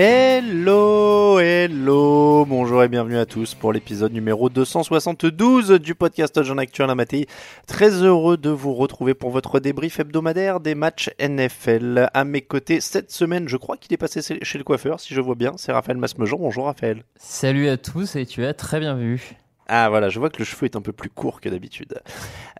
Hello, 0.00 1.40
hello, 1.40 2.44
bonjour 2.44 2.84
et 2.84 2.88
bienvenue 2.88 3.18
à 3.18 3.26
tous 3.26 3.54
pour 3.54 3.72
l'épisode 3.72 4.12
numéro 4.12 4.48
272 4.48 5.72
du 5.80 5.96
podcast 5.96 6.40
Jean 6.44 6.58
Actuel 6.58 6.94
Matéi. 6.94 7.26
Très 7.66 7.90
heureux 7.90 8.36
de 8.36 8.50
vous 8.50 8.74
retrouver 8.74 9.14
pour 9.14 9.30
votre 9.30 9.58
débrief 9.58 9.98
hebdomadaire 9.98 10.60
des 10.60 10.76
matchs 10.76 11.10
NFL. 11.18 12.10
À 12.14 12.24
mes 12.24 12.42
côtés, 12.42 12.80
cette 12.80 13.10
semaine, 13.10 13.48
je 13.48 13.56
crois 13.56 13.76
qu'il 13.76 13.92
est 13.92 13.96
passé 13.96 14.20
chez 14.22 14.58
le 14.58 14.62
coiffeur, 14.62 15.00
si 15.00 15.14
je 15.14 15.20
vois 15.20 15.34
bien, 15.34 15.54
c'est 15.56 15.72
Raphaël 15.72 15.98
Masmejean. 15.98 16.38
Bonjour 16.38 16.66
Raphaël. 16.66 17.02
Salut 17.16 17.68
à 17.68 17.76
tous 17.76 18.14
et 18.14 18.24
tu 18.24 18.44
as 18.44 18.54
très 18.54 18.78
bien 18.78 18.94
vu. 18.94 19.36
Ah 19.68 19.88
voilà, 19.90 20.08
je 20.08 20.18
vois 20.18 20.30
que 20.30 20.38
le 20.38 20.44
cheveu 20.44 20.64
est 20.64 20.76
un 20.76 20.80
peu 20.80 20.92
plus 20.92 21.10
court 21.10 21.40
que 21.40 21.48
d'habitude. 21.48 22.00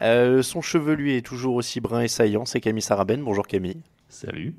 Euh, 0.02 0.42
son 0.42 0.60
cheveu, 0.60 0.92
lui, 0.94 1.16
est 1.16 1.24
toujours 1.24 1.54
aussi 1.54 1.80
brun 1.80 2.02
et 2.02 2.08
saillant, 2.08 2.44
c'est 2.44 2.60
Camille 2.60 2.82
Sarabène. 2.82 3.22
Bonjour 3.24 3.46
Camille. 3.46 3.80
Salut. 4.08 4.54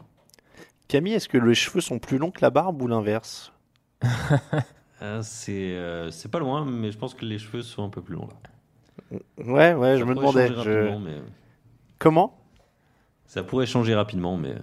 Camille, 0.87 1.13
est-ce 1.13 1.29
que 1.29 1.37
les 1.37 1.53
cheveux 1.53 1.81
sont 1.81 1.99
plus 1.99 2.17
longs 2.17 2.31
que 2.31 2.39
la 2.41 2.49
barbe 2.49 2.81
ou 2.81 2.87
l'inverse 2.87 3.53
c'est 5.21 5.51
euh, 5.75 6.09
c'est 6.11 6.29
pas 6.31 6.39
loin, 6.39 6.65
mais 6.65 6.91
je 6.91 6.97
pense 6.97 7.13
que 7.13 7.25
les 7.25 7.37
cheveux 7.37 7.61
sont 7.61 7.83
un 7.83 7.89
peu 7.89 8.01
plus 8.01 8.15
longs 8.15 8.27
là. 8.27 9.19
Ouais, 9.45 9.73
ouais, 9.73 9.97
je 9.97 10.03
me 10.03 10.15
demandais. 10.15 10.47
je- 10.63 10.97
mais- 10.97 11.21
Comment? 11.99 12.37
Ça 13.25 13.43
pourrait 13.43 13.65
changer 13.65 13.93
rapidement, 13.93 14.37
mais 14.37 14.55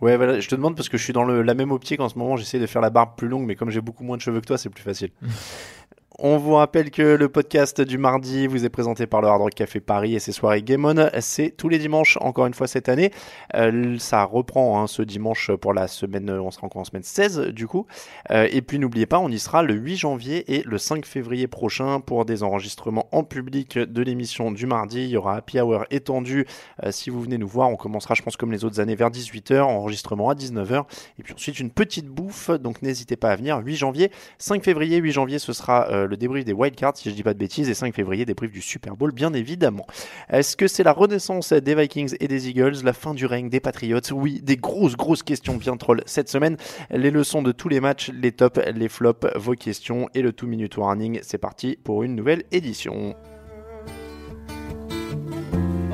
Ouais, 0.00 0.16
voilà, 0.16 0.40
je 0.40 0.48
te 0.48 0.54
demande 0.56 0.74
parce 0.76 0.88
que 0.88 0.96
je 0.98 1.04
suis 1.04 1.12
dans 1.12 1.24
le- 1.24 1.42
la 1.42 1.54
même 1.54 1.70
optique 1.70 2.00
en 2.00 2.08
ce 2.08 2.18
moment. 2.18 2.36
J'essaie 2.36 2.58
de 2.58 2.66
faire 2.66 2.82
la 2.82 2.90
barbe 2.90 3.10
plus 3.16 3.28
longue, 3.28 3.44
mais 3.46 3.54
comme 3.54 3.70
j'ai 3.70 3.80
beaucoup 3.80 4.02
moins 4.04 4.16
de 4.16 4.22
cheveux 4.22 4.40
que 4.40 4.46
toi, 4.46 4.58
c'est 4.58 4.70
plus 4.70 4.82
facile. 4.82 5.10
On 6.24 6.36
vous 6.36 6.52
rappelle 6.52 6.92
que 6.92 7.02
le 7.02 7.28
podcast 7.28 7.80
du 7.80 7.98
mardi 7.98 8.46
vous 8.46 8.64
est 8.64 8.68
présenté 8.68 9.08
par 9.08 9.22
le 9.22 9.26
Hard 9.26 9.40
Rock 9.40 9.54
Café 9.54 9.80
Paris 9.80 10.14
et 10.14 10.20
ses 10.20 10.30
soirées 10.30 10.62
Game 10.62 10.84
On. 10.84 11.10
C'est 11.18 11.50
tous 11.50 11.68
les 11.68 11.80
dimanches, 11.80 12.16
encore 12.20 12.46
une 12.46 12.54
fois 12.54 12.68
cette 12.68 12.88
année. 12.88 13.10
Euh, 13.56 13.98
ça 13.98 14.22
reprend 14.22 14.80
hein, 14.80 14.86
ce 14.86 15.02
dimanche 15.02 15.50
pour 15.50 15.74
la 15.74 15.88
semaine, 15.88 16.30
on 16.30 16.52
sera 16.52 16.66
encore 16.66 16.82
en 16.82 16.84
semaine 16.84 17.02
16 17.02 17.48
du 17.48 17.66
coup. 17.66 17.88
Euh, 18.30 18.46
et 18.52 18.62
puis 18.62 18.78
n'oubliez 18.78 19.06
pas, 19.06 19.18
on 19.18 19.30
y 19.30 19.38
sera 19.40 19.64
le 19.64 19.74
8 19.74 19.96
janvier 19.96 20.54
et 20.54 20.62
le 20.62 20.78
5 20.78 21.04
février 21.06 21.48
prochain 21.48 21.98
pour 21.98 22.24
des 22.24 22.44
enregistrements 22.44 23.08
en 23.10 23.24
public 23.24 23.76
de 23.76 24.02
l'émission 24.02 24.52
du 24.52 24.66
mardi. 24.66 25.02
Il 25.02 25.10
y 25.10 25.16
aura 25.16 25.38
Happy 25.38 25.58
Hour 25.58 25.86
étendu. 25.90 26.46
Euh, 26.84 26.92
si 26.92 27.10
vous 27.10 27.20
venez 27.20 27.36
nous 27.36 27.48
voir, 27.48 27.68
on 27.68 27.76
commencera, 27.76 28.14
je 28.14 28.22
pense, 28.22 28.36
comme 28.36 28.52
les 28.52 28.64
autres 28.64 28.78
années, 28.78 28.94
vers 28.94 29.10
18h, 29.10 29.62
enregistrement 29.62 30.30
à 30.30 30.34
19h. 30.34 30.84
Et 31.18 31.24
puis 31.24 31.34
ensuite, 31.34 31.58
une 31.58 31.72
petite 31.72 32.06
bouffe. 32.06 32.52
Donc 32.52 32.80
n'hésitez 32.80 33.16
pas 33.16 33.30
à 33.30 33.34
venir. 33.34 33.58
8 33.58 33.74
janvier, 33.74 34.12
5 34.38 34.62
février, 34.62 34.98
8 34.98 35.10
janvier, 35.10 35.40
ce 35.40 35.52
sera 35.52 35.88
euh, 35.90 36.11
le 36.12 36.16
débrief 36.16 36.44
des 36.44 36.52
wildcards, 36.52 36.96
si 36.96 37.10
je 37.10 37.14
dis 37.14 37.22
pas 37.22 37.34
de 37.34 37.38
bêtises. 37.38 37.68
Et 37.68 37.74
5 37.74 37.94
février, 37.94 38.24
débrief 38.24 38.52
du 38.52 38.62
Super 38.62 38.96
Bowl, 38.96 39.12
bien 39.12 39.32
évidemment. 39.32 39.86
Est-ce 40.28 40.56
que 40.56 40.68
c'est 40.68 40.84
la 40.84 40.92
renaissance 40.92 41.52
des 41.52 41.74
Vikings 41.74 42.14
et 42.20 42.28
des 42.28 42.48
Eagles, 42.48 42.84
la 42.84 42.92
fin 42.92 43.14
du 43.14 43.26
règne 43.26 43.48
des 43.48 43.60
Patriots? 43.60 44.00
Oui, 44.12 44.40
des 44.42 44.56
grosses, 44.56 44.96
grosses 44.96 45.22
questions 45.22 45.56
bien 45.56 45.76
troll 45.76 46.02
cette 46.06 46.28
semaine. 46.28 46.56
Les 46.90 47.10
leçons 47.10 47.42
de 47.42 47.50
tous 47.50 47.68
les 47.68 47.80
matchs, 47.80 48.10
les 48.10 48.32
tops, 48.32 48.60
les 48.74 48.88
flops, 48.88 49.26
vos 49.36 49.54
questions 49.54 50.08
et 50.14 50.22
le 50.22 50.32
2 50.32 50.46
minute 50.46 50.76
warning. 50.76 51.18
C'est 51.22 51.38
parti 51.38 51.78
pour 51.82 52.02
une 52.02 52.14
nouvelle 52.14 52.44
édition. 52.52 53.16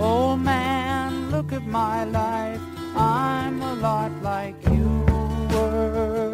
Oh 0.00 0.36
man, 0.36 1.30
look 1.30 1.52
at 1.52 1.60
my 1.66 2.04
life. 2.12 2.60
I'm 2.96 3.62
a 3.62 3.74
lot 3.80 4.10
like 4.22 4.56
you 4.66 5.04
were. 5.52 6.32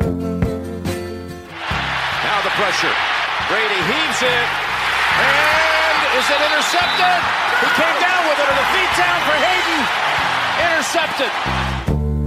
Now 2.25 2.43
the 2.43 2.51
pressure. 2.57 3.14
Brady 3.55 3.83
heaves 3.93 4.21
it. 4.21 4.49
And 5.23 5.99
is 6.19 6.27
it 6.35 6.41
intercepted? 6.49 7.21
He 7.63 7.69
came 7.79 7.99
down 8.03 8.23
with 8.27 8.39
it 8.43 8.49
on 8.51 8.57
the 8.63 8.69
feet 8.75 8.93
down 8.99 9.19
for 9.27 9.37
Hayden. 9.47 9.81
Intercepted. 10.67 11.33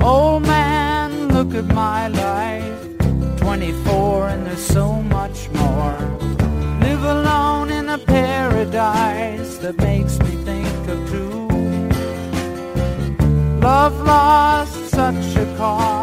Oh 0.02 0.40
man, 0.40 1.28
look 1.36 1.54
at 1.54 1.66
my 1.76 2.08
life. 2.08 2.80
24 3.40 4.30
and 4.30 4.46
there's 4.46 4.66
so 4.66 5.02
much 5.18 5.50
more. 5.50 5.98
Live 6.80 7.04
alone 7.04 7.72
in 7.72 7.90
a 7.90 7.98
paradise 7.98 9.58
that 9.58 9.78
makes 9.80 10.18
me 10.20 10.34
think 10.46 10.88
of 10.88 10.98
two. 11.12 11.50
Love 13.60 14.00
lost 14.06 14.92
such 14.92 15.36
a 15.36 15.56
cost. 15.58 15.97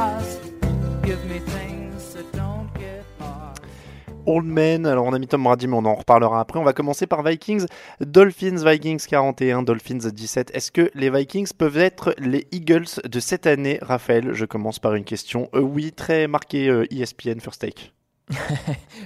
Old 4.26 4.46
Man, 4.46 4.86
alors 4.86 5.04
on 5.04 5.12
a 5.12 5.18
mis 5.18 5.26
Tom 5.26 5.44
Brady, 5.44 5.66
mais 5.66 5.76
on 5.76 5.84
en 5.84 5.94
reparlera 5.94 6.40
après. 6.40 6.58
On 6.58 6.64
va 6.64 6.72
commencer 6.72 7.06
par 7.06 7.22
Vikings, 7.22 7.66
Dolphins, 8.00 8.64
Vikings 8.64 9.04
41, 9.06 9.62
Dolphins 9.62 10.10
17. 10.12 10.50
Est-ce 10.54 10.72
que 10.72 10.90
les 10.94 11.10
Vikings 11.10 11.50
peuvent 11.56 11.76
être 11.76 12.14
les 12.18 12.46
Eagles 12.50 12.86
de 13.04 13.20
cette 13.20 13.46
année, 13.46 13.78
Raphaël? 13.82 14.32
Je 14.32 14.46
commence 14.46 14.78
par 14.78 14.94
une 14.94 15.04
question. 15.04 15.50
Euh, 15.54 15.60
oui, 15.60 15.92
très 15.92 16.26
marqué 16.26 16.68
euh, 16.68 16.86
ESPN 16.90 17.40
First 17.40 17.60
Take. 17.60 17.92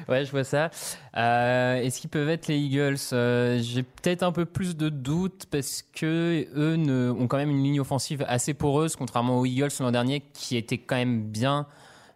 Ouais, 0.09 0.25
je 0.25 0.31
vois 0.31 0.45
ça. 0.45 0.71
Euh, 1.17 1.83
Est-ce 1.83 2.01
qu'ils 2.01 2.11
peuvent 2.11 2.29
être 2.29 2.47
les 2.47 2.57
Eagles? 2.57 2.99
J'ai 3.61 3.83
peut-être 3.83 4.23
un 4.23 4.33
peu 4.33 4.45
plus 4.45 4.77
de 4.77 4.89
doutes 4.89 5.47
parce 5.51 5.83
que 5.83 6.47
eux 6.55 7.11
ont 7.11 7.27
quand 7.27 7.39
même 7.39 7.51
une 7.51 7.63
ligne 7.65 7.81
offensive 7.81 8.25
assez 8.29 8.55
poreuse, 8.55 8.95
contrairement 8.95 9.41
aux 9.41 9.47
Eagles 9.47 9.71
l'an 9.81 9.91
dernier 9.91 10.23
qui 10.33 10.57
était 10.57 10.79
quand 10.79 10.97
même 10.97 11.23
bien 11.25 11.67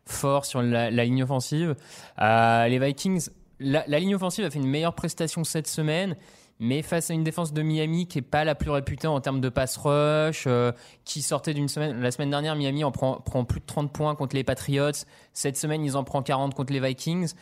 fort 0.04 0.44
sur 0.44 0.62
la, 0.62 0.90
ligne 0.90 1.22
offensive. 1.22 1.74
Euh, 2.20 2.68
les 2.68 2.78
Vikings, 2.78 3.28
la, 3.60 3.84
ligne 3.86 4.14
offensive 4.14 4.44
a 4.44 4.50
fait 4.50 4.58
une 4.58 4.68
meilleure 4.68 4.94
prestation 4.94 5.44
cette 5.44 5.68
semaine. 5.68 6.16
Mais 6.60 6.82
face 6.82 7.10
à 7.10 7.14
une 7.14 7.24
défense 7.24 7.52
de 7.52 7.60
Miami 7.62 8.06
qui 8.06 8.18
est 8.18 8.22
pas 8.22 8.44
la 8.44 8.54
plus 8.54 8.70
réputée 8.70 9.08
en 9.08 9.20
termes 9.20 9.40
de 9.40 9.48
pass 9.48 9.76
rush, 9.78 10.44
euh, 10.46 10.70
qui 11.04 11.20
sortait 11.20 11.54
d'une 11.54 11.66
semaine, 11.66 12.00
la 12.00 12.12
semaine 12.12 12.30
dernière, 12.30 12.54
Miami 12.54 12.84
en 12.84 12.92
prend, 12.92 13.44
plus 13.44 13.58
de 13.58 13.66
30 13.66 13.92
points 13.92 14.14
contre 14.14 14.36
les 14.36 14.44
Patriots. 14.44 14.92
Cette 15.32 15.56
semaine, 15.56 15.84
ils 15.84 15.96
en 15.96 16.04
prennent 16.04 16.22
40 16.22 16.54
contre 16.54 16.72
les 16.72 16.78
Vikings. 16.78 17.32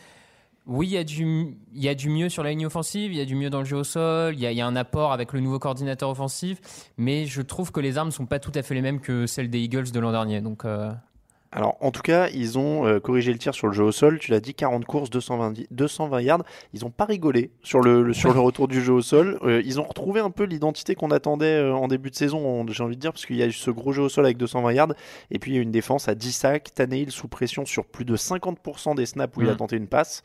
Oui, 0.67 0.89
il 0.89 0.93
y, 0.93 0.97
a 0.97 1.05
du, 1.05 1.57
y 1.75 1.89
a 1.89 1.95
du 1.95 2.09
mieux 2.11 2.29
sur 2.29 2.43
la 2.43 2.51
ligne 2.51 2.67
offensive, 2.67 3.13
il 3.13 3.19
y 3.19 3.21
a 3.21 3.25
du 3.25 3.35
mieux 3.35 3.51
dans 3.51 3.59
le 3.59 3.65
jeu 3.65 3.79
au 3.79 3.85
sol, 3.85 4.35
il 4.35 4.41
y 4.41 4.61
a, 4.61 4.67
un 4.67 4.77
apport 4.77 5.13
avec 5.13 5.33
le 5.33 5.41
nouveau 5.41 5.59
coordinateur 5.59 6.09
offensif, 6.11 6.61
mais 6.97 7.27
je 7.27 7.43
trouve 7.43 7.73
que 7.73 7.81
les 7.81 7.99
armes 7.99 8.11
sont 8.11 8.27
pas 8.27 8.39
tout 8.39 8.53
à 8.55 8.63
fait 8.63 8.75
les 8.75 8.83
mêmes 8.83 9.01
que 9.01 9.27
celles 9.27 9.51
des 9.51 9.59
Eagles 9.59 9.91
de 9.91 9.99
l'an 9.99 10.13
dernier. 10.13 10.41
Donc, 10.41 10.65
euh, 10.65 10.93
Alors, 11.53 11.77
en 11.81 11.91
tout 11.91 12.03
cas, 12.03 12.29
ils 12.29 12.59
ont 12.61 12.87
euh, 12.87 13.01
corrigé 13.01 13.33
le 13.33 13.39
tir 13.39 13.55
sur 13.55 13.67
le 13.67 13.73
jeu 13.73 13.83
au 13.83 13.91
sol. 13.91 14.21
Tu 14.21 14.31
l'as 14.31 14.39
dit, 14.39 14.55
40 14.55 14.85
courses, 14.85 15.11
220, 15.11 15.51
di- 15.51 15.67
220 15.73 16.21
yards. 16.21 16.43
Ils 16.75 16.85
ont 16.85 16.91
pas 16.91 17.07
rigolé 17.07 17.51
sur 17.65 17.81
le, 17.81 18.05
le- 18.05 18.13
sur 18.15 18.33
le 18.33 18.39
retour 18.39 18.69
du 18.69 18.81
jeu 18.81 18.93
au 18.93 19.03
sol. 19.03 19.37
Euh, 19.43 19.61
ils 19.65 19.81
ont 19.81 19.83
retrouvé 19.83 20.21
un 20.21 20.31
peu 20.31 20.45
l'identité 20.45 20.95
qu'on 20.95 21.11
attendait 21.11 21.47
euh, 21.57 21.75
en 21.75 21.89
début 21.89 22.11
de 22.11 22.15
saison, 22.15 22.39
on- 22.39 22.67
j'ai 22.69 22.85
envie 22.85 22.95
de 22.95 23.01
dire, 23.01 23.13
parce 23.13 23.27
qu'il 23.27 23.35
y 23.35 23.43
a 23.43 23.47
eu 23.47 23.53
ce 23.53 23.73
gros 23.73 23.91
jeu 23.93 24.03
au 24.03 24.09
sol 24.09 24.25
avec 24.27 24.37
220 24.37 24.73
yards. 24.73 24.93
Et 25.33 25.41
puis, 25.41 25.51
il 25.51 25.55
y 25.57 25.59
a 25.59 25.63
une 25.63 25.73
défense 25.73 26.09
à 26.09 26.15
10 26.15 26.31
sacs. 26.31 26.73
Tannehill 26.73 27.11
sous 27.11 27.27
pression 27.27 27.65
sur 27.65 27.85
plus 27.85 28.05
de 28.05 28.15
50% 28.17 28.95
des 28.95 29.07
snaps 29.07 29.37
où 29.37 29.43
il 29.43 29.49
a 29.49 29.55
Mm. 29.55 29.57
tenté 29.57 29.77
une 29.77 29.89
passe. 29.89 30.23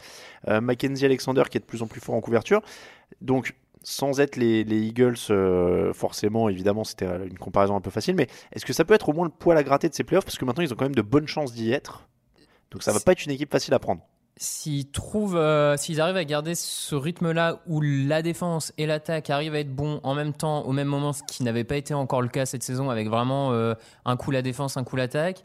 Mackenzie 0.48 1.06
Alexander 1.06 1.42
qui 1.50 1.58
est 1.58 1.62
de 1.62 1.66
plus 1.66 1.82
en 1.82 1.88
plus 1.88 2.02
fort 2.02 2.14
en 2.14 2.22
couverture. 2.22 2.62
Donc, 3.22 3.56
sans 3.86 4.20
être 4.20 4.36
les, 4.36 4.64
les 4.64 4.82
Eagles, 4.82 5.16
euh, 5.30 5.94
forcément, 5.94 6.50
évidemment, 6.50 6.84
c'était 6.84 7.06
une 7.06 7.38
comparaison 7.38 7.76
un 7.76 7.82
peu 7.82 7.92
facile, 7.92 8.16
mais 8.16 8.28
est-ce 8.52 8.66
que 8.66 8.74
ça 8.74 8.84
peut 8.84 8.96
être 8.96 9.10
au 9.10 9.14
moins 9.14 9.26
le 9.26 9.32
poil 9.32 9.58
à 9.58 9.64
gratter 9.64 9.88
de 9.88 9.94
ces 9.94 10.04
playoffs? 10.04 10.26
Parce 10.26 10.38
que 10.38 10.46
maintenant, 10.46 10.64
ils 10.64 10.74
ont 10.74 10.76
quand 10.76 10.86
même 10.86 10.96
de 10.96 11.04
bonnes 11.04 11.28
chances 11.28 11.54
d'y 11.54 11.72
être. 11.72 12.08
Donc, 12.72 12.82
ça 12.84 12.92
va 12.92 13.00
pas 13.00 13.12
être 13.12 13.24
une 13.24 13.32
équipe 13.32 13.52
facile 13.52 13.74
à 13.76 13.80
prendre. 13.80 14.02
S'ils 14.38 14.90
trouvent, 14.92 15.38
euh, 15.38 15.78
s'ils 15.78 16.02
arrivent 16.02 16.18
à 16.18 16.26
garder 16.26 16.56
ce 16.56 16.96
rythme-là 16.96 17.62
où 17.68 17.80
la 17.80 18.22
défense 18.22 18.74
et 18.78 18.86
l'attaque 18.86 19.30
arrivent 19.30 19.56
à 19.56 19.60
être 19.60 19.74
bons 19.74 20.02
en 20.04 20.14
même 20.14 20.34
temps, 20.34 20.64
au 20.64 20.74
même 20.74 20.88
moment, 20.88 21.14
ce 21.14 21.22
qui 21.24 21.44
n'avait 21.44 21.64
pas 21.64 21.78
été 21.78 21.94
encore 21.94 22.22
le 22.22 22.28
cas 22.28 22.46
cette 22.46 22.64
saison, 22.64 22.90
avec 22.90 23.08
vraiment 23.08 23.54
euh, 23.54 23.76
un 24.04 24.18
coup 24.18 24.32
la 24.32 24.42
défense, 24.42 24.76
un 24.76 24.84
coup 24.84 24.98
l'attaque, 24.98 25.44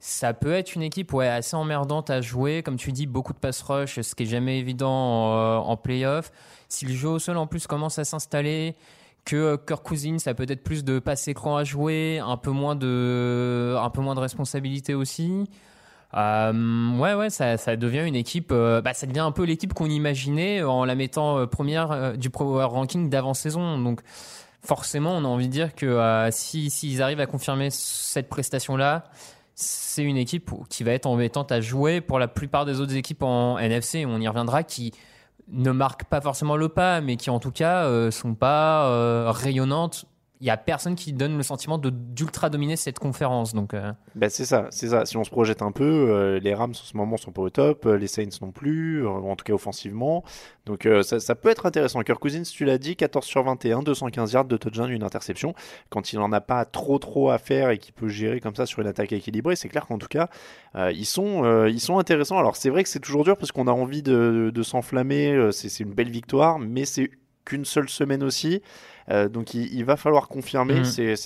ça 0.00 0.32
peut 0.32 0.52
être 0.52 0.74
une 0.74 0.82
équipe 0.82 1.14
assez 1.14 1.54
emmerdante 1.54 2.10
à 2.10 2.20
jouer. 2.20 2.62
Comme 2.62 2.76
tu 2.76 2.90
dis, 2.90 3.06
beaucoup 3.06 3.32
de 3.32 3.38
pass 3.38 3.62
rush, 3.62 4.00
ce 4.00 4.14
qui 4.14 4.24
est 4.24 4.26
jamais 4.26 4.58
évident 4.58 4.90
en, 4.90 5.36
euh, 5.36 5.56
en 5.58 5.76
playoff. 5.76 6.32
Si 6.68 6.86
le 6.86 6.94
jeu 6.94 7.08
au 7.08 7.18
sol 7.18 7.36
en 7.36 7.46
plus 7.46 7.66
commence 7.66 7.98
à 7.98 8.04
s'installer, 8.04 8.76
que 9.24 9.36
euh, 9.36 9.56
Kirk 9.58 9.82
Cousins 9.82 10.16
a 10.26 10.34
peut-être 10.34 10.62
plus 10.62 10.84
de 10.84 10.98
passes 10.98 11.28
écran 11.28 11.56
à 11.56 11.64
jouer, 11.64 12.18
un 12.18 12.38
peu 12.38 12.50
moins 12.50 12.76
de, 12.76 13.76
un 13.78 13.90
peu 13.90 14.00
moins 14.00 14.14
de 14.14 14.20
responsabilité 14.20 14.94
aussi. 14.94 15.48
Euh, 16.14 16.98
ouais, 16.98 17.14
ouais, 17.14 17.30
ça, 17.30 17.56
devient 17.76 18.04
une 18.06 18.16
équipe. 18.16 18.52
bah, 18.52 18.94
ça 18.94 19.06
devient 19.06 19.20
un 19.20 19.32
peu 19.32 19.44
l'équipe 19.44 19.74
qu'on 19.74 19.90
imaginait 19.90 20.62
en 20.62 20.84
la 20.84 20.94
mettant 20.94 21.46
première 21.46 22.16
du 22.16 22.30
Power 22.30 22.64
Ranking 22.64 23.10
d'avant-saison. 23.10 23.78
Donc, 23.78 24.00
forcément, 24.62 25.12
on 25.12 25.24
a 25.24 25.28
envie 25.28 25.46
de 25.46 25.52
dire 25.52 25.74
que 25.74 25.86
euh, 25.86 26.30
si 26.30 26.70
s'ils 26.70 27.02
arrivent 27.02 27.20
à 27.20 27.26
confirmer 27.26 27.68
cette 27.70 28.28
prestation-là, 28.28 29.04
c'est 29.60 30.02
une 30.02 30.16
équipe 30.16 30.50
qui 30.68 30.84
va 30.84 30.92
être 30.92 31.06
embêtante 31.06 31.52
à 31.52 31.60
jouer 31.60 32.00
pour 32.00 32.18
la 32.18 32.28
plupart 32.28 32.64
des 32.64 32.80
autres 32.80 32.96
équipes 32.96 33.22
en 33.22 33.58
NFC. 33.58 34.04
On 34.06 34.20
y 34.20 34.28
reviendra 34.28 34.62
qui 34.62 34.92
ne 35.48 35.70
marquent 35.70 36.04
pas 36.04 36.20
forcément 36.20 36.56
le 36.56 36.68
pas, 36.68 37.00
mais 37.00 37.16
qui 37.16 37.30
en 37.30 37.40
tout 37.40 37.50
cas 37.50 37.84
euh, 37.84 38.10
sont 38.10 38.34
pas 38.34 38.86
euh, 38.86 39.30
rayonnantes. 39.30 40.06
Il 40.40 40.46
y 40.46 40.50
a 40.50 40.56
personne 40.56 40.94
qui 40.94 41.12
donne 41.12 41.36
le 41.36 41.42
sentiment 41.42 41.76
d'ultra 41.76 42.48
dominer 42.48 42.76
cette 42.76 42.98
conférence. 42.98 43.52
Donc, 43.52 43.74
euh, 43.74 43.92
Ben, 44.14 44.30
c'est 44.30 44.46
ça, 44.46 44.68
c'est 44.70 44.88
ça. 44.88 45.04
Si 45.04 45.18
on 45.18 45.24
se 45.24 45.28
projette 45.28 45.60
un 45.60 45.70
peu, 45.70 45.84
euh, 45.84 46.40
les 46.40 46.54
Rams 46.54 46.70
en 46.70 46.74
ce 46.74 46.96
moment 46.96 47.18
sont 47.18 47.30
pas 47.30 47.42
au 47.42 47.50
top, 47.50 47.84
euh, 47.84 47.98
les 47.98 48.06
Saints 48.06 48.38
non 48.40 48.50
plus, 48.50 49.04
euh, 49.04 49.10
en 49.10 49.36
tout 49.36 49.44
cas 49.44 49.52
offensivement. 49.52 50.24
Donc 50.64 50.88
ça, 51.02 51.34
peut 51.34 51.50
être 51.50 51.66
intéressant. 51.66 52.00
Kirk 52.02 52.20
Cousins, 52.20 52.42
tu 52.42 52.64
l'as 52.64 52.78
dit, 52.78 52.96
14 52.96 53.26
sur 53.26 53.42
21, 53.42 53.82
215 53.82 54.32
yards 54.32 54.44
de 54.46 54.56
touchdown, 54.56 54.90
une 54.90 55.02
interception. 55.02 55.54
Quand 55.90 56.12
il 56.12 56.18
en 56.20 56.32
a 56.32 56.40
pas 56.40 56.64
trop 56.64 56.98
trop 56.98 57.30
à 57.30 57.38
faire 57.38 57.70
et 57.70 57.78
qu'il 57.78 57.92
peut 57.92 58.08
gérer 58.08 58.40
comme 58.40 58.54
ça 58.54 58.66
sur 58.66 58.80
une 58.80 58.86
attaque 58.86 59.12
équilibrée, 59.12 59.56
c'est 59.56 59.68
clair 59.68 59.86
qu'en 59.86 59.98
tout 59.98 60.08
cas, 60.08 60.28
ils, 60.92 61.06
sont, 61.06 61.66
ils 61.66 61.80
sont 61.80 61.98
intéressants. 61.98 62.38
Alors 62.38 62.54
c'est 62.54 62.70
vrai 62.70 62.84
que 62.84 62.88
c'est 62.88 63.00
toujours 63.00 63.24
dur 63.24 63.36
parce 63.36 63.50
qu'on 63.50 63.66
a 63.66 63.72
envie 63.72 64.02
de, 64.02 64.62
s'enflammer, 64.62 65.50
c'est 65.50 65.80
une 65.82 65.92
belle 65.92 66.10
victoire, 66.10 66.60
mais 66.60 66.84
c'est 66.84 67.10
qu'une 67.50 67.64
seule 67.64 67.88
semaine 67.88 68.22
aussi. 68.22 68.62
Euh, 69.08 69.28
donc 69.28 69.54
il, 69.54 69.74
il 69.74 69.84
va 69.84 69.96
falloir 69.96 70.28
confirmer, 70.28 70.74
Mhm. 70.80 70.84
c'est- 70.84 71.16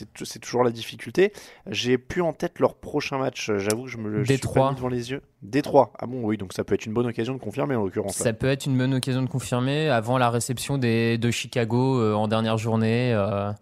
toujours 0.40 0.64
la 0.64 0.70
difficulté. 0.70 1.32
J'ai 1.70 1.98
plus 1.98 2.22
en 2.22 2.32
tête 2.32 2.58
leur 2.58 2.76
prochain 2.76 3.18
match, 3.18 3.50
j'avoue 3.58 3.84
que 3.84 3.90
je 3.90 3.98
me 3.98 4.08
le 4.08 4.22
pas 4.22 4.70
mis 4.70 4.76
devant 4.76 4.88
les 4.88 5.10
yeux. 5.10 5.20
Détroit, 5.42 5.92
ah 5.98 6.06
bon 6.06 6.22
oui, 6.24 6.38
donc 6.38 6.54
ça 6.54 6.64
peut 6.64 6.74
être 6.74 6.86
une 6.86 6.94
bonne 6.94 7.06
occasion 7.06 7.34
de 7.34 7.38
confirmer 7.40 7.74
en 7.74 7.84
l'occurrence. 7.84 8.18
là. 8.20 8.24
Ça 8.24 8.32
peut 8.32 8.46
être 8.46 8.64
une 8.64 8.78
bonne 8.78 8.94
occasion 8.94 9.20
de 9.22 9.28
confirmer 9.28 9.90
avant 9.90 10.16
la 10.16 10.30
réception 10.30 10.78
des, 10.78 11.18
de 11.18 11.30
Chicago 11.30 12.00
euh, 12.00 12.14
en 12.14 12.26
dernière 12.26 12.56
journée. 12.56 13.12
euh. 13.12 13.52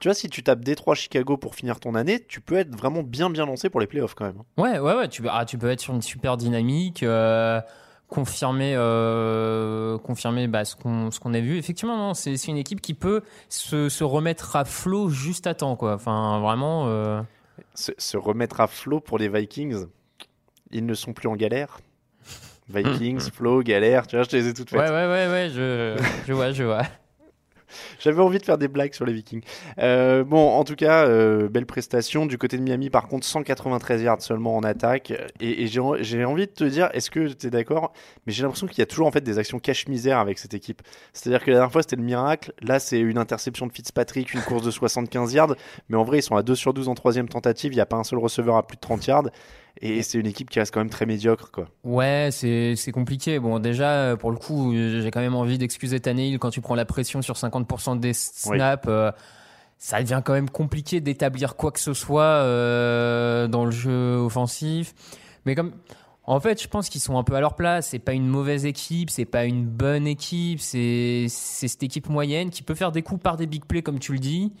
Tu 0.00 0.08
vois, 0.08 0.14
si 0.14 0.30
tu 0.30 0.42
tapes 0.44 0.60
Détroit 0.60 0.94
Chicago 0.94 1.36
pour 1.36 1.54
finir 1.56 1.78
ton 1.80 1.94
année, 1.96 2.24
tu 2.26 2.40
peux 2.40 2.56
être 2.56 2.74
vraiment 2.74 3.02
bien 3.02 3.28
bien 3.30 3.44
lancé 3.44 3.68
pour 3.68 3.80
les 3.80 3.86
playoffs 3.88 4.14
quand 4.14 4.24
même. 4.26 4.42
Ouais, 4.56 4.78
ouais, 4.78 4.94
ouais. 4.94 5.08
Tu, 5.08 5.20
peux- 5.22 5.28
ah, 5.30 5.44
tu 5.44 5.58
peux 5.58 5.68
être 5.68 5.80
sur 5.80 5.92
une 5.92 6.02
super 6.02 6.36
dynamique, 6.38 7.02
confirmer, 8.08 8.74
euh, 8.76 9.98
confirmer 9.98 10.46
bah, 10.48 10.64
ce 10.64 10.74
qu'on 10.76 11.10
ce 11.10 11.20
qu'on 11.20 11.34
a 11.34 11.40
vu. 11.40 11.58
Effectivement, 11.58 12.14
c'est 12.14 12.36
c'est 12.36 12.50
une 12.50 12.56
équipe 12.56 12.80
qui 12.80 12.94
peut 12.94 13.22
se, 13.48 13.88
se 13.88 14.04
remettre 14.04 14.56
à 14.56 14.64
flot 14.64 15.08
juste 15.10 15.46
à 15.46 15.54
temps, 15.54 15.76
quoi. 15.76 15.94
Enfin, 15.94 16.40
vraiment. 16.40 16.86
euh, 16.88 17.20
Se, 17.74 17.92
se 17.98 18.16
remettre 18.16 18.60
à 18.60 18.66
flot 18.66 19.00
pour 19.00 19.18
les 19.18 19.28
Vikings, 19.28 19.86
ils 20.70 20.84
ne 20.86 20.94
sont 20.94 21.12
plus 21.12 21.28
en 21.28 21.36
galère. 21.36 21.78
Vikings, 22.68 23.30
flot, 23.30 23.62
galère, 23.62 24.06
tu 24.06 24.16
vois, 24.16 24.24
je 24.24 24.28
te 24.30 24.36
les 24.36 24.48
ai 24.48 24.54
toutes 24.54 24.70
faites. 24.70 24.78
Ouais, 24.80 24.88
ouais, 24.90 25.06
ouais, 25.06 25.28
ouais. 25.28 25.50
Je, 25.54 25.96
je 26.26 26.32
vois, 26.32 26.52
je 26.52 26.64
vois. 26.64 26.82
J'avais 28.00 28.20
envie 28.20 28.38
de 28.38 28.44
faire 28.44 28.58
des 28.58 28.68
blagues 28.68 28.94
sur 28.94 29.04
les 29.04 29.12
Vikings. 29.12 29.42
Euh, 29.78 30.24
bon, 30.24 30.50
en 30.50 30.64
tout 30.64 30.76
cas, 30.76 31.06
euh, 31.06 31.48
belle 31.48 31.66
prestation. 31.66 32.26
Du 32.26 32.38
côté 32.38 32.56
de 32.58 32.62
Miami, 32.62 32.90
par 32.90 33.08
contre, 33.08 33.26
193 33.26 34.02
yards 34.02 34.22
seulement 34.22 34.56
en 34.56 34.62
attaque. 34.62 35.12
Et, 35.40 35.66
j'ai 35.66 35.80
envie 35.80 36.46
de 36.46 36.52
te 36.52 36.64
dire, 36.64 36.88
est-ce 36.92 37.10
que 37.10 37.28
tu 37.32 37.46
es 37.46 37.50
d'accord? 37.50 37.92
Mais 38.26 38.32
j'ai 38.32 38.42
l'impression 38.42 38.66
qu'il 38.66 38.78
y 38.78 38.82
a 38.82 38.86
toujours 38.86 39.06
en 39.06 39.12
fait 39.12 39.20
des 39.20 39.38
actions 39.38 39.58
cache-misère 39.58 40.18
avec 40.18 40.38
cette 40.38 40.54
équipe. 40.54 40.82
C'est-à-dire 41.12 41.44
que 41.44 41.50
la 41.50 41.58
dernière 41.58 41.72
fois, 41.72 41.82
c'était 41.82 41.96
le 41.96 42.02
miracle. 42.02 42.52
Là, 42.62 42.78
c'est 42.78 42.98
une 42.98 43.18
interception 43.18 43.66
de 43.66 43.72
Fitzpatrick, 43.72 44.34
une 44.34 44.42
course 44.42 44.64
de 44.64 44.70
75 44.70 45.32
yards. 45.34 45.54
Mais 45.88 45.96
en 45.96 46.04
vrai, 46.04 46.18
ils 46.18 46.22
sont 46.22 46.36
à 46.36 46.42
2 46.42 46.54
sur 46.54 46.74
12 46.74 46.88
en 46.88 46.94
troisième 46.94 47.28
tentative. 47.28 47.72
Il 47.72 47.76
n'y 47.76 47.80
a 47.80 47.86
pas 47.86 47.96
un 47.96 48.04
seul 48.04 48.18
receveur 48.18 48.56
à 48.56 48.66
plus 48.66 48.76
de 48.76 48.80
30 48.80 49.06
yards. 49.06 49.30
Et 49.80 50.02
c'est 50.02 50.18
une 50.18 50.26
équipe 50.26 50.50
qui 50.50 50.58
reste 50.58 50.74
quand 50.74 50.80
même 50.80 50.90
très 50.90 51.06
médiocre, 51.06 51.50
quoi. 51.52 51.68
Ouais, 51.84 52.30
c'est 52.32 52.74
c'est 52.76 52.90
compliqué. 52.92 53.38
Bon, 53.38 53.58
déjà, 53.58 53.90
euh, 53.90 54.16
pour 54.16 54.30
le 54.30 54.36
coup, 54.36 54.72
euh, 54.74 55.00
j'ai 55.02 55.10
quand 55.10 55.20
même 55.20 55.34
envie 55.36 55.58
d'excuser 55.58 56.00
Tannehill 56.00 56.38
quand 56.38 56.50
tu 56.50 56.60
prends 56.60 56.74
la 56.74 56.84
pression 56.84 57.22
sur 57.22 57.36
50% 57.36 57.98
des 58.00 58.12
snaps. 58.12 58.84
euh, 58.88 59.12
ça 59.78 60.02
devient 60.02 60.20
quand 60.24 60.32
même 60.32 60.50
compliqué 60.50 61.00
d'établir 61.00 61.54
quoi 61.54 61.70
que 61.70 61.78
ce 61.78 61.94
soit 61.94 62.22
euh, 62.24 63.46
dans 63.46 63.64
le 63.64 63.70
jeu 63.70 64.16
offensif. 64.16 64.92
Mais 65.46 65.54
comme, 65.54 65.72
en 66.24 66.40
fait, 66.40 66.60
je 66.60 66.66
pense 66.66 66.88
qu'ils 66.88 67.00
sont 67.00 67.16
un 67.16 67.22
peu 67.22 67.34
à 67.36 67.40
leur 67.40 67.54
place. 67.54 67.88
C'est 67.90 68.00
pas 68.00 68.12
une 68.12 68.26
mauvaise 68.26 68.66
équipe, 68.66 69.08
c'est 69.10 69.24
pas 69.24 69.44
une 69.44 69.64
bonne 69.64 70.06
équipe. 70.08 70.60
C'est 70.60 71.26
c'est 71.28 71.68
cette 71.68 71.82
équipe 71.84 72.08
moyenne 72.08 72.50
qui 72.50 72.62
peut 72.62 72.74
faire 72.74 72.90
des 72.90 73.02
coups 73.02 73.22
par 73.22 73.36
des 73.36 73.46
big 73.46 73.64
plays, 73.64 73.82
comme 73.82 74.00
tu 74.00 74.12
le 74.12 74.18
dis. 74.18 74.52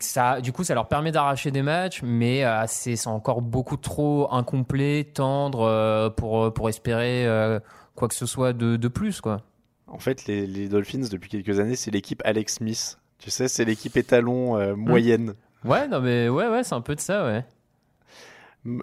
Ça, 0.00 0.40
du 0.40 0.52
coup, 0.52 0.62
ça 0.62 0.74
leur 0.74 0.86
permet 0.86 1.10
d'arracher 1.10 1.50
des 1.50 1.62
matchs, 1.62 2.02
mais 2.04 2.44
euh, 2.44 2.64
c'est 2.68 3.06
encore 3.08 3.42
beaucoup 3.42 3.76
trop 3.76 4.32
incomplet, 4.32 5.04
tendre 5.12 5.62
euh, 5.62 6.08
pour, 6.08 6.52
pour 6.54 6.68
espérer 6.68 7.26
euh, 7.26 7.58
quoi 7.96 8.06
que 8.06 8.14
ce 8.14 8.26
soit 8.26 8.52
de, 8.52 8.76
de 8.76 8.88
plus. 8.88 9.20
Quoi. 9.20 9.42
En 9.88 9.98
fait, 9.98 10.26
les, 10.26 10.46
les 10.46 10.68
Dolphins, 10.68 11.08
depuis 11.10 11.28
quelques 11.28 11.58
années, 11.58 11.74
c'est 11.74 11.90
l'équipe 11.90 12.22
Alex 12.24 12.54
Smith. 12.54 12.98
Tu 13.18 13.30
sais, 13.30 13.48
c'est 13.48 13.64
l'équipe 13.64 13.96
étalon 13.96 14.56
euh, 14.56 14.76
moyenne. 14.76 15.34
Ouais, 15.64 15.88
non, 15.88 16.00
mais 16.00 16.28
ouais, 16.28 16.46
ouais, 16.46 16.62
c'est 16.62 16.76
un 16.76 16.80
peu 16.80 16.94
de 16.94 17.00
ça, 17.00 17.24
ouais. 17.24 17.44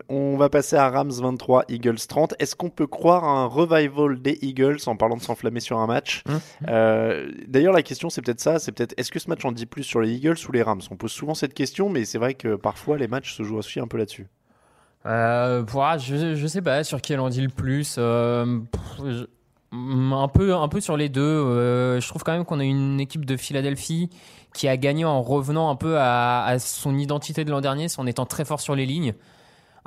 On 0.09 0.37
va 0.37 0.49
passer 0.49 0.75
à 0.75 0.89
Rams 0.89 1.11
23, 1.11 1.65
Eagles 1.69 1.97
30. 2.07 2.33
Est-ce 2.39 2.55
qu'on 2.55 2.69
peut 2.69 2.87
croire 2.87 3.23
à 3.23 3.29
un 3.41 3.45
revival 3.45 4.21
des 4.21 4.37
Eagles 4.41 4.77
en 4.87 4.95
parlant 4.95 5.17
de 5.17 5.21
s'enflammer 5.21 5.59
sur 5.59 5.79
un 5.79 5.87
match 5.87 6.23
Hum. 6.29 6.39
Euh, 6.67 7.31
D'ailleurs, 7.47 7.73
la 7.73 7.83
question, 7.83 8.09
c'est 8.09 8.21
peut-être 8.21 8.39
ça. 8.41 8.59
C'est 8.59 8.71
peut-être 8.71 8.93
est-ce 8.97 9.11
que 9.11 9.19
ce 9.19 9.29
match 9.29 9.43
en 9.45 9.51
dit 9.51 9.65
plus 9.65 9.83
sur 9.83 10.01
les 10.01 10.11
Eagles 10.13 10.37
ou 10.47 10.51
les 10.51 10.63
Rams? 10.63 10.81
On 10.91 10.95
pose 10.95 11.11
souvent 11.11 11.33
cette 11.33 11.53
question, 11.53 11.89
mais 11.89 12.05
c'est 12.05 12.17
vrai 12.17 12.33
que 12.33 12.55
parfois 12.55 12.97
les 12.97 13.07
matchs 13.07 13.35
se 13.35 13.43
jouent 13.43 13.57
aussi 13.57 13.79
un 13.79 13.87
peu 13.87 13.97
là-dessus. 13.97 14.27
Euh, 15.05 15.63
je, 15.99 16.35
je 16.35 16.47
sais 16.47 16.61
pas 16.61 16.83
sur 16.83 16.99
qui 17.01 17.13
elle 17.13 17.19
en 17.19 17.29
dit 17.29 17.41
le 17.41 17.49
plus. 17.49 17.95
euh, 17.99 18.59
je- 19.05 19.25
un, 19.71 20.27
peu, 20.29 20.55
un 20.55 20.67
peu 20.69 20.79
sur 20.79 20.95
les 20.97 21.09
deux. 21.09 21.21
euh, 21.21 21.99
je 21.99 22.07
trouve 22.07 22.23
quand 22.23 22.31
même 22.31 22.45
qu'on 22.45 22.59
a 22.59 22.63
une 22.63 22.99
équipe 22.99 23.25
de 23.25 23.35
Philadelphie 23.35 24.09
qui 24.53 24.67
a 24.69 24.77
gagné 24.77 25.03
en 25.03 25.21
revenant 25.21 25.69
un 25.69 25.75
peu 25.75 25.97
à, 25.99 26.43
à 26.45 26.59
son 26.59 26.97
identité 26.97 27.43
de 27.43 27.51
l'an 27.51 27.59
dernier, 27.61 27.89
c'est 27.89 27.99
en 27.99 28.07
étant 28.07 28.25
très 28.25 28.45
fort 28.45 28.61
sur 28.61 28.73
les 28.73 28.85
lignes. 28.85 29.13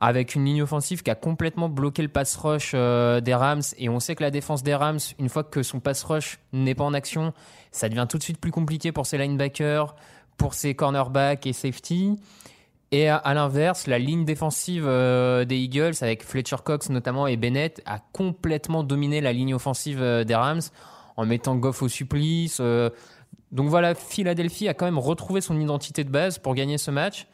Avec 0.01 0.37
une 0.37 0.45
ligne 0.45 0.63
offensive 0.63 1.03
qui 1.03 1.11
a 1.11 1.17
complètement 1.17 1.69
bloqué 1.69 2.03
le 2.03 2.09
pass 2.09 2.37
rush 2.37 2.71
euh, 2.75 3.21
des 3.21 3.35
Rams. 3.35 3.63
Et 3.79 3.89
on 3.89 3.99
sait 3.99 4.15
que 4.15 4.23
la 4.23 4.31
défense 4.31 4.63
des 4.63 4.75
Rams, 4.75 5.01
une 5.19 5.29
fois 5.29 5.43
que 5.43 5.65
son 5.65 5.81
pass 5.81 6.05
rush 6.05 6.39
n'est 6.53 6.77
pas 6.77 6.85
en 6.85 6.95
action, 6.95 7.33
ça 7.73 7.89
devient 7.89 8.07
tout 8.09 8.17
de 8.17 8.23
suite 8.23 8.39
plus 8.39 8.53
compliqué 8.53 8.93
pour 8.93 9.07
ses 9.07 9.19
linebackers, 9.19 9.97
pour 10.37 10.55
ses 10.55 10.75
cornerbacks 10.75 11.47
et 11.47 11.53
safety. 11.53 12.17
Et 12.93 13.09
à, 13.09 13.35
l'inverse, 13.35 13.87
la 13.87 13.99
ligne 13.99 14.25
défensive 14.25 14.85
euh, 14.87 15.45
des 15.45 15.57
Eagles, 15.57 15.95
avec 16.01 16.23
Fletcher 16.23 16.57
Cox 16.65 16.89
notamment 16.91 17.27
et 17.27 17.37
Bennett, 17.37 17.83
a 17.85 17.99
complètement 17.99 18.85
dominé 18.85 19.21
la 19.21 19.33
ligne 19.33 19.53
offensive 19.53 20.01
euh, 20.01 20.23
des 20.23 20.37
Rams 20.37 20.63
en 21.17 21.27
mettant 21.27 21.57
Goff 21.57 21.83
au 21.83 21.89
supplice. 21.89 22.61
donc 23.51 23.69
voilà, 23.69 23.97
Philadelphie 23.97 24.69
a 24.69 24.75
quand 24.75 24.85
même 24.85 25.01
retrouvé 25.01 25.41
son 25.41 25.61
identité 25.61 26.05
de 26.05 26.11
base 26.11 26.39
pour 26.39 26.55
gagner 26.55 26.79
ce 26.79 26.93
match. 26.93 27.27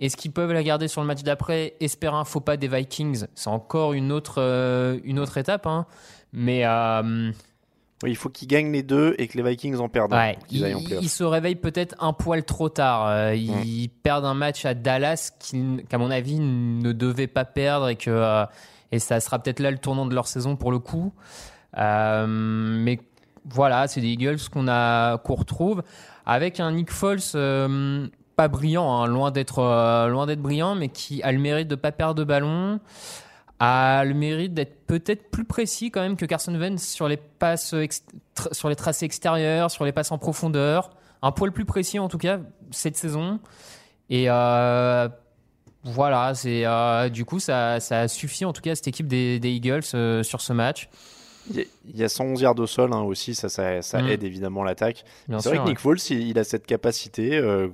Est-ce 0.00 0.16
qu'ils 0.16 0.32
peuvent 0.32 0.52
la 0.52 0.62
garder 0.62 0.88
sur 0.88 1.00
le 1.00 1.06
match 1.06 1.22
d'après? 1.22 1.74
Espérer 1.80 2.16
un 2.16 2.24
faux 2.24 2.40
pas 2.40 2.56
des 2.56 2.68
Vikings, 2.68 3.26
c'est 3.34 3.50
encore 3.50 3.92
une 3.92 4.10
autre, 4.10 4.36
euh, 4.38 4.98
une 5.04 5.18
autre 5.18 5.38
étape. 5.38 5.66
hein. 5.66 5.86
Mais, 6.32 6.64
euh, 6.64 7.30
Oui, 8.02 8.10
il 8.10 8.16
faut 8.16 8.28
qu'ils 8.30 8.48
gagnent 8.48 8.72
les 8.72 8.82
deux 8.82 9.14
et 9.18 9.28
que 9.28 9.36
les 9.36 9.48
Vikings 9.48 9.76
en 9.76 9.88
perdent. 9.88 10.12
Ouais, 10.12 10.36
en 10.40 10.46
ils, 10.50 11.08
se 11.08 11.22
réveillent 11.22 11.54
peut-être 11.54 11.94
un 12.00 12.12
poil 12.12 12.44
trop 12.44 12.68
tard. 12.68 13.06
Euh, 13.06 13.34
ils 13.34 13.88
perdent 14.02 14.24
un 14.24 14.34
match 14.34 14.64
à 14.64 14.74
Dallas 14.74 15.30
qu'à 15.88 15.98
mon 15.98 16.10
avis 16.10 16.38
ne 16.40 16.92
devaient 16.92 17.26
pas 17.28 17.44
perdre 17.44 17.88
et 17.88 17.96
que 17.96 18.44
et 18.90 18.98
ça 18.98 19.20
sera 19.20 19.38
peut-être 19.38 19.60
là 19.60 19.70
le 19.70 19.78
tournant 19.78 20.04
de 20.04 20.14
leur 20.14 20.26
saison 20.26 20.56
pour 20.56 20.72
le 20.72 20.78
coup. 20.78 21.12
Mais 21.76 22.98
voilà, 23.44 23.88
c'est 23.88 24.00
des 24.00 24.08
Eagles 24.08 24.38
qu'on 24.52 24.68
a 24.68 25.18
qu'on 25.18 25.34
retrouve 25.34 25.82
avec 26.26 26.60
un 26.60 26.72
Nick 26.72 26.90
Foles 26.90 27.18
euh, 27.34 28.06
pas 28.36 28.48
brillant, 28.48 28.90
hein, 28.92 29.06
loin 29.06 29.30
d'être 29.30 29.58
euh, 29.58 30.08
loin 30.08 30.26
d'être 30.26 30.42
brillant, 30.42 30.74
mais 30.74 30.88
qui 30.88 31.22
a 31.22 31.32
le 31.32 31.38
mérite 31.38 31.68
de 31.68 31.74
pas 31.74 31.92
perdre 31.92 32.14
de 32.14 32.24
ballon 32.24 32.80
a 33.64 34.04
le 34.04 34.14
mérite 34.14 34.54
d'être 34.54 34.86
peut-être 34.86 35.30
plus 35.30 35.44
précis 35.44 35.92
quand 35.92 36.00
même 36.00 36.16
que 36.16 36.26
Carson 36.26 36.52
Wentz 36.52 36.82
sur 36.82 37.06
les 37.06 37.16
passes 37.16 37.74
sur 38.50 38.68
les 38.68 38.74
tracés 38.74 39.04
extérieurs, 39.04 39.70
sur 39.70 39.84
les 39.84 39.92
passes 39.92 40.10
en 40.10 40.18
profondeur, 40.18 40.90
un 41.22 41.30
poil 41.30 41.52
plus 41.52 41.64
précis 41.64 42.00
en 42.00 42.08
tout 42.08 42.18
cas 42.18 42.40
cette 42.72 42.96
saison. 42.96 43.38
Et 44.10 44.24
euh, 44.28 45.08
voilà, 45.84 46.34
c'est 46.34 46.66
euh, 46.66 47.08
du 47.08 47.24
coup 47.24 47.38
ça, 47.38 47.78
ça 47.78 48.00
a 48.00 48.08
suffi 48.08 48.44
en 48.44 48.52
tout 48.52 48.62
cas 48.62 48.72
à 48.72 48.74
cette 48.74 48.88
équipe 48.88 49.06
des, 49.06 49.38
Eagles 49.44 49.84
sur 50.24 50.40
ce 50.40 50.52
match. 50.52 50.88
Il 51.50 51.56
y 51.56 51.60
a- 51.60 51.64
il 51.92 51.96
y 52.00 52.04
a 52.04 52.08
111 52.08 52.40
yards 52.40 52.58
au 52.60 52.66
sol 52.66 52.92
hein, 52.92 53.02
aussi, 53.02 53.34
ça, 53.34 53.48
ça, 53.48 53.82
ça 53.82 54.00
Mm. 54.00 54.08
aide 54.08 54.22
évidemment 54.24 54.62
l'attaque. 54.62 55.04
C'est 55.40 55.48
vrai 55.48 55.58
que 55.58 55.68
Nick 55.68 55.78
Foles, 55.80 55.98
il, 56.10 56.28
il 56.28 56.38
a 56.38 56.44
cette 56.44 56.66
capacité, 56.66 57.36
euh, 57.36 57.68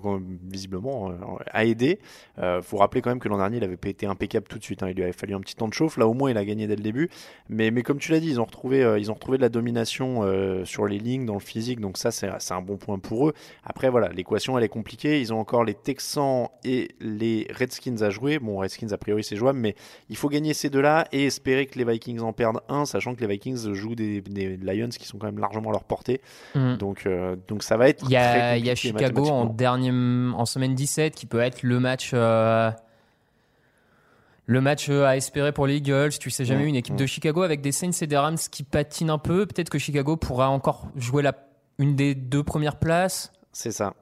visiblement, 0.46 1.10
euh, 1.10 1.14
à 1.50 1.64
aider. 1.64 1.98
Euh, 2.38 2.62
faut 2.62 2.78
rappeler 2.78 3.02
quand 3.02 3.10
même 3.10 3.18
que 3.18 3.28
l'an 3.28 3.37
dernier, 3.38 3.58
il 3.58 3.64
avait 3.64 3.75
été 3.84 4.06
impeccable 4.06 4.46
tout 4.48 4.58
de 4.58 4.64
suite. 4.64 4.82
hein. 4.82 4.88
Il 4.88 4.94
lui 4.96 5.02
avait 5.02 5.12
fallu 5.12 5.34
un 5.34 5.40
petit 5.40 5.54
temps 5.56 5.68
de 5.68 5.75
chauffe. 5.75 5.96
Là, 5.98 6.06
au 6.06 6.14
moins, 6.14 6.30
il 6.30 6.38
a 6.38 6.44
gagné 6.44 6.66
dès 6.66 6.76
le 6.76 6.82
début. 6.82 7.10
Mais, 7.48 7.70
mais 7.70 7.82
comme 7.82 7.98
tu 7.98 8.12
l'as 8.12 8.20
dit, 8.20 8.28
ils 8.30 8.40
ont 8.40 8.44
retrouvé, 8.44 8.96
ils 8.98 9.10
ont 9.10 9.14
retrouvé 9.14 9.37
de 9.38 9.42
la 9.42 9.48
domination 9.48 10.22
sur 10.64 10.87
les 10.87 10.98
lignes, 10.98 11.26
dans 11.26 11.34
le 11.34 11.40
physique. 11.40 11.80
Donc 11.80 11.98
ça, 11.98 12.10
c'est 12.10 12.28
c'est 12.38 12.54
un 12.54 12.62
bon 12.62 12.76
point 12.76 12.98
pour 12.98 13.28
eux. 13.28 13.34
Après, 13.64 13.90
voilà, 13.90 14.08
l'équation, 14.08 14.56
elle 14.56 14.64
est 14.64 14.68
compliquée. 14.68 15.20
Ils 15.20 15.32
ont 15.32 15.38
encore 15.40 15.64
les 15.64 15.75
Texans 15.75 16.48
et 16.64 16.88
les 17.00 17.46
Redskins 17.50 18.02
à 18.02 18.10
jouer. 18.10 18.38
Bon, 18.38 18.58
Redskins, 18.58 18.92
a 18.92 18.98
priori, 18.98 19.25
c'est 19.25 19.37
jouable, 19.37 19.58
mais 19.58 19.75
il 20.08 20.16
faut 20.16 20.28
gagner 20.28 20.54
ces 20.54 20.70
deux-là 20.70 21.06
et 21.12 21.26
espérer 21.26 21.66
que 21.66 21.78
les 21.78 21.84
Vikings 21.84 22.20
en 22.20 22.32
perdent 22.32 22.60
un, 22.68 22.84
sachant 22.87 23.14
que 23.14 23.20
les 23.20 23.26
Vikings 23.26 23.57
jouent 23.58 23.94
des, 23.94 24.20
des 24.20 24.56
Lions 24.56 24.88
qui 24.88 25.06
sont 25.06 25.18
quand 25.18 25.26
même 25.26 25.38
largement 25.38 25.70
à 25.70 25.72
leur 25.72 25.84
portée. 25.84 26.20
Mhm. 26.54 26.76
Donc, 26.76 27.02
euh, 27.06 27.36
donc 27.48 27.62
ça 27.62 27.76
va 27.76 27.88
être 27.88 28.04
Il 28.04 28.10
y 28.10 28.14
très 28.14 28.40
a, 28.40 28.56
il 28.56 28.64
y 28.64 28.70
a 28.70 28.74
Chicago 28.74 29.28
en 29.28 29.46
dernier 29.46 29.90
en 29.90 30.46
semaine 30.46 30.74
17 30.74 31.14
qui 31.14 31.26
peut 31.26 31.40
être 31.40 31.62
le 31.62 31.80
match 31.80 32.10
euh, 32.14 32.70
le 34.46 34.60
match 34.60 34.88
euh, 34.88 35.04
à 35.04 35.16
espérer 35.16 35.52
pour 35.52 35.66
les 35.66 35.76
Eagles. 35.76 36.18
Tu 36.18 36.30
sais 36.30 36.44
jamais 36.44 36.64
Mm, 36.64 36.68
une 36.68 36.76
équipe 36.76 36.94
mm. 36.94 36.98
de 36.98 37.06
Chicago 37.06 37.42
avec 37.42 37.60
des 37.60 37.72
Saints 37.72 37.90
et 38.00 38.06
des 38.06 38.16
Rams 38.16 38.38
qui 38.50 38.62
patinent 38.62 39.10
un 39.10 39.18
peu. 39.18 39.46
Peut-être 39.46 39.68
que 39.68 39.78
Chicago 39.78 40.16
pourra 40.16 40.48
encore 40.48 40.88
jouer 40.96 41.22
la 41.22 41.34
une 41.78 41.94
des 41.94 42.14
deux 42.14 42.42
premières 42.42 42.76
places. 42.76 43.32
C'est 43.60 43.72
ça. 43.72 43.92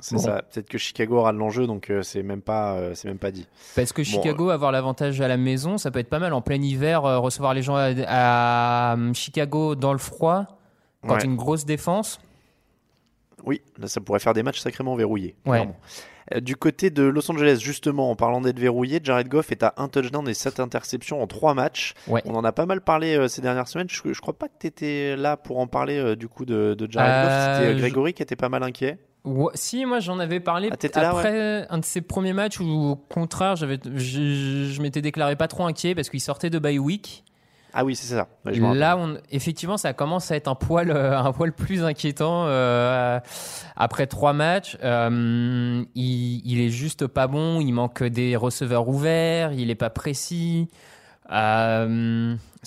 C'est 0.00 0.16
Bon. 0.16 0.20
ça. 0.20 0.42
Peut-être 0.52 0.68
que 0.68 0.78
Chicago 0.78 1.18
aura 1.18 1.32
de 1.32 1.38
l'enjeu, 1.38 1.68
donc 1.68 1.90
euh, 1.90 2.02
c'est 2.02 2.24
même 2.24 2.42
pas, 2.42 2.72
euh, 2.74 2.92
c'est 2.96 3.06
même 3.06 3.18
pas 3.20 3.30
dit. 3.30 3.46
Parce 3.76 3.92
que 3.92 4.02
Bon, 4.02 4.04
Chicago, 4.08 4.50
avoir 4.50 4.72
l'avantage 4.72 5.20
à 5.20 5.28
la 5.28 5.36
maison, 5.36 5.78
ça 5.78 5.92
peut 5.92 6.00
être 6.00 6.08
pas 6.10 6.18
mal 6.18 6.32
en 6.32 6.40
plein 6.40 6.60
hiver, 6.60 7.04
euh, 7.04 7.20
recevoir 7.20 7.54
les 7.54 7.62
gens 7.62 7.76
à, 7.76 7.92
à, 8.08 8.96
euh, 8.96 9.14
Chicago 9.14 9.76
dans 9.76 9.92
le 9.92 10.00
froid, 10.00 10.58
quand 11.06 11.14
Ouais. 11.14 11.24
une 11.24 11.36
grosse 11.36 11.64
défense. 11.64 12.18
Oui, 13.46 13.62
là, 13.78 13.86
ça 13.86 14.00
pourrait 14.00 14.18
faire 14.20 14.34
des 14.34 14.42
matchs 14.42 14.60
sacrément 14.60 14.94
verrouillés. 14.96 15.36
Ouais. 15.46 15.68
Euh, 16.34 16.40
Du 16.40 16.56
côté 16.56 16.90
de 16.90 17.04
Los 17.04 17.30
Angeles, 17.30 17.60
justement, 17.62 18.10
en 18.10 18.16
parlant 18.16 18.40
d'être 18.40 18.58
verrouillé, 18.58 18.98
Jared 19.02 19.28
Goff 19.28 19.52
est 19.52 19.62
à 19.62 19.74
un 19.76 19.86
touchdown 19.88 20.28
et 20.28 20.34
7 20.34 20.58
interceptions 20.58 21.22
en 21.22 21.28
3 21.28 21.54
matchs. 21.54 21.94
Ouais. 22.08 22.20
On 22.26 22.34
en 22.34 22.42
a 22.44 22.50
pas 22.50 22.66
mal 22.66 22.80
parlé 22.80 23.16
euh, 23.16 23.28
ces 23.28 23.40
dernières 23.42 23.68
semaines. 23.68 23.86
Je, 23.88 24.00
je 24.12 24.20
crois 24.20 24.34
pas 24.36 24.48
que 24.48 24.54
tu 24.58 24.66
étais 24.66 25.14
là 25.16 25.36
pour 25.36 25.58
en 25.60 25.68
parler 25.68 25.96
euh, 25.98 26.16
du 26.16 26.26
coup 26.26 26.44
de, 26.44 26.74
de 26.76 26.90
Jared 26.90 27.24
Goff. 27.24 27.56
C'était 27.60 27.72
je- 27.74 27.78
Grégory 27.78 28.12
qui 28.12 28.22
était 28.22 28.34
pas 28.36 28.48
mal 28.48 28.64
inquiet. 28.64 28.98
Ouais, 29.24 29.50
si, 29.54 29.84
moi 29.86 29.98
j'en 29.98 30.20
avais 30.20 30.38
parlé 30.38 30.68
Ah, 30.72 31.00
là, 31.00 31.10
après 31.10 31.66
un 31.68 31.78
de 31.78 31.84
ses 31.84 32.00
premiers 32.00 32.32
matchs 32.32 32.60
où, 32.60 32.64
au 32.68 32.94
contraire, 32.96 33.56
je, 33.56 33.66
je 33.96 34.82
m'étais 34.82 35.02
déclaré 35.02 35.34
pas 35.34 35.48
trop 35.48 35.66
inquiet 35.66 35.94
parce 35.96 36.10
qu'il 36.10 36.20
sortait 36.20 36.48
de 36.50 36.58
bye 36.60 36.78
week. 36.78 37.24
Ah 37.72 37.84
oui, 37.84 37.94
c'est 37.94 38.14
ça. 38.14 38.28
Ouais, 38.44 38.54
je 38.54 38.62
me 38.62 38.74
Là, 38.74 38.96
on, 38.96 39.18
effectivement, 39.30 39.76
ça 39.76 39.92
commence 39.92 40.30
à 40.30 40.36
être 40.36 40.48
un 40.48 40.54
poil, 40.54 40.90
euh, 40.90 41.18
un 41.18 41.32
poil 41.32 41.52
plus 41.52 41.84
inquiétant 41.84 42.44
euh, 42.46 43.20
après 43.76 44.06
trois 44.06 44.32
matchs. 44.32 44.78
Euh, 44.82 45.84
il, 45.94 46.42
il 46.44 46.60
est 46.60 46.70
juste 46.70 47.06
pas 47.06 47.26
bon. 47.26 47.60
Il 47.60 47.72
manque 47.72 48.02
des 48.02 48.36
receveurs 48.36 48.88
ouverts. 48.88 49.52
Il 49.52 49.70
est 49.70 49.74
pas 49.74 49.90
précis. 49.90 50.68
Ça 51.28 51.86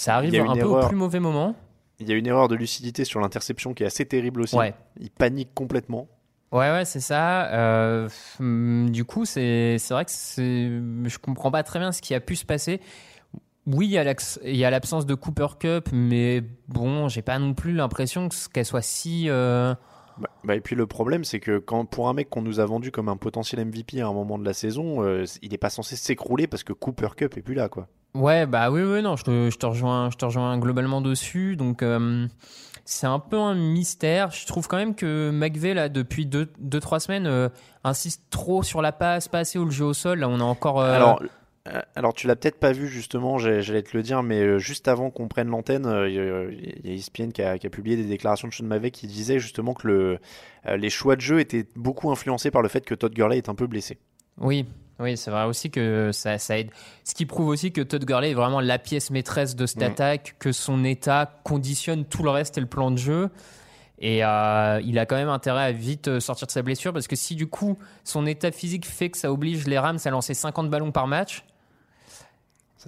arrive 0.08 0.39
un 0.41 0.56
peu 0.56 0.65
au 0.65 0.88
plus 0.88 0.96
mauvais 0.96 1.20
moment. 1.20 1.56
Il 2.00 2.08
y 2.08 2.13
a 2.13 2.15
une 2.15 2.27
erreur 2.27 2.48
de 2.48 2.56
lucidité 2.56 3.03
sur 3.03 3.20
l'interception 3.20 3.74
qui 3.74 3.84
est 3.84 3.88
assez 3.88 4.06
terrible 4.06 4.41
aussi. 4.41 4.56
Ouais. 4.56 4.74
Il 5.00 5.10
panique 5.10 5.53
complètement. 5.53 6.08
Ouais, 6.51 6.72
ouais, 6.72 6.86
c'est 6.86 7.00
ça. 7.00 7.46
Euh, 7.51 8.10
du 8.39 9.06
coup, 9.06 9.25
c'est 9.25 9.77
vrai 9.89 10.06
que 10.06 10.12
je 10.12 11.18
comprends 11.20 11.51
pas 11.51 11.62
très 11.63 11.79
bien 11.79 11.91
ce 11.91 12.01
qui 12.01 12.15
a 12.15 12.20
pu 12.20 12.36
se 12.36 12.46
passer. 12.46 12.82
Oui, 13.72 13.86
il 13.88 14.56
y 14.56 14.66
a 14.66 14.70
l'absence 14.72 15.06
de 15.06 15.14
Cooper 15.14 15.48
Cup, 15.60 15.90
mais 15.92 16.44
bon, 16.68 17.08
j'ai 17.08 17.22
pas 17.22 17.38
non 17.40 17.54
plus 17.54 17.74
l'impression 17.74 18.28
que- 18.30 18.36
qu'elle 18.52 18.66
soit 18.66 18.82
si. 18.82 19.26
euh, 19.30 19.76
Bah, 20.18 20.30
bah, 20.44 20.56
et 20.56 20.60
puis 20.60 20.76
le 20.76 20.88
problème, 20.88 21.24
c'est 21.24 21.40
que 21.40 21.60
quand 21.60 21.86
pour 21.86 22.10
un 22.10 22.14
mec 22.14 22.30
qu'on 22.30 22.42
nous 22.42 22.60
a 22.60 22.66
vendu 22.66 22.92
comme 22.92 23.08
un 23.10 23.16
potentiel 23.18 23.62
MVP 23.66 24.02
à 24.02 24.08
un 24.08 24.14
moment 24.14 24.38
de 24.40 24.44
la 24.46 24.54
saison, 24.54 25.04
euh, 25.04 25.24
il 25.42 25.52
n'est 25.52 25.58
pas 25.58 25.70
censé 25.70 25.96
s'écrouler 25.96 26.48
parce 26.48 26.64
que 26.64 26.74
Cooper 26.74 27.10
Cup 27.16 27.38
est 27.38 27.42
plus 27.42 27.54
là, 27.56 27.70
quoi. 27.70 27.88
Ouais, 28.16 28.48
bah 28.48 28.72
oui, 28.72 28.82
oui, 28.82 29.02
non, 29.04 29.16
je 29.16 29.24
te, 29.24 29.50
je 29.52 29.58
te 29.58 29.66
rejoins, 29.68 30.10
je 30.10 30.18
te 30.18 30.26
rejoins 30.26 30.58
globalement 30.58 31.00
dessus. 31.00 31.56
Donc, 31.56 31.84
euh, 31.84 32.26
c'est 32.86 33.06
un 33.06 33.20
peu 33.20 33.38
un 33.38 33.54
mystère. 33.54 34.32
Je 34.32 34.48
trouve 34.48 34.68
quand 34.68 34.78
même 34.78 34.96
que 34.96 35.30
McVeigh, 35.32 35.76
là, 35.76 35.90
depuis 35.90 36.26
2-3 36.26 36.48
deux, 36.60 36.80
trois 36.80 37.00
semaines, 37.00 37.28
euh, 37.28 37.50
insiste 37.84 38.24
trop 38.32 38.64
sur 38.64 38.82
la 38.82 38.92
passe, 38.92 39.28
pas 39.28 39.40
assez 39.40 39.60
au 39.60 39.70
jeu 39.70 39.86
au 39.86 39.94
sol. 39.94 40.20
Là, 40.20 40.28
on 40.28 40.40
a 40.40 40.44
encore. 40.44 40.82
Alors, 40.82 41.22
alors 41.96 42.14
tu 42.14 42.28
l'as 42.28 42.36
peut-être 42.36 42.60
pas 42.60 42.72
vu 42.72 42.88
justement, 42.88 43.38
j'allais 43.38 43.84
te 43.84 43.96
le 43.96 44.04
dire, 44.04 44.24
mais 44.24 44.40
euh, 44.42 44.60
juste 44.60 44.88
avant 44.88 45.10
qu'on 45.10 45.28
prenne 45.28 45.48
l'antenne, 45.50 45.86
euh, 45.86 46.10
il 46.10 46.16
y 46.16 46.90
a- 46.90 46.94
ESPN 46.94 47.32
qui 47.32 47.42
a, 47.42 47.58
qui 47.58 47.68
a 47.68 47.70
publié 47.70 47.96
des 47.98 48.06
déclarations 48.06 48.48
de 48.48 48.54
Sean 48.54 48.66
McVay 48.66 48.92
qui 48.92 49.08
disait 49.08 49.40
justement 49.40 49.74
que 49.74 49.88
le, 49.88 50.20
euh, 50.68 50.78
les 50.78 50.90
choix 50.90 51.16
de 51.16 51.22
jeu 51.22 51.40
étaient 51.40 51.66
beaucoup 51.76 52.10
influencés 52.12 52.52
par 52.52 52.62
le 52.62 52.70
fait 52.70 52.82
que 52.86 52.96
Todd 52.96 53.14
Gurley 53.14 53.38
est 53.38 53.50
un 53.50 53.56
peu 53.56 53.68
blessé. 53.68 53.98
Oui, 54.40 54.66
oui, 55.00 55.18
c'est 55.18 55.32
vrai 55.32 55.46
aussi 55.46 55.70
que 55.70 56.12
ça, 56.12 56.38
ça 56.38 56.58
aide. 56.60 56.70
Ce 57.04 57.14
qui 57.14 57.26
prouve 57.26 57.48
aussi 57.48 57.72
que 57.72 57.82
Todd 57.82 58.04
Gurley 58.06 58.32
est 58.32 58.36
vraiment 58.36 58.62
la 58.62 58.80
pièce 58.80 59.12
maîtresse 59.12 59.56
de 59.56 59.66
cette 59.66 59.82
Mm. 59.82 59.84
attaque, 59.92 60.36
que 60.40 60.52
son 60.52 60.84
état 60.84 61.40
conditionne 61.44 62.06
tout 62.06 62.24
le 62.24 62.30
reste 62.30 62.58
et 62.58 62.62
le 62.62 62.68
plan 62.68 62.92
de 62.92 62.98
jeu. 62.98 63.30
Et 64.02 64.24
euh, 64.24 64.80
il 64.86 64.98
a 64.98 65.06
quand 65.06 65.18
même 65.18 65.28
intérêt 65.28 65.64
à 65.66 65.72
vite 65.74 66.08
euh, 66.08 66.20
sortir 66.22 66.48
de 66.48 66.52
sa 66.54 66.62
blessure 66.62 66.94
parce 66.94 67.08
que 67.10 67.18
si 67.18 67.36
du 67.36 67.48
coup 67.48 67.78
son 68.06 68.26
état 68.26 68.50
physique 68.50 68.86
fait 68.86 69.10
que 69.10 69.18
ça 69.18 69.30
oblige 69.30 69.68
les 69.68 69.78
Rams 69.78 70.00
à 70.06 70.10
lancer 70.10 70.34
50 70.34 70.70
ballons 70.70 70.94
par 70.94 71.06
match, 71.06 71.44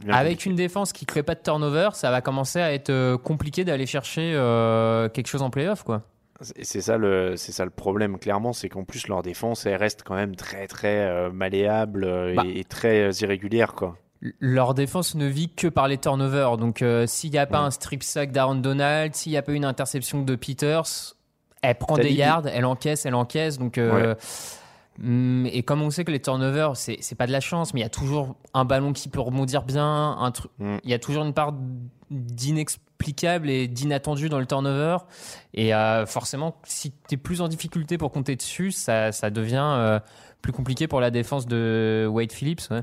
avec 0.10 0.34
compliqué. 0.38 0.50
une 0.50 0.56
défense 0.56 0.94
qui 0.94 1.06
crée 1.06 1.24
pas 1.24 1.36
de 1.36 1.42
turnover, 1.42 1.90
ça 1.94 2.12
va 2.12 2.22
commencer 2.22 2.60
à 2.62 2.74
être 2.74 2.90
euh, 2.90 3.18
compliqué 3.18 3.64
d'aller 3.64 3.86
chercher 3.86 4.34
euh, 4.36 5.10
quelque 5.10 5.28
chose 5.28 5.42
en 5.42 5.50
playoff, 5.50 5.84
quoi. 5.84 6.04
C'est 6.42 6.82
ça 6.82 6.98
le, 6.98 7.36
c'est 7.38 7.52
ça 7.52 7.66
le 7.66 7.70
problème 7.72 8.18
clairement, 8.18 8.52
c'est 8.52 8.68
qu'en 8.68 8.84
plus 8.84 9.08
leur 9.08 9.22
défense 9.22 9.68
elle 9.68 9.76
reste 9.76 10.02
quand 10.04 10.16
même 10.16 10.36
très 10.36 10.66
très 10.66 11.02
euh, 11.02 11.30
malléable 11.32 12.34
Bah. 12.36 12.42
et, 12.52 12.64
très 12.64 13.10
euh, 13.10 13.12
irrégulière 13.22 13.74
quoi. 13.76 13.96
leur 14.40 14.74
défense 14.74 15.14
ne 15.14 15.28
vit 15.28 15.50
que 15.54 15.68
par 15.68 15.88
les 15.88 16.00
turnovers. 16.00 16.58
Donc, 16.58 16.82
euh, 16.82 17.06
s'il 17.06 17.30
n'y 17.30 17.38
a 17.38 17.46
pas 17.46 17.60
Ouais. 17.60 17.68
un 17.68 17.70
strip 17.72 18.02
sack 18.02 18.32
d'Aaron 18.32 18.56
Donald, 18.56 19.14
s'il 19.14 19.34
n'y 19.34 19.38
a 19.38 19.44
pas 19.44 19.52
une 19.52 19.66
interception 19.66 20.24
de 20.24 20.36
Peters, 20.36 21.14
elle 21.62 21.76
prend 21.76 21.96
des 21.96 22.12
yards, 22.12 22.48
elle 22.48 22.66
encaisse, 22.66 23.06
elle 23.06 23.14
encaisse. 23.14 23.60
Donc, 23.60 23.78
euh, 23.78 24.16
et 25.04 25.64
comme 25.64 25.82
on 25.82 25.90
sait 25.90 26.04
que 26.04 26.12
les 26.12 26.22
turnovers, 26.22 26.78
c'est 26.78 26.98
c'est 27.02 27.16
pas 27.16 27.26
de 27.28 27.32
la 27.32 27.40
chance, 27.40 27.74
mais 27.74 27.80
il 27.80 27.84
y 27.84 27.86
a 27.86 27.90
toujours 27.90 28.36
un 28.54 28.66
ballon 28.66 28.94
qui 28.94 29.10
peut 29.10 29.20
rebondir 29.20 29.64
bien. 29.64 30.18
Un 30.20 30.32
truc, 30.32 30.52
Mm. 30.60 30.78
il 30.84 30.90
y 30.90 30.94
a 30.94 31.00
toujours 31.00 31.24
une 31.24 31.34
part 31.34 31.54
d'inexplicable 32.12 33.50
et 33.50 33.68
d'inattendu 33.68 34.30
dans 34.30 34.40
le 34.40 34.46
turnover. 34.46 34.98
Et 35.54 35.74
euh, 35.74 36.06
forcément, 36.06 36.56
si 36.64 36.92
tu 37.08 37.16
es 37.16 37.18
plus 37.18 37.42
en 37.42 37.48
difficulté 37.48 37.98
pour 37.98 38.12
compter 38.12 38.36
dessus, 38.36 38.72
ça, 38.72 39.12
ça 39.12 39.30
devient 39.30 39.64
euh, 39.78 40.00
plus 40.42 40.52
compliqué 40.52 40.88
pour 40.88 41.02
la 41.02 41.12
défense 41.12 41.48
de 41.48 42.08
Wade 42.10 42.32
Phillips. 42.32 42.62
Ouais. 42.70 42.82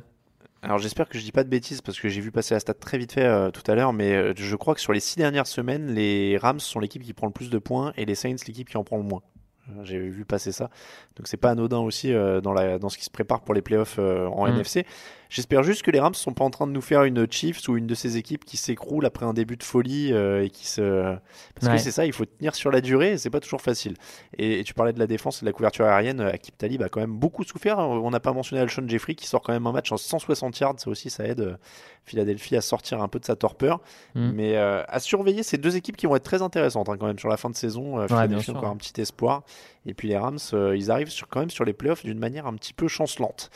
Alors 0.63 0.79
j'espère 0.79 1.09
que 1.09 1.19
je 1.19 1.25
dis 1.25 1.31
pas 1.31 1.45
de 1.45 1.49
bêtises 1.49 1.81
parce 1.83 2.01
que 2.01 2.09
j'ai 2.09 2.21
vu 2.21 2.33
passer 2.33 2.55
la 2.55 2.61
stat 2.61 2.75
très 2.75 2.99
vite 2.99 3.13
fait 3.13 3.25
euh, 3.25 3.51
tout 3.51 3.63
à 3.71 3.77
l'heure, 3.77 3.93
mais 3.93 4.35
je 4.37 4.57
crois 4.57 4.75
que 4.75 4.81
sur 4.81 4.93
les 4.93 4.99
six 4.99 5.17
dernières 5.17 5.47
semaines, 5.47 5.95
les 5.95 6.37
Rams 6.37 6.59
sont 6.59 6.81
l'équipe 6.81 7.03
qui 7.03 7.13
prend 7.13 7.29
le 7.29 7.33
plus 7.33 7.49
de 7.51 7.59
points 7.59 7.93
et 7.97 8.05
les 8.05 8.17
Saints 8.17 8.35
l'équipe 8.49 8.69
qui 8.69 8.77
en 8.77 8.83
prend 8.83 8.97
le 8.97 9.05
moins. 9.05 9.23
Euh, 9.71 9.85
J'ai 9.85 9.99
vu 9.99 10.25
passer 10.25 10.53
ça, 10.53 10.71
donc 11.17 11.27
c'est 11.27 11.37
pas 11.37 11.51
anodin 11.51 11.79
aussi 11.79 12.13
euh, 12.13 12.41
dans, 12.41 12.53
la, 12.53 12.79
dans 12.79 12.89
ce 12.89 12.99
qui 12.99 13.05
se 13.05 13.11
prépare 13.11 13.41
pour 13.43 13.55
les 13.55 13.63
playoffs 13.63 13.97
euh, 13.99 14.27
en 14.29 14.47
Mm. 14.47 14.51
NFC. 14.55 14.87
J'espère 15.31 15.63
juste 15.63 15.83
que 15.83 15.91
les 15.91 16.01
Rams 16.01 16.15
sont 16.15 16.33
pas 16.33 16.45
en 16.45 16.51
train 16.51 16.67
de 16.67 16.73
nous 16.73 16.81
faire 16.81 17.05
une 17.05 17.27
Chiefs 17.31 17.69
ou 17.69 17.77
une 17.77 17.87
de 17.87 17.95
ces 17.95 18.17
équipes 18.17 18.45
qui 18.45 18.57
s'écroule 18.57 19.05
après 19.05 19.27
un 19.27 19.35
début 19.35 19.57
de 19.57 19.63
folie 19.63 20.13
euh, 20.13 20.45
et 20.45 20.51
qui 20.51 20.67
se. 20.67 21.15
Parce 21.55 21.67
Ouais. 21.67 21.73
que 21.77 21.83
c'est 21.83 21.91
ça, 21.91 22.07
il 22.07 22.13
faut 22.13 22.25
tenir 22.25 22.55
sur 22.55 22.71
la 22.71 22.81
durée 22.81 23.13
et 23.13 23.19
c'est 23.19 23.29
pas 23.31 23.41
toujours 23.41 23.61
facile. 23.61 23.95
Et, 24.39 24.61
et 24.61 24.65
tu 24.65 24.73
parlais 24.75 24.93
de 24.93 24.99
la 24.99 25.07
défense 25.07 25.39
et 25.39 25.41
de 25.41 25.47
la 25.47 25.53
couverture 25.53 25.85
aérienne. 25.87 26.21
euh, 26.21 26.33
Akib 26.33 26.55
Talib 26.57 26.83
a 26.83 26.89
quand 26.89 27.01
même 27.01 27.13
beaucoup 27.17 27.45
souffert. 27.45 27.79
On 27.79 28.11
n'a 28.11 28.21
pas 28.21 28.33
mentionné 28.33 28.63
Alshon 28.63 28.85
Jeffrey 28.89 29.15
qui 29.15 29.27
sort 29.27 29.43
quand 29.43 29.53
même 29.53 29.67
un 29.67 29.73
match 29.73 29.93
en 29.93 29.97
160 29.99 30.59
yards. 30.61 30.75
Ça 30.79 30.89
aussi, 30.91 31.11
ça 31.11 31.25
aide 31.25 31.41
euh, 31.41 31.57
Philadelphie 32.05 32.57
à 32.57 32.61
sortir 32.63 33.03
un 33.03 33.09
peu 33.09 33.19
de 33.19 33.25
sa 33.27 33.37
torpeur. 33.37 33.81
Mm. 34.15 34.31
Mais 34.33 34.57
euh, 34.57 34.83
à 34.89 34.99
surveiller 34.99 35.43
ces 35.43 35.59
deux 35.59 35.77
équipes 35.77 35.97
qui 35.99 36.07
vont 36.07 36.17
être 36.17 36.23
très 36.25 36.41
intéressantes 36.41 36.89
hein, 36.89 36.97
quand 36.99 37.07
même 37.07 37.19
sur 37.19 37.29
la 37.29 37.37
fin 37.37 37.51
de 37.51 37.57
saison. 37.57 37.99
Euh, 38.01 38.07
Philadelphie 38.07 38.45
sûr, 38.45 38.57
encore 38.57 38.71
ouais. 38.71 38.75
un 38.75 38.79
petit 38.79 38.99
espoir. 39.01 39.43
Et 39.87 39.95
puis 39.95 40.09
les 40.09 40.19
Rams, 40.19 40.39
ils 40.75 40.91
arrivent 40.91 41.09
sur, 41.09 41.29
quand 41.29 41.41
même 41.41 41.49
sur 41.51 41.65
les 41.65 41.73
playoffs 41.73 42.05
d'une 42.05 42.19
manière 42.19 42.47
un 42.47 42.55
petit 42.55 42.75
peu 42.75 42.89
chancelante. 42.89 43.51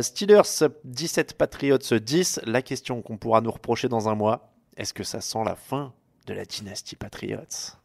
Steelers 0.00 0.42
17, 1.12 1.34
Patriots 1.34 1.76
10. 1.76 2.40
La 2.46 2.62
question 2.62 3.02
qu'on 3.02 3.18
pourra 3.18 3.42
nous 3.42 3.50
reprocher 3.50 3.86
dans 3.86 4.08
un 4.08 4.14
mois, 4.14 4.50
est-ce 4.78 4.94
que 4.94 5.04
ça 5.04 5.20
sent 5.20 5.40
la 5.44 5.56
fin 5.56 5.92
de 6.26 6.32
la 6.32 6.46
dynastie 6.46 6.96
Patriots 6.96 7.76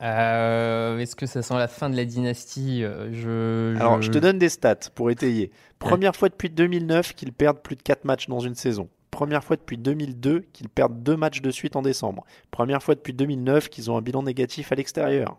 Euh, 0.00 0.96
Est-ce 0.96 1.14
que 1.16 1.26
ça 1.26 1.42
sent 1.42 1.52
la 1.52 1.68
fin 1.68 1.90
de 1.90 1.96
la 1.96 2.06
dynastie? 2.06 2.82
Euh, 2.82 3.12
je, 3.12 3.78
Alors, 3.78 4.00
je 4.00 4.10
te 4.10 4.16
donne 4.16 4.38
des 4.38 4.48
stats 4.48 4.88
pour 4.94 5.10
étayer. 5.10 5.50
Première 5.78 6.16
fois 6.16 6.30
depuis 6.30 6.48
2009 6.48 7.12
qu'ils 7.12 7.34
perdent 7.34 7.60
plus 7.60 7.76
de 7.76 7.82
4 7.82 8.06
matchs 8.06 8.26
dans 8.26 8.40
une 8.40 8.54
saison. 8.54 8.88
Première 9.10 9.44
fois 9.44 9.56
depuis 9.56 9.76
2002 9.76 10.46
qu'ils 10.54 10.70
perdent 10.70 11.02
2 11.02 11.14
matchs 11.14 11.42
de 11.42 11.50
suite 11.50 11.76
en 11.76 11.82
décembre. 11.82 12.24
Première 12.50 12.82
fois 12.82 12.94
depuis 12.94 13.12
2009 13.12 13.68
qu'ils 13.68 13.90
ont 13.90 13.98
un 13.98 14.02
bilan 14.02 14.22
négatif 14.22 14.72
à 14.72 14.76
l'extérieur. 14.76 15.36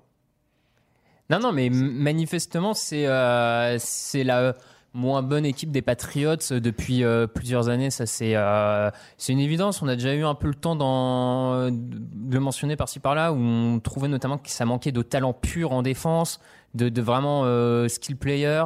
Non, 1.31 1.39
non, 1.39 1.51
mais 1.51 1.71
manifestement, 1.71 2.75
c'est 2.75 3.07
euh, 3.07 3.77
c'est 3.79 4.23
la 4.23 4.55
moins 4.97 5.21
bonne 5.21 5.45
équipe 5.45 5.71
des 5.71 5.81
Patriots 5.81 6.35
depuis 6.51 7.03
euh, 7.03 7.27
plusieurs 7.27 7.69
années. 7.69 7.89
Ça, 7.91 8.05
c'est 8.05 8.35
euh, 8.35 8.89
c'est 9.17 9.31
une 9.31 9.39
évidence. 9.39 9.81
On 9.81 9.87
a 9.87 9.95
déjà 9.95 10.13
eu 10.13 10.25
un 10.25 10.35
peu 10.35 10.47
le 10.47 10.55
temps 10.55 10.75
de 10.75 12.33
le 12.33 12.39
mentionner 12.39 12.75
par-ci 12.75 12.99
par-là, 12.99 13.31
où 13.31 13.37
on 13.37 13.79
trouvait 13.79 14.07
notamment 14.07 14.37
que 14.37 14.49
ça 14.49 14.65
manquait 14.65 14.91
de 14.91 15.01
talent 15.01 15.33
pur 15.33 15.71
en 15.71 15.81
défense, 15.83 16.39
de, 16.73 16.89
de 16.89 17.01
vraiment 17.01 17.43
euh, 17.45 17.87
skill 17.87 18.17
player. 18.17 18.63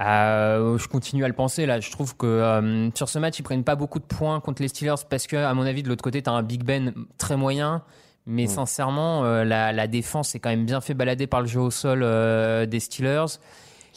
Euh, 0.00 0.76
je 0.76 0.88
continue 0.88 1.24
à 1.24 1.28
le 1.28 1.34
penser 1.34 1.66
là. 1.66 1.78
Je 1.80 1.90
trouve 1.90 2.16
que 2.16 2.26
euh, 2.26 2.90
sur 2.94 3.08
ce 3.08 3.18
match, 3.18 3.38
ils 3.38 3.42
prennent 3.42 3.62
pas 3.64 3.76
beaucoup 3.76 4.00
de 4.00 4.04
points 4.04 4.40
contre 4.40 4.62
les 4.62 4.68
Steelers 4.68 5.04
parce 5.08 5.26
que, 5.26 5.36
à 5.36 5.54
mon 5.54 5.62
avis, 5.62 5.82
de 5.82 5.88
l'autre 5.88 6.02
côté, 6.02 6.22
tu 6.22 6.30
as 6.30 6.32
un 6.32 6.42
Big 6.42 6.64
Ben 6.64 6.92
très 7.18 7.36
moyen. 7.36 7.82
Mais 8.26 8.44
Mm. 8.44 8.48
sincèrement, 8.48 9.24
euh, 9.24 9.44
la, 9.44 9.72
la 9.72 9.86
défense 9.86 10.34
est 10.34 10.40
quand 10.40 10.48
même 10.48 10.64
bien 10.64 10.80
fait 10.80 10.94
balader 10.94 11.26
par 11.26 11.42
le 11.42 11.46
jeu 11.46 11.60
au 11.60 11.70
sol 11.70 12.00
euh, 12.02 12.64
des 12.66 12.80
Steelers. 12.80 13.38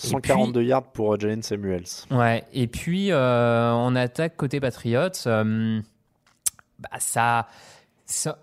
Et 0.04 0.08
142 0.08 0.62
yards 0.64 0.84
pour 0.92 1.14
euh, 1.14 1.18
Jalen 1.20 1.42
Samuels. 1.42 1.84
Ouais, 2.12 2.44
et 2.54 2.68
puis 2.68 3.12
euh, 3.12 3.72
en 3.72 3.96
attaque 3.96 4.36
côté 4.38 4.60
Patriots, 4.60 5.10
euh, 5.28 5.82
bah, 6.80 6.90
ça. 7.00 7.48
ça- 8.06 8.38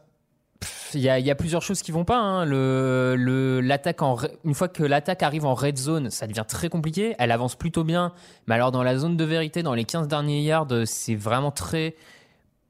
Il 0.95 1.01
y, 1.01 1.09
a, 1.11 1.19
il 1.19 1.27
y 1.27 1.31
a 1.31 1.35
plusieurs 1.35 1.61
choses 1.63 1.83
qui 1.83 1.93
vont 1.93 2.05
pas. 2.05 2.19
hein. 2.19 2.45
Le, 2.47 3.17
le, 3.19 3.61
l'attaque 3.61 4.01
en, 4.03 4.17
une 4.45 4.55
fois 4.55 4.69
que 4.69 4.83
l'attaque 4.83 5.23
arrive 5.23 5.45
en 5.45 5.55
red 5.55 5.77
zone, 5.77 6.09
ça 6.11 6.27
devient 6.27 6.45
très 6.49 6.69
compliqué. 6.71 7.15
Elle 7.19 7.33
avance 7.33 7.55
plutôt 7.57 7.85
bien. 7.85 8.13
Mais 8.47 8.55
alors, 8.55 8.73
dans 8.73 8.83
la 8.83 8.97
zone 8.97 9.17
de 9.17 9.25
vérité, 9.25 9.63
dans 9.63 9.75
les 9.75 9.85
15 9.85 10.09
derniers 10.09 10.43
yards, 10.43 10.69
c'est 10.87 11.17
vraiment 11.17 11.51
très 11.51 11.95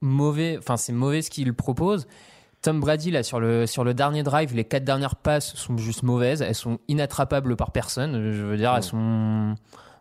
mauvais. 0.00 0.56
Enfin, 0.58 0.76
c'est 0.76 0.92
mauvais 0.92 1.22
ce 1.22 1.30
qu'il 1.30 1.54
propose. 1.54 2.06
Tom 2.64 2.80
Brady, 2.80 3.10
là, 3.10 3.22
sur 3.22 3.40
le, 3.40 3.66
sur 3.66 3.84
le 3.84 3.92
dernier 3.92 4.22
drive, 4.22 4.54
les 4.54 4.64
quatre 4.64 4.84
dernières 4.84 5.16
passes 5.16 5.54
sont 5.54 5.76
juste 5.76 6.02
mauvaises. 6.02 6.40
Elles 6.40 6.54
sont 6.54 6.78
inattrapables 6.88 7.56
par 7.56 7.72
personne. 7.72 8.32
Je 8.32 8.42
veux 8.42 8.56
dire, 8.56 8.72
elles 8.74 8.82
sont. 8.82 9.54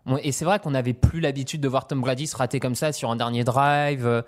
on- 0.06 0.18
Et 0.18 0.32
c'est 0.32 0.46
vrai 0.46 0.60
qu'on 0.60 0.72
n'avait 0.72 0.94
plus 0.94 1.20
l'habitude 1.20 1.60
de 1.60 1.68
voir 1.68 1.88
Tom 1.88 2.00
Brady 2.00 2.26
se 2.26 2.38
rater 2.38 2.62
comme 2.62 2.76
ça 2.76 2.94
sur 2.94 3.12
un 3.12 3.18
dernier 3.18 3.44
drive. 3.44 4.06
Euh, 4.08 4.22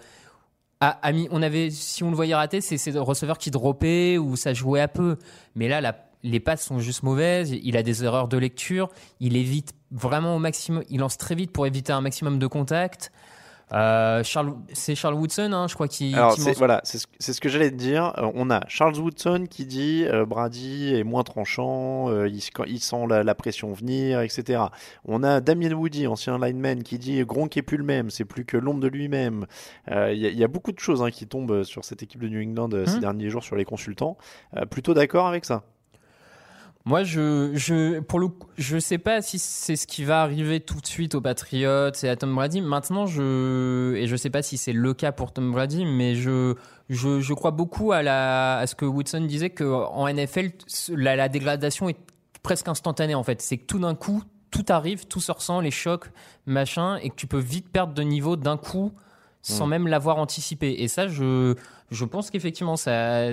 on 1.31 1.41
avait, 1.41 1.69
si 1.69 2.03
on 2.03 2.09
le 2.09 2.15
voyait 2.15 2.35
rater, 2.35 2.59
c'est 2.61 2.77
ces 2.77 2.91
receveurs 2.99 3.37
qui 3.37 3.51
droppaient 3.51 4.17
ou 4.17 4.35
ça 4.35 4.53
jouait 4.53 4.81
à 4.81 4.87
peu. 4.89 5.17
Mais 5.55 5.67
là, 5.69 5.79
la- 5.79 5.95
les 6.23 6.39
passes 6.41 6.63
sont 6.65 6.79
juste 6.79 7.03
mauvaises. 7.03 7.51
Il 7.51 7.77
a 7.77 7.83
des 7.83 8.03
erreurs 8.03 8.27
de 8.27 8.37
lecture. 8.37 8.89
Il 9.21 9.37
évite 9.37 9.73
vraiment 9.91 10.35
au 10.35 10.39
maximum. 10.39 10.83
Il 10.89 10.99
lance 10.99 11.17
très 11.17 11.35
vite 11.35 11.51
pour 11.51 11.65
éviter 11.67 11.93
un 11.93 12.01
maximum 12.01 12.37
de 12.39 12.47
contact. 12.47 13.11
Euh, 13.73 14.23
Charles, 14.23 14.53
c'est 14.73 14.93
Charles 14.95 15.15
Woodson, 15.15 15.51
hein, 15.51 15.67
je 15.67 15.73
crois, 15.73 15.87
qui. 15.87 16.13
Alors 16.13 16.35
qui 16.35 16.41
c'est, 16.41 16.49
mentionne- 16.49 16.57
voilà, 16.59 16.81
c'est 16.83 16.99
ce, 16.99 17.07
c'est 17.19 17.33
ce 17.33 17.41
que 17.41 17.49
j'allais 17.49 17.71
te 17.71 17.75
dire. 17.75 18.13
Euh, 18.19 18.29
on 18.35 18.51
a 18.51 18.61
Charles 18.67 18.97
Woodson 18.99 19.45
qui 19.49 19.65
dit 19.65 20.03
euh, 20.05 20.25
Brady 20.25 20.93
est 20.95 21.03
moins 21.03 21.23
tranchant, 21.23 22.09
il, 22.25 22.41
sent 22.79 23.05
la, 23.09 23.23
la 23.23 23.35
pression 23.35 23.73
venir, 23.73 24.21
etc. 24.21 24.63
On 25.05 25.23
a 25.23 25.41
Damien 25.41 25.71
Woody, 25.73 26.05
ancien 26.07 26.37
lineman, 26.37 26.83
qui 26.83 26.99
dit 26.99 27.23
Gronk 27.25 27.57
est 27.57 27.63
plus 27.63 27.77
le 27.77 27.83
même, 27.83 28.09
c'est 28.11 28.25
plus 28.25 28.45
que 28.45 28.57
l'ombre 28.57 28.79
de 28.81 28.87
lui-même. 28.87 29.45
Il 29.89 29.93
y, 30.17 30.25
a- 30.27 30.29
il 30.29 30.37
y 30.37 30.43
a 30.43 30.47
beaucoup 30.47 30.71
de 30.71 30.79
choses 30.79 31.01
hein, 31.01 31.09
qui 31.09 31.25
tombent 31.25 31.63
sur 31.63 31.83
cette 31.85 32.03
équipe 32.03 32.21
de 32.21 32.27
New 32.29 32.41
England 32.41 32.69
ces 32.85 32.95
Mhm. 32.95 32.99
derniers 33.01 33.29
jours 33.29 33.43
sur 33.43 33.55
les 33.55 33.65
consultants. 33.65 34.17
Plutôt 34.69 34.93
d'accord 34.93 35.27
avec 35.27 35.43
ça. 35.45 35.63
Moi, 36.87 37.03
je, 37.03 37.51
je, 37.55 37.99
pour 37.99 38.19
le, 38.19 38.27
coup, 38.27 38.47
je 38.57 38.77
sais 38.77 38.99
pas 38.99 39.21
si 39.23 39.39
c'est 39.39 39.75
ce 39.75 39.87
qui 39.87 40.03
va 40.03 40.21
arriver 40.21 40.59
tout 40.59 40.79
de 40.79 40.85
suite 40.85 41.15
aux 41.15 41.21
Patriots 41.21 41.91
et 42.03 42.09
à 42.09 42.15
Tom 42.15 42.35
Brady. 42.35 42.61
Maintenant, 42.61 43.07
je, 43.07 43.95
et 43.95 44.05
je 44.05 44.15
sais 44.15 44.29
pas 44.29 44.43
si 44.43 44.57
c'est 44.57 44.71
le 44.73 44.93
cas 44.93 45.11
pour 45.11 45.33
Tom 45.33 45.51
Brady, 45.51 45.83
mais 45.85 46.13
je, 46.13 46.53
je, 46.89 47.19
je 47.21 47.33
crois 47.33 47.49
beaucoup 47.49 47.91
à 47.91 48.03
la, 48.03 48.57
à 48.59 48.67
ce 48.67 48.75
que 48.75 48.85
Woodson 48.85 49.21
disait 49.21 49.49
que 49.49 49.63
en 49.63 50.07
NFL, 50.07 50.51
la, 50.89 51.15
la 51.15 51.27
dégradation 51.27 51.89
est 51.89 51.97
presque 52.43 52.67
instantanée 52.67 53.15
en 53.15 53.23
fait. 53.23 53.41
C'est 53.41 53.57
que 53.57 53.65
tout 53.65 53.79
d'un 53.79 53.95
coup, 53.95 54.21
tout 54.51 54.65
arrive, 54.69 55.07
tout 55.07 55.19
se 55.21 55.31
ressent, 55.31 55.61
les 55.61 55.71
chocs, 55.71 56.05
machin, 56.45 56.97
et 56.97 57.09
que 57.09 57.15
tu 57.15 57.25
peux 57.25 57.39
vite 57.39 57.67
perdre 57.69 57.93
de 57.95 58.03
niveau 58.03 58.35
d'un 58.35 58.57
coup 58.57 58.91
sans 59.41 59.65
Mm. 59.67 59.69
même 59.69 59.87
l'avoir 59.87 60.17
anticipé. 60.17 60.75
Et 60.79 60.87
ça, 60.87 61.07
je, 61.07 61.55
je 61.91 62.05
pense 62.05 62.31
qu'effectivement, 62.31 62.77
ça, 62.77 63.27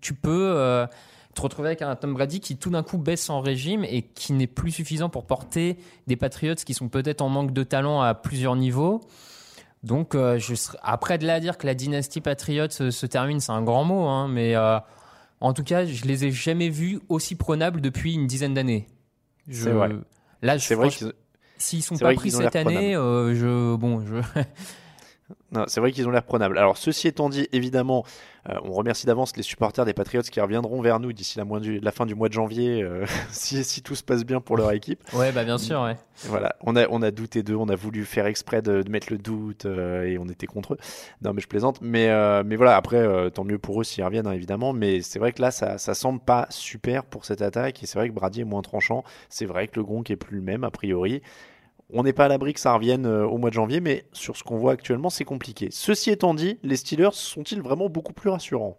tu 0.00 0.14
peux 0.14 0.52
euh, 0.54 0.86
te 1.34 1.40
retrouver 1.42 1.68
avec 1.68 1.82
un 1.82 1.94
Tom 1.96 2.14
Brady 2.14 2.40
qui 2.40 2.56
tout 2.56 2.70
d'un 2.70 2.82
coup 2.82 2.98
baisse 2.98 3.28
en 3.30 3.40
régime 3.40 3.84
et 3.84 4.02
qui 4.02 4.32
n'est 4.32 4.46
plus 4.46 4.70
suffisant 4.70 5.08
pour 5.08 5.26
porter 5.26 5.76
des 6.06 6.16
Patriots 6.16 6.54
qui 6.54 6.72
sont 6.74 6.88
peut-être 6.88 7.20
en 7.20 7.28
manque 7.28 7.52
de 7.52 7.62
talent 7.62 8.00
à 8.00 8.14
plusieurs 8.14 8.56
niveaux. 8.56 9.00
Donc, 9.82 10.14
euh, 10.14 10.38
je 10.38 10.54
serais- 10.54 10.78
après 10.82 11.18
de 11.18 11.26
là 11.26 11.34
à 11.34 11.40
dire 11.40 11.58
que 11.58 11.66
la 11.66 11.74
dynastie 11.74 12.20
Patriots 12.22 12.70
se, 12.70 12.90
se 12.90 13.04
termine, 13.06 13.40
c'est 13.40 13.52
un 13.52 13.62
grand 13.62 13.84
mot, 13.84 14.06
hein, 14.06 14.28
mais 14.28 14.56
euh, 14.56 14.78
en 15.40 15.52
tout 15.52 15.62
cas, 15.64 15.84
je 15.84 16.04
les 16.06 16.24
ai 16.24 16.30
jamais 16.30 16.70
vus 16.70 17.00
aussi 17.10 17.34
prenables 17.34 17.82
depuis 17.82 18.14
une 18.14 18.26
dizaine 18.26 18.54
d'années. 18.54 18.86
Je- 19.46 19.64
C'est 19.64 19.70
vrai. 19.72 19.90
Là, 20.40 20.56
je 20.56 20.66
C'est 20.66 20.74
vrai 20.74 20.88
franch- 20.88 20.96
qu'ils- 20.98 21.12
s'ils 21.58 21.82
sont 21.82 21.98
pas 21.98 22.14
pris 22.14 22.30
cette 22.30 22.56
année, 22.56 22.96
euh, 22.96 23.34
je 23.34 23.76
bon, 23.76 24.02
je 24.06 24.16
c'est 25.66 25.80
vrai 25.80 25.92
qu'ils 25.92 26.06
ont 26.08 26.10
l'air 26.10 26.24
prenables. 26.24 26.58
Alors, 26.58 26.76
ceci 26.76 27.08
étant 27.08 27.28
dit, 27.28 27.46
évidemment, 27.52 28.04
euh, 28.06 28.33
on 28.62 28.72
remercie 28.72 29.06
d'avance 29.06 29.36
les 29.36 29.42
supporters 29.42 29.84
des 29.84 29.94
Patriots 29.94 30.22
qui 30.22 30.40
reviendront 30.40 30.80
vers 30.82 31.00
nous 31.00 31.12
d'ici 31.12 31.38
la, 31.38 31.92
fin 31.92 32.06
du 32.06 32.14
mois 32.14 32.28
de 32.28 32.34
janvier, 32.34 32.82
euh, 32.82 33.06
si, 33.30 33.64
si 33.64 33.82
tout 33.82 33.94
se 33.94 34.02
passe 34.02 34.24
bien 34.24 34.40
pour 34.40 34.56
leur 34.56 34.72
équipe. 34.72 35.00
ouais, 35.14 35.32
bah 35.32 35.44
bien 35.44 35.58
sûr, 35.58 35.80
ouais. 35.82 35.96
Voilà, 36.26 36.54
on 36.60 36.76
a, 36.76 36.86
on 36.90 37.02
a 37.02 37.10
douté 37.10 37.42
d'eux, 37.42 37.56
on 37.56 37.68
a 37.68 37.74
voulu 37.74 38.04
faire 38.04 38.26
exprès 38.26 38.62
de, 38.62 38.82
de 38.82 38.90
mettre 38.90 39.08
le 39.10 39.18
doute 39.18 39.66
euh, 39.66 40.04
et 40.04 40.16
on 40.16 40.26
était 40.26 40.46
contre 40.46 40.74
eux. 40.74 40.78
Non, 41.22 41.32
mais 41.32 41.40
je 41.40 41.48
plaisante. 41.48 41.80
Mais, 41.80 42.08
euh, 42.08 42.42
mais 42.46 42.56
voilà, 42.56 42.76
après, 42.76 42.98
euh, 42.98 43.30
tant 43.30 43.44
mieux 43.44 43.58
pour 43.58 43.80
eux 43.80 43.84
s'ils 43.84 44.04
reviennent, 44.04 44.26
hein, 44.26 44.32
évidemment. 44.32 44.72
Mais 44.72 45.02
c'est 45.02 45.18
vrai 45.18 45.32
que 45.32 45.42
là, 45.42 45.50
ça, 45.50 45.76
ça 45.78 45.94
semble 45.94 46.20
pas 46.20 46.46
super 46.50 47.04
pour 47.04 47.24
cette 47.24 47.42
attaque. 47.42 47.82
Et 47.82 47.86
c'est 47.86 47.98
vrai 47.98 48.08
que 48.08 48.14
Brady 48.14 48.42
est 48.42 48.44
moins 48.44 48.62
tranchant. 48.62 49.02
C'est 49.28 49.46
vrai 49.46 49.66
que 49.66 49.76
le 49.76 49.84
Gronk 49.84 50.10
est 50.10 50.16
plus 50.16 50.36
le 50.36 50.42
même, 50.42 50.62
a 50.62 50.70
priori. 50.70 51.20
On 51.96 52.02
n'est 52.02 52.12
pas 52.12 52.24
à 52.24 52.28
l'abri 52.28 52.52
que 52.54 52.60
ça 52.60 52.74
revienne 52.74 53.06
euh, 53.06 53.24
au 53.24 53.38
mois 53.38 53.50
de 53.50 53.54
janvier, 53.54 53.80
mais 53.80 54.04
sur 54.12 54.36
ce 54.36 54.42
qu'on 54.42 54.56
voit 54.58 54.72
actuellement, 54.72 55.10
c'est 55.10 55.24
compliqué. 55.24 55.68
Ceci 55.70 56.10
étant 56.10 56.34
dit, 56.34 56.58
les 56.64 56.76
Steelers 56.76 57.10
sont-ils 57.12 57.62
vraiment 57.62 57.88
beaucoup 57.88 58.12
plus 58.12 58.30
rassurants? 58.30 58.76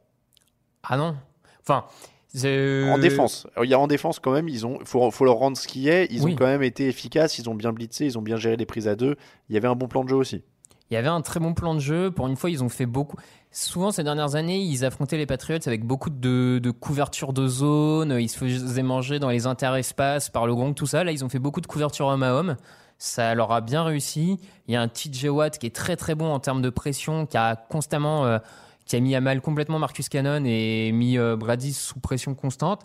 Ah 0.84 0.98
non. 0.98 1.16
Enfin, 1.62 1.86
c'est- 2.28 2.84
En 2.92 2.98
défense, 2.98 3.48
il 3.64 3.70
y 3.70 3.74
a 3.74 3.80
en 3.80 3.88
défense 3.88 4.20
quand 4.20 4.32
même, 4.32 4.48
ont, 4.66 4.80
faut, 4.84 5.10
faut 5.12 5.26
leur 5.26 5.36
rendre 5.36 5.56
ce 5.58 5.68
qui 5.68 5.88
est. 5.88 6.08
Ils 6.12 6.22
Oui. 6.24 6.34
ont 6.34 6.36
quand 6.36 6.46
même 6.46 6.62
été 6.64 6.88
efficaces, 6.88 7.40
ils 7.40 7.50
ont 7.50 7.56
bien 7.56 7.72
blitzé, 7.72 8.06
ils 8.06 8.18
ont 8.18 8.22
bien 8.22 8.36
géré 8.36 8.58
les 8.58 8.66
prises 8.66 8.88
à 8.88 8.96
deux. 8.96 9.16
Il 9.50 9.56
y 9.56 9.58
avait 9.58 9.68
un 9.70 9.76
bon 9.76 9.88
plan 9.88 10.04
de 10.04 10.10
jeu 10.10 10.16
aussi. 10.18 10.44
Il 10.92 10.94
y 10.94 10.98
avait 10.98 11.08
un 11.08 11.22
très 11.22 11.40
bon 11.40 11.54
plan 11.56 11.74
de 11.74 11.80
jeu. 11.80 12.12
Pour 12.12 12.28
une 12.28 12.36
fois, 12.36 12.52
ils 12.52 12.64
ont 12.64 12.70
fait 12.70 12.86
beaucoup. 12.86 13.18
Souvent, 13.50 13.92
ces 13.92 14.04
dernières 14.04 14.36
années, 14.36 14.60
ils 14.60 14.86
affrontaient 14.86 15.18
les 15.18 15.26
Patriots 15.26 15.58
avec 15.66 15.84
beaucoup 15.84 16.12
de, 16.12 16.60
de 16.62 16.72
couverture 16.72 17.34
de 17.34 17.48
zone. 17.48 18.16
Ils 18.20 18.30
se 18.30 18.38
faisaient 18.38 18.84
manger 18.84 19.18
dans 19.18 19.30
les 19.30 19.48
interespaces 19.48 20.30
par 20.30 20.46
le 20.46 20.54
Gronk, 20.54 20.76
tout 20.76 20.86
ça. 20.86 21.04
Là, 21.04 21.12
ils 21.12 21.26
ont 21.26 21.30
fait 21.30 21.40
beaucoup 21.40 21.62
de 21.62 21.66
couverture 21.66 22.06
homme 22.08 22.22
à 22.22 22.34
homme. 22.34 22.56
Ça 22.98 23.36
leur 23.36 23.52
a 23.52 23.62
bien 23.62 23.84
réussi. 23.84 24.40
Il 24.68 24.74
y 24.74 24.78
a 24.78 24.82
un 24.82 24.88
TJ 24.88 25.26
Watt 25.26 25.58
qui 25.58 25.68
est 25.68 25.76
très 25.76 25.96
très 25.96 26.16
bon 26.16 26.32
en 26.32 26.40
termes 26.40 26.62
de 26.62 26.70
pression, 26.70 27.26
qui 27.26 27.38
a 27.38 27.56
constamment, 27.56 28.26
euh, 28.26 28.40
qui 28.86 28.96
a 28.96 29.00
mis 29.00 29.16
à 29.16 29.22
mal 29.22 29.42
complètement 29.42 29.80
Marcus 29.80 30.08
Cannon 30.10 30.44
et 30.46 30.92
mis 30.94 31.18
euh, 31.18 31.36
Brady 31.36 31.74
sous 31.74 32.00
pression 32.00 32.36
constante. 32.36 32.84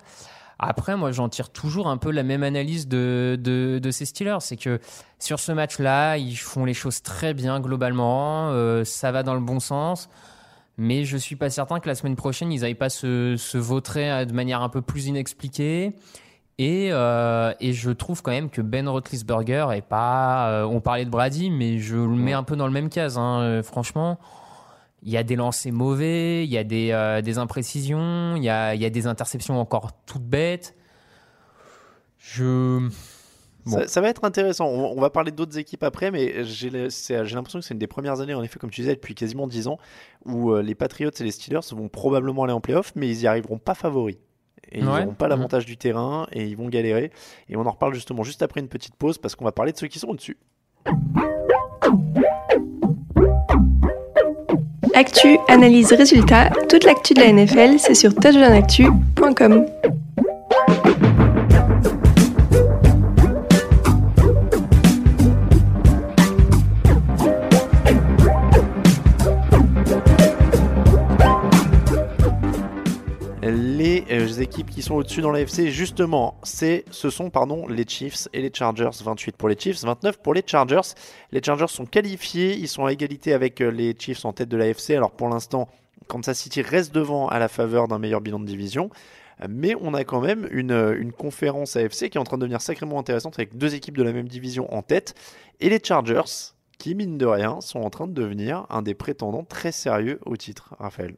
Après, 0.58 0.96
moi, 0.96 1.10
j'en 1.10 1.30
tire 1.30 1.48
toujours 1.48 1.88
un 1.88 1.96
peu 1.96 2.10
la 2.10 2.22
même 2.22 2.42
analyse 2.42 2.86
de, 2.86 3.38
de, 3.40 3.90
ces 3.90 4.04
Steelers. 4.04 4.40
C'est 4.40 4.58
que 4.58 4.78
sur 5.18 5.40
ce 5.40 5.52
match-là, 5.52 6.18
ils 6.18 6.36
font 6.36 6.66
les 6.66 6.74
choses 6.74 7.00
très 7.02 7.32
bien 7.32 7.60
globalement. 7.60 8.50
euh, 8.50 8.84
ça 8.84 9.10
va 9.10 9.22
dans 9.22 9.34
le 9.34 9.40
bon 9.40 9.58
sens. 9.58 10.10
Mais 10.76 11.04
je 11.04 11.16
suis 11.16 11.36
pas 11.36 11.48
certain 11.48 11.80
que 11.80 11.88
la 11.88 11.94
semaine 11.94 12.16
prochaine, 12.16 12.52
ils 12.52 12.60
n'aillent 12.60 12.74
pas 12.74 12.90
se, 12.90 13.36
se 13.38 13.56
vautrer 13.58 14.26
de 14.26 14.32
manière 14.32 14.60
un 14.60 14.68
peu 14.68 14.82
plus 14.82 15.06
inexpliquée. 15.06 15.94
Et, 16.62 16.90
euh, 16.92 17.54
et 17.58 17.72
je 17.72 17.90
trouve 17.90 18.20
quand 18.20 18.32
même 18.32 18.50
que 18.50 18.60
Ben 18.60 18.86
Roethlisberger 18.86 19.68
est 19.72 19.80
pas. 19.80 20.50
euh, 20.50 20.64
on 20.64 20.82
parlait 20.82 21.06
de 21.06 21.10
Brady, 21.10 21.48
mais 21.50 21.78
je 21.78 21.96
le 21.96 22.06
mets 22.08 22.34
un 22.34 22.42
peu 22.42 22.54
dans 22.54 22.66
le 22.66 22.72
même 22.72 22.90
case. 22.90 23.16
hein. 23.16 23.40
Euh, 23.40 23.62
franchement, 23.62 24.18
il 25.02 25.08
y 25.10 25.16
a 25.16 25.22
des 25.22 25.36
lancers 25.36 25.72
mauvais, 25.72 26.44
il 26.44 26.50
y 26.50 26.58
a 26.58 26.64
des, 26.64 27.20
des 27.24 27.38
imprécisions, 27.38 28.36
il 28.36 28.44
y 28.44 28.50
a, 28.50 28.74
il 28.74 28.82
y 28.82 28.84
a 28.84 28.90
des 28.90 29.06
interceptions 29.06 29.58
encore 29.58 29.92
toutes 30.04 30.20
bêtes. 30.26 30.76
Je. 32.18 32.86
Bon. 33.64 33.78
Ça, 33.78 33.88
ça 33.88 34.00
va 34.02 34.10
être 34.10 34.24
intéressant. 34.24 34.66
On, 34.66 34.98
on 34.98 35.00
va 35.00 35.08
parler 35.08 35.32
d'autres 35.32 35.56
équipes 35.56 35.82
après, 35.82 36.10
mais 36.10 36.44
j'ai 36.44 36.68
l'impression 36.68 37.60
que 37.60 37.64
c'est 37.64 37.72
une 37.72 37.78
des 37.78 37.86
premières 37.86 38.20
années, 38.20 38.34
en 38.34 38.42
effet, 38.42 38.58
comme 38.58 38.68
tu 38.70 38.82
disais, 38.82 38.96
depuis 38.96 39.14
quasiment 39.14 39.46
10 39.46 39.66
ans, 39.66 39.78
où 40.26 40.54
les 40.56 40.74
Patriots 40.74 41.10
et 41.18 41.24
les 41.24 41.30
Steelers 41.30 41.60
vont 41.72 41.88
probablement 41.88 42.44
aller 42.44 42.52
en 42.52 42.60
playoff, 42.60 42.92
mais 42.96 43.08
ils 43.08 43.22
y 43.22 43.26
arriveront 43.26 43.58
pas 43.58 43.74
favoris. 43.74 44.18
Et 44.72 44.78
ils 44.78 44.84
n'auront 44.84 45.14
pas 45.14 45.26
Mhm. 45.26 45.30
l'avantage 45.30 45.66
du 45.66 45.76
terrain 45.76 46.26
et 46.32 46.44
ils 46.44 46.56
vont 46.56 46.68
galérer. 46.68 47.10
Et 47.48 47.56
on 47.56 47.66
en 47.66 47.70
reparle 47.70 47.94
justement 47.94 48.22
juste 48.22 48.42
après 48.42 48.60
une 48.60 48.68
petite 48.68 48.94
pause 48.96 49.18
parce 49.18 49.34
qu'on 49.34 49.44
va 49.44 49.52
parler 49.52 49.72
de 49.72 49.78
ceux 49.78 49.88
qui 49.88 49.98
sont 49.98 50.08
au-dessus. 50.08 50.36
Actu, 54.94 55.38
analyse, 55.48 55.92
résultat, 55.92 56.50
toute 56.68 56.84
l'actu 56.84 57.14
de 57.14 57.20
la 57.20 57.28
NFL, 57.32 57.78
c'est 57.78 57.94
sur 57.94 58.14
touchdownactu.com. 58.14 59.66
Les 74.08 74.20
euh, 74.20 74.40
équipes 74.40 74.70
qui 74.70 74.82
sont 74.82 74.94
au-dessus 74.94 75.20
dans 75.20 75.30
la 75.30 75.40
FC, 75.40 75.70
justement, 75.70 76.38
c'est, 76.42 76.84
ce 76.90 77.10
sont 77.10 77.30
pardon, 77.30 77.66
les 77.66 77.84
Chiefs 77.86 78.28
et 78.32 78.40
les 78.40 78.50
Chargers. 78.52 78.90
28 79.02 79.36
pour 79.36 79.48
les 79.48 79.58
Chiefs, 79.58 79.82
29 79.82 80.18
pour 80.18 80.32
les 80.32 80.42
Chargers. 80.46 80.94
Les 81.32 81.42
Chargers 81.42 81.68
sont 81.68 81.86
qualifiés, 81.86 82.56
ils 82.56 82.68
sont 82.68 82.86
à 82.86 82.92
égalité 82.92 83.32
avec 83.32 83.60
euh, 83.60 83.70
les 83.70 83.94
Chiefs 83.98 84.24
en 84.24 84.32
tête 84.32 84.48
de 84.48 84.56
la 84.56 84.68
FC. 84.68 84.94
Alors 84.94 85.10
pour 85.10 85.28
l'instant, 85.28 85.68
Kansas 86.08 86.38
City 86.38 86.62
reste 86.62 86.94
devant 86.94 87.28
à 87.28 87.38
la 87.38 87.48
faveur 87.48 87.88
d'un 87.88 87.98
meilleur 87.98 88.20
bilan 88.20 88.40
de 88.40 88.46
division. 88.46 88.90
Mais 89.48 89.74
on 89.80 89.94
a 89.94 90.04
quand 90.04 90.20
même 90.20 90.48
une, 90.50 90.72
euh, 90.72 91.00
une 91.00 91.12
conférence 91.12 91.76
AFC 91.76 92.10
qui 92.10 92.18
est 92.18 92.18
en 92.18 92.24
train 92.24 92.36
de 92.36 92.42
devenir 92.42 92.60
sacrément 92.60 92.98
intéressante 92.98 93.38
avec 93.38 93.56
deux 93.56 93.74
équipes 93.74 93.96
de 93.96 94.02
la 94.02 94.12
même 94.12 94.28
division 94.28 94.72
en 94.74 94.82
tête. 94.82 95.14
Et 95.60 95.68
les 95.68 95.80
Chargers, 95.82 96.52
qui 96.78 96.94
mine 96.94 97.18
de 97.18 97.26
rien, 97.26 97.60
sont 97.60 97.80
en 97.80 97.90
train 97.90 98.06
de 98.06 98.12
devenir 98.12 98.66
un 98.70 98.82
des 98.82 98.94
prétendants 98.94 99.44
très 99.44 99.72
sérieux 99.72 100.20
au 100.26 100.36
titre, 100.36 100.74
Raphaël. 100.78 101.16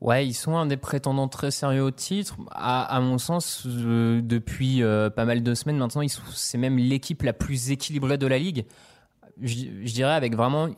Ouais, 0.00 0.24
ils 0.26 0.34
sont 0.34 0.56
un 0.56 0.66
des 0.66 0.76
prétendants 0.76 1.26
très 1.26 1.50
sérieux 1.50 1.82
au 1.82 1.90
titre. 1.90 2.36
À, 2.52 3.00
mon 3.00 3.18
sens, 3.18 3.64
euh, 3.66 4.20
depuis 4.22 4.82
euh, 4.82 5.10
pas 5.10 5.24
mal 5.24 5.42
de 5.42 5.54
semaines 5.54 5.78
maintenant, 5.78 6.02
c'est 6.32 6.58
même 6.58 6.78
l'équipe 6.78 7.22
la 7.22 7.32
plus 7.32 7.72
équilibrée 7.72 8.16
de 8.16 8.26
la 8.28 8.38
ligue. 8.38 8.64
Je, 9.42 9.66
dirais 9.92 10.14
avec 10.14 10.36
vraiment, 10.36 10.68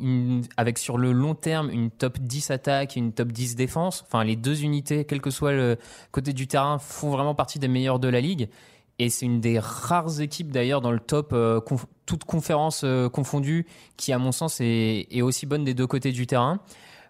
avec 0.56 0.78
sur 0.78 0.96
le 0.98 1.12
long 1.12 1.34
terme, 1.34 1.70
une 1.70 1.90
top 1.90 2.18
10 2.18 2.50
attaque 2.50 2.96
et 2.96 3.00
une 3.00 3.12
top 3.12 3.28
10 3.32 3.56
défense. 3.56 4.04
Enfin, 4.06 4.24
les 4.24 4.36
deux 4.36 4.62
unités, 4.64 5.04
quel 5.04 5.20
que 5.20 5.30
soit 5.30 5.52
le 5.52 5.76
côté 6.12 6.32
du 6.32 6.46
terrain, 6.46 6.78
font 6.78 7.10
vraiment 7.10 7.34
partie 7.34 7.58
des 7.58 7.68
meilleurs 7.68 7.98
de 7.98 8.08
la 8.08 8.20
ligue. 8.20 8.48
Et 8.98 9.08
c'est 9.08 9.24
une 9.24 9.40
des 9.40 9.58
rares 9.58 10.20
équipes 10.20 10.52
d'ailleurs 10.52 10.82
dans 10.82 10.92
le 10.92 11.00
top, 11.00 11.30
euh, 11.32 11.60
conf- 11.60 11.86
toutes 12.04 12.24
conférences 12.24 12.82
euh, 12.84 13.08
confondues, 13.08 13.66
qui 13.96 14.12
à 14.12 14.18
mon 14.18 14.32
sens 14.32 14.60
est 14.60 15.22
aussi 15.22 15.46
bonne 15.46 15.64
des 15.64 15.74
deux 15.74 15.86
côtés 15.86 16.12
du 16.12 16.26
terrain. 16.26 16.60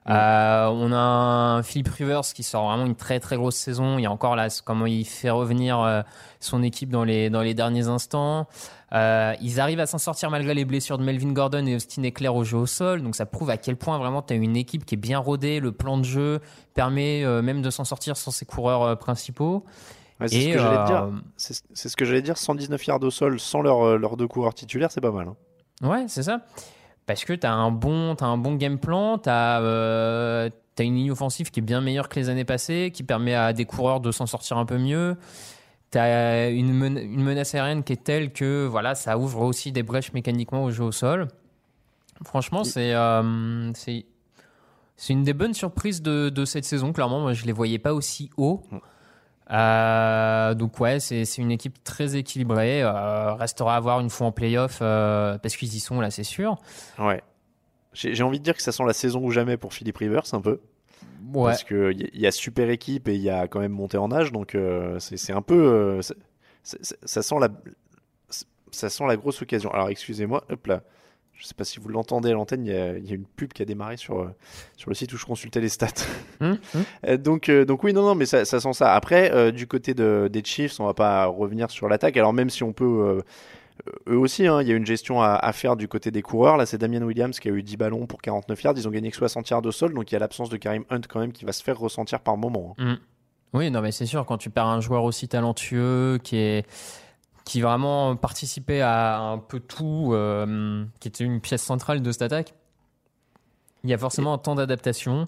Euh, 0.09 0.67
on 0.69 0.93
a 0.93 0.97
un 0.99 1.63
Philip 1.63 1.89
Rivers 1.89 2.23
qui 2.35 2.43
sort 2.43 2.67
vraiment 2.69 2.87
une 2.87 2.95
très 2.97 3.21
très 3.21 3.37
grosse 3.37 3.57
saison. 3.57 3.99
Il 3.99 4.03
y 4.03 4.07
a 4.07 4.11
encore 4.11 4.35
là 4.35 4.49
comment 4.65 4.87
il 4.87 5.05
fait 5.05 5.31
revenir 5.31 5.79
euh, 5.81 6.03
son 6.41 6.63
équipe 6.63 6.89
dans 6.91 7.05
les, 7.05 7.29
dans 7.31 7.43
les 7.43 7.55
derniers 7.55 7.87
instants. 7.89 8.49
Euh, 8.93 9.35
ils 9.41 9.61
arrivent 9.61 9.79
à 9.81 9.87
s'en 9.87 9.99
sortir 9.99 10.31
malgré 10.31 10.55
les 10.55 10.65
blessures 10.65 10.99
de 10.99 11.05
Melvin 11.05 11.33
Gordon 11.33 11.65
et 11.67 11.77
Austin 11.77 12.03
Eckler 12.03 12.29
au 12.29 12.45
jeu 12.45 12.57
au 12.57 12.67
sol. 12.67 13.03
Donc 13.03 13.15
ça 13.15 13.27
prouve 13.27 13.51
à 13.51 13.57
quel 13.57 13.77
point 13.77 13.99
vraiment 13.99 14.23
tu 14.23 14.33
as 14.33 14.37
une 14.37 14.57
équipe 14.57 14.85
qui 14.87 14.95
est 14.95 14.99
bien 14.99 15.19
rodée. 15.19 15.61
Le 15.61 15.71
plan 15.71 15.99
de 15.99 16.05
jeu 16.05 16.41
permet 16.75 17.25
même 17.43 17.61
de 17.63 17.71
s'en 17.71 17.85
sortir 17.85 18.17
sans 18.17 18.31
ses 18.31 18.47
coureurs 18.47 18.99
principaux. 18.99 19.65
Ouais, 20.19 20.29
c'est 20.29 20.41
ce 20.41 20.53
que 20.53 20.59
j'allais 20.59 20.85
dire. 20.87 21.09
C'est 21.37 21.89
ce 21.89 21.97
que 21.97 22.05
j'allais 22.05 22.23
dire. 22.23 22.37
119 22.39 22.87
yards 22.87 23.03
au 23.03 23.11
sol 23.11 23.39
sans 23.39 23.63
leurs 23.63 23.99
leurs 23.99 24.17
deux 24.17 24.27
coureurs 24.29 24.55
titulaires, 24.55 24.91
c'est 24.91 25.01
pas 25.01 25.13
mal. 25.13 25.29
hein. 25.29 25.37
Ouais, 25.89 26.05
c'est 26.09 26.23
ça. 26.25 26.41
Parce 27.11 27.25
que 27.25 27.33
tu 27.33 27.45
as 27.45 27.53
un 27.53 27.73
bon, 27.73 28.15
un 28.21 28.39
bon 28.39 28.55
game 28.55 28.79
plan, 28.79 29.19
tu 29.19 29.29
as, 29.29 29.59
une 30.79 30.95
ligne 30.95 31.11
offensive 31.11 31.51
qui 31.51 31.59
est 31.59 31.63
bien 31.63 31.81
meilleure 31.81 32.09
que 32.09 32.21
les 32.21 32.29
années 32.29 32.45
passées, 32.45 32.93
qui 32.95 33.03
permet 33.03 33.35
à 33.35 33.53
des 33.53 33.65
coureurs 33.65 33.99
de 33.99 34.13
s'en 34.13 34.27
sortir 34.27 34.59
un 34.59 34.65
peu 34.65 34.79
mieux. 34.79 35.17
Tu 35.91 35.99
as 35.99 36.51
une, 36.51 36.73
men- 36.73 36.99
une 36.99 37.25
menace 37.25 37.53
aérienne 37.57 37.83
qui 37.83 37.95
est 37.95 38.05
telle 38.05 38.33
que 38.33 38.65
voilà, 38.65 38.95
ça 38.95 39.19
ouvre 39.19 39.41
aussi 39.41 39.73
des 39.73 39.83
brèches 39.83 40.13
mécaniquement 40.13 40.63
au 40.63 40.71
jeu 40.71 40.85
au 40.85 40.93
sol. 40.93 41.27
Franchement, 42.25 42.63
c'est 42.63 42.95
euh, 42.95 43.73
c'est 43.75 44.05
une 45.13 45.25
des 45.25 45.35
bonnes 45.35 45.55
surprises 45.55 46.03
de, 46.03 46.29
de 46.29 46.45
cette 46.45 46.65
saison. 46.65 46.93
Clairement, 46.93 47.19
moi, 47.19 47.33
je 47.33 47.45
les 47.45 47.53
voyais 47.53 47.81
pas 47.81 47.93
aussi 47.93 48.31
haut. 48.37 48.63
Euh, 49.51 50.55
donc 50.55 50.79
ouais, 50.81 51.01
c'est 51.01 51.25
une 51.39 51.51
équipe 51.51 51.83
très 51.83 52.17
équilibrée. 52.17 52.83
Euh, 52.83 53.35
restera 53.35 53.77
à 53.77 53.81
voir 53.81 54.01
une 54.01 54.11
fois 54.11 54.29
en 54.29 54.33
playoff 54.33 54.79
euh, 54.81 55.39
parce 55.39 55.57
qu'ils 55.57 55.75
y 55.75 55.81
sont 55.81 56.01
là, 56.01 56.11
c'est 56.11 56.25
sûr. 56.25 56.57
Ouais. 56.99 57.23
J'ai 57.93 58.23
envie 58.23 58.39
de 58.39 58.45
dire 58.45 58.55
que 58.55 58.63
ça 58.63 58.71
sent 58.71 58.85
la 58.87 58.93
saison 58.93 59.21
ou 59.25 59.33
jamais 59.33 59.57
pour 59.57 59.75
Philippe 59.75 59.97
Rivers 59.97 60.23
un 60.33 60.41
peu. 60.41 60.61
Ouais. 61.33 61.51
Parce 61.51 61.65
qu'il 61.65 62.09
y, 62.15 62.21
y 62.21 62.27
a 62.27 62.31
super 62.31 62.71
équipe 62.71 63.09
et 63.09 63.15
il 63.15 63.23
y 63.23 63.31
a 63.31 63.49
quand 63.49 63.59
même 63.59 63.73
monté 63.73 63.99
en 63.99 64.13
âge, 64.13 64.31
donc 64.31 64.57
c'est 64.99 65.33
un 65.33 65.43
peu. 65.43 66.01
ça 66.63 67.23
sent 67.23 67.37
la. 67.41 67.49
Ça 68.73 68.89
sent 68.89 69.05
la 69.09 69.17
grosse 69.17 69.43
occasion. 69.43 69.73
Alors 69.73 69.89
excusez-moi, 69.89 70.45
hop 70.49 70.67
là. 70.69 70.83
Je 71.41 71.47
sais 71.47 71.55
pas 71.55 71.65
si 71.65 71.81
vous 71.81 71.89
l'entendez 71.89 72.31
à 72.31 72.35
l'antenne, 72.35 72.67
il 72.67 72.73
y, 72.73 72.77
a- 72.77 72.97
il 72.99 73.09
y 73.09 73.13
a 73.13 73.15
une 73.15 73.25
pub 73.25 73.53
qui 73.53 73.63
a 73.63 73.65
démarré 73.65 73.97
sur, 73.97 74.21
euh, 74.21 74.29
sur 74.77 74.91
le 74.91 74.95
site 74.95 75.13
où 75.13 75.17
je 75.17 75.25
consultais 75.25 75.61
les 75.61 75.69
stats. 75.71 75.89
Hum, 76.41 76.59
hum. 76.75 76.85
Euh, 77.09 77.17
donc, 77.17 77.49
euh, 77.49 77.65
donc 77.65 77.83
oui, 77.83 77.93
non, 77.95 78.03
non, 78.03 78.15
mais 78.15 78.27
ça, 78.27 78.45
ça 78.45 78.61
sent 78.61 78.75
ça. 78.75 78.95
Après, 78.95 79.33
euh, 79.33 79.51
du 79.51 79.67
côté 79.67 79.95
de, 79.95 80.29
des 80.31 80.43
Chiefs, 80.45 80.79
on 80.81 80.87
va 80.87 80.95
pas 80.95 81.25
revenir 81.27 81.71
sur 81.71 81.89
l'attaque. 81.89 82.17
Alors 82.19 82.33
même 82.35 82.51
si 82.51 82.63
on 82.63 82.73
peut, 82.75 82.85
euh, 82.85 83.23
eux 84.09 84.19
aussi, 84.19 84.47
hein, 84.47 84.61
il 84.61 84.69
y 84.69 84.73
a 84.73 84.75
une 84.77 84.85
gestion 84.87 85.23
à, 85.23 85.31
à 85.35 85.53
faire 85.53 85.77
du 85.77 85.89
côté 85.89 86.11
des 86.11 86.21
coureurs. 86.23 86.57
Là, 86.59 86.67
c'est 86.67 86.77
Damien 86.79 87.01
Williams 87.03 87.41
qui 87.41 87.49
a 87.49 87.53
eu 87.53 87.63
10 87.63 87.77
ballons 87.79 88.07
pour 88.07 88.21
49 88.21 88.63
yards. 88.63 88.75
Ils 88.77 88.87
ont 88.87 88.91
gagné 88.91 89.11
que 89.11 89.17
60 89.17 89.49
yards 89.49 89.65
au 89.65 89.73
sol, 89.73 89.95
donc 89.95 90.11
il 90.11 90.15
y 90.15 90.17
a 90.17 90.19
l'absence 90.19 90.51
de 90.51 90.59
Karim 90.59 90.85
Hunt 90.91 91.01
quand 91.09 91.21
même 91.21 91.33
qui 91.33 91.45
va 91.47 91.53
se 91.53 91.63
faire 91.63 91.79
ressentir 91.79 92.21
par 92.21 92.37
moment. 92.37 92.75
hein. 92.79 92.93
Mm. 92.95 92.99
Oui, 93.53 93.71
non, 93.73 93.81
mais 93.81 93.91
c'est 93.91 94.07
sûr, 94.07 94.25
quand 94.27 94.39
tu 94.39 94.49
perds 94.49 94.67
un 94.67 94.81
joueur 94.81 95.03
aussi 95.03 95.27
talentueux, 95.27 96.21
qui 96.23 96.37
est 96.37 96.67
qui 97.51 97.61
vraiment 97.63 98.15
participait 98.15 98.81
à 98.81 99.19
un 99.19 99.39
peu 99.39 99.59
tout, 99.59 100.11
euh, 100.13 100.85
qui 101.01 101.09
était 101.09 101.25
une 101.25 101.41
pièce 101.41 101.63
centrale 101.63 102.01
de 102.01 102.13
cette 102.13 102.23
attaque, 102.23 102.55
il 103.83 103.91
y 103.91 103.93
a 103.93 103.99
forcément 103.99 104.33
un 104.33 104.39
temps 104.39 104.55
d'adaptation. 104.55 105.27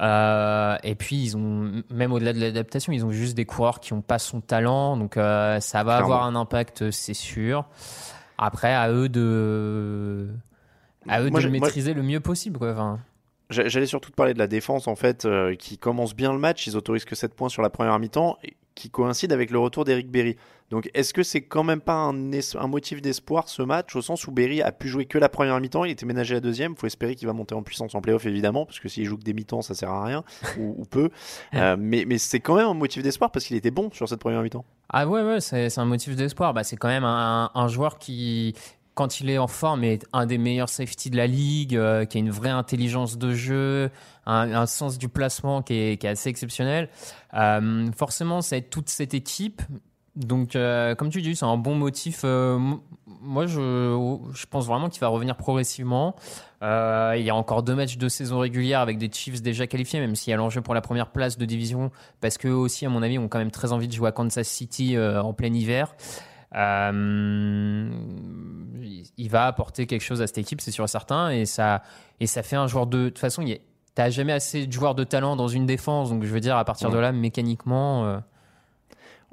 Euh, 0.00 0.76
et 0.84 0.94
puis, 0.94 1.16
ils 1.16 1.36
ont, 1.36 1.82
même 1.90 2.12
au-delà 2.12 2.32
de 2.32 2.40
l'adaptation, 2.40 2.94
ils 2.94 3.04
ont 3.04 3.10
juste 3.10 3.36
des 3.36 3.44
coureurs 3.44 3.80
qui 3.80 3.92
n'ont 3.92 4.00
pas 4.00 4.18
son 4.18 4.40
talent. 4.40 4.96
Donc, 4.96 5.18
euh, 5.18 5.60
ça 5.60 5.82
va 5.84 5.96
Clairement. 5.98 6.14
avoir 6.14 6.24
un 6.26 6.34
impact, 6.34 6.90
c'est 6.92 7.12
sûr. 7.12 7.66
Après, 8.38 8.72
à 8.72 8.90
eux 8.90 9.10
de, 9.10 10.30
à 11.08 11.20
eux 11.20 11.28
Moi, 11.28 11.40
de 11.42 11.48
moi- 11.48 11.58
maîtriser 11.60 11.92
le 11.92 12.02
mieux 12.02 12.20
possible. 12.20 12.58
Quoi. 12.58 12.72
Enfin, 12.72 13.00
J'allais 13.50 13.84
surtout 13.86 14.10
te 14.10 14.16
parler 14.16 14.32
de 14.32 14.38
la 14.38 14.46
défense 14.46 14.86
en 14.88 14.94
fait, 14.96 15.26
euh, 15.26 15.56
qui 15.56 15.76
commence 15.76 16.14
bien 16.14 16.32
le 16.32 16.38
match. 16.38 16.66
Ils 16.68 16.76
autorisent 16.76 17.04
que 17.04 17.16
7 17.16 17.34
points 17.34 17.48
sur 17.50 17.60
la 17.60 17.68
première 17.68 17.98
mi-temps, 17.98 18.38
qui 18.74 18.90
coïncide 18.90 19.32
avec 19.32 19.50
le 19.50 19.58
retour 19.58 19.84
d'Eric 19.84 20.10
Berry. 20.10 20.36
Donc 20.70 20.88
est-ce 20.94 21.12
que 21.12 21.24
c'est 21.24 21.42
quand 21.42 21.64
même 21.64 21.80
pas 21.80 21.94
un, 21.94 22.12
motif 22.68 23.02
d'espoir 23.02 23.48
ce 23.48 23.62
match, 23.62 23.96
au 23.96 24.02
sens 24.02 24.26
où 24.28 24.30
Berry 24.30 24.62
a 24.62 24.70
pu 24.70 24.88
jouer 24.88 25.04
que 25.04 25.18
la 25.18 25.28
première 25.28 25.58
mi-temps, 25.60 25.84
il 25.84 25.90
était 25.90 26.06
ménagé 26.06 26.34
la 26.34 26.40
deuxième. 26.40 26.76
faut 26.76 26.86
espérer 26.86 27.16
qu'il 27.16 27.26
va 27.26 27.32
monter 27.32 27.56
en 27.56 27.62
puissance 27.62 27.94
en 27.94 28.00
playoff 28.00 28.24
évidemment, 28.26 28.66
parce 28.66 28.78
que 28.78 28.88
s'il 28.88 29.04
joue 29.04 29.16
que 29.16 29.24
des 29.24 29.32
mi-temps, 29.32 29.62
ça 29.62 29.74
sert 29.74 29.90
à 29.90 30.04
rien, 30.04 30.24
ou, 30.58 30.76
ou 30.78 30.84
peu. 30.84 31.10
Euh, 31.54 31.76
mais 31.78 32.04
mais 32.06 32.18
c'est 32.18 32.38
quand 32.38 32.54
même 32.54 32.66
un 32.66 32.74
motif 32.74 33.02
d'espoir 33.02 33.32
parce 33.32 33.44
qu'il 33.44 33.56
était 33.56 33.72
bon 33.72 33.90
sur 33.92 34.08
cette 34.08 34.20
première 34.20 34.42
mi-temps. 34.42 34.64
Ah 34.88 35.06
ouais, 35.06 35.22
ouais, 35.22 35.40
c'est 35.40 35.68
c'est 35.68 35.80
un 35.80 35.84
motif 35.84 36.14
d'espoir. 36.14 36.54
Bah, 36.54 36.62
c'est 36.62 36.76
quand 36.76 36.88
même 36.88 37.04
un, 37.04 37.50
un 37.54 37.68
joueur 37.68 37.98
qui, 37.98 38.54
quand 39.00 39.18
il 39.18 39.30
est 39.30 39.38
en 39.38 39.46
forme, 39.46 39.82
est 39.82 40.06
un 40.12 40.26
des 40.26 40.36
meilleurs 40.36 40.68
safety 40.68 41.08
de 41.08 41.16
la 41.16 41.26
ligue, 41.26 41.74
euh, 41.74 42.04
qui 42.04 42.18
a 42.18 42.20
une 42.20 42.28
vraie 42.28 42.50
intelligence 42.50 43.16
de 43.16 43.32
jeu, 43.32 43.90
un, 44.26 44.66
sens 44.66 44.98
du 44.98 45.08
placement 45.08 45.62
qui 45.62 45.72
est, 45.72 46.04
assez 46.04 46.28
exceptionnel. 46.28 46.90
Euh, 47.32 47.90
forcément, 47.96 48.42
ça 48.42 48.58
aide 48.58 48.68
toute 48.68 48.90
cette 48.90 49.14
équipe. 49.14 49.62
Donc, 50.16 50.54
euh, 50.54 50.94
comme 50.94 51.08
tu 51.08 51.22
dis, 51.22 51.34
c'est 51.34 51.46
un 51.46 51.56
bon 51.56 51.76
motif. 51.76 52.24
Moi, 52.24 53.46
je, 53.46 54.18
je 54.34 54.44
pense 54.44 54.66
vraiment 54.66 54.90
qu'il 54.90 55.00
va 55.00 55.08
revenir 55.08 55.34
progressivement. 55.34 56.14
Il 56.60 57.22
y 57.22 57.30
a 57.30 57.34
encore 57.34 57.62
deux 57.62 57.74
matchs 57.74 57.96
de 57.96 58.08
saison 58.10 58.40
régulière 58.40 58.80
avec 58.80 58.98
des 58.98 59.10
Chiefs 59.10 59.40
déjà 59.40 59.66
qualifiés, 59.66 59.98
même 60.00 60.14
s'il 60.14 60.30
y 60.30 60.34
a 60.34 60.36
l'enjeu 60.36 60.60
pour 60.60 60.74
la 60.74 60.82
première 60.82 61.10
place 61.10 61.38
de 61.38 61.46
division, 61.46 61.90
parce 62.20 62.36
qu'eux 62.36 62.52
aussi, 62.52 62.84
à 62.84 62.90
mon 62.90 63.02
avis, 63.02 63.16
ont 63.18 63.28
quand 63.28 63.38
même 63.38 63.50
très 63.50 63.72
envie 63.72 63.88
de 63.88 63.94
jouer 63.94 64.08
à 64.08 64.12
Kansas 64.12 64.46
City 64.46 64.98
en 64.98 65.32
plein 65.32 65.54
hiver. 65.54 65.94
Euh, 66.54 67.90
il 69.16 69.28
va 69.28 69.46
apporter 69.46 69.86
quelque 69.86 70.02
chose 70.02 70.22
à 70.22 70.26
cette 70.26 70.38
équipe, 70.38 70.60
c'est 70.60 70.70
sûr 70.70 70.84
et 70.84 70.88
certain, 70.88 71.30
et 71.30 71.44
ça, 71.46 71.82
et 72.20 72.26
ça 72.26 72.42
fait 72.42 72.56
un 72.56 72.66
joueur 72.66 72.86
de. 72.86 73.04
De 73.04 73.08
toute 73.08 73.18
façon, 73.18 73.42
a- 73.54 73.58
t'as 73.94 74.10
jamais 74.10 74.32
assez 74.32 74.66
de 74.66 74.72
joueurs 74.72 74.94
de 74.94 75.04
talent 75.04 75.36
dans 75.36 75.48
une 75.48 75.66
défense, 75.66 76.10
donc 76.10 76.24
je 76.24 76.32
veux 76.32 76.40
dire, 76.40 76.56
à 76.56 76.64
partir 76.64 76.88
de 76.90 76.98
là, 76.98 77.12
mécaniquement. 77.12 78.20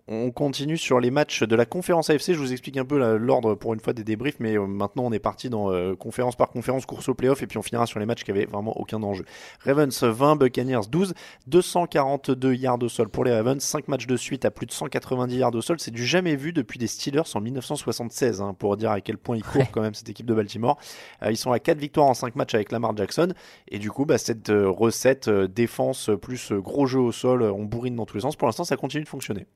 On 0.09 0.31
continue 0.31 0.77
sur 0.77 1.01
les 1.01 1.11
matchs 1.11 1.43
de 1.43 1.53
la 1.53 1.65
conférence 1.65 2.09
AFC. 2.09 2.31
Je 2.31 2.39
vous 2.39 2.53
explique 2.53 2.77
un 2.77 2.85
peu 2.85 3.17
l'ordre 3.17 3.55
pour 3.55 3.73
une 3.73 3.81
fois 3.81 3.91
des 3.91 4.05
débriefs, 4.05 4.39
mais 4.39 4.57
euh, 4.57 4.65
maintenant 4.65 5.03
on 5.03 5.11
est 5.11 5.19
parti 5.19 5.49
dans 5.49 5.69
euh, 5.69 5.95
conférence 5.95 6.37
par 6.37 6.49
conférence, 6.49 6.85
course 6.85 7.09
au 7.09 7.13
playoff, 7.13 7.43
et 7.43 7.47
puis 7.47 7.57
on 7.57 7.61
finira 7.61 7.85
sur 7.85 7.99
les 7.99 8.05
matchs 8.05 8.23
qui 8.23 8.31
avaient 8.31 8.45
vraiment 8.45 8.71
aucun 8.79 9.03
enjeu. 9.03 9.25
Ravens 9.65 10.03
20, 10.03 10.37
Buccaneers 10.37 10.87
12, 10.89 11.13
242 11.47 12.53
yards 12.53 12.81
au 12.83 12.87
sol 12.87 13.09
pour 13.09 13.25
les 13.25 13.35
Ravens, 13.35 13.61
5 13.61 13.89
matchs 13.89 14.07
de 14.07 14.15
suite 14.15 14.45
à 14.45 14.51
plus 14.51 14.65
de 14.65 14.71
190 14.71 15.35
yards 15.35 15.55
au 15.55 15.61
sol. 15.61 15.77
C'est 15.81 15.91
du 15.91 16.05
jamais 16.05 16.37
vu 16.37 16.53
depuis 16.53 16.79
des 16.79 16.87
Steelers 16.87 17.35
en 17.35 17.41
1976, 17.41 18.39
hein, 18.39 18.55
pour 18.57 18.77
dire 18.77 18.91
à 18.91 19.01
quel 19.01 19.17
point 19.17 19.35
ils 19.35 19.43
courent 19.43 19.71
quand 19.71 19.81
même 19.81 19.93
cette 19.93 20.07
équipe 20.07 20.25
de 20.25 20.33
Baltimore. 20.33 20.77
Euh, 21.21 21.31
ils 21.31 21.37
sont 21.37 21.51
à 21.51 21.59
4 21.59 21.77
victoires 21.77 22.07
en 22.07 22.13
5 22.13 22.37
matchs 22.37 22.55
avec 22.55 22.71
Lamar 22.71 22.95
Jackson, 22.95 23.33
et 23.67 23.77
du 23.77 23.91
coup, 23.91 24.05
bah, 24.05 24.17
cette 24.17 24.47
recette 24.47 25.27
euh, 25.27 25.49
défense 25.49 26.11
plus 26.21 26.53
gros 26.53 26.85
jeu 26.85 27.01
au 27.01 27.11
sol, 27.11 27.43
on 27.43 27.65
bourrine 27.65 27.97
dans 27.97 28.05
tous 28.05 28.15
les 28.15 28.21
sens. 28.21 28.37
Pour 28.37 28.47
l'instant, 28.47 28.63
ça 28.63 28.77
continue 28.77 29.03
de 29.03 29.09
fonctionner. 29.09 29.47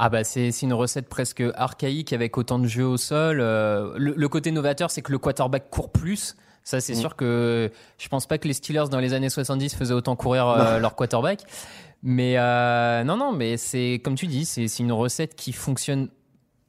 Ah 0.00 0.08
bah 0.10 0.22
c'est 0.22 0.50
une 0.62 0.72
recette 0.72 1.08
presque 1.08 1.42
archaïque 1.56 2.12
avec 2.12 2.38
autant 2.38 2.60
de 2.60 2.68
jeux 2.68 2.86
au 2.86 2.96
sol. 2.96 3.40
Euh, 3.40 3.92
le, 3.96 4.14
le 4.16 4.28
côté 4.28 4.52
novateur, 4.52 4.90
c'est 4.92 5.02
que 5.02 5.10
le 5.10 5.18
quarterback 5.18 5.68
court 5.70 5.90
plus. 5.90 6.36
Ça, 6.62 6.80
c'est 6.80 6.92
Mm. 6.92 7.00
sûr 7.00 7.16
que 7.16 7.70
je 7.98 8.08
pense 8.08 8.26
pas 8.26 8.38
que 8.38 8.46
les 8.46 8.54
Steelers 8.54 8.88
dans 8.90 9.00
les 9.00 9.12
années 9.12 9.28
70 9.28 9.74
faisaient 9.74 9.94
autant 9.94 10.14
courir 10.14 10.46
euh, 10.48 10.78
leur 10.78 10.94
quarterback. 10.94 11.40
Mais 12.04 12.38
euh, 12.38 13.02
non, 13.02 13.16
non, 13.16 13.32
mais 13.32 13.56
c'est 13.56 14.00
comme 14.04 14.14
tu 14.14 14.28
dis, 14.28 14.44
c'est 14.44 14.66
une 14.78 14.92
recette 14.92 15.34
qui 15.34 15.52
fonctionne 15.52 16.08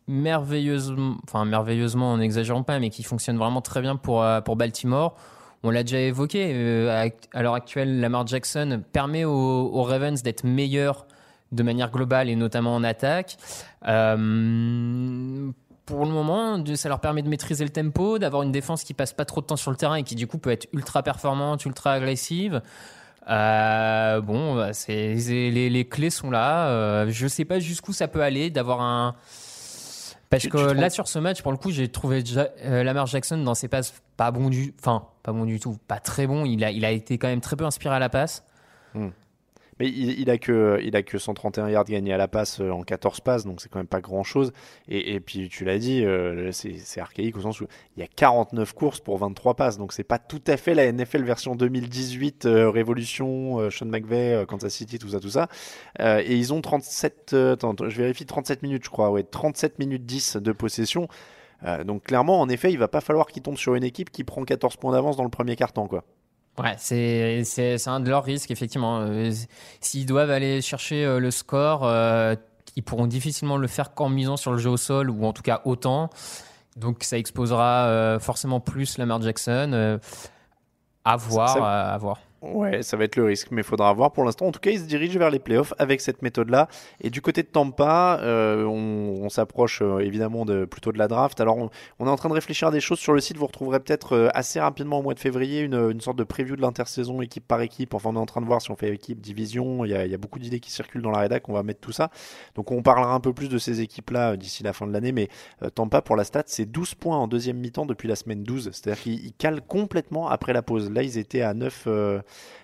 merveilleusement, 0.07 1.17
enfin 1.25 1.45
merveilleusement 1.45 2.13
en 2.13 2.17
n'exagérant 2.17 2.63
pas, 2.63 2.79
mais 2.79 2.89
qui 2.89 3.03
fonctionne 3.03 3.37
vraiment 3.37 3.61
très 3.61 3.81
bien 3.81 3.95
pour, 3.95 4.25
pour 4.43 4.55
Baltimore. 4.55 5.15
On 5.61 5.69
l'a 5.69 5.83
déjà 5.83 5.99
évoqué, 5.99 6.89
à, 6.89 7.05
à 7.37 7.43
l'heure 7.43 7.53
actuelle, 7.53 7.99
Lamar 7.99 8.25
Jackson 8.25 8.81
permet 8.91 9.25
aux, 9.25 9.31
aux 9.31 9.83
Ravens 9.83 10.23
d'être 10.23 10.45
meilleurs 10.45 11.05
de 11.51 11.63
manière 11.63 11.89
globale 11.91 12.29
et 12.29 12.35
notamment 12.35 12.75
en 12.75 12.83
attaque. 12.83 13.37
Euh, 13.87 15.49
pour 15.85 16.05
le 16.05 16.11
moment, 16.11 16.63
ça 16.75 16.89
leur 16.89 16.99
permet 16.99 17.21
de 17.23 17.29
maîtriser 17.29 17.63
le 17.63 17.71
tempo, 17.71 18.19
d'avoir 18.19 18.43
une 18.43 18.51
défense 18.51 18.83
qui 18.83 18.93
passe 18.93 19.13
pas 19.13 19.25
trop 19.25 19.41
de 19.41 19.47
temps 19.47 19.55
sur 19.55 19.71
le 19.71 19.77
terrain 19.77 19.95
et 19.95 20.03
qui 20.03 20.15
du 20.15 20.27
coup 20.27 20.37
peut 20.37 20.51
être 20.51 20.67
ultra 20.73 21.01
performante, 21.01 21.65
ultra 21.65 21.93
agressive. 21.93 22.61
Euh, 23.27 24.21
bon, 24.21 24.55
bah, 24.55 24.73
c'est 24.73 25.13
les, 25.15 25.69
les 25.69 25.87
clés 25.87 26.09
sont 26.09 26.29
là. 26.31 26.67
Euh, 26.69 27.05
je 27.09 27.27
sais 27.27 27.45
pas 27.45 27.59
jusqu'où 27.59 27.93
ça 27.93 28.07
peut 28.07 28.21
aller 28.21 28.49
d'avoir 28.49 28.81
un. 28.81 29.15
Parce 30.29 30.43
Tu- 30.43 30.49
que 30.49 30.69
tu 30.73 30.75
là, 30.75 30.91
sur 30.91 31.07
ce 31.07 31.17
match, 31.17 31.41
pour 31.41 31.51
le 31.51 31.57
coup, 31.57 31.71
j'ai 31.71 31.87
trouvé 31.87 32.23
Ja- 32.23 32.49
euh, 32.65 32.83
Lamar 32.83 33.07
Jackson 33.07 33.37
dans 33.39 33.55
ses 33.55 33.67
passes 33.67 33.93
pas 34.15 34.29
bon 34.29 34.49
du, 34.49 34.75
enfin 34.79 35.05
pas 35.23 35.31
bon 35.31 35.45
du 35.45 35.59
tout, 35.59 35.77
pas 35.87 35.97
très 35.99 36.27
bon. 36.27 36.45
Il 36.45 36.63
a, 36.63 36.69
il 36.69 36.85
a 36.85 36.91
été 36.91 37.17
quand 37.17 37.27
même 37.27 37.41
très 37.41 37.55
peu 37.55 37.65
inspiré 37.65 37.95
à 37.95 37.99
la 37.99 38.09
passe. 38.09 38.43
Mais 39.79 39.87
il, 39.87 40.19
il 40.19 40.29
a 40.29 40.37
que 40.37 40.79
il 40.83 40.95
a 40.95 41.03
que 41.03 41.17
131 41.17 41.69
yards 41.69 41.85
gagnés 41.85 42.13
à 42.13 42.17
la 42.17 42.27
passe 42.27 42.59
euh, 42.59 42.71
en 42.71 42.83
14 42.83 43.21
passes, 43.21 43.45
donc 43.45 43.61
c'est 43.61 43.69
quand 43.69 43.79
même 43.79 43.87
pas 43.87 44.01
grand 44.01 44.23
chose. 44.23 44.51
Et, 44.87 45.19
puis 45.19 45.49
tu 45.49 45.65
l'as 45.65 45.77
dit, 45.77 46.03
euh, 46.03 46.51
c'est 46.51 46.99
archaïque 46.99 47.37
au 47.37 47.41
sens 47.41 47.61
où 47.61 47.67
il 47.95 48.01
y 48.01 48.03
a 48.03 48.07
49 48.07 48.73
courses 48.73 48.99
pour 48.99 49.17
23 49.17 49.55
passes, 49.55 49.77
donc 49.77 49.93
c'est 49.93 50.03
pas 50.03 50.19
tout 50.19 50.41
à 50.47 50.57
fait 50.57 50.73
la 50.73 50.91
NFL 50.91 51.23
version 51.23 51.55
2018 51.55 52.45
euh, 52.45 52.69
Révolution, 52.69 53.69
Sean 53.69 53.85
McVay, 53.85 54.45
Kansas 54.47 54.73
City, 54.73 54.99
tout 54.99 55.09
ça, 55.09 55.19
tout 55.19 55.29
ça. 55.29 55.47
Et 55.99 56.35
ils 56.35 56.53
ont 56.53 56.61
37, 56.61 57.31
euh, 57.33 57.53
attends, 57.53 57.75
je 57.79 57.97
vérifie 57.97 58.25
37 58.25 58.63
minutes, 58.63 58.83
je 58.83 58.89
crois, 58.89 59.11
ouais, 59.11 59.23
37 59.23 59.79
minutes 59.79 60.05
10 60.05 60.37
de 60.37 60.51
possession. 60.51 61.07
Donc 61.85 62.03
clairement, 62.03 62.39
en 62.39 62.47
effet, 62.47 62.71
il 62.71 62.79
va 62.79 62.87
pas 62.87 63.01
falloir 63.01 63.27
qu'ils 63.27 63.43
tombent 63.43 63.57
sur 63.57 63.75
une 63.75 63.83
équipe 63.83 64.11
qui 64.11 64.23
prend 64.23 64.43
14 64.43 64.77
points 64.77 64.93
d'avance 64.93 65.17
dans 65.17 65.25
le 65.25 65.29
premier 65.29 65.57
quart-temps, 65.57 65.87
quoi. 65.87 66.05
Ouais, 66.59 66.75
c'est 66.77 67.43
c'est 67.45 67.77
c'est 67.77 67.89
un 67.89 68.01
de 68.01 68.09
leurs 68.09 68.25
risques 68.25 68.51
effectivement. 68.51 68.99
Euh, 68.99 69.31
S'ils 69.79 70.05
doivent 70.05 70.29
aller 70.29 70.61
chercher 70.61 71.05
euh, 71.05 71.19
le 71.19 71.31
score, 71.31 71.85
euh, 71.85 72.35
ils 72.75 72.83
pourront 72.83 73.07
difficilement 73.07 73.55
le 73.55 73.67
faire 73.67 73.93
qu'en 73.93 74.09
misant 74.09 74.35
sur 74.35 74.51
le 74.51 74.57
jeu 74.57 74.69
au 74.69 74.77
sol 74.77 75.09
ou 75.09 75.25
en 75.25 75.31
tout 75.31 75.41
cas 75.41 75.61
autant. 75.63 76.09
Donc 76.75 77.03
ça 77.03 77.17
exposera 77.17 78.19
forcément 78.19 78.59
plus 78.59 78.97
Lamar 78.97 79.21
Jackson. 79.21 79.99
à 81.03 81.15
voir, 81.17 81.63
à 81.63 81.97
voir. 81.97 82.19
Ouais, 82.41 82.83
ça 82.83 82.95
va 82.95 83.03
être 83.03 83.17
le 83.17 83.25
risque, 83.25 83.51
mais 83.51 83.61
il 83.61 83.65
faudra 83.65 83.91
voir. 83.91 84.13
Pour 84.13 84.23
l'instant, 84.23 84.45
en 84.45 84.51
tout 84.53 84.61
cas, 84.61 84.71
ils 84.71 84.79
se 84.79 84.85
dirigent 84.85 85.19
vers 85.19 85.29
les 85.29 85.39
playoffs 85.39 85.73
avec 85.77 85.99
cette 85.99 86.21
méthode-là. 86.21 86.69
Et 87.01 87.09
du 87.09 87.21
côté 87.21 87.43
de 87.43 87.47
Tampa, 87.47 88.17
euh, 88.21 88.63
on, 88.63 89.25
on 89.25 89.29
s'approche 89.29 89.81
euh, 89.81 89.99
évidemment 89.99 90.45
de, 90.45 90.63
plutôt 90.63 90.93
de 90.93 90.97
la 90.97 91.09
draft. 91.09 91.41
Alors, 91.41 91.57
on, 91.57 91.69
on 91.99 92.07
est 92.07 92.09
en 92.09 92.15
train 92.15 92.29
de 92.29 92.33
réfléchir 92.33 92.69
à 92.69 92.71
des 92.71 92.79
choses 92.79 92.99
sur 92.99 93.11
le 93.11 93.19
site. 93.19 93.35
Vous 93.35 93.45
retrouverez 93.45 93.81
peut-être 93.81 94.13
euh, 94.15 94.29
assez 94.33 94.61
rapidement 94.61 94.99
au 94.99 95.01
mois 95.01 95.15
de 95.15 95.19
février 95.19 95.59
une, 95.59 95.73
une 95.91 95.99
sorte 95.99 96.17
de 96.17 96.23
preview 96.23 96.55
de 96.55 96.61
l'intersaison 96.61 97.21
équipe 97.21 97.45
par 97.45 97.59
équipe. 97.59 97.93
Enfin, 97.93 98.11
on 98.13 98.15
est 98.15 98.19
en 98.19 98.25
train 98.25 98.39
de 98.39 98.45
voir 98.45 98.61
si 98.61 98.71
on 98.71 98.77
fait 98.77 98.93
équipe, 98.93 99.19
division. 99.19 99.83
Il 99.83 99.91
y 99.91 99.95
a, 99.95 100.05
il 100.05 100.11
y 100.11 100.15
a 100.15 100.17
beaucoup 100.17 100.39
d'idées 100.39 100.61
qui 100.61 100.71
circulent 100.71 101.01
dans 101.01 101.11
la 101.11 101.19
rédac. 101.19 101.49
On 101.49 101.53
va 101.53 101.63
mettre 101.63 101.81
tout 101.81 101.91
ça. 101.91 102.09
Donc, 102.55 102.71
on 102.71 102.81
parlera 102.81 103.13
un 103.13 103.19
peu 103.19 103.33
plus 103.33 103.49
de 103.49 103.57
ces 103.57 103.81
équipes-là 103.81 104.31
euh, 104.31 104.35
d'ici 104.37 104.63
la 104.63 104.71
fin 104.71 104.87
de 104.87 104.93
l'année. 104.93 105.11
Mais 105.11 105.27
euh, 105.61 105.69
Tampa, 105.69 106.01
pour 106.01 106.15
la 106.15 106.23
stat, 106.23 106.43
c'est 106.45 106.65
12 106.65 106.95
points 106.95 107.17
en 107.17 107.27
deuxième 107.27 107.57
mi-temps 107.57 107.85
depuis 107.85 108.07
la 108.07 108.15
semaine 108.15 108.43
12. 108.43 108.69
C'est-à-dire 108.71 109.01
qu'ils 109.03 109.25
ils 109.25 109.33
calent 109.33 109.61
complètement 109.61 110.29
après 110.29 110.53
la 110.53 110.61
pause. 110.61 110.89
Là, 110.89 111.03
ils 111.03 111.17
étaient 111.17 111.41
à 111.41 111.53
9, 111.53 111.83
euh, 111.87 112.21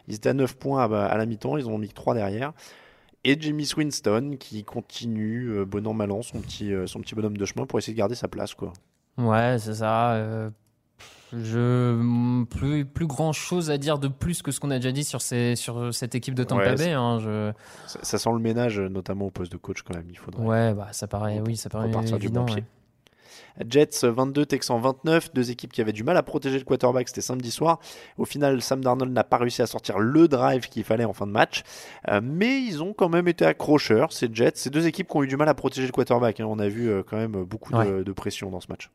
ils 0.07 0.15
étaient 0.15 0.29
à 0.29 0.33
9 0.33 0.55
points 0.57 0.83
à, 0.83 1.05
à 1.05 1.17
la 1.17 1.25
mi-temps. 1.25 1.57
Ils 1.57 1.65
en 1.67 1.71
ont 1.71 1.77
mis 1.77 1.89
que 1.89 1.93
3 1.93 2.13
derrière. 2.15 2.53
Et 3.23 3.35
Jimmy 3.39 3.67
Winston 3.75 4.35
qui 4.39 4.63
continue, 4.63 5.47
euh, 5.49 5.65
bon 5.65 5.85
an, 5.87 5.93
mal 5.93 6.11
an, 6.11 6.21
son 6.21 6.41
petit, 6.41 6.71
euh, 6.73 6.85
son 6.85 6.99
petit 7.01 7.15
bonhomme 7.15 7.37
de 7.37 7.45
chemin 7.45 7.65
pour 7.65 7.79
essayer 7.79 7.93
de 7.93 7.97
garder 7.97 8.13
sa 8.15 8.27
place. 8.27 8.53
Quoi. 8.53 8.71
Ouais, 9.17 9.57
c'est 9.59 9.73
ça. 9.75 10.13
euh, 10.13 10.49
je 11.33 12.43
plus 12.45 12.85
plus 12.85 13.07
grand 13.07 13.33
chose 13.33 13.71
à 13.71 13.77
dire 13.77 13.97
de 13.97 14.07
plus 14.07 14.41
que 14.41 14.51
ce 14.51 14.59
qu'on 14.59 14.69
a 14.71 14.75
déjà 14.77 14.91
dit 14.91 15.03
sur 15.03 15.21
ces 15.21 15.55
sur 15.55 15.93
cette 15.93 16.13
équipe 16.15 16.35
de 16.35 16.43
Tampa 16.43 16.69
Ouais, 16.69 16.75
Bay. 16.75 16.91
hein, 16.93 17.19
je... 17.19 17.51
Ça, 17.87 17.99
ça 18.03 18.17
sent 18.19 18.29
le 18.31 18.39
ménage, 18.39 18.79
euh, 18.79 18.87
notamment 18.89 19.25
au 19.25 19.31
poste 19.31 19.51
de 19.51 19.57
coach 19.57 19.81
quand 19.81 19.95
même. 19.95 20.07
Il 20.09 20.17
faudrait 20.17 20.43
Ouais, 20.45 20.73
bah 20.73 20.89
ça 20.91 21.07
paraît, 21.07 21.41
oui, 21.45 21.57
ça 21.57 21.69
paraît 21.69 21.87
repartir 21.87 22.19
du 22.19 22.29
bon 22.29 22.45
pied. 22.45 22.63
Jets 23.69 24.03
22, 24.03 24.45
Texans 24.45 24.79
29, 24.81 25.33
deux 25.33 25.51
équipes 25.51 25.71
qui 25.71 25.81
avaient 25.81 25.93
du 25.93 26.03
mal 26.03 26.17
à 26.17 26.23
protéger 26.23 26.57
le 26.57 26.63
quarterback, 26.65 27.07
c'était 27.07 27.21
samedi 27.21 27.51
soir. 27.51 27.79
Au 28.17 28.25
final, 28.25 28.61
Sam 28.61 28.83
Darnold 28.83 29.11
n'a 29.13 29.23
pas 29.23 29.37
réussi 29.37 29.61
à 29.61 29.67
sortir 29.67 29.99
le 29.99 30.27
drive 30.27 30.67
qu'il 30.69 30.83
fallait 30.83 31.05
en 31.05 31.13
fin 31.13 31.27
de 31.27 31.31
match, 31.31 31.63
Euh, 32.09 32.19
mais 32.23 32.61
ils 32.61 32.83
ont 32.83 32.93
quand 32.93 33.09
même 33.09 33.27
été 33.27 33.45
accrocheurs, 33.45 34.11
ces 34.13 34.29
Jets. 34.31 34.51
Ces 34.55 34.69
deux 34.69 34.85
équipes 34.87 35.07
qui 35.07 35.17
ont 35.17 35.23
eu 35.23 35.27
du 35.27 35.37
mal 35.37 35.47
à 35.49 35.53
protéger 35.53 35.87
le 35.87 35.91
quarterback. 35.93 36.39
hein. 36.39 36.45
On 36.47 36.59
a 36.59 36.67
vu 36.67 36.89
euh, 36.89 37.03
quand 37.07 37.17
même 37.17 37.43
beaucoup 37.43 37.71
de, 37.71 37.77
Ouais. 37.77 38.03
de 38.03 38.11
pression 38.11 38.49
dans 38.49 38.59
ce 38.59 38.67
match. 38.69 38.89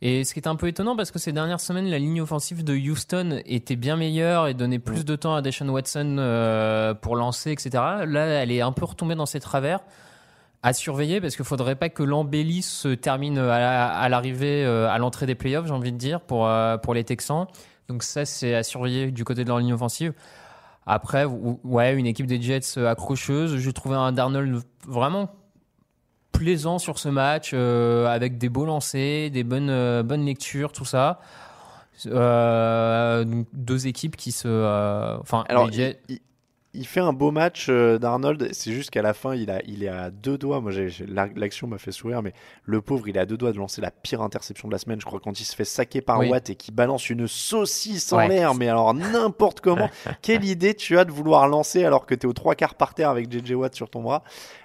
Et 0.00 0.24
ce 0.24 0.32
qui 0.32 0.40
est 0.40 0.48
un 0.48 0.56
peu 0.56 0.66
étonnant 0.68 0.96
parce 0.96 1.10
que 1.10 1.18
ces 1.18 1.32
dernières 1.32 1.60
semaines, 1.60 1.88
la 1.90 1.98
ligne 1.98 2.20
offensive 2.22 2.64
de 2.64 2.74
Houston 2.74 3.40
était 3.44 3.76
bien 3.76 3.96
meilleure 3.96 4.46
et 4.48 4.54
donnait 4.54 4.78
plus 4.78 5.04
de 5.04 5.14
temps 5.14 5.34
à 5.34 5.42
Deshaun 5.42 5.68
Watson 5.68 6.16
euh, 6.18 6.94
pour 6.94 7.16
lancer, 7.16 7.50
etc. 7.52 7.70
Là, 8.06 8.26
elle 8.42 8.50
est 8.50 8.60
un 8.62 8.72
peu 8.72 8.84
retombée 8.86 9.14
dans 9.14 9.26
ses 9.26 9.40
travers. 9.40 9.80
À 10.62 10.72
surveiller 10.72 11.20
parce 11.20 11.36
qu'il 11.36 11.44
faudrait 11.44 11.76
pas 11.76 11.88
que 11.88 12.02
l'embellie 12.02 12.62
se 12.62 12.88
termine 12.88 13.38
à, 13.38 13.58
la- 13.60 13.88
à 13.90 14.08
l'arrivée, 14.08 14.64
euh, 14.64 14.88
à 14.90 14.98
l'entrée 14.98 15.26
des 15.26 15.36
playoffs, 15.36 15.66
j'ai 15.66 15.72
envie 15.72 15.92
de 15.92 15.96
dire, 15.96 16.20
pour, 16.20 16.46
euh, 16.48 16.76
pour 16.78 16.94
les 16.94 17.04
Texans. 17.04 17.46
Donc 17.88 18.02
ça, 18.02 18.24
c'est 18.24 18.54
à 18.54 18.62
surveiller 18.64 19.10
du 19.12 19.24
côté 19.24 19.44
de 19.44 19.48
leur 19.48 19.58
ligne 19.60 19.72
offensive. 19.72 20.12
Après, 20.84 21.24
ou- 21.26 21.60
ouais, 21.64 21.94
une 21.94 22.06
équipe 22.06 22.26
des 22.26 22.40
Jets 22.42 22.76
euh, 22.76 22.90
accrocheuse. 22.90 23.56
J'ai 23.58 23.72
trouvé 23.72 23.94
un 23.94 24.10
Darnold 24.10 24.60
vraiment 24.86 25.28
plaisant 26.32 26.78
sur 26.78 26.98
ce 26.98 27.08
match, 27.08 27.50
euh, 27.54 28.06
avec 28.06 28.36
des 28.38 28.48
beaux 28.48 28.64
lancers, 28.66 29.30
des 29.30 29.44
bonnes, 29.44 29.70
euh, 29.70 30.02
bonnes 30.02 30.24
lectures, 30.24 30.72
tout 30.72 30.84
ça. 30.84 31.20
Euh, 32.06 33.24
donc 33.24 33.46
deux 33.52 33.86
équipes 33.86 34.16
qui 34.16 34.32
se. 34.32 34.48
Enfin, 35.20 35.44
Alors, 35.48 35.66
les 35.66 35.72
Jets- 35.72 36.00
il, 36.08 36.18
il- 36.78 36.86
fait 36.86 37.00
un 37.00 37.12
beau 37.12 37.30
match 37.30 37.66
euh, 37.68 37.98
d'Arnold. 37.98 38.48
C'est 38.52 38.72
juste 38.72 38.90
qu'à 38.90 39.02
la 39.02 39.12
fin, 39.14 39.34
il, 39.34 39.50
a, 39.50 39.60
il 39.66 39.84
est 39.84 39.88
à 39.88 40.10
deux 40.10 40.38
doigts. 40.38 40.60
Moi, 40.60 40.72
l'action 41.36 41.66
m'a 41.66 41.78
fait 41.78 41.92
sourire, 41.92 42.22
mais 42.22 42.32
le 42.64 42.80
pauvre, 42.80 43.06
il 43.08 43.16
est 43.16 43.20
à 43.20 43.26
deux 43.26 43.36
doigts 43.36 43.52
de 43.52 43.58
lancer 43.58 43.80
la 43.80 43.90
pire 43.90 44.22
interception 44.22 44.68
de 44.68 44.72
la 44.72 44.78
semaine. 44.78 45.00
Je 45.00 45.04
crois 45.06 45.20
quand 45.20 45.38
il 45.40 45.44
se 45.44 45.54
fait 45.54 45.64
saquer 45.64 46.00
par 46.00 46.18
Oui. 46.18 46.30
Watt 46.30 46.48
et 46.50 46.54
qu'il 46.56 46.74
balance 46.74 47.10
une 47.10 47.28
saucisse 47.28 48.12
en 48.12 48.18
l'air, 48.26 48.54
mais 48.54 48.68
alors 48.68 48.94
n'importe 48.94 49.60
comment. 49.60 49.90
Quelle 50.22 50.44
idée 50.44 50.74
tu 50.74 50.98
as 50.98 51.04
de 51.04 51.10
vouloir 51.12 51.46
lancer 51.48 51.84
alors 51.84 52.06
que 52.06 52.14
tu 52.14 52.26
es 52.26 52.28
aux 52.28 52.32
trois 52.32 52.54
quarts 52.54 52.74
par 52.76 52.94
terre 52.94 53.10
avec 53.10 53.30
JJ 53.30 53.52
Watt 53.52 53.74
sur 53.74 53.90
ton 53.90 54.02
bras? 54.02 54.22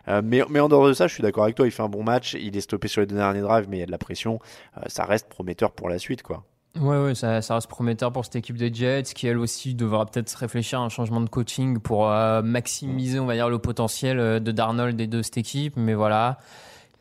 Euh, 0.07 0.21
mais, 0.23 0.41
mais 0.49 0.59
en 0.59 0.69
dehors 0.69 0.87
de 0.87 0.93
ça, 0.93 1.07
je 1.07 1.13
suis 1.13 1.23
d'accord 1.23 1.43
avec 1.43 1.55
toi. 1.55 1.65
Il 1.65 1.71
fait 1.71 1.83
un 1.83 1.89
bon 1.89 2.03
match. 2.03 2.33
Il 2.33 2.55
est 2.57 2.61
stoppé 2.61 2.87
sur 2.87 3.01
les 3.01 3.07
deux 3.07 3.15
derniers 3.15 3.41
drives, 3.41 3.67
mais 3.69 3.77
il 3.77 3.79
y 3.81 3.83
a 3.83 3.87
de 3.87 3.91
la 3.91 3.97
pression. 3.97 4.39
Euh, 4.77 4.81
ça 4.87 5.05
reste 5.05 5.27
prometteur 5.29 5.71
pour 5.71 5.89
la 5.89 5.99
suite, 5.99 6.23
quoi. 6.23 6.43
Ouais, 6.79 7.13
ça, 7.13 7.37
reste 7.37 7.67
prometteur 7.67 8.11
pour 8.11 8.25
cette 8.25 8.35
équipe 8.35 8.57
des 8.57 8.73
Jets 8.73 9.03
qui, 9.13 9.27
elle 9.27 9.37
aussi, 9.37 9.75
devra 9.75 10.07
peut-être 10.07 10.33
réfléchir 10.33 10.79
à 10.79 10.83
un 10.83 10.89
changement 10.89 11.21
de 11.21 11.29
coaching 11.29 11.79
pour 11.79 12.09
euh, 12.09 12.41
maximiser, 12.41 13.19
on 13.19 13.27
va 13.27 13.35
dire, 13.35 13.47
le 13.47 13.59
potentiel 13.59 14.19
euh, 14.19 14.39
de 14.39 14.51
Darnold 14.51 14.99
et 14.99 15.05
de 15.05 15.21
cette 15.21 15.37
équipe. 15.37 15.77
Mais 15.77 15.93
voilà. 15.93 16.39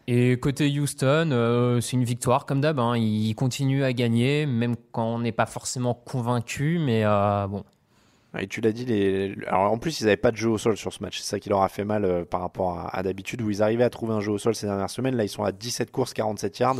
Et 0.09 0.39
côté 0.39 0.69
Houston, 0.79 1.31
euh, 1.33 1.81
c'est 1.81 1.93
une 1.93 2.05
victoire 2.05 2.45
comme 2.45 2.61
d'hab. 2.61 2.79
Hein. 2.81 2.99
Ils 2.99 3.35
continuent 3.35 3.83
à 3.83 3.95
gagner, 3.95 4.45
même 4.45 4.77
quand 4.93 5.07
on 5.07 5.21
n'est 5.21 5.33
pas 5.33 5.47
forcément 5.47 5.95
convaincu. 5.95 6.79
Mais 6.79 7.05
bon. 7.49 7.65
Et 8.39 8.47
tu 8.47 8.63
l'as 8.63 8.73
dit, 8.73 8.87
les... 8.87 9.35
Alors, 9.47 9.71
en 9.71 9.77
plus, 9.77 10.01
ils 10.01 10.05
n'avaient 10.05 10.17
pas 10.17 10.31
de 10.31 10.37
jeu 10.39 10.49
au 10.49 10.57
sol 10.57 10.77
sur 10.79 10.91
ce 10.93 11.03
match. 11.03 11.19
C'est 11.19 11.29
ça 11.29 11.39
qui 11.39 11.51
leur 11.51 11.61
a 11.63 11.69
fait 11.69 11.85
mal 11.85 12.05
euh, 12.07 12.25
par 12.25 12.41
rapport 12.41 12.79
à, 12.79 12.97
à 12.97 13.03
d'habitude, 13.03 13.43
où 13.43 13.51
ils 13.51 13.63
arrivaient 13.63 13.85
à 13.85 13.91
trouver 13.91 14.15
un 14.15 14.21
jeu 14.21 14.33
au 14.33 14.39
sol 14.39 14.55
ces 14.55 14.67
dernières 14.67 14.89
semaines. 14.89 15.17
Là, 15.17 15.25
ils 15.25 15.29
sont 15.29 15.45
à 15.45 15.53
17 15.53 15.91
courses, 15.91 16.15
47 16.15 16.59
yards. 16.59 16.77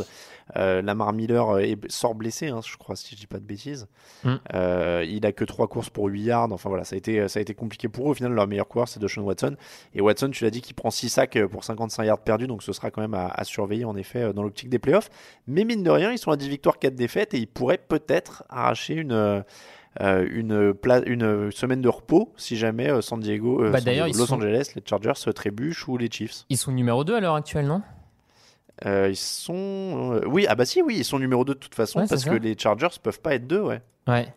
Euh, 0.55 0.81
Lamar 0.81 1.13
Miller 1.13 1.47
euh, 1.51 1.59
est- 1.59 1.91
sort 1.91 2.15
blessé, 2.15 2.47
hein, 2.47 2.59
je 2.65 2.75
crois, 2.77 2.95
si 2.95 3.13
je 3.15 3.19
dis 3.19 3.27
pas 3.27 3.37
de 3.37 3.45
bêtises. 3.45 3.87
Mm. 4.23 4.33
Euh, 4.55 5.05
il 5.07 5.25
a 5.27 5.31
que 5.31 5.45
3 5.45 5.67
courses 5.67 5.91
pour 5.91 6.07
8 6.07 6.23
yards. 6.23 6.51
Enfin 6.51 6.69
voilà, 6.69 6.85
ça 6.85 6.95
a 6.95 6.97
été, 6.97 7.27
ça 7.27 7.37
a 7.37 7.41
été 7.41 7.53
compliqué 7.53 7.87
pour 7.87 8.07
eux. 8.07 8.11
Au 8.11 8.13
final, 8.15 8.31
leur 8.33 8.47
meilleur 8.47 8.67
coureur, 8.67 8.87
c'est 8.87 8.99
Deshaun 8.99 9.21
Watson. 9.23 9.55
Et 9.93 10.01
Watson, 10.01 10.31
tu 10.31 10.43
l'as 10.43 10.49
dit, 10.49 10.61
qui 10.61 10.73
prend 10.73 10.89
6 10.89 11.09
sacs 11.09 11.37
pour 11.51 11.63
55 11.63 12.03
yards 12.03 12.23
perdus. 12.23 12.47
Donc 12.47 12.63
ce 12.63 12.73
sera 12.73 12.89
quand 12.89 13.01
même 13.01 13.13
à, 13.13 13.27
à 13.27 13.43
surveiller, 13.43 13.85
en 13.85 13.95
effet, 13.95 14.33
dans 14.33 14.41
l'optique 14.41 14.69
des 14.69 14.79
playoffs. 14.79 15.09
Mais 15.47 15.65
mine 15.65 15.83
de 15.83 15.91
rien, 15.91 16.11
ils 16.11 16.17
sont 16.17 16.31
à 16.31 16.35
10 16.35 16.49
victoires, 16.49 16.79
4 16.79 16.95
défaites. 16.95 17.35
Et 17.35 17.37
ils 17.37 17.47
pourraient 17.47 17.77
peut-être 17.77 18.43
arracher 18.49 18.95
une. 18.95 19.43
Euh, 20.01 20.27
une, 20.31 21.51
semaine 21.51 21.81
de 21.81 21.89
repos 21.89 22.31
si 22.37 22.57
jamais 22.57 22.89
euh, 22.89 23.01
San 23.01 23.19
Diego, 23.19 23.63
euh, 23.63 23.69
Bah, 23.71 23.79
San 23.79 23.93
Diego, 23.93 24.07
Los 24.17 24.25
sont- 24.27 24.35
Angeles, 24.35 24.71
les 24.75 24.81
Chargers 24.85 25.15
se 25.15 25.29
trébuchent 25.29 25.87
ou 25.87 25.97
les 25.97 26.09
Chiefs. 26.09 26.45
Ils 26.49 26.57
sont 26.57 26.71
numéro 26.71 27.03
2 27.03 27.15
à 27.15 27.19
l'heure 27.19 27.35
actuelle, 27.35 27.67
non? 27.67 27.81
Euh, 28.85 29.09
ils 29.09 29.15
sont. 29.15 30.19
oui, 30.25 30.45
ah 30.49 30.55
bah 30.55 30.65
si, 30.65 30.81
oui, 30.81 30.95
ils 30.97 31.05
sont 31.05 31.19
numéro 31.19 31.45
2 31.45 31.53
de 31.53 31.59
toute 31.59 31.75
façon 31.75 31.99
Ouais, 31.99 32.05
parce 32.09 32.23
ça. 32.23 32.29
que 32.31 32.35
les 32.35 32.57
Chargers 32.57 32.87
peuvent 33.01 33.21
pas 33.21 33.35
être 33.35 33.45
deux, 33.47 33.61
ouais. 33.61 33.81
Ouais. 34.07 34.33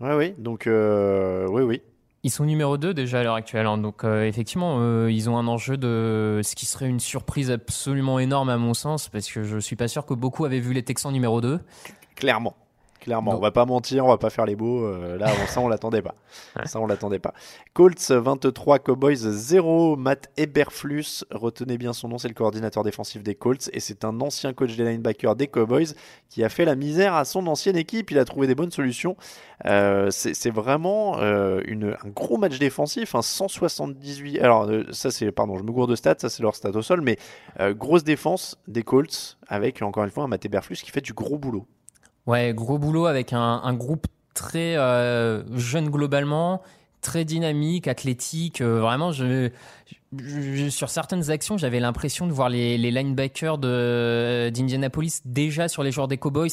Ouais, 0.00 0.14
oui, 0.14 0.34
donc 0.38 0.66
euh, 0.66 1.46
oui, 1.48 1.62
oui. 1.62 1.82
Ils 2.24 2.30
sont 2.30 2.44
numéro 2.44 2.76
2 2.78 2.94
déjà 2.94 3.18
à 3.18 3.22
l'heure 3.24 3.34
actuelle. 3.34 3.66
hein. 3.66 3.78
Donc, 3.78 4.04
euh, 4.04 4.22
effectivement, 4.24 5.06
ils 5.08 5.28
ont 5.28 5.36
un 5.38 5.48
enjeu 5.48 5.76
de 5.76 6.40
ce 6.44 6.54
qui 6.54 6.66
serait 6.66 6.86
une 6.88 7.00
surprise 7.00 7.50
absolument 7.50 8.20
énorme 8.20 8.48
à 8.48 8.56
mon 8.58 8.74
sens, 8.74 9.08
parce 9.08 9.28
que 9.30 9.42
je 9.42 9.58
suis 9.58 9.74
pas 9.74 9.88
sûr 9.88 10.06
que 10.06 10.14
beaucoup 10.14 10.44
avaient 10.44 10.60
vu 10.60 10.72
les 10.72 10.84
Texans 10.84 11.12
numéro 11.12 11.40
2. 11.40 11.58
Clairement. 12.14 12.54
Clairement, 13.02 13.32
Donc- 13.32 13.40
on 13.40 13.42
va 13.42 13.50
pas 13.50 13.64
mentir, 13.66 14.04
on 14.06 14.08
va 14.08 14.16
pas 14.18 14.30
faire 14.30 14.46
les 14.46 14.54
beaux. 14.54 14.84
euh, 14.84 15.18
là, 15.18 15.26
ça, 15.48 15.60
on 15.60 15.66
l'attendait 15.68 16.02
pas. 16.02 16.14
Ça, 16.66 16.80
on 16.80 16.86
l'attendait 16.86 17.18
pas. 17.18 17.34
Colts 17.74 18.10
23, 18.10 18.78
Cowboys 18.78 19.16
0. 19.16 19.96
Matt 19.96 20.30
Eberflus, 20.36 21.24
retenez 21.32 21.78
bien 21.78 21.92
son 21.92 22.08
nom, 22.08 22.18
c'est 22.18 22.28
le 22.28 22.34
coordinateur 22.34 22.84
défensif 22.84 23.22
des 23.22 23.34
Colts 23.34 23.68
et 23.72 23.80
c'est 23.80 24.04
un 24.04 24.20
ancien 24.20 24.52
coach 24.52 24.76
des 24.76 24.84
linebackers 24.84 25.34
des 25.36 25.48
Cowboys 25.48 25.88
qui 26.30 26.44
a 26.44 26.48
fait 26.48 26.64
la 26.64 26.74
misère 26.76 27.14
à 27.14 27.24
son 27.24 27.46
ancienne 27.48 27.76
équipe. 27.76 28.10
Il 28.12 28.18
a 28.18 28.24
trouvé 28.24 28.46
des 28.46 28.54
bonnes 28.54 28.70
solutions. 28.70 29.16
Euh, 29.66 30.10
c'est 30.10 30.50
vraiment 30.50 31.18
euh, 31.18 31.60
une, 31.66 31.96
un 32.04 32.08
gros 32.08 32.38
match 32.38 32.58
défensif, 32.58 33.14
hein, 33.14 33.22
178. 33.22 34.38
Alors, 34.40 34.64
euh, 34.70 34.84
ça, 34.92 35.10
c'est, 35.10 35.30
pardon, 35.32 35.56
je 35.56 35.62
me 35.64 35.72
gourde 35.72 35.90
de 35.90 35.96
stats, 35.96 36.14
ça, 36.18 36.28
c'est 36.28 36.42
leur 36.42 36.54
stat 36.54 36.70
au 36.70 36.82
sol, 36.82 37.00
mais 37.00 37.18
grosse 37.74 38.04
défense 38.04 38.58
des 38.68 38.82
Colts 38.82 39.38
avec, 39.48 39.82
encore 39.82 40.04
une 40.04 40.10
fois, 40.10 40.24
un 40.24 40.28
Matt 40.28 40.44
Eberflus 40.44 40.76
qui 40.76 40.90
fait 40.90 41.00
du 41.00 41.12
gros 41.12 41.38
boulot. 41.38 41.66
Ouais, 42.26 42.52
gros 42.54 42.78
boulot 42.78 43.06
avec 43.06 43.32
un, 43.32 43.74
groupe 43.74 44.06
très 44.34 44.76
euh, 44.76 45.42
jeune 45.56 45.90
globalement, 45.90 46.62
très 47.00 47.24
dynamique, 47.24 47.88
athlétique. 47.88 48.60
euh, 48.60 48.80
vraiment, 48.80 49.10
sur 50.70 50.88
certaines 50.88 51.30
actions, 51.30 51.58
j'avais 51.58 51.80
l'impression 51.80 52.26
de 52.26 52.32
voir 52.32 52.48
les, 52.48 52.78
les 52.78 52.90
linebackers 52.90 53.58
de- 53.58 54.50
d'Indianapolis 54.54 55.20
déjà 55.24 55.68
sur 55.68 55.82
les 55.82 55.90
joueurs 55.90 56.08
des 56.08 56.16
Cowboys, 56.18 56.50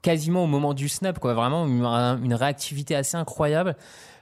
quasiment 0.00 0.44
au 0.44 0.46
moment 0.46 0.72
du 0.74 0.88
snap. 0.88 1.20
Vraiment 1.22 1.66
une, 1.66 1.84
un- 1.84 2.22
une 2.22 2.34
réactivité 2.34 2.94
assez 2.96 3.16
incroyable. 3.16 3.76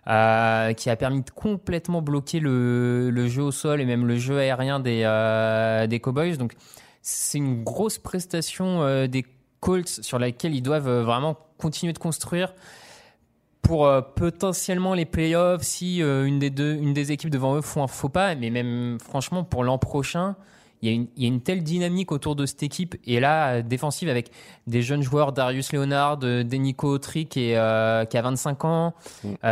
euh, 0.08 0.72
qui 0.72 0.88
a 0.88 0.96
permis 0.96 1.22
de 1.22 1.30
complètement 1.30 2.00
bloquer 2.00 2.40
le, 2.40 3.12
jeu 3.28 3.42
au 3.42 3.52
sol 3.52 3.82
et 3.82 3.84
même 3.84 4.06
le 4.06 4.16
jeu 4.16 4.38
aérien 4.38 4.80
des, 4.80 5.02
euh, 5.04 5.86
des 5.86 6.00
Cowboys. 6.00 6.38
Donc, 6.38 6.54
c'est 7.02 7.36
une 7.36 7.62
grosse 7.62 7.98
prestation 7.98 8.80
euh, 8.82 9.06
des 9.06 9.26
Colts 9.60 10.02
sur 10.02 10.18
laquelle 10.18 10.54
ils 10.54 10.62
doivent 10.62 10.88
euh, 10.88 11.02
vraiment 11.02 11.36
continuer 11.58 11.92
de 11.92 11.98
construire 11.98 12.54
pour 13.62 13.86
euh, 13.86 14.00
potentiellement 14.00 14.94
les 14.94 15.04
playoffs 15.04 15.62
si 15.62 16.02
euh, 16.02 16.24
une, 16.24 16.38
des 16.38 16.48
une 16.48 16.92
des 16.94 17.12
équipes 17.12 17.30
devant 17.30 17.56
eux 17.56 17.60
font 17.60 17.82
un 17.82 17.86
faux 17.88 18.08
pas. 18.08 18.34
Mais 18.34 18.50
même 18.50 18.98
franchement, 19.00 19.44
pour 19.44 19.64
l'an 19.64 19.78
prochain, 19.78 20.36
il 20.82 20.88
y, 20.88 20.92
a 20.92 20.94
une, 20.94 21.06
il 21.16 21.22
y 21.22 21.26
a 21.26 21.28
une 21.28 21.40
telle 21.42 21.62
dynamique 21.62 22.10
autour 22.12 22.36
de 22.36 22.46
cette 22.46 22.62
équipe. 22.62 22.96
Et 23.04 23.20
là, 23.20 23.60
défensive 23.62 24.08
avec 24.08 24.30
des 24.66 24.82
jeunes 24.82 25.02
joueurs, 25.02 25.32
Darius 25.32 25.72
Leonard, 25.72 26.20
euh, 26.22 26.42
Denico 26.42 26.88
Autry 26.88 27.26
qui, 27.26 27.50
est, 27.50 27.56
euh, 27.56 28.04
qui 28.06 28.16
a 28.16 28.22
25 28.22 28.64
ans. 28.64 28.94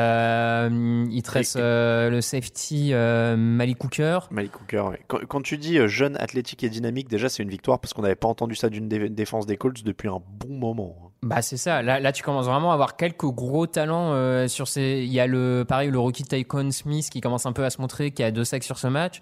Euh, 0.08 1.06
il 1.10 1.22
te 1.22 1.30
reste 1.30 1.56
euh, 1.56 2.10
le 2.10 2.20
safety 2.20 2.90
euh, 2.92 3.36
Malik 3.36 3.78
Cooker. 3.78 4.20
Malik 4.30 4.52
Cooker, 4.52 4.80
ouais. 4.90 5.00
quand, 5.06 5.18
quand 5.28 5.42
tu 5.42 5.58
dis 5.58 5.78
jeune, 5.86 6.16
athlétique 6.16 6.64
et 6.64 6.68
dynamique, 6.68 7.08
déjà 7.08 7.28
c'est 7.28 7.42
une 7.42 7.48
victoire 7.50 7.78
parce 7.80 7.92
qu'on 7.94 8.02
n'avait 8.02 8.14
pas 8.14 8.28
entendu 8.28 8.54
ça 8.54 8.68
d'une 8.68 8.88
dé- 8.88 9.08
défense 9.08 9.46
des 9.46 9.56
Colts 9.56 9.82
depuis 9.84 10.08
un 10.08 10.20
bon 10.38 10.54
moment. 10.54 10.96
hein. 10.98 11.04
Bah 11.22 11.42
c'est 11.42 11.56
ça. 11.56 11.82
Là, 11.82 11.98
là, 11.98 12.12
tu 12.12 12.22
commences 12.22 12.46
vraiment 12.46 12.70
à 12.70 12.74
avoir 12.74 12.96
quelques 12.96 13.26
gros 13.26 13.66
talents 13.66 14.12
euh, 14.12 14.46
sur 14.46 14.68
ces. 14.68 15.02
Il 15.04 15.12
y 15.12 15.18
a 15.18 15.26
le 15.26 15.64
pareil 15.66 15.90
le 15.90 15.98
rookie 15.98 16.22
Tycon 16.22 16.70
Smith 16.70 17.10
qui 17.10 17.20
commence 17.20 17.44
un 17.44 17.52
peu 17.52 17.64
à 17.64 17.70
se 17.70 17.80
montrer, 17.80 18.12
qui 18.12 18.22
a 18.22 18.30
deux 18.30 18.44
sacs 18.44 18.62
sur 18.62 18.78
ce 18.78 18.86
match. 18.86 19.20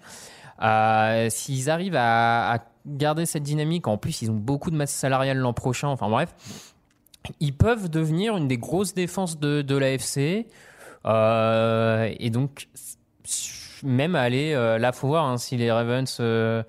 Euh, 0.61 1.27
S'ils 1.29 1.69
arrivent 1.69 1.95
à, 1.95 2.53
à 2.53 2.59
garder 2.85 3.25
cette 3.25 3.43
dynamique, 3.43 3.87
en 3.87 3.97
plus 3.97 4.21
ils 4.21 4.31
ont 4.31 4.35
beaucoup 4.35 4.71
de 4.71 4.75
masse 4.75 4.93
salariale 4.93 5.37
l'an 5.37 5.53
prochain. 5.53 5.87
Enfin 5.89 6.09
bref, 6.09 6.33
ils 7.39 7.53
peuvent 7.53 7.89
devenir 7.89 8.37
une 8.37 8.47
des 8.47 8.57
grosses 8.57 8.93
défenses 8.93 9.39
de, 9.39 9.61
de 9.61 9.75
l'AFC. 9.75 10.47
Euh, 11.05 12.11
et 12.19 12.29
donc 12.29 12.67
même 13.83 14.15
aller 14.15 14.53
euh, 14.53 14.77
là, 14.77 14.91
faut 14.91 15.07
voir 15.07 15.25
hein, 15.25 15.37
si 15.37 15.55
les 15.57 15.71
Ravens 15.71 16.17
euh, 16.19 16.63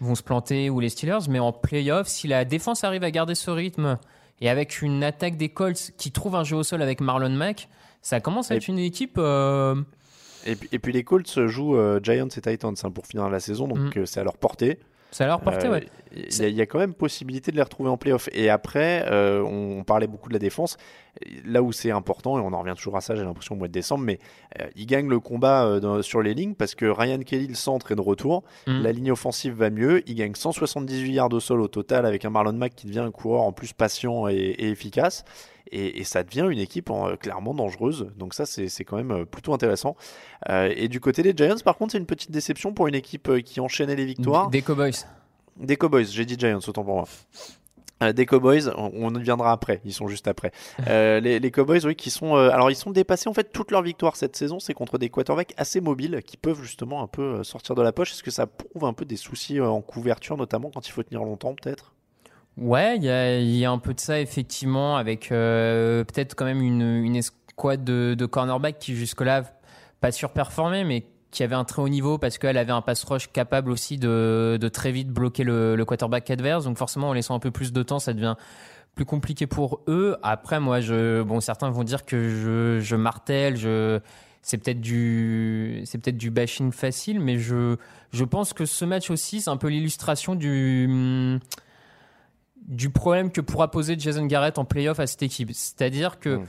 vont 0.00 0.14
se 0.14 0.22
planter 0.22 0.70
ou 0.70 0.80
les 0.80 0.88
Steelers. 0.88 1.28
Mais 1.28 1.38
en 1.38 1.52
playoff, 1.52 2.06
si 2.06 2.28
la 2.28 2.44
défense 2.44 2.84
arrive 2.84 3.04
à 3.04 3.10
garder 3.10 3.34
ce 3.34 3.50
rythme 3.50 3.98
et 4.40 4.48
avec 4.48 4.82
une 4.82 5.02
attaque 5.02 5.36
des 5.36 5.48
Colts 5.48 5.92
qui 5.96 6.12
trouve 6.12 6.36
un 6.36 6.44
jeu 6.44 6.56
au 6.56 6.62
sol 6.62 6.82
avec 6.82 7.00
Marlon 7.00 7.30
Mack, 7.30 7.68
ça 8.02 8.20
commence 8.20 8.50
à 8.50 8.56
être 8.56 8.68
une 8.68 8.78
équipe. 8.78 9.18
Et, 10.44 10.56
puis- 10.56 10.68
et 10.72 10.78
puis 10.78 10.92
les 10.92 11.04
Colts 11.04 11.46
jouent 11.46 11.76
euh, 11.76 12.00
Giants 12.02 12.26
et 12.28 12.40
Titans 12.40 12.74
hein, 12.82 12.90
pour 12.90 13.06
finir 13.06 13.28
la 13.30 13.40
saison, 13.40 13.66
donc 13.68 13.96
euh, 13.96 14.06
c'est 14.06 14.20
à 14.20 14.24
leur 14.24 14.36
portée. 14.36 14.78
C'est 15.10 15.22
à 15.22 15.28
leur 15.28 15.40
portée, 15.40 15.68
Euh, 15.68 15.72
ouais. 15.72 15.86
Il 16.16 16.36
y, 16.38 16.44
a- 16.44 16.48
il 16.48 16.54
y 16.56 16.60
a 16.60 16.66
quand 16.66 16.78
même 16.80 16.92
possibilité 16.94 17.50
de 17.52 17.56
les 17.56 17.62
retrouver 17.62 17.88
en 17.88 17.96
playoff. 17.96 18.28
Et 18.32 18.50
après, 18.50 19.04
on 19.10 19.84
parlait 19.84 20.06
beaucoup 20.08 20.28
de 20.28 20.32
la 20.34 20.38
défense. 20.40 20.76
Là 21.44 21.62
où 21.62 21.70
c'est 21.72 21.92
important, 21.92 22.36
et 22.38 22.40
on 22.42 22.52
en 22.52 22.58
revient 22.60 22.74
toujours 22.76 22.96
à 22.96 23.00
ça, 23.00 23.14
j'ai 23.14 23.22
l'impression 23.22 23.54
au 23.54 23.58
mois 23.58 23.68
de 23.68 23.72
décembre, 23.72 24.02
mais 24.04 24.18
ils 24.74 24.86
gagnent 24.86 25.08
le 25.08 25.20
combat 25.20 25.78
dans- 25.80 26.02
sur 26.02 26.20
les 26.20 26.34
lignes 26.34 26.54
parce 26.54 26.74
que 26.74 26.86
Ryan 26.86 27.18
Kelly, 27.20 27.46
le 27.46 27.54
centre, 27.54 27.92
est 27.92 27.96
de 27.96 28.00
retour. 28.00 28.42
Mm. 28.66 28.82
La 28.82 28.90
ligne 28.92 29.12
offensive 29.12 29.54
va 29.54 29.70
mieux. 29.70 30.02
Ils 30.08 30.16
gagnent 30.16 30.34
178 30.34 31.12
yards 31.12 31.32
au 31.32 31.40
sol 31.40 31.60
au 31.60 31.68
total 31.68 32.06
avec 32.06 32.24
un 32.24 32.30
Marlon 32.30 32.52
Mack 32.52 32.74
qui 32.74 32.86
devient 32.88 32.98
un 33.00 33.10
coureur 33.12 33.42
en 33.42 33.52
plus 33.52 33.72
patient 33.72 34.26
et, 34.28 34.34
et 34.34 34.68
efficace. 34.70 35.24
Et, 35.72 35.98
et 36.00 36.04
ça 36.04 36.22
devient 36.22 36.46
une 36.50 36.58
équipe 36.58 36.90
en- 36.90 37.08
euh, 37.08 37.16
clairement 37.16 37.54
dangereuse. 37.54 38.08
Donc 38.16 38.34
ça, 38.34 38.44
c'est 38.46 38.84
quand 38.84 38.96
même 38.96 39.10
euh, 39.12 39.24
plutôt 39.24 39.54
intéressant. 39.54 39.96
Euh, 40.50 40.72
et 40.76 40.88
du 40.88 41.00
côté 41.00 41.22
des 41.22 41.34
Giants, 41.36 41.56
par 41.64 41.76
contre, 41.76 41.92
c'est 41.92 41.98
une 41.98 42.06
petite 42.06 42.30
déception 42.30 42.72
pour 42.74 42.86
une 42.86 42.94
équipe 42.94 43.30
qui 43.44 43.60
enchaînait 43.60 43.96
les 43.96 44.04
victoires. 44.06 44.50
Des 44.50 44.62
Cowboys. 44.62 44.92
Des 45.56 45.76
Cowboys, 45.76 46.04
j'ai 46.06 46.24
dit 46.24 46.36
Giants, 46.38 46.58
autant 46.66 46.84
pour 46.84 46.94
moi. 46.94 47.04
Euh, 48.02 48.12
des 48.12 48.26
Cowboys, 48.26 48.68
on, 48.76 49.14
y 49.14 49.22
viendra 49.22 49.52
après, 49.52 49.80
ils 49.84 49.92
sont 49.94 50.08
juste 50.08 50.26
après. 50.26 50.50
Euh, 50.88 51.20
les, 51.20 51.38
les 51.38 51.50
Cowboys, 51.52 51.86
oui, 51.86 51.94
qui 51.94 52.10
sont. 52.10 52.36
euh, 52.36 52.50
alors, 52.50 52.70
ils 52.70 52.74
sont 52.76 52.90
dépassés, 52.90 53.28
en 53.28 53.32
fait, 53.34 53.52
toute 53.52 53.70
leur 53.70 53.82
victoire 53.82 54.16
cette 54.16 54.34
saison, 54.36 54.58
c'est 54.58 54.74
contre 54.74 54.98
des 54.98 55.08
quarterbacks 55.08 55.54
assez 55.56 55.80
mobiles 55.80 56.20
qui 56.26 56.36
peuvent 56.36 56.60
justement 56.60 57.02
un 57.02 57.06
peu 57.06 57.42
sortir 57.44 57.74
de 57.76 57.82
la 57.82 57.92
poche. 57.92 58.12
Est-ce 58.12 58.22
que 58.24 58.32
ça 58.32 58.46
prouve 58.48 58.84
un 58.84 58.92
peu 58.92 59.04
des 59.04 59.16
soucis 59.16 59.60
en 59.60 59.80
couverture, 59.80 60.36
notamment 60.36 60.70
quand 60.74 60.86
il 60.86 60.90
faut 60.90 61.02
tenir 61.04 61.22
longtemps, 61.24 61.54
peut-être? 61.54 61.93
Ouais, 62.56 62.96
il 62.96 63.04
y 63.56 63.64
a, 63.64 63.70
un 63.70 63.78
peu 63.78 63.94
de 63.94 64.00
ça 64.00 64.20
effectivement, 64.20 64.96
avec 64.96 65.32
euh, 65.32 66.04
peut-être 66.04 66.36
quand 66.36 66.44
même 66.44 66.62
une, 66.62 67.04
une 67.04 67.16
escouade 67.16 67.82
de, 67.82 68.14
de 68.16 68.26
cornerback 68.26 68.78
qui 68.78 68.94
jusque-là 68.94 69.42
pas 70.00 70.12
surperformé, 70.12 70.84
mais 70.84 71.04
qui 71.32 71.42
avait 71.42 71.56
un 71.56 71.64
très 71.64 71.82
haut 71.82 71.88
niveau 71.88 72.16
parce 72.16 72.38
qu'elle 72.38 72.56
avait 72.56 72.72
un 72.72 72.80
pass 72.80 73.02
rush 73.02 73.32
capable 73.32 73.72
aussi 73.72 73.98
de, 73.98 74.58
très 74.72 74.92
vite 74.92 75.08
bloquer 75.08 75.42
le, 75.42 75.74
le 75.74 75.84
quarterback 75.84 76.30
adverse. 76.30 76.64
Donc 76.64 76.78
forcément, 76.78 77.08
en 77.08 77.12
laissant 77.12 77.34
un 77.34 77.40
peu 77.40 77.50
plus 77.50 77.72
de 77.72 77.82
temps, 77.82 77.98
ça 77.98 78.12
devient 78.12 78.36
plus 78.94 79.04
compliqué 79.04 79.48
pour 79.48 79.80
eux. 79.88 80.16
Après, 80.22 80.60
moi, 80.60 80.78
bon, 81.24 81.40
certains 81.40 81.70
vont 81.70 81.82
dire 81.82 82.04
que 82.04 82.28
je, 82.28 82.78
je 82.80 82.94
martèle, 82.94 83.56
c'est 84.42 84.58
peut-être 84.58 84.80
du, 84.80 86.30
bashing 86.30 86.70
facile, 86.70 87.18
mais 87.18 87.38
je, 87.38 87.76
je 88.12 88.24
pense 88.24 88.52
que 88.52 88.64
ce 88.64 88.84
match 88.84 89.10
aussi, 89.10 89.40
c'est 89.40 89.50
un 89.50 89.56
peu 89.56 89.68
l'illustration 89.68 90.36
du, 90.36 90.86
hum, 90.88 91.40
du 92.64 92.90
problème 92.90 93.30
que 93.30 93.40
pourra 93.40 93.70
poser 93.70 93.96
Jason 93.98 94.26
Garrett 94.26 94.58
en 94.58 94.64
playoff 94.64 95.00
à 95.00 95.06
cette 95.06 95.22
équipe. 95.22 95.50
C'est-à-dire 95.52 96.18
que 96.18 96.40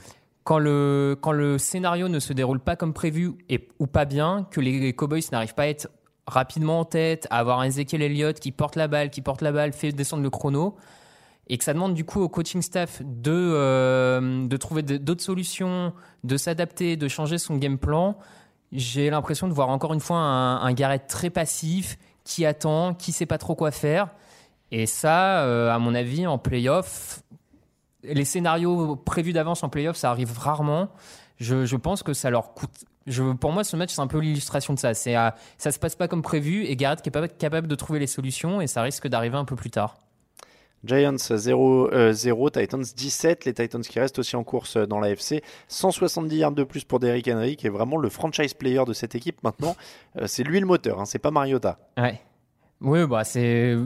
quand, 0.44 0.58
le, 0.58 1.16
quand 1.20 1.32
le 1.32 1.58
scénario 1.58 2.08
ne 2.08 2.18
se 2.18 2.32
déroule 2.32 2.60
pas 2.60 2.76
comme 2.76 2.92
prévu 2.92 3.34
et, 3.48 3.68
ou 3.78 3.86
pas 3.86 4.04
bien, 4.04 4.46
que 4.50 4.60
les 4.60 4.92
Cowboys 4.92 5.22
n'arrivent 5.32 5.54
pas 5.54 5.64
à 5.64 5.68
être 5.68 5.88
rapidement 6.26 6.80
en 6.80 6.84
tête, 6.84 7.26
à 7.30 7.38
avoir 7.38 7.60
un 7.60 7.64
Ezekiel 7.64 8.02
Elliott 8.02 8.38
qui 8.38 8.52
porte 8.52 8.76
la 8.76 8.88
balle, 8.88 9.10
qui 9.10 9.20
porte 9.20 9.42
la 9.42 9.52
balle, 9.52 9.72
fait 9.72 9.92
descendre 9.92 10.22
le 10.22 10.30
chrono, 10.30 10.76
et 11.48 11.58
que 11.58 11.64
ça 11.64 11.72
demande 11.72 11.94
du 11.94 12.04
coup 12.04 12.20
au 12.20 12.28
coaching 12.28 12.62
staff 12.62 13.00
de, 13.04 13.30
euh, 13.32 14.46
de 14.46 14.56
trouver 14.56 14.82
d'autres 14.82 15.22
solutions, 15.22 15.92
de 16.24 16.36
s'adapter, 16.36 16.96
de 16.96 17.06
changer 17.06 17.38
son 17.38 17.56
game 17.56 17.78
plan, 17.78 18.16
j'ai 18.72 19.10
l'impression 19.10 19.46
de 19.46 19.52
voir 19.52 19.68
encore 19.68 19.94
une 19.94 20.00
fois 20.00 20.18
un, 20.18 20.60
un 20.62 20.72
Garrett 20.72 21.06
très 21.06 21.30
passif, 21.30 21.98
qui 22.24 22.44
attend, 22.44 22.92
qui 22.92 23.12
sait 23.12 23.24
pas 23.24 23.38
trop 23.38 23.54
quoi 23.54 23.70
faire. 23.70 24.08
Et 24.78 24.84
ça, 24.84 25.40
euh, 25.40 25.70
à 25.70 25.78
mon 25.78 25.94
avis, 25.94 26.26
en 26.26 26.36
playoff, 26.36 27.22
les 28.02 28.26
scénarios 28.26 28.94
prévus 28.94 29.32
d'avance 29.32 29.62
en 29.62 29.70
playoff, 29.70 29.96
ça 29.96 30.10
arrive 30.10 30.38
rarement. 30.38 30.90
je, 31.38 31.64
je 31.64 31.76
pense 31.76 32.02
que 32.02 32.12
ça 32.12 32.28
leur 32.28 32.52
coûte. 32.52 32.84
Je, 33.06 33.22
pour 33.32 33.52
moi, 33.52 33.64
ce 33.64 33.74
match, 33.74 33.94
c'est 33.94 34.02
un 34.02 34.06
peu 34.06 34.18
l'illustration 34.18 34.74
de 34.74 34.78
ça. 34.78 34.92
C'est, 34.92 35.16
euh, 35.16 35.30
ça 35.56 35.72
se 35.72 35.78
passe 35.78 35.96
pas 35.96 36.08
comme 36.08 36.20
prévu 36.20 36.66
et 36.66 36.76
Garrett 36.76 37.00
qui 37.00 37.08
est 37.08 37.10
pas 37.10 37.26
capable 37.26 37.68
de 37.68 37.74
trouver 37.74 38.00
les 38.00 38.06
solutions 38.06 38.60
et 38.60 38.66
ça 38.66 38.82
risque 38.82 39.08
d'arriver 39.08 39.38
un 39.38 39.46
peu 39.46 39.56
plus 39.56 39.70
tard. 39.70 39.96
Giants 40.84 41.16
0, 41.16 41.90
euh, 41.94 42.12
0, 42.12 42.50
Titans 42.50 42.82
17. 42.82 43.46
Les 43.46 43.54
Titans 43.54 43.80
qui 43.80 43.98
restent 43.98 44.18
aussi 44.18 44.36
en 44.36 44.44
course 44.44 44.76
dans 44.76 45.00
la 45.00 45.08
FC. 45.08 45.42
170 45.68 46.36
yards 46.36 46.52
de 46.52 46.64
plus 46.64 46.84
pour 46.84 47.00
Derrick 47.00 47.26
Henry, 47.28 47.56
qui 47.56 47.66
est 47.66 47.70
vraiment 47.70 47.96
le 47.96 48.10
franchise 48.10 48.52
player 48.52 48.84
de 48.86 48.92
cette 48.92 49.14
équipe 49.14 49.42
maintenant. 49.42 49.74
Euh, 50.20 50.26
c'est 50.26 50.42
lui 50.42 50.60
le 50.60 50.66
moteur, 50.66 51.00
hein, 51.00 51.06
c'est 51.06 51.18
pas 51.18 51.30
Mariota. 51.30 51.78
Ouais. 51.96 52.20
Oui, 52.80 53.06
bah 53.06 53.24
c'est 53.24 53.76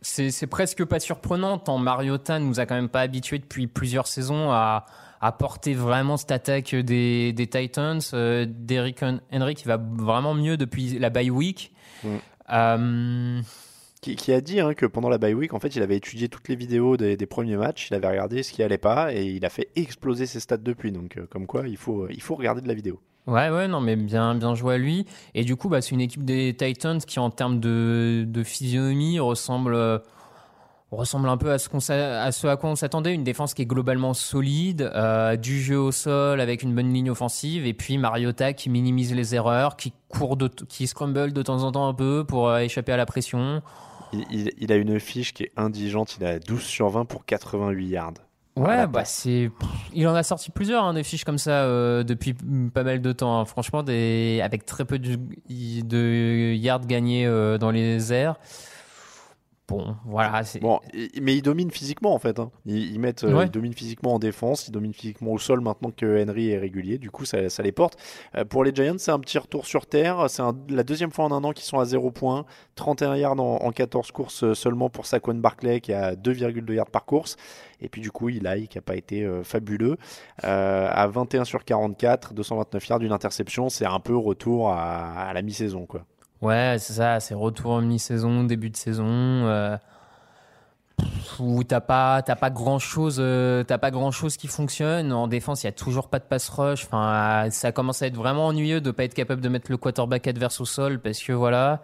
c'est 0.00 0.46
presque 0.46 0.84
pas 0.84 1.00
surprenant 1.00 1.58
tant 1.58 1.78
Mariota 1.78 2.38
nous 2.38 2.60
a 2.60 2.66
quand 2.66 2.76
même 2.76 2.88
pas 2.88 3.00
habitués 3.00 3.38
depuis 3.38 3.66
plusieurs 3.66 4.06
saisons 4.06 4.52
à 4.52 4.86
à 5.20 5.32
porter 5.32 5.74
vraiment 5.74 6.16
cette 6.16 6.30
attaque 6.30 6.74
des, 6.74 7.32
des 7.32 7.46
Titans. 7.46 8.00
Euh, 8.14 8.46
Derrick 8.48 9.02
Henry 9.32 9.54
qui 9.54 9.64
va 9.64 9.76
vraiment 9.76 10.34
mieux 10.34 10.56
depuis 10.56 10.98
la 10.98 11.10
bye 11.10 11.30
week. 11.30 11.72
Mm. 12.04 12.08
Euh, 12.50 13.40
Qui, 14.00 14.14
qui 14.14 14.32
a 14.32 14.40
dit 14.40 14.60
hein, 14.60 14.74
que 14.74 14.86
pendant 14.86 15.08
la 15.08 15.18
bye 15.18 15.34
week, 15.34 15.54
en 15.54 15.58
fait, 15.58 15.74
il 15.74 15.82
avait 15.82 15.96
étudié 15.96 16.28
toutes 16.28 16.48
les 16.48 16.54
vidéos 16.54 16.96
des, 16.96 17.16
des 17.16 17.26
premiers 17.26 17.56
matchs, 17.56 17.88
il 17.90 17.94
avait 17.94 18.08
regardé 18.08 18.42
ce 18.44 18.52
qui 18.52 18.62
allait 18.62 18.78
pas 18.78 19.12
et 19.12 19.24
il 19.24 19.44
a 19.44 19.50
fait 19.50 19.68
exploser 19.74 20.26
ses 20.26 20.38
stats 20.40 20.56
depuis. 20.56 20.92
Donc, 20.92 21.16
euh, 21.16 21.26
comme 21.26 21.46
quoi, 21.46 21.66
il 21.66 21.76
faut, 21.76 22.08
il 22.08 22.22
faut 22.22 22.36
regarder 22.36 22.60
de 22.60 22.68
la 22.68 22.74
vidéo. 22.74 23.00
Ouais, 23.28 23.50
ouais, 23.50 23.68
non, 23.68 23.82
mais 23.82 23.94
bien, 23.94 24.34
bien 24.34 24.54
joué 24.54 24.74
à 24.74 24.78
lui. 24.78 25.04
Et 25.34 25.44
du 25.44 25.54
coup, 25.54 25.68
bah, 25.68 25.82
c'est 25.82 25.90
une 25.90 26.00
équipe 26.00 26.24
des 26.24 26.56
Titans 26.56 26.98
qui, 26.98 27.18
en 27.18 27.28
termes 27.28 27.60
de, 27.60 28.42
physionomie, 28.42 29.20
ressemble, 29.20 29.74
euh, 29.74 29.98
ressemble 30.92 31.28
un 31.28 31.36
peu 31.36 31.52
à 31.52 31.58
ce, 31.58 32.46
à 32.46 32.56
quoi 32.56 32.70
on 32.70 32.74
s'attendait. 32.74 33.12
Une 33.12 33.24
défense 33.24 33.52
qui 33.52 33.60
est 33.60 33.66
globalement 33.66 34.14
solide, 34.14 34.90
euh, 34.94 35.36
du 35.36 35.60
jeu 35.60 35.78
au 35.78 35.92
sol 35.92 36.40
avec 36.40 36.62
une 36.62 36.74
bonne 36.74 36.90
ligne 36.90 37.10
offensive, 37.10 37.66
et 37.66 37.74
puis 37.74 37.98
Mariota 37.98 38.54
qui 38.54 38.70
minimise 38.70 39.12
les 39.12 39.34
erreurs, 39.34 39.76
qui 39.76 39.92
court, 40.08 40.38
de, 40.38 40.48
qui 40.48 40.86
scramble 40.86 41.34
de 41.34 41.42
temps 41.42 41.64
en 41.64 41.72
temps 41.72 41.86
un 41.86 41.94
peu 41.94 42.24
pour 42.26 42.48
euh, 42.48 42.60
échapper 42.60 42.92
à 42.92 42.96
la 42.96 43.04
pression. 43.04 43.60
Il 44.30 44.72
a 44.72 44.76
une 44.76 44.98
fiche 44.98 45.34
qui 45.34 45.42
est 45.42 45.52
indigente, 45.58 46.16
il 46.18 46.24
a 46.24 46.38
12 46.38 46.62
sur 46.62 46.88
20 46.88 47.04
pour 47.04 47.26
88 47.26 47.88
yards. 47.88 48.14
Ouais, 48.58 48.70
À 48.70 48.76
la 48.76 48.86
bah 48.86 49.04
c'est. 49.04 49.50
Il 49.94 50.06
en 50.08 50.14
a 50.14 50.22
sorti 50.22 50.50
plusieurs 50.50 50.84
hein, 50.84 50.94
des 50.94 51.04
fiches 51.04 51.24
comme 51.24 51.38
ça 51.38 51.62
euh, 51.62 52.02
depuis 52.02 52.34
pas 52.74 52.82
mal 52.82 53.00
de 53.00 53.12
temps. 53.12 53.38
hein. 53.40 53.44
Franchement, 53.44 53.82
des 53.82 54.40
avec 54.42 54.66
très 54.66 54.84
peu 54.84 54.98
de, 54.98 55.16
de 55.48 56.52
yards 56.54 56.86
gagnés 56.86 57.26
euh, 57.26 57.58
dans 57.58 57.70
les 57.70 58.12
airs. 58.12 58.36
Bon, 59.68 59.94
voilà. 60.06 60.44
c'est- 60.44 60.60
Bon, 60.60 60.80
mais 61.20 61.36
il 61.36 61.42
domine 61.42 61.70
physiquement 61.70 62.14
en 62.14 62.18
fait. 62.18 62.38
hein. 62.38 62.50
Ils, 62.64 62.90
ils 62.94 62.98
mettent, 62.98 63.24
euh, 63.24 63.34
Ouais. 63.34 63.44
ils 63.44 63.50
dominent 63.50 63.74
physiquement 63.74 64.14
en 64.14 64.18
défense, 64.18 64.66
ils 64.66 64.70
dominent 64.70 64.94
physiquement 64.94 65.32
au 65.32 65.38
sol 65.38 65.60
maintenant 65.60 65.90
que 65.90 66.24
Henry 66.24 66.50
est 66.50 66.58
régulier. 66.58 66.96
Du 66.96 67.10
coup, 67.10 67.26
ça, 67.26 67.50
ça 67.50 67.62
les 67.62 67.70
porte. 67.72 67.98
Euh, 68.34 68.46
pour 68.46 68.64
les 68.64 68.74
Giants, 68.74 68.94
c'est 68.96 69.10
un 69.10 69.18
petit 69.20 69.36
retour 69.36 69.66
sur 69.66 69.84
terre. 69.86 70.24
C'est 70.30 70.42
la 70.70 70.82
deuxième 70.84 71.10
fois 71.10 71.26
en 71.26 71.32
un 71.32 71.44
an 71.44 71.52
qu'ils 71.52 71.66
sont 71.66 71.78
à 71.78 71.84
0 71.84 72.10
points. 72.10 72.46
31 72.76 73.14
yards 73.16 73.38
en, 73.40 73.56
en 73.62 73.70
14 73.70 74.10
courses 74.10 74.42
euh, 74.42 74.54
seulement 74.54 74.88
pour 74.88 75.04
Saquon 75.04 75.34
Barclay 75.34 75.80
qui 75.82 75.92
a 75.92 76.14
2,2 76.16 76.72
yards 76.72 76.86
par 76.90 77.04
course. 77.04 77.36
Et 77.82 77.90
puis 77.90 78.00
du 78.00 78.10
coup, 78.10 78.30
Eli 78.30 78.68
qui 78.68 78.78
n'a 78.78 78.82
pas 78.82 78.96
été 78.96 79.22
euh, 79.22 79.44
fabuleux. 79.44 79.98
Euh, 80.44 80.88
à 80.90 81.06
21 81.08 81.44
sur 81.44 81.62
44, 81.64 82.32
229 82.32 82.88
yards, 82.88 82.98
d'une 83.00 83.12
interception. 83.12 83.68
C'est 83.68 83.84
un 83.86 84.00
peu 84.00 84.16
retour 84.16 84.70
à, 84.70 85.12
à 85.28 85.32
la 85.34 85.42
mi-saison 85.42 85.84
quoi. 85.84 86.06
Ouais, 86.42 86.76
c'est 86.78 86.94
ça. 86.94 87.20
C'est 87.20 87.34
retour 87.34 87.72
en 87.72 87.80
mi-saison, 87.80 88.44
début 88.44 88.70
de 88.70 88.76
saison. 88.76 89.06
euh, 89.06 89.76
où 91.38 91.62
t'as 91.62 91.80
pas 91.80 92.22
t'as 92.22 92.34
pas 92.34 92.50
grand 92.50 92.80
chose 92.80 93.22
t'as 93.66 93.78
pas 93.78 93.92
grand 93.92 94.10
chose 94.10 94.36
qui 94.36 94.48
fonctionne 94.48 95.12
en 95.12 95.28
défense 95.28 95.62
il 95.62 95.66
y 95.66 95.68
a 95.68 95.72
toujours 95.72 96.08
pas 96.08 96.18
de 96.18 96.24
pass 96.24 96.48
rush 96.48 96.84
enfin 96.86 97.44
euh, 97.46 97.50
ça 97.50 97.70
commence 97.70 98.02
à 98.02 98.08
être 98.08 98.16
vraiment 98.16 98.48
ennuyeux 98.48 98.80
de 98.80 98.90
pas 98.90 99.04
être 99.04 99.14
capable 99.14 99.40
de 99.40 99.48
mettre 99.48 99.70
le 99.70 99.76
quarterback 99.76 100.26
adverse 100.26 100.60
au 100.60 100.64
sol 100.64 100.98
parce 100.98 101.20
que 101.22 101.32
voilà 101.32 101.82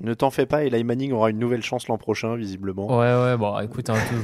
Ne 0.00 0.12
t'en 0.14 0.30
fais 0.30 0.44
pas, 0.46 0.64
Eli 0.64 0.82
Manning 0.82 1.12
aura 1.12 1.30
une 1.30 1.38
nouvelle 1.38 1.62
chance 1.62 1.86
l'an 1.86 1.96
prochain, 1.96 2.34
visiblement. 2.34 2.86
Ouais, 2.98 3.14
ouais, 3.14 3.36
bon, 3.36 3.58
écoute, 3.60 3.88
un 3.88 3.94
peu. 3.94 4.16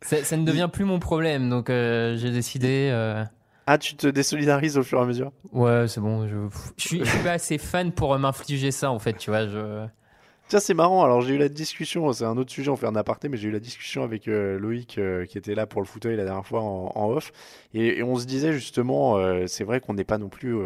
Ça, 0.00 0.24
ça 0.24 0.36
ne 0.36 0.44
devient 0.44 0.68
plus 0.72 0.84
mon 0.84 0.98
problème, 0.98 1.48
donc 1.50 1.70
euh, 1.70 2.16
j'ai 2.16 2.30
décidé. 2.30 2.90
Ah, 3.70 3.76
tu 3.76 3.96
te 3.96 4.06
désolidarises 4.06 4.78
au 4.78 4.82
fur 4.82 4.98
et 4.98 5.02
à 5.02 5.04
mesure 5.04 5.30
Ouais, 5.52 5.86
c'est 5.88 6.00
bon. 6.00 6.26
Je, 6.26 6.36
je, 6.78 6.82
suis, 6.88 7.04
je 7.04 7.10
suis 7.10 7.18
pas 7.22 7.32
assez 7.32 7.58
fan 7.58 7.92
pour 7.92 8.14
euh, 8.14 8.18
m'infliger 8.18 8.70
ça, 8.70 8.90
en 8.90 8.98
fait, 8.98 9.12
tu 9.18 9.28
vois. 9.28 9.46
Je... 9.46 9.84
Tiens, 10.48 10.58
c'est 10.58 10.72
marrant. 10.72 11.04
Alors, 11.04 11.20
j'ai 11.20 11.34
eu 11.34 11.38
la 11.38 11.50
discussion, 11.50 12.10
c'est 12.14 12.24
un 12.24 12.38
autre 12.38 12.50
sujet, 12.50 12.70
on 12.70 12.76
fait 12.76 12.86
un 12.86 12.96
aparté, 12.96 13.28
mais 13.28 13.36
j'ai 13.36 13.48
eu 13.48 13.52
la 13.52 13.60
discussion 13.60 14.04
avec 14.04 14.26
euh, 14.26 14.58
Loïc 14.58 14.96
euh, 14.96 15.26
qui 15.26 15.36
était 15.36 15.54
là 15.54 15.66
pour 15.66 15.82
le 15.82 15.86
fauteuil 15.86 16.16
la 16.16 16.24
dernière 16.24 16.46
fois 16.46 16.62
en, 16.62 16.92
en 16.94 17.10
off. 17.10 17.30
Et, 17.74 17.98
et 17.98 18.02
on 18.02 18.16
se 18.16 18.24
disait 18.24 18.54
justement, 18.54 19.18
euh, 19.18 19.46
c'est 19.46 19.64
vrai 19.64 19.80
qu'on 19.80 19.92
n'est 19.92 20.04
pas 20.04 20.16
non 20.16 20.30
plus. 20.30 20.56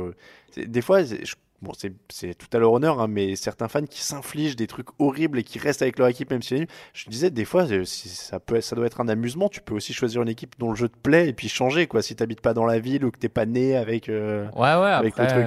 des 0.57 0.81
fois, 0.83 1.03
je- 1.03 1.35
bon, 1.63 1.73
c'est 2.11 2.35
tout 2.35 2.47
à 2.53 2.59
leur 2.59 2.73
honneur, 2.73 3.01
hein, 3.01 3.09
mais 3.09 3.37
certains 3.37 3.69
fans 3.69 3.87
qui 3.87 4.03
s'infligent 4.03 4.57
des 4.57 4.67
trucs 4.67 4.89
horribles 4.99 5.39
et 5.39 5.45
qui 5.45 5.59
restent 5.59 5.83
avec 5.83 5.99
leur 5.99 6.09
équipe, 6.09 6.31
même 6.31 6.43
si 6.43 6.67
je 6.93 7.09
disais, 7.09 7.31
des 7.31 7.45
fois, 7.45 7.71
euh, 7.71 7.85
si 7.85 8.09
ça, 8.09 8.41
peut, 8.41 8.61
ça 8.61 8.77
doit 8.77 8.87
être 8.87 9.01
un 9.01 9.09
amusement. 9.09 9.49
Tu 9.49 9.61
peux 9.61 9.75
aussi 9.75 9.93
choisir 9.93 10.23
une 10.23 10.29
équipe 10.29 10.55
dont 10.59 10.71
le 10.71 10.77
jeu 10.77 10.89
te 10.89 10.99
plaît 10.99 11.29
et 11.29 11.33
puis 11.33 11.49
changer, 11.49 11.87
quoi. 11.87 12.03
Si 12.03 12.15
t'habites 12.17 12.41
pas 12.41 12.55
dans 12.55 12.67
la 12.67 12.79
ville 12.79 13.05
ou 13.05 13.11
que 13.11 13.19
t'es 13.19 13.29
pas 13.29 13.47
né 13.47 13.77
avec, 13.77 14.09
euh, 14.09 14.47
Ouais, 14.57 14.75
ouais, 14.75 14.91
avec 14.91 15.17
le 15.17 15.27
truc. 15.27 15.47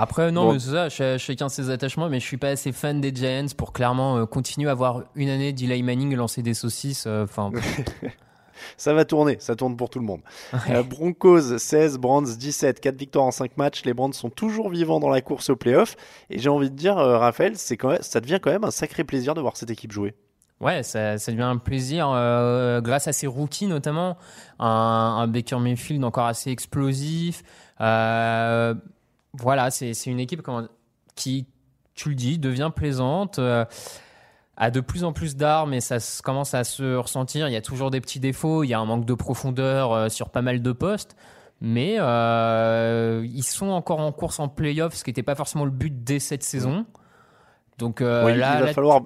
Après, 0.00 0.30
non, 0.30 0.44
Bon. 0.46 0.52
mais 0.52 0.58
c'est 0.60 0.70
ça, 0.70 0.88
ch- 0.90 1.20
chacun 1.20 1.48
ses 1.48 1.70
attachements, 1.70 2.08
mais 2.08 2.20
je 2.20 2.24
suis 2.24 2.36
pas 2.36 2.50
assez 2.50 2.70
fan 2.70 3.00
des 3.00 3.12
Giants 3.12 3.46
pour 3.56 3.72
clairement 3.72 4.16
euh, 4.18 4.26
continuer 4.26 4.68
à 4.68 4.72
avoir 4.72 5.02
une 5.16 5.28
année 5.28 5.52
d'Eli 5.52 5.82
Manning 5.82 6.14
lancer 6.14 6.40
des 6.40 6.54
saucisses. 6.54 7.04
euh, 7.08 7.26
Ça 8.76 8.92
va 8.92 9.04
tourner, 9.04 9.36
ça 9.40 9.54
tourne 9.54 9.76
pour 9.76 9.88
tout 9.88 9.98
le 10.00 10.04
monde. 10.04 10.20
Euh, 10.70 10.82
Broncos 10.82 11.58
16, 11.58 11.98
Brands 11.98 12.22
17, 12.22 12.80
4 12.80 12.96
victoires 12.96 13.24
en 13.24 13.30
5 13.30 13.56
matchs. 13.56 13.84
Les 13.84 13.94
Brands 13.94 14.12
sont 14.12 14.30
toujours 14.30 14.68
vivants 14.70 14.98
dans 15.00 15.10
la 15.10 15.20
course 15.20 15.50
au 15.50 15.56
playoff. 15.56 15.96
Et 16.30 16.38
j'ai 16.38 16.48
envie 16.48 16.70
de 16.70 16.74
dire, 16.76 16.98
euh, 16.98 17.18
Raphaël, 17.18 17.54
quand 17.78 17.88
même, 17.90 18.02
ça 18.02 18.20
devient 18.20 18.38
quand 18.42 18.50
même 18.50 18.64
un 18.64 18.70
sacré 18.72 19.04
plaisir 19.04 19.34
de 19.34 19.40
voir 19.40 19.56
cette 19.56 19.70
équipe 19.70 19.92
jouer. 19.92 20.14
Ouais, 20.60 20.82
ça, 20.82 21.18
ça 21.18 21.30
devient 21.30 21.42
un 21.44 21.56
plaisir 21.56 22.10
euh, 22.12 22.80
grâce 22.80 23.06
à 23.06 23.12
ses 23.12 23.28
rookies 23.28 23.68
notamment, 23.68 24.16
un, 24.58 24.66
un 25.20 25.26
Baker 25.28 25.58
Mayfield 25.60 26.02
encore 26.04 26.26
assez 26.26 26.50
explosif. 26.50 27.44
Euh, 27.80 28.74
voilà, 29.40 29.70
c'est 29.70 29.94
c'est 29.94 30.10
une 30.10 30.20
équipe 30.20 30.42
comment, 30.42 30.66
qui, 31.14 31.46
tu 31.94 32.10
le 32.10 32.14
dis, 32.14 32.38
devient 32.38 32.70
plaisante, 32.74 33.38
euh, 33.38 33.64
a 34.56 34.70
de 34.70 34.80
plus 34.80 35.04
en 35.04 35.12
plus 35.12 35.36
d'armes 35.36 35.72
et 35.74 35.80
ça 35.80 35.98
commence 36.22 36.54
à 36.54 36.64
se 36.64 36.94
ressentir. 36.96 37.48
Il 37.48 37.52
y 37.52 37.56
a 37.56 37.60
toujours 37.62 37.90
des 37.90 38.00
petits 38.00 38.20
défauts, 38.20 38.64
il 38.64 38.68
y 38.68 38.74
a 38.74 38.78
un 38.80 38.84
manque 38.84 39.04
de 39.04 39.14
profondeur 39.14 39.92
euh, 39.92 40.08
sur 40.08 40.30
pas 40.30 40.42
mal 40.42 40.62
de 40.62 40.72
postes. 40.72 41.16
Mais 41.60 41.96
euh, 41.98 43.26
ils 43.32 43.42
sont 43.42 43.66
encore 43.70 43.98
en 44.00 44.12
course 44.12 44.38
en 44.38 44.48
playoff, 44.48 44.94
ce 44.94 45.02
qui 45.02 45.10
n'était 45.10 45.24
pas 45.24 45.34
forcément 45.34 45.64
le 45.64 45.70
but 45.72 46.04
dès 46.04 46.20
cette 46.20 46.44
saison. 46.44 46.86
Donc 47.78 48.00
euh, 48.00 48.26
Oui, 48.26 48.36
là, 48.36 48.54
il 48.56 48.60
va 48.60 48.66
là- 48.66 48.72
falloir, 48.72 49.00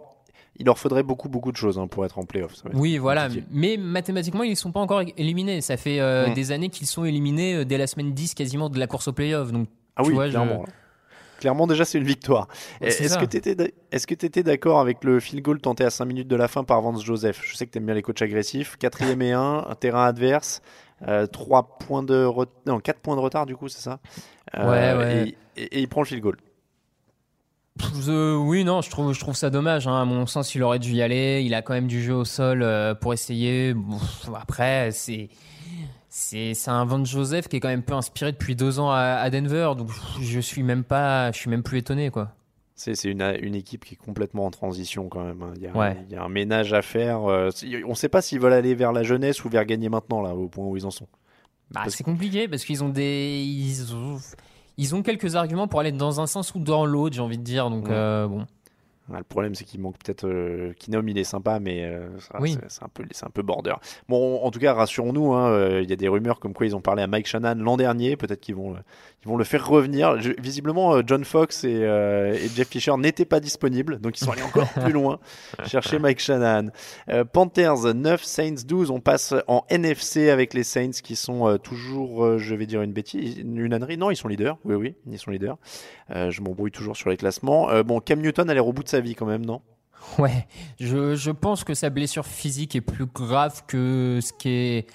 il 0.59 0.67
leur 0.67 0.79
faudrait 0.79 1.03
beaucoup, 1.03 1.31
beaucoup 1.31 1.51
de 1.51 1.57
choses 1.57 1.79
hein, 1.79 1.87
pour 1.87 2.05
être 2.05 2.19
en 2.19 2.25
playoff. 2.25 2.53
oui, 2.75 2.99
voilà. 2.99 3.25
compliqué. 3.29 3.47
Mais 3.51 3.77
mathématiquement, 3.79 4.43
ils 4.43 4.51
ne 4.51 4.55
sont 4.55 4.71
pas 4.73 4.81
encore 4.81 5.01
éliminés. 5.17 5.63
Ça 5.63 5.79
fait 5.79 5.99
euh, 6.01 6.29
Mm. 6.29 6.35
des 6.35 6.53
années 6.53 6.69
qu'ils 6.69 6.87
sont 6.87 7.05
éliminés 7.07 7.55
euh, 7.55 7.65
dès 7.65 7.79
la 7.79 7.87
semaine 7.87 8.13
10 8.13 8.35
quasiment 8.35 8.69
de 8.69 8.79
la 8.79 8.87
course 8.87 9.09
au 9.09 9.13
playoff. 9.15 9.51
Donc, 9.51 9.69
Ah 9.97 10.03
tu 10.03 10.09
oui, 10.09 10.15
vois, 10.15 10.27
je- 10.27 10.31
clairement. 10.33 10.65
Clairement, 11.39 11.67
déjà, 11.67 11.85
c'est 11.85 11.99
une 11.99 12.05
victoire. 12.05 12.47
Ouais, 12.81 12.87
Est-ce 12.89 13.09
ça. 13.09 13.17
que 13.17 13.25
tu 13.25 13.37
étais, 14.27 14.43
d'accord 14.45 14.79
avec 14.79 15.03
le 15.03 15.19
field 15.19 15.43
goal 15.45 15.61
tenté 15.61 15.83
à 15.85 15.91
5 15.91 16.05
minutes 16.05 16.29
de 16.29 16.37
la 16.37 16.47
fin 16.47 16.63
par 16.63 16.81
Vance 16.83 17.05
Joseph? 17.05 17.41
Je 17.45 17.57
sais 17.57 17.67
que 17.67 17.73
tu 17.73 17.79
aimes 17.79 17.87
bien 17.87 17.95
les 17.97 18.03
coachs 18.03 18.23
agressifs. 18.23 18.77
Quatrième 18.77 19.21
et 19.23 19.33
1, 19.33 19.65
un 19.69 19.75
terrain 19.75 20.05
adverse, 20.07 20.63
3 21.33 21.79
points 21.81 22.05
de 22.05 22.25
re- 22.25 22.47
non, 22.67 22.79
4 22.79 23.01
points 23.01 23.17
de 23.17 23.21
retard, 23.21 23.45
du 23.47 23.57
coup, 23.57 23.67
c'est 23.69 23.81
ça? 23.83 23.99
Euh, 24.57 24.95
Ouais, 24.97 25.05
ouais. 25.05 25.35
Et, 25.57 25.63
et- 25.63 25.79
et 25.79 25.81
il 25.81 25.89
prend 25.89 26.03
le 26.03 26.07
field 26.07 26.23
goal. 26.23 26.37
Euh, 28.07 28.37
oui, 28.37 28.65
non, 28.65 28.83
je 28.83 28.91
trouve, 28.91 29.13
je 29.13 29.19
trouve 29.21 29.35
ça 29.35 29.51
dommage. 29.51 29.89
hein. 29.89 30.01
À 30.01 30.05
mon 30.05 30.27
sens, 30.27 30.55
il 30.55 30.63
aurait 30.63 30.79
dû 30.79 30.93
y 30.93 31.03
aller. 31.03 31.43
Il 31.45 31.55
a 31.55 31.63
quand 31.63 31.73
même 31.73 31.87
du 31.89 32.03
jeu 32.03 32.15
au 32.15 32.25
sol 32.25 32.63
euh, 32.63 32.95
pour 32.95 33.15
essayer. 33.15 33.73
Bon, 33.75 33.99
après. 34.39 34.91
C'est 34.93 35.29
c'est 36.15 36.69
un 36.69 36.85
Van 36.85 37.03
Joseph 37.05 37.49
qui 37.49 37.57
est 37.57 37.61
quand 37.61 37.69
même 37.69 37.83
peu 37.83 37.95
inspiré 37.95 38.33
depuis 38.33 38.55
deux 38.55 38.79
ans 38.79 38.91
à, 38.91 38.99
à 38.99 39.31
Denver, 39.31 39.73
donc 39.77 39.89
je 40.21 40.41
suis 40.41 40.63
même 40.63 40.85
pas, 40.85 41.33
je 41.33 41.39
suis 41.39 41.49
même 41.51 41.63
plus 41.63 41.79
étonné 41.79 42.11
quoi. 42.11 42.33
C'est 42.75 43.05
une, 43.05 43.23
une 43.41 43.55
équipe 43.55 43.85
qui 43.85 43.95
est 43.95 43.97
complètement 43.97 44.45
en 44.47 44.51
transition 44.51 45.09
quand 45.09 45.23
même. 45.25 45.43
hein. 45.43 45.53
Il 45.57 45.63
y 45.63 45.67
a, 45.69 45.73
Ouais. 45.77 45.97
il 46.09 46.13
y 46.13 46.17
a 46.17 46.23
un 46.25 46.29
ménage 46.29 46.73
à 46.73 46.83
faire. 46.83 47.25
euh, 47.31 47.51
on 47.87 47.91
ne 47.91 47.95
sait 47.95 48.09
pas 48.09 48.21
s'ils 48.23 48.41
veulent 48.41 48.53
aller 48.55 48.75
vers 48.75 48.93
la 48.93 49.03
jeunesse 49.05 49.45
ou 49.45 49.49
vers 49.49 49.65
gagner 49.65 49.89
maintenant, 49.89 50.21
là, 50.21 50.35
au 50.35 50.49
point 50.49 50.67
où 50.67 50.77
ils 50.77 50.85
en 50.85 50.91
sont. 50.91 51.07
Bah, 51.71 51.83
c'est 51.89 52.03
compliqué 52.03 52.49
parce 52.49 52.65
qu'ils 52.65 52.83
ont 52.83 52.89
des, 52.89 53.41
ils 53.47 53.95
ont, 53.95 54.19
ils 54.79 54.95
ont 54.97 55.03
quelques 55.03 55.37
arguments 55.37 55.69
pour 55.69 55.81
aller 55.81 55.93
dans 55.93 56.21
un 56.21 56.27
sens 56.27 56.55
ou 56.55 56.59
dans 56.59 56.85
l'autre, 56.85 57.15
j'ai 57.15 57.23
envie 57.23 57.39
de 57.39 57.45
dire. 57.45 57.71
Donc 57.71 57.85
Ouais. 57.85 57.93
euh, 57.95 58.27
bon. 58.27 58.47
Ouais, 59.09 59.19
le 59.19 59.25
problème, 59.25 59.55
c'est 59.57 59.65
qu'il 59.65 59.81
manque 59.81 59.99
peut-être. 59.99 60.27
Euh, 60.29 60.73
Kinom, 60.75 61.03
il 61.09 61.19
est 61.19 61.25
sympa, 61.25 61.59
mais 61.59 61.85
euh, 61.85 62.09
Oui. 62.39 62.57
c'est- 62.69 62.83
un, 62.85 62.89
peu- 62.89 63.05
c'est 63.11 63.27
un 63.27 63.31
peu 63.31 63.43
border. 63.43 63.75
Bon, 64.09 64.41
en 64.43 64.51
tout 64.53 64.61
cas, 64.61 64.73
rassurons-nous, 64.75 65.33
hein, 65.35 65.51
euh, 65.51 65.81
il 65.83 65.91
y 65.91 65.93
a 65.93 65.97
des 65.97 66.07
rumeurs 66.09 66.39
comme 66.39 66.55
quoi 66.55 66.67
ils 66.67 66.77
ont 66.77 66.81
parlé 66.81 67.03
à 67.03 67.09
Mike 67.09 67.27
Shannon 67.27 67.57
l'an 67.57 67.77
dernier. 67.77 68.17
Peut-être 68.17 68.41
qu'ils 68.41 68.55
vont, 68.55 68.75
euh, 68.77 68.79
ils 69.25 69.29
vont 69.29 69.37
le 69.37 69.45
faire 69.45 69.67
revenir. 69.69 70.21
Je- 70.21 70.33
visiblement, 70.41 70.95
euh, 70.97 71.03
John 71.07 71.25
Fox 71.25 71.65
et, 71.65 71.85
euh, 71.85 72.35
et 72.35 72.49
Jeff 72.49 72.69
Fisher 72.69 72.97
n'étaient 72.97 73.25
pas 73.25 73.41
disponibles, 73.41 74.01
donc 74.01 74.21
ils 74.21 74.25
sont 74.25 74.33
allés 74.33 74.43
encore 74.43 74.69
plus 74.73 74.93
loin 74.93 75.19
chercher 75.67 75.99
Mike 75.99 76.19
Shannon. 76.21 76.71
Euh, 77.09 77.25
Panthers 77.25 77.95
9, 77.95 78.23
Saints 78.25 78.65
12. 78.67 78.91
On 78.91 79.01
passe 79.01 79.35
en 79.47 79.65
NFC 79.71 80.29
avec 80.31 80.55
les 80.55 80.65
Saints 80.65 80.91
qui 81.03 81.15
sont 81.17 81.49
euh, 81.49 81.57
toujours, 81.59 82.25
euh, 82.25 82.39
je 82.39 82.55
vais 82.55 82.67
dire 82.67 82.83
une 82.83 82.93
bêtise, 82.93 83.39
une 83.39 83.73
ânerie. 83.73 83.97
Non, 83.97 84.11
ils 84.11 84.17
sont 84.17 84.29
leaders. 84.29 84.59
Oui, 84.65 84.75
oui, 84.75 84.95
ils 85.11 85.19
sont 85.19 85.31
leaders. 85.31 85.57
Euh, 86.11 86.31
je 86.31 86.41
m'embrouille 86.43 86.73
toujours 86.73 86.97
sur 86.97 87.09
les 87.11 87.17
classements. 87.17 87.71
Euh, 87.71 87.83
bon, 87.83 88.01
Cam 88.01 88.21
Newton 88.21 88.51
a 88.51 88.55
l'air 88.55 88.67
au 88.67 88.73
bout 88.73 88.83
de 88.83 88.89
sa 88.89 89.01
vie 89.01 89.15
quand 89.15 89.27
même, 89.27 89.47
non? 89.47 89.61
Ouais, 90.19 90.47
je, 90.81 91.15
je 91.15 91.31
pense 91.31 91.63
que 91.63 91.75
sa 91.75 91.89
blessure 91.89 92.27
physique 92.27 92.75
est 92.75 92.81
plus 92.81 93.07
grave 93.07 93.63
que 93.69 94.19
ce 94.21 94.33
qui 94.33 94.49
est 94.49 94.87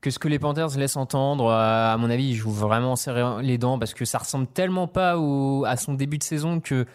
que 0.00 0.10
ce 0.10 0.18
que 0.18 0.28
les 0.28 0.38
Panthers 0.38 0.76
laissent 0.78 0.96
entendre. 0.96 1.46
Euh, 1.46 1.92
À 1.92 1.96
mon 1.98 2.08
avis, 2.10 2.28
il 2.30 2.34
joue 2.34 2.50
vraiment 2.52 2.94
serré 2.96 3.22
les 3.42 3.58
dents 3.58 3.78
parce 3.78 3.94
que 3.94 4.04
ça 4.04 4.18
ressemble 4.18 4.46
tellement 4.46 4.86
pas 4.86 5.18
au, 5.18 5.64
à 5.66 5.76
son 5.76 5.94
début 5.94 6.18
de 6.18 6.22
saison 6.22 6.60
que 6.60 6.86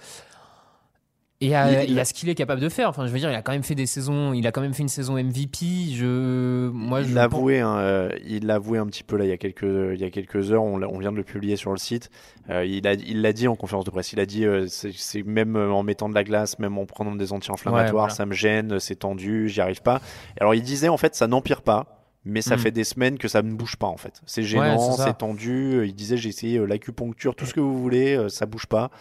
et 1.42 1.54
à, 1.58 1.84
Il- 1.84 1.98
et 1.98 2.00
à 2.00 2.06
ce 2.06 2.14
qu'il 2.14 2.30
est 2.30 2.36
capable 2.36 2.62
de 2.62 2.70
faire. 2.70 2.88
Enfin, 2.88 3.06
je 3.06 3.12
veux 3.12 3.20
dire, 3.20 3.30
il 3.30 3.36
a 3.36 3.42
quand 3.42 3.52
même 3.52 3.64
fait 3.64 3.76
des 3.76 3.86
saisons, 3.88 4.32
il 4.32 4.48
a 4.48 4.54
quand 4.54 4.62
même 4.62 4.74
fait 4.74 4.84
une 4.84 4.88
saison 4.88 5.18
MVP. 5.18 5.92
Je, 5.94 6.70
moi, 6.70 7.02
il 7.02 7.14
l'a 7.14 7.28
pense- 7.28 7.38
avoué, 7.40 7.60
hein, 7.60 7.76
euh, 7.80 8.10
il 8.26 8.46
l'a 8.46 8.56
avoué 8.56 8.78
un 8.78 8.86
petit 8.86 9.04
peu 9.04 9.18
là 9.18 9.26
il 9.26 9.30
y 9.30 9.34
a 9.34 9.38
quelques, 9.38 9.64
il 9.64 10.00
y 10.00 10.06
a 10.06 10.10
quelques 10.10 10.54
heures. 10.54 10.64
On, 10.64 10.78
vient 11.00 11.12
de 11.12 11.18
le 11.18 11.24
publier 11.26 11.58
sur 11.58 11.72
le 11.72 11.78
site. 11.78 12.10
Euh, 12.50 12.64
il 12.64 12.88
a, 12.88 12.94
il 12.94 13.22
l'a 13.22 13.34
dit 13.34 13.50
en 13.50 13.58
conférence 13.58 13.84
de 13.84 13.92
presse. 13.92 14.14
Il 14.14 14.22
a 14.22 14.26
dit, 14.26 14.46
euh, 14.46 14.68
c'est, 14.70 14.94
c'est 14.96 15.24
même 15.24 15.58
en 15.58 15.84
mettant 15.84 16.08
de 16.08 16.16
la 16.16 16.24
glace, 16.24 16.58
même 16.60 16.78
en 16.78 16.86
prenant 16.86 17.14
des 17.14 17.34
anti-inflammatoires, 17.34 17.88
Ouais, 17.88 17.92
voilà. 17.92 18.14
ça 18.14 18.26
me 18.26 18.34
gêne, 18.34 18.80
c'est 18.80 18.96
tendu, 18.96 19.50
j'y 19.50 19.60
arrive 19.60 19.82
pas. 19.82 20.00
Alors 20.40 20.56
il 20.56 20.62
disait 20.62 20.88
en 20.88 20.98
fait, 20.98 21.14
ça 21.14 21.28
n'empire 21.28 21.62
pas. 21.62 22.03
Mais 22.26 22.42
ça 22.42 22.56
Mm. 22.56 22.60
fait 22.60 22.72
des 22.72 22.84
semaines 22.86 23.18
que 23.18 23.28
ça 23.28 23.42
ne 23.42 23.52
bouge 23.54 23.76
pas 23.76 23.88
en 23.88 23.98
fait. 23.98 24.22
C'est 24.26 24.44
gênant, 24.44 24.94
c'est 24.94 25.18
tendu. 25.18 25.86
Il 25.86 25.94
disait 25.94 26.16
j'ai 26.18 26.30
essayé 26.30 26.58
euh, 26.60 26.66
l'acupuncture, 26.66 27.36
tout 27.36 27.46
ce 27.46 27.54
que 27.54 27.60
vous 27.60 27.78
voulez, 27.82 28.16
euh, 28.16 28.30
ça 28.30 28.46
bouge 28.46 28.66
pas. 28.66 28.92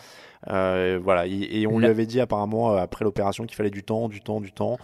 Euh, 0.51 0.99
voilà. 1.03 1.27
Et, 1.29 1.61
et 1.61 1.67
on 1.69 1.79
lui 1.79 1.85
La- 1.85 1.91
avait 1.91 2.07
dit 2.07 2.21
apparemment 2.21 2.73
euh, 2.73 2.79
après 2.79 3.05
l'opération 3.05 3.45
qu'il 3.47 3.55
fallait 3.55 3.71
du 3.71 3.85
temps, 3.85 4.09
du 4.09 4.21
temps, 4.21 4.41
du 4.41 4.51
temps. 4.53 4.77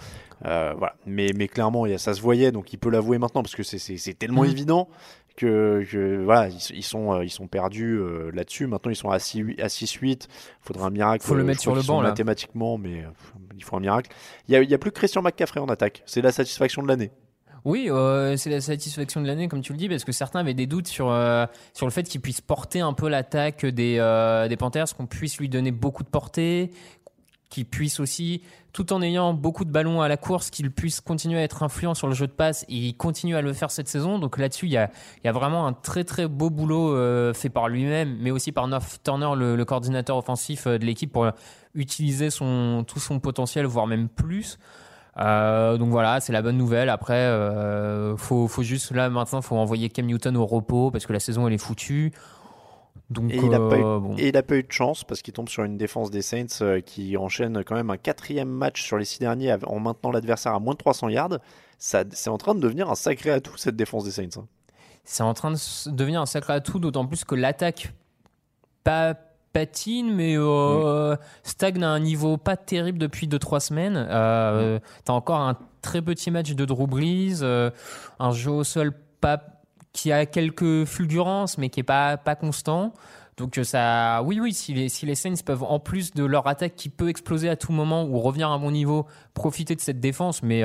Euh, 0.47 0.73
voilà. 0.79 0.95
Mais, 1.05 1.31
mais 1.37 1.49
clairement, 1.49 1.85
il 1.87 1.91
y 1.91 1.95
a- 1.95 1.99
ça 1.99 2.15
se 2.15 2.21
voyait, 2.21 2.53
donc 2.53 2.73
il 2.73 2.77
peut 2.77 2.91
l'avouer 2.91 3.19
maintenant 3.19 3.43
parce 3.43 3.57
que 3.57 3.65
c'est- 3.65 3.79
tellement 4.19 4.45
Mhm. 4.45 4.51
évident 4.51 4.89
que, 5.37 5.85
que, 5.91 6.23
voilà, 6.23 6.49
ils, 6.49 6.77
ils 6.77 6.83
sont, 6.85 7.13
euh, 7.15 7.25
ils 7.25 7.31
sont 7.31 7.49
perdus 7.49 7.97
euh, 7.99 8.31
là-dessus. 8.33 8.69
Maintenant, 8.69 8.93
ils 8.93 8.97
sont 8.97 9.11
à 9.11 9.19
6 9.19 9.57
à 9.61 9.69
6-8. 9.69 10.29
Il 10.29 10.67
faudra 10.67 10.87
un 10.87 10.91
miracle. 10.91 11.25
Faut 11.25 11.35
le 11.35 11.43
Euh, 11.43 11.45
mettre 11.45 11.61
sur 11.61 11.75
le 11.75 11.83
banc, 11.83 12.01
là. 12.03 12.11
Mathématiquement, 12.11 12.79
mais 12.79 13.03
euh, 13.03 13.09
il 13.57 13.65
faut 13.65 13.77
un 13.77 13.81
miracle. 13.81 14.11
Il 14.47 14.55
y 14.55 14.57
a, 14.57 14.75
a 14.77 14.79
plus 14.79 14.93
que 14.93 14.97
Christian 14.99 15.23
McCaffrey 15.23 15.59
en 15.61 15.67
attaque. 15.69 16.05
C'est 16.07 16.23
la 16.23 16.31
satisfaction 16.31 16.83
de 16.85 16.89
l'année. 16.89 17.11
Oui, 17.65 17.89
euh, 17.91 18.37
c'est 18.37 18.51
la 18.51 18.61
satisfaction 18.61 19.21
de 19.21 19.27
l'année, 19.27 19.49
comme 19.49 19.61
tu 19.61 19.73
le 19.73 19.79
dis, 19.79 19.89
parce 19.89 20.05
que 20.05 20.13
certains 20.13 20.41
avaient 20.41 20.55
des 20.55 20.67
doutes 20.67 20.89
sur, 20.89 21.11
euh, 21.11 21.47
sur 21.75 21.87
le 21.87 21.93
fait 21.93 22.05
qu'il 22.05 22.21
puisse 22.21 22.41
porter 22.41 22.81
un 22.81 22.93
peu 22.93 23.09
l'attaque 23.09 23.67
des, 23.67 23.97
euh, 23.99 24.49
des 24.49 24.57
Panthers, 24.57 24.95
qu'on 24.97 25.07
puisse 25.07 25.39
lui 25.39 25.49
donner 25.49 25.71
beaucoup 25.71 26.03
de 26.03 26.09
portée, 26.09 26.71
qu'il 27.51 27.65
puisse 27.65 27.99
aussi, 27.99 28.43
tout 28.73 28.93
en 28.93 29.03
ayant 29.03 29.33
beaucoup 29.33 29.65
de 29.65 29.71
ballons 29.71 30.03
à 30.03 30.09
la 30.09 30.17
course, 30.17 30.51
qu'il 30.51 30.71
puisse 30.71 31.01
continuer 31.01 31.39
à 31.39 31.43
être 31.43 31.63
influent 31.63 31.95
sur 31.95 32.07
le 32.07 32.15
jeu 32.15 32.27
de 32.27 32.33
passe, 32.33 32.65
et 32.69 32.77
il 32.77 32.97
continue 32.97 33.37
à 33.37 33.43
le 33.43 33.53
faire 33.53 33.71
cette 33.71 33.89
saison. 33.89 34.19
Donc 34.19 34.39
là-dessus, 34.39 34.67
il 34.67 34.73
y 34.73 34.77
a, 34.77 34.91
y 35.25 35.29
a 35.29 35.33
vraiment 35.33 35.67
un 35.67 35.73
très 35.73 36.05
très 36.05 36.29
beau 36.29 36.51
boulot 36.51 36.95
fait 37.33 37.49
par 37.49 37.69
lui-même, 37.69 38.19
mais 38.21 38.31
aussi 38.31 38.53
par 38.53 38.69
North 38.69 39.01
Turner, 39.03 39.31
le, 39.35 39.57
le 39.57 39.65
coordinateur 39.65 40.17
offensif 40.17 40.67
de 40.67 40.85
l'équipe, 40.85 41.11
pour 41.11 41.31
utiliser 41.75 42.31
son, 42.31 42.85
tout 42.87 43.01
son 43.01 43.19
potentiel, 43.19 43.67
voire 43.67 43.87
même 43.87 44.09
plus. 44.09 44.59
Euh, 45.21 45.77
donc 45.79 45.91
voilà, 45.91 46.21
c'est 46.21 46.33
la 46.33 46.43
bonne 46.43 46.57
nouvelle. 46.57 46.89
Après, 46.89 47.15
euh, 47.15 48.17
faut, 48.17 48.47
faut 48.49 48.63
juste 48.63 48.93
là 48.93 49.11
maintenant, 49.11 49.43
faut 49.43 49.57
envoyer 49.57 49.89
Cam 49.89 50.07
Newton 50.07 50.37
au 50.37 50.47
repos 50.47 50.91
parce 50.91 51.07
que 51.07 51.13
la 51.13 51.21
saison 51.21 51.47
elle 51.49 51.55
est 51.55 51.59
foutue. 51.59 52.13
Donc 53.11 53.31
Et 53.33 53.37
il 53.37 53.49
n'a 53.49 53.59
euh, 53.59 53.69
pas, 53.71 53.79
eu- 53.79 53.83
bon. 53.83 54.15
et 54.19 54.29
il 54.29 54.37
a 54.37 54.43
pas 54.43 54.57
eu 54.57 54.63
de 54.63 54.71
chance 54.71 55.03
parce 55.03 55.23
qu'il 55.23 55.33
tombe 55.33 55.49
sur 55.49 55.65
une 55.65 55.79
défense 55.79 56.11
des 56.11 56.21
Saints 56.23 56.47
euh, 56.61 56.81
qui 56.81 57.17
enchaîne 57.17 57.65
quand 57.65 57.75
même 57.75 57.89
un 57.91 57.97
quatrième 57.97 58.49
match 58.51 58.83
sur 58.83 58.99
les 58.99 59.05
six 59.07 59.19
derniers 59.19 59.57
en 59.67 59.79
maintenant 59.81 60.11
l'adversaire 60.11 60.53
à 60.55 60.59
moins 60.61 60.75
de 60.75 60.79
300 60.79 61.09
yards. 61.09 61.39
Ça, 61.79 62.05
c'est 62.11 62.29
en 62.31 62.37
train 62.39 62.55
de 62.55 62.61
devenir 62.61 62.91
un 62.91 62.95
sacré 62.95 63.31
atout 63.31 63.57
cette 63.57 63.77
défense 63.77 64.05
des 64.05 64.11
Saints. 64.11 64.29
hein. 64.39 64.45
c'est 65.05 65.23
en 65.23 65.33
train 65.33 65.53
de 65.53 65.91
devenir 65.91 66.21
un 66.21 66.27
sacré 66.27 66.53
atout, 66.53 66.79
d'autant 66.81 67.07
plus 67.07 67.25
que 67.25 67.35
l'attaque 67.35 67.95
pas 68.85 69.15
patine, 69.53 70.15
mais 70.15 70.35
euh, 70.37 71.17
stagne 71.43 71.83
à 71.83 71.89
un 71.89 72.01
niveau 72.01 72.37
pas 72.37 72.57
terrible 72.57 72.99
depuis 72.99 73.27
2-3 73.27 73.61
semaines. 73.61 74.07
Euh, 74.11 74.79
T'as 75.05 75.13
encore 75.13 75.41
un 75.41 75.57
très 75.83 76.03
petit 76.03 76.31
match 76.31 76.53
de 76.53 76.65
Drew 76.65 76.89
euh, 77.43 77.71
un 78.19 78.31
jeu 78.33 78.51
au 78.51 78.65
sol 78.65 78.93
pas 79.21 79.43
qui 79.93 80.13
a 80.13 80.27
quelques 80.27 80.85
fulgurances, 80.85 81.59
mais 81.59 81.71
qui 81.71 81.81
est 81.81 81.85
pas 81.85 82.17
pas 82.17 82.37
constant. 82.37 82.93
Donc 83.37 83.59
euh, 83.59 83.65
ça, 83.65 84.23
oui, 84.25 84.41
oui, 84.41 84.53
si 84.53 84.75
les, 84.75 84.89
si 84.89 85.07
les 85.07 85.15
Saints 85.15 85.43
peuvent, 85.45 85.63
en 85.63 85.79
plus 85.79 86.13
de 86.13 86.25
leur 86.25 86.47
attaque 86.47 86.75
qui 86.75 86.89
peut 86.89 87.09
exploser 87.09 87.49
à 87.49 87.57
tout 87.57 87.73
moment 87.73 88.05
ou 88.05 88.19
revenir 88.19 88.51
à 88.51 88.59
bon 88.59 88.71
niveau, 88.71 89.07
profiter 89.35 89.75
de 89.77 89.81
cette 89.81 90.01
défense, 90.01 90.43
mais 90.43 90.63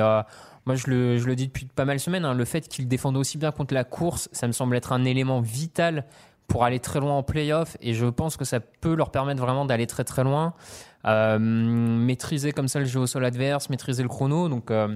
moi 0.66 0.74
je 0.74 0.88
le, 0.88 1.18
je 1.18 1.26
le 1.26 1.36
dis 1.36 1.46
depuis 1.46 1.66
pas 1.66 1.84
mal 1.84 1.96
de 1.96 2.00
semaines, 2.00 2.24
hein, 2.24 2.34
le 2.34 2.44
fait 2.44 2.68
qu'ils 2.68 2.88
défendent 2.88 3.16
aussi 3.16 3.38
bien 3.38 3.52
contre 3.52 3.74
la 3.74 3.84
course, 3.84 4.28
ça 4.32 4.46
me 4.46 4.52
semble 4.52 4.76
être 4.76 4.92
un 4.92 5.04
élément 5.04 5.40
vital 5.40 6.04
pour 6.46 6.64
aller 6.64 6.78
très 6.80 7.00
loin 7.00 7.12
en 7.14 7.22
playoff 7.22 7.76
et 7.80 7.94
je 7.94 8.06
pense 8.06 8.36
que 8.36 8.44
ça 8.44 8.60
peut 8.60 8.94
leur 8.94 9.10
permettre 9.10 9.40
vraiment 9.40 9.64
d'aller 9.64 9.86
très 9.86 10.04
très 10.04 10.24
loin. 10.24 10.54
Euh, 11.06 11.38
maîtriser 11.38 12.52
comme 12.52 12.68
ça 12.68 12.78
le 12.80 12.86
jeu 12.86 13.00
au 13.00 13.06
sol 13.06 13.24
adverse, 13.24 13.68
maîtriser 13.70 14.02
le 14.02 14.08
chrono, 14.08 14.48
donc 14.48 14.70
euh, 14.70 14.94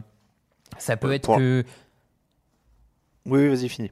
ça 0.79 0.97
peut 0.97 1.09
Euh, 1.09 1.13
être 1.13 1.37
que. 1.37 1.65
Oui, 3.27 3.41
oui, 3.41 3.49
vas-y, 3.49 3.69
finis. 3.69 3.91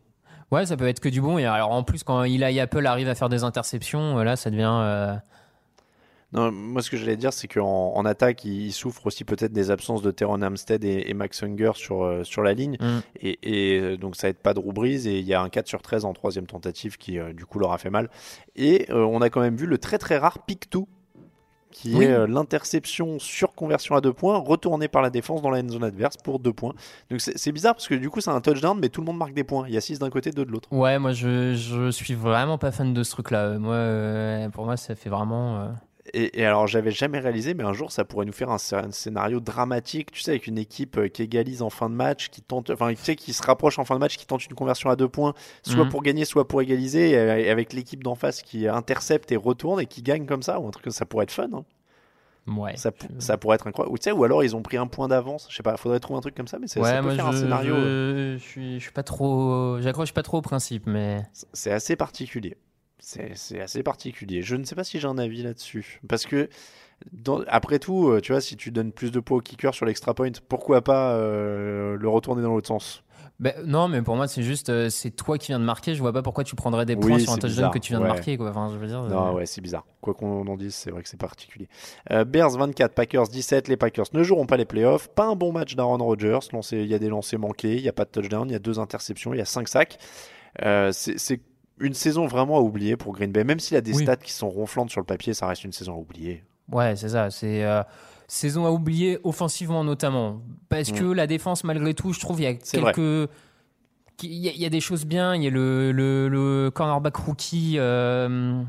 Ouais, 0.50 0.64
ça 0.64 0.76
peut 0.76 0.86
être 0.86 1.00
que 1.00 1.08
du 1.08 1.20
bon. 1.20 1.38
Et 1.38 1.44
alors 1.44 1.72
en 1.72 1.82
plus, 1.82 2.04
quand 2.04 2.22
Eli 2.22 2.60
Apple 2.60 2.86
arrive 2.86 3.08
à 3.08 3.14
faire 3.14 3.28
des 3.28 3.42
interceptions, 3.44 4.16
là, 4.18 4.36
ça 4.36 4.50
devient. 4.50 5.18
Non, 6.32 6.50
moi, 6.50 6.82
ce 6.82 6.90
que 6.90 6.96
j'allais 6.96 7.16
dire, 7.16 7.32
c'est 7.32 7.46
qu'en 7.48 7.92
en 7.94 8.04
attaque, 8.04 8.44
il, 8.44 8.66
il 8.66 8.72
souffre 8.72 9.06
aussi 9.06 9.24
peut-être 9.24 9.52
des 9.52 9.70
absences 9.70 10.02
de 10.02 10.10
Teron 10.10 10.42
Amstead 10.42 10.84
et, 10.84 11.04
et 11.08 11.14
Max 11.14 11.42
Unger 11.42 11.70
sur, 11.74 12.02
euh, 12.02 12.24
sur 12.24 12.42
la 12.42 12.52
ligne. 12.52 12.76
Mm. 12.80 12.98
Et, 13.20 13.38
et, 13.74 13.80
euh, 13.80 13.96
donc, 13.96 14.16
ça 14.16 14.28
aide 14.28 14.36
pas 14.38 14.52
Drew 14.52 14.72
Brees. 14.72 15.06
Et 15.06 15.18
il 15.20 15.24
y 15.26 15.34
a 15.34 15.40
un 15.40 15.48
4 15.48 15.68
sur 15.68 15.82
13 15.82 16.04
en 16.04 16.12
troisième 16.12 16.46
tentative 16.46 16.96
qui, 16.98 17.18
euh, 17.18 17.32
du 17.32 17.46
coup, 17.46 17.58
leur 17.60 17.72
a 17.72 17.78
fait 17.78 17.90
mal. 17.90 18.10
Et 18.56 18.86
euh, 18.90 19.04
on 19.04 19.20
a 19.22 19.30
quand 19.30 19.40
même 19.40 19.56
vu 19.56 19.66
le 19.66 19.78
très 19.78 19.98
très 19.98 20.18
rare 20.18 20.40
pick 20.44 20.70
2 20.72 20.80
qui 21.72 21.94
Oui. 21.94 22.04
est 22.06 22.10
euh, 22.12 22.26
l'interception 22.26 23.18
sur 23.18 23.52
conversion 23.54 23.96
à 23.96 24.00
deux 24.00 24.12
points, 24.12 24.38
retournée 24.38 24.88
par 24.88 25.02
la 25.02 25.10
défense 25.10 25.42
dans 25.42 25.50
la 25.50 25.58
end 25.60 25.68
zone 25.68 25.84
adverse 25.84 26.16
pour 26.16 26.38
deux 26.38 26.52
points. 26.52 26.72
Donc 27.10 27.20
c'est 27.20 27.52
bizarre 27.52 27.74
parce 27.74 27.86
que 27.86 27.94
du 27.94 28.08
coup 28.08 28.22
c'est 28.22 28.30
un 28.30 28.40
touchdown, 28.40 28.78
mais 28.80 28.88
tout 28.88 29.02
le 29.02 29.06
monde 29.06 29.18
marque 29.18 29.34
des 29.34 29.44
points. 29.44 29.66
Il 29.68 29.74
y 29.74 29.76
a 29.76 29.80
6 29.82 29.98
d'un 29.98 30.08
côté, 30.08 30.30
2 30.30 30.44
de 30.46 30.50
l'autre. 30.50 30.72
Ouais, 30.72 30.98
moi 30.98 31.12
je, 31.12 31.52
je 31.54 31.90
suis 31.90 32.14
vraiment 32.14 32.56
pas 32.56 32.70
fan 32.72 32.94
de 32.94 33.02
ce 33.02 33.10
truc-là. 33.10 33.58
Moi, 33.58 33.74
euh, 33.74 34.48
pour 34.48 34.64
moi, 34.64 34.76
ça 34.78 34.94
fait 34.94 35.10
vraiment. 35.10 35.68
Euh, 36.06 36.10
Et, 36.14 36.40
et 36.40 36.44
alors, 36.46 36.66
j'avais 36.66 36.90
jamais 36.90 37.18
réalisé, 37.18 37.54
mais 37.54 37.64
un 37.64 37.72
jour, 37.72 37.90
ça 37.92 38.04
pourrait 38.04 38.24
nous 38.26 38.32
faire 38.32 38.50
un, 38.50 38.56
scé- 38.58 38.76
un 38.76 38.90
scénario 38.90 39.40
dramatique, 39.40 40.10
tu 40.12 40.20
sais, 40.20 40.30
avec 40.32 40.46
une 40.46 40.58
équipe 40.58 40.96
euh, 40.98 41.08
qui 41.08 41.22
égalise 41.22 41.62
en 41.62 41.70
fin 41.70 41.88
de 41.90 41.94
match, 41.94 42.28
qui 42.30 42.42
tente, 42.42 42.70
enfin, 42.70 42.90
tu 42.94 42.96
sais, 43.02 43.16
qui 43.16 43.32
se 43.32 43.42
rapproche 43.42 43.78
en 43.78 43.84
fin 43.84 43.94
de 43.94 44.00
match, 44.00 44.16
qui 44.16 44.26
tente 44.26 44.44
une 44.46 44.54
conversion 44.54 44.90
à 44.90 44.96
deux 44.96 45.08
points, 45.08 45.34
soit 45.62 45.84
Mhm. 45.84 45.90
pour 45.90 46.02
gagner, 46.02 46.24
soit 46.24 46.46
pour 46.48 46.62
égaliser, 46.62 47.10
et, 47.10 47.16
euh, 47.18 47.38
et 47.38 47.50
avec 47.50 47.72
l'équipe 47.72 48.02
d'en 48.04 48.14
face 48.14 48.42
qui 48.42 48.68
intercepte 48.68 49.32
et 49.32 49.36
retourne 49.36 49.80
et 49.80 49.86
qui 49.86 50.02
gagne 50.02 50.26
comme 50.26 50.42
ça, 50.42 50.60
ou 50.60 50.66
un 50.66 50.70
truc, 50.70 50.92
ça 50.92 51.06
pourrait 51.06 51.24
être 51.24 51.32
fun. 51.32 51.48
hein. 51.52 51.64
Ouais. 52.48 52.76
Ça, 52.76 52.92
pou- 52.92 53.08
ça 53.18 53.36
pourrait 53.38 53.56
être 53.56 53.66
incroyable. 53.66 53.92
Ou 53.92 53.98
tu 53.98 54.04
sais, 54.04 54.12
ou 54.12 54.22
alors 54.22 54.44
ils 54.44 54.54
ont 54.54 54.62
pris 54.62 54.76
un 54.76 54.86
point 54.86 55.08
d'avance. 55.08 55.48
Je 55.50 55.56
sais 55.56 55.64
pas, 55.64 55.76
faudrait 55.76 55.98
trouver 55.98 56.18
un 56.18 56.20
truc 56.20 56.36
comme 56.36 56.46
ça, 56.46 56.60
mais 56.60 56.68
c'est- 56.68 56.78
Ouais, 56.78 56.90
ça 56.90 57.02
peut 57.02 57.10
faire 57.10 57.32
je, 57.32 57.36
un 57.36 57.40
scénario. 57.40 57.74
euh, 57.74 58.34
je, 58.34 58.38
je 58.38 58.48
suis, 58.48 58.74
je 58.78 58.82
suis 58.84 58.92
pas 58.92 59.02
trop. 59.02 59.80
J'accroche 59.80 60.12
pas 60.12 60.22
trop 60.22 60.38
au 60.38 60.42
principe, 60.42 60.86
mais. 60.86 61.22
C'est 61.52 61.72
assez 61.72 61.96
particulier. 61.96 62.56
C'est 62.98 63.60
assez 63.60 63.82
particulier. 63.82 64.42
Je 64.42 64.56
ne 64.56 64.64
sais 64.64 64.74
pas 64.74 64.84
si 64.84 64.98
j'ai 64.98 65.06
un 65.08 65.18
avis 65.18 65.42
là-dessus. 65.42 66.00
Parce 66.08 66.26
que, 66.26 66.48
dans- 67.12 67.42
après 67.46 67.78
tout, 67.78 68.08
euh, 68.08 68.20
tu 68.20 68.32
vois, 68.32 68.40
si 68.40 68.56
tu 68.56 68.70
donnes 68.70 68.90
plus 68.92 69.12
de 69.12 69.20
poids 69.20 69.36
au 69.38 69.40
kicker 69.40 69.74
sur 69.74 69.86
l'extra 69.86 70.14
point, 70.14 70.30
pourquoi 70.48 70.82
pas 70.82 71.12
euh, 71.14 71.96
le 71.98 72.08
retourner 72.08 72.42
dans 72.42 72.50
l'autre 72.54 72.68
sens? 72.68 73.02
Ben, 73.38 73.52
non, 73.66 73.86
mais 73.86 74.00
pour 74.00 74.16
moi, 74.16 74.28
c'est 74.28 74.42
juste, 74.42 74.70
euh, 74.70 74.88
c'est 74.88 75.10
toi 75.10 75.36
qui 75.36 75.48
viens 75.48 75.58
de 75.60 75.64
marquer. 75.64 75.94
Je 75.94 76.00
vois 76.00 76.12
pas 76.14 76.22
pourquoi 76.22 76.42
tu 76.42 76.56
prendrais 76.56 76.86
des 76.86 76.94
Oui, 76.94 77.00
points 77.06 77.18
sur 77.18 77.32
un 77.34 77.36
touchdown 77.36 77.70
que 77.70 77.78
tu 77.78 77.92
viens 77.92 78.00
ouais. 78.00 78.08
de 78.08 78.12
marquer. 78.14 78.38
Quoi. 78.38 78.48
Enfin, 78.48 78.70
je 78.72 78.78
veux 78.78 78.86
dire, 78.86 79.02
Non, 79.02 79.28
euh, 79.28 79.32
ouais, 79.32 79.44
c'est 79.46 79.60
bizarre. 79.60 79.84
Quoi 80.00 80.14
qu'on 80.14 80.46
en 80.46 80.56
dise, 80.56 80.74
c'est 80.74 80.90
vrai 80.90 81.02
que 81.02 81.08
c'est 81.10 81.20
particulier. 81.20 81.68
Euh, 82.12 82.24
Bears 82.24 82.56
24, 82.56 82.94
Packers 82.94 83.28
17. 83.28 83.68
Les 83.68 83.76
Packers 83.76 84.06
ne 84.14 84.22
joueront 84.22 84.46
pas 84.46 84.56
les 84.56 84.64
playoffs. 84.64 85.08
Pas 85.08 85.26
un 85.26 85.36
bon 85.36 85.52
match 85.52 85.76
d'Aaron 85.76 85.98
Rodgers. 85.98 86.38
Il 86.72 86.86
y 86.86 86.94
a 86.94 86.98
des 86.98 87.10
lancers 87.10 87.38
manqués, 87.38 87.76
il 87.76 87.82
n'y 87.82 87.88
a 87.90 87.92
pas 87.92 88.06
de 88.06 88.10
touchdown, 88.10 88.48
il 88.48 88.52
y 88.52 88.56
a 88.56 88.58
deux 88.58 88.78
interceptions, 88.78 89.34
il 89.34 89.38
y 89.38 89.42
a 89.42 89.44
cinq 89.44 89.68
sacs. 89.68 89.98
C'est 90.92 91.40
une 91.80 91.94
saison 91.94 92.26
vraiment 92.26 92.56
à 92.56 92.60
oublier 92.60 92.96
pour 92.96 93.12
Green 93.12 93.32
Bay. 93.32 93.44
Même 93.44 93.60
s'il 93.60 93.76
a 93.76 93.80
des 93.80 93.92
Oui. 93.94 94.02
stats 94.04 94.16
qui 94.16 94.32
sont 94.32 94.48
ronflantes 94.48 94.90
sur 94.90 95.00
le 95.00 95.06
papier, 95.06 95.34
ça 95.34 95.46
reste 95.46 95.64
une 95.64 95.72
saison 95.72 95.94
à 95.94 95.96
oublier. 95.98 96.42
Ouais, 96.72 96.96
c'est 96.96 97.10
ça. 97.10 97.30
C'est 97.30 97.64
euh, 97.64 97.82
saison 98.28 98.66
à 98.66 98.70
oublier 98.70 99.18
offensivement 99.24 99.84
notamment, 99.84 100.40
parce 100.68 100.90
que 100.90 101.04
la 101.04 101.26
défense, 101.26 101.62
malgré 101.64 101.94
tout, 101.94 102.12
je 102.12 102.20
trouve 102.20 102.40
il 102.40 102.44
y 102.44 102.46
a 102.46 102.52
Mm. 102.52 102.80
Vrai. 102.80 102.92
quelques, 102.92 103.30
qu'il 104.16 104.32
y, 104.32 104.48
a- 104.48 104.52
il 104.52 104.60
y 104.60 104.64
a 104.66 104.70
des 104.70 104.80
choses 104.80 105.04
bien. 105.04 105.34
Il 105.36 105.42
y 105.42 105.46
a 105.46 105.50
le 105.50 105.92
le, 105.92 106.28
le 106.28 106.70
cornerback 106.70 107.14
rookie 107.16 107.74
euh, 107.76 108.62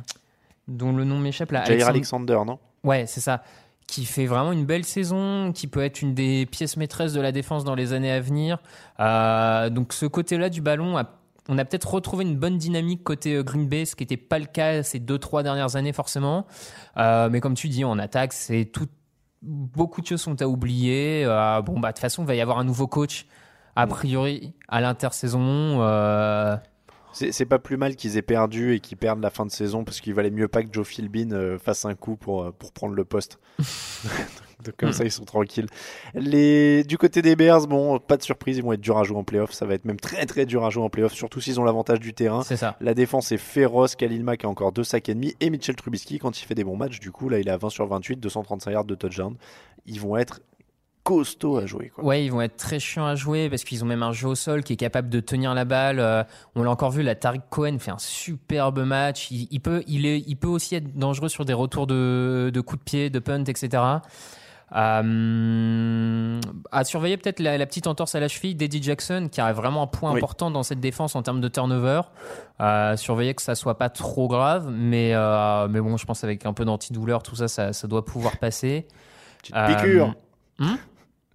dont 0.67 0.91
le 0.95 1.03
nom 1.05 1.17
m'échappe 1.19 1.51
là. 1.51 1.63
Jair 1.63 1.87
Alexander- 1.87 2.33
Alexander, 2.33 2.39
non? 2.45 2.59
Ouais, 2.83 3.05
c'est 3.07 3.21
ça. 3.21 3.41
Qui 3.87 4.03
fait 4.03 4.25
vraiment 4.25 4.51
une 4.51 4.65
belle 4.65 4.83
saison, 4.83 5.53
qui 5.53 5.65
peut 5.67 5.81
être 5.81 6.01
une 6.01 6.13
des 6.13 6.45
pièces 6.45 6.75
maîtresses 6.75 7.13
de 7.13 7.21
la 7.21 7.31
défense 7.31 7.63
dans 7.63 7.73
les 7.75 7.93
années 7.93 8.11
à 8.11 8.19
venir. 8.19 8.57
Euh, 8.99 9.69
donc 9.69 9.93
ce 9.93 10.05
côté-là 10.05 10.49
du 10.49 10.59
ballon, 10.61 10.97
a- 10.97 11.09
on 11.49 11.57
a 11.57 11.65
peut-être 11.65 11.93
retrouvé 11.93 12.23
une 12.23 12.37
bonne 12.37 12.57
dynamique 12.57 13.03
côté 13.03 13.35
euh, 13.35 13.43
Green 13.43 13.67
Bay, 13.67 13.85
ce 13.85 13.95
qui 13.95 14.03
n'était 14.03 14.17
pas 14.17 14.39
le 14.39 14.45
cas 14.45 14.83
ces 14.83 14.99
deux 14.99 15.17
trois 15.17 15.43
dernières 15.43 15.75
années 15.75 15.93
forcément. 15.93 16.45
Euh, 16.97 17.29
mais 17.29 17.39
comme 17.39 17.55
tu 17.55 17.69
dis, 17.69 17.83
en 17.83 17.99
attaque, 17.99 18.33
c'est 18.33 18.65
tout. 18.65 18.87
Beaucoup 19.43 20.01
de 20.01 20.07
choses 20.07 20.21
sont 20.21 20.41
à 20.41 20.47
oublier. 20.47 21.23
Euh, 21.23 21.61
bon 21.61 21.79
bah 21.79 21.89
de 21.89 21.93
toute 21.93 22.01
façon, 22.01 22.23
il 22.23 22.27
va 22.27 22.35
y 22.35 22.41
avoir 22.41 22.57
un 22.57 22.63
nouveau 22.63 22.87
coach 22.87 23.27
a 23.75 23.85
priori 23.85 24.53
à 24.67 24.81
l'intersaison. 24.81 25.79
C'est 27.31 27.45
pas 27.45 27.59
plus 27.59 27.77
mal 27.77 27.95
qu'ils 27.95 28.17
aient 28.17 28.21
perdu 28.21 28.75
et 28.75 28.79
qu'ils 28.79 28.97
perdent 28.97 29.21
la 29.21 29.29
fin 29.29 29.45
de 29.45 29.51
saison 29.51 29.83
parce 29.83 30.01
qu'il 30.01 30.13
valait 30.13 30.29
mieux 30.29 30.47
pas 30.47 30.63
que 30.63 30.69
Joe 30.71 30.87
Philbin 30.87 31.31
euh, 31.31 31.57
fasse 31.57 31.85
un 31.85 31.95
coup 31.95 32.15
pour, 32.15 32.43
euh, 32.43 32.51
pour 32.51 32.71
prendre 32.71 32.93
le 32.93 33.05
poste. 33.05 33.39
Donc 34.63 34.75
comme 34.77 34.91
ça, 34.91 35.03
ils 35.03 35.11
sont 35.11 35.25
tranquilles. 35.25 35.67
Les... 36.15 36.83
Du 36.83 36.97
côté 36.97 37.21
des 37.21 37.35
Bears, 37.35 37.67
bon, 37.67 37.99
pas 37.99 38.17
de 38.17 38.23
surprise, 38.23 38.57
ils 38.57 38.63
vont 38.63 38.73
être 38.73 38.81
durs 38.81 38.97
à 38.97 39.03
jouer 39.03 39.17
en 39.17 39.23
playoff. 39.23 39.51
Ça 39.51 39.65
va 39.65 39.75
être 39.75 39.85
même 39.85 39.99
très 39.99 40.25
très 40.25 40.45
dur 40.45 40.65
à 40.65 40.69
jouer 40.69 40.83
en 40.83 40.89
playoff, 40.89 41.13
surtout 41.13 41.41
s'ils 41.41 41.59
ont 41.59 41.63
l'avantage 41.63 41.99
du 41.99 42.13
terrain. 42.13 42.43
C'est 42.43 42.57
ça. 42.57 42.75
La 42.81 42.93
défense 42.93 43.31
est 43.31 43.37
féroce. 43.37 43.95
Khalil 43.95 44.23
Mack 44.23 44.45
a 44.45 44.47
encore 44.47 44.71
deux 44.71 44.83
sacs 44.83 45.09
et 45.09 45.13
demi. 45.13 45.35
Et 45.39 45.49
Mitchell 45.49 45.75
Trubisky, 45.75 46.19
quand 46.19 46.39
il 46.39 46.45
fait 46.45 46.55
des 46.55 46.63
bons 46.63 46.77
matchs, 46.77 46.99
du 46.99 47.11
coup, 47.11 47.29
là, 47.29 47.39
il 47.39 47.47
est 47.47 47.51
à 47.51 47.57
20 47.57 47.69
sur 47.69 47.87
28, 47.87 48.17
235 48.19 48.71
yards 48.71 48.85
de 48.85 48.95
touchdown. 48.95 49.35
Ils 49.85 50.01
vont 50.01 50.17
être 50.17 50.41
costauds 51.07 51.57
à 51.57 51.65
jouer. 51.65 51.89
Quoi. 51.95 52.03
Ouais, 52.03 52.25
ils 52.25 52.29
vont 52.29 52.41
être 52.41 52.57
très 52.57 52.79
chiants 52.79 53.05
à 53.05 53.15
jouer 53.15 53.49
parce 53.49 53.63
qu'ils 53.63 53.81
ont 53.81 53.87
même 53.87 54.03
un 54.03 54.11
jeu 54.11 54.27
au 54.27 54.35
sol 54.35 54.61
qui 54.63 54.73
est 54.73 54.77
capable 54.77 55.07
de 55.07 55.21
tenir 55.21 55.53
la 55.53 55.63
balle. 55.63 55.99
Euh, 56.01 56.23
on 56.55 56.63
l'a 56.63 56.69
encore 56.69 56.91
vu, 56.91 57.01
la 57.01 57.15
Tariq 57.15 57.41
Cohen 57.49 57.77
fait 57.79 57.91
un 57.91 57.97
superbe 57.97 58.79
match. 58.83 59.31
Il, 59.31 59.47
il 59.49 59.61
peut, 59.61 59.83
il, 59.87 60.05
est, 60.05 60.19
il 60.27 60.35
peut 60.35 60.49
aussi 60.49 60.75
être 60.75 60.97
dangereux 60.97 61.29
sur 61.29 61.45
des 61.45 61.53
retours 61.53 61.87
de, 61.87 62.51
de 62.53 62.59
coups 62.61 62.79
de 62.79 62.83
pied, 62.83 63.09
de 63.09 63.19
punt, 63.19 63.45
etc. 63.45 63.81
Euh, 64.75 66.39
à 66.73 66.83
surveiller 66.83 67.15
peut-être 67.15 67.39
la, 67.39 67.57
la 67.57 67.65
petite 67.65 67.87
entorse 67.87 68.15
à 68.15 68.19
la 68.19 68.27
cheville 68.27 68.55
d'Eddie 68.55 68.83
Jackson 68.83 69.29
qui 69.31 69.39
a 69.39 69.53
vraiment 69.53 69.83
un 69.83 69.87
point 69.87 70.11
Oui. 70.11 70.17
important 70.17 70.51
dans 70.51 70.63
cette 70.63 70.81
défense 70.81 71.15
en 71.15 71.21
termes 71.23 71.39
de 71.41 71.47
turnover. 71.47 72.01
Euh, 72.59 72.97
surveiller 72.97 73.33
que 73.33 73.41
ça 73.41 73.55
soit 73.55 73.77
pas 73.77 73.89
trop 73.89 74.27
grave, 74.27 74.69
mais, 74.69 75.11
euh, 75.13 75.67
mais 75.69 75.79
bon, 75.79 75.95
je 75.97 76.05
pense 76.05 76.23
avec 76.23 76.45
un 76.45 76.51
peu 76.53 76.65
d'antidouleur, 76.65 77.23
tout 77.23 77.35
ça, 77.37 77.47
ça, 77.47 77.71
ça 77.71 77.87
doit 77.87 78.03
pouvoir 78.03 78.37
passer. 78.37 78.87
Petite 79.41 79.55
piqûre. 79.67 80.15
hmm? 80.59 80.75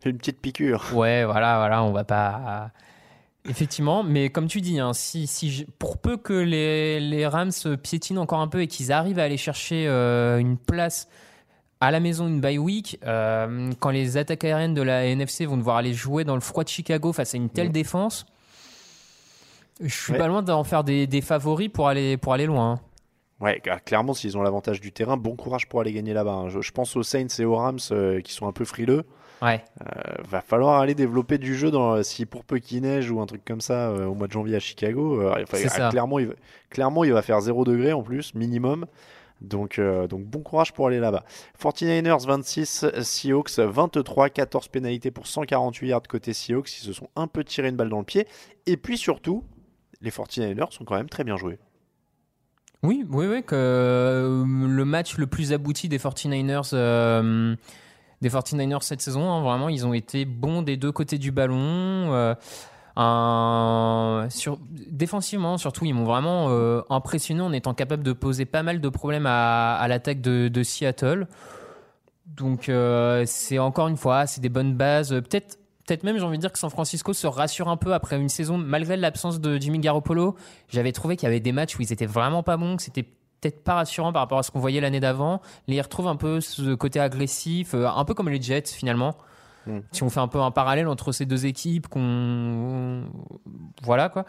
Une 0.04 0.18
petite 0.18 0.40
piqûre. 0.40 0.84
Ouais, 0.94 1.24
voilà, 1.24 1.58
voilà, 1.58 1.82
on 1.84 1.92
va 1.92 2.04
pas. 2.04 2.70
Effectivement, 3.48 4.02
mais 4.04 4.30
comme 4.30 4.46
tu 4.46 4.60
dis, 4.60 4.78
hein, 4.78 4.92
si, 4.92 5.26
si 5.26 5.50
je- 5.50 5.64
pour 5.78 5.98
peu 5.98 6.16
que 6.16 6.32
les, 6.32 7.00
les 7.00 7.26
Rams 7.26 7.50
piétinent 7.82 8.20
encore 8.22 8.40
un 8.40 8.46
peu 8.48 8.62
et 8.62 8.66
qu'ils 8.68 8.92
arrivent 8.92 9.18
à 9.18 9.24
aller 9.24 9.36
chercher 9.36 9.86
euh, 9.88 10.38
une 10.38 10.56
place 10.56 11.08
à 11.80 11.90
la 11.90 11.98
maison, 11.98 12.28
une 12.28 12.40
bye 12.40 12.58
week, 12.58 13.00
euh, 13.04 13.70
quand 13.80 13.90
les 13.90 14.16
attaques 14.16 14.44
aériennes 14.44 14.74
de 14.74 14.82
la 14.82 15.04
NFC 15.06 15.44
vont 15.46 15.56
devoir 15.56 15.76
aller 15.76 15.92
jouer 15.92 16.22
dans 16.22 16.36
le 16.36 16.40
froid 16.40 16.62
de 16.62 16.68
Chicago 16.68 17.12
face 17.12 17.34
à 17.34 17.36
une 17.36 17.48
telle 17.50 17.72
défense, 17.72 18.26
je 19.80 19.88
suis 19.92 20.12
Ouais. 20.12 20.18
pas 20.18 20.28
loin 20.28 20.42
d'en 20.42 20.62
faire 20.62 20.84
des, 20.84 21.08
des 21.08 21.20
favoris 21.20 21.68
pour 21.68 21.88
aller, 21.88 22.16
pour 22.16 22.32
aller 22.34 22.46
loin. 22.46 22.72
hein. 22.74 22.80
Ouais, 23.40 23.60
ah, 23.68 23.80
clairement, 23.80 24.14
s'ils 24.14 24.38
ont 24.38 24.42
l'avantage 24.42 24.80
du 24.80 24.92
terrain, 24.92 25.16
bon 25.16 25.34
courage 25.34 25.68
pour 25.68 25.80
aller 25.80 25.92
gagner 25.92 26.12
là-bas. 26.14 26.32
hein. 26.32 26.48
Je, 26.48 26.60
je 26.60 26.70
pense 26.70 26.94
aux 26.94 27.02
Saints 27.02 27.26
et 27.40 27.44
aux 27.44 27.56
Rams 27.56 27.80
euh, 27.90 28.20
qui 28.20 28.32
sont 28.32 28.46
un 28.46 28.52
peu 28.52 28.64
frileux. 28.64 29.04
Ouais. 29.42 29.64
Euh, 29.82 30.22
va 30.28 30.40
falloir 30.40 30.80
aller 30.80 30.94
développer 30.94 31.36
du 31.36 31.56
jeu 31.56 31.70
dans, 31.70 32.02
si 32.02 32.26
pour 32.26 32.44
peu 32.44 32.58
qu'il 32.58 32.82
neige 32.82 33.10
ou 33.10 33.20
un 33.20 33.26
truc 33.26 33.44
comme 33.44 33.60
ça 33.60 33.88
euh, 33.88 34.06
au 34.06 34.14
mois 34.14 34.28
de 34.28 34.32
janvier 34.32 34.56
à 34.56 34.60
Chicago. 34.60 35.20
euh, 35.20 35.42
enfin, 35.42 35.58
ah. 35.78 35.90
Clairement, 35.90 36.20
il 36.20 36.28
va, 36.28 36.34
clairement, 36.70 37.04
il 37.04 37.12
va 37.12 37.22
faire 37.22 37.40
0 37.40 37.64
degré 37.64 37.92
en 37.92 38.02
plus, 38.02 38.34
minimum. 38.34 38.86
Donc, 39.40 39.80
euh, 39.80 40.06
donc 40.06 40.22
bon 40.24 40.40
courage 40.40 40.72
pour 40.72 40.86
aller 40.86 41.00
là-bas. 41.00 41.24
49ers 41.60 42.24
26, 42.24 42.86
Seahawks 43.02 43.58
23, 43.58 44.30
14 44.30 44.68
pénalités 44.68 45.10
pour 45.10 45.26
148 45.26 45.88
yards 45.88 46.02
côté 46.08 46.32
Seahawks. 46.32 46.78
Ils 46.78 46.84
se 46.84 46.92
sont 46.92 47.08
un 47.16 47.26
peu 47.26 47.42
tiré 47.42 47.68
une 47.68 47.76
balle 47.76 47.88
dans 47.88 47.98
le 47.98 48.04
pied. 48.04 48.28
Et 48.66 48.76
puis 48.76 48.96
surtout, 48.96 49.42
les 50.00 50.10
49ers 50.10 50.70
sont 50.70 50.84
quand 50.84 50.94
même 50.94 51.08
très 51.08 51.24
bien 51.24 51.36
joués. 51.36 51.58
Oui, 52.84 53.04
oui, 53.10 53.26
oui, 53.26 53.42
que 53.44 53.54
euh, 53.54 54.44
le 54.44 54.84
match 54.84 55.16
le 55.16 55.28
plus 55.28 55.52
abouti 55.52 55.88
des 55.88 55.98
49ers, 55.98 56.70
euh, 56.72 57.54
des 58.22 58.30
49ers 58.30 58.82
cette 58.82 59.02
saison, 59.02 59.30
hein, 59.30 59.42
vraiment, 59.42 59.68
ils 59.68 59.84
ont 59.84 59.92
été 59.92 60.24
bons 60.24 60.62
des 60.62 60.76
deux 60.76 60.92
côtés 60.92 61.18
du 61.18 61.32
ballon. 61.32 61.54
euh, 62.96 64.30
sur, 64.30 64.58
défensivement, 64.70 65.58
surtout, 65.58 65.84
ils 65.84 65.92
m'ont 65.92 66.04
vraiment 66.04 66.46
euh, 66.48 66.82
impressionné 66.88 67.40
en 67.42 67.52
étant 67.52 67.74
capable 67.74 68.04
de 68.04 68.12
poser 68.12 68.44
pas 68.44 68.62
mal 68.62 68.80
de 68.80 68.88
problèmes 68.88 69.26
à, 69.26 69.84
l'attaque 69.88 70.20
de, 70.20 70.48
de 70.48 70.62
Seattle. 70.62 71.26
Donc, 72.26 72.68
euh, 72.68 73.24
c'est 73.26 73.58
encore 73.58 73.88
une 73.88 73.96
fois, 73.96 74.26
c'est 74.26 74.40
des 74.40 74.48
bonnes 74.48 74.74
bases. 74.74 75.10
Peut-être. 75.10 75.58
Peut-être 75.84 76.04
même, 76.04 76.16
j'ai 76.16 76.22
envie 76.22 76.36
de 76.36 76.42
dire 76.42 76.52
que 76.52 76.60
San 76.60 76.70
Francisco 76.70 77.12
se 77.12 77.26
rassure 77.26 77.68
un 77.68 77.76
peu 77.76 77.92
après 77.92 78.16
une 78.16 78.28
saison, 78.28 78.56
malgré 78.56 78.96
l'absence 78.96 79.40
de 79.40 79.58
Jimmy 79.58 79.80
Garoppolo. 79.80 80.36
J'avais 80.68 80.92
trouvé 80.92 81.16
qu'il 81.16 81.26
y 81.26 81.26
avait 81.26 81.40
des 81.40 81.50
matchs 81.50 81.76
où 81.76 81.82
ils 81.82 81.92
étaient 81.92 82.06
vraiment 82.06 82.44
pas 82.44 82.56
bons, 82.56 82.76
que 82.76 82.84
c'était 82.84 83.04
peut-être 83.42 83.62
pas 83.64 83.74
rassurant 83.74 84.12
par 84.12 84.22
rapport 84.22 84.38
à 84.38 84.42
ce 84.42 84.50
qu'on 84.50 84.60
voyait 84.60 84.80
l'année 84.80 85.00
d'avant. 85.00 85.42
Là, 85.68 85.74
ils 85.74 85.80
retrouvent 85.80 86.08
un 86.08 86.16
peu 86.16 86.40
ce 86.40 86.74
côté 86.74 86.98
agressif, 87.00 87.74
euh, 87.74 87.86
un 87.88 88.04
peu 88.06 88.14
comme 88.14 88.28
les 88.30 88.40
Jets 88.40 88.68
finalement. 88.68 89.16
Mm. 89.66 89.78
Si 89.92 90.02
on 90.02 90.10
fait 90.10 90.20
un 90.20 90.28
peu 90.28 90.40
un 90.40 90.50
parallèle 90.50 90.88
entre 90.88 91.12
ces 91.12 91.26
deux 91.26 91.44
équipes, 91.46 91.86
qu'on 91.88 93.04
voilà 93.82 94.08
quoi. 94.08 94.24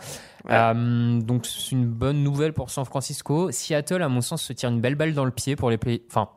Ouais. 0.45 0.51
Euh, 0.53 1.19
donc 1.21 1.45
c'est 1.45 1.71
une 1.71 1.85
bonne 1.87 2.21
nouvelle 2.23 2.53
pour 2.53 2.69
San 2.69 2.85
Francisco. 2.85 3.49
Seattle, 3.51 4.01
à 4.01 4.09
mon 4.09 4.21
sens, 4.21 4.41
se 4.43 4.53
tire 4.53 4.69
une 4.69 4.81
belle 4.81 4.95
balle 4.95 5.13
dans 5.13 5.25
le 5.25 5.31
pied 5.31 5.55
pour 5.55 5.69
les 5.69 5.77
play. 5.77 6.03
Enfin, 6.09 6.29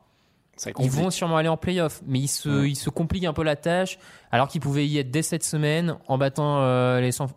ils 0.78 0.90
vont 0.90 1.10
sûrement 1.10 1.36
aller 1.36 1.50
en 1.50 1.58
playoff, 1.58 2.00
mais 2.06 2.20
ils 2.20 2.28
se, 2.28 2.48
Ouais. 2.48 2.70
ils 2.70 2.76
se 2.76 2.88
compliquent 2.88 3.26
un 3.26 3.34
peu 3.34 3.42
la 3.42 3.56
tâche, 3.56 3.98
alors 4.32 4.48
qu'ils 4.48 4.62
pouvaient 4.62 4.86
y 4.86 4.96
être 4.98 5.10
dès 5.10 5.20
cette 5.22 5.44
semaine 5.44 5.96
en 6.08 6.16
battant 6.16 6.60
euh, 6.62 7.00
les 7.00 7.12
San- 7.12 7.28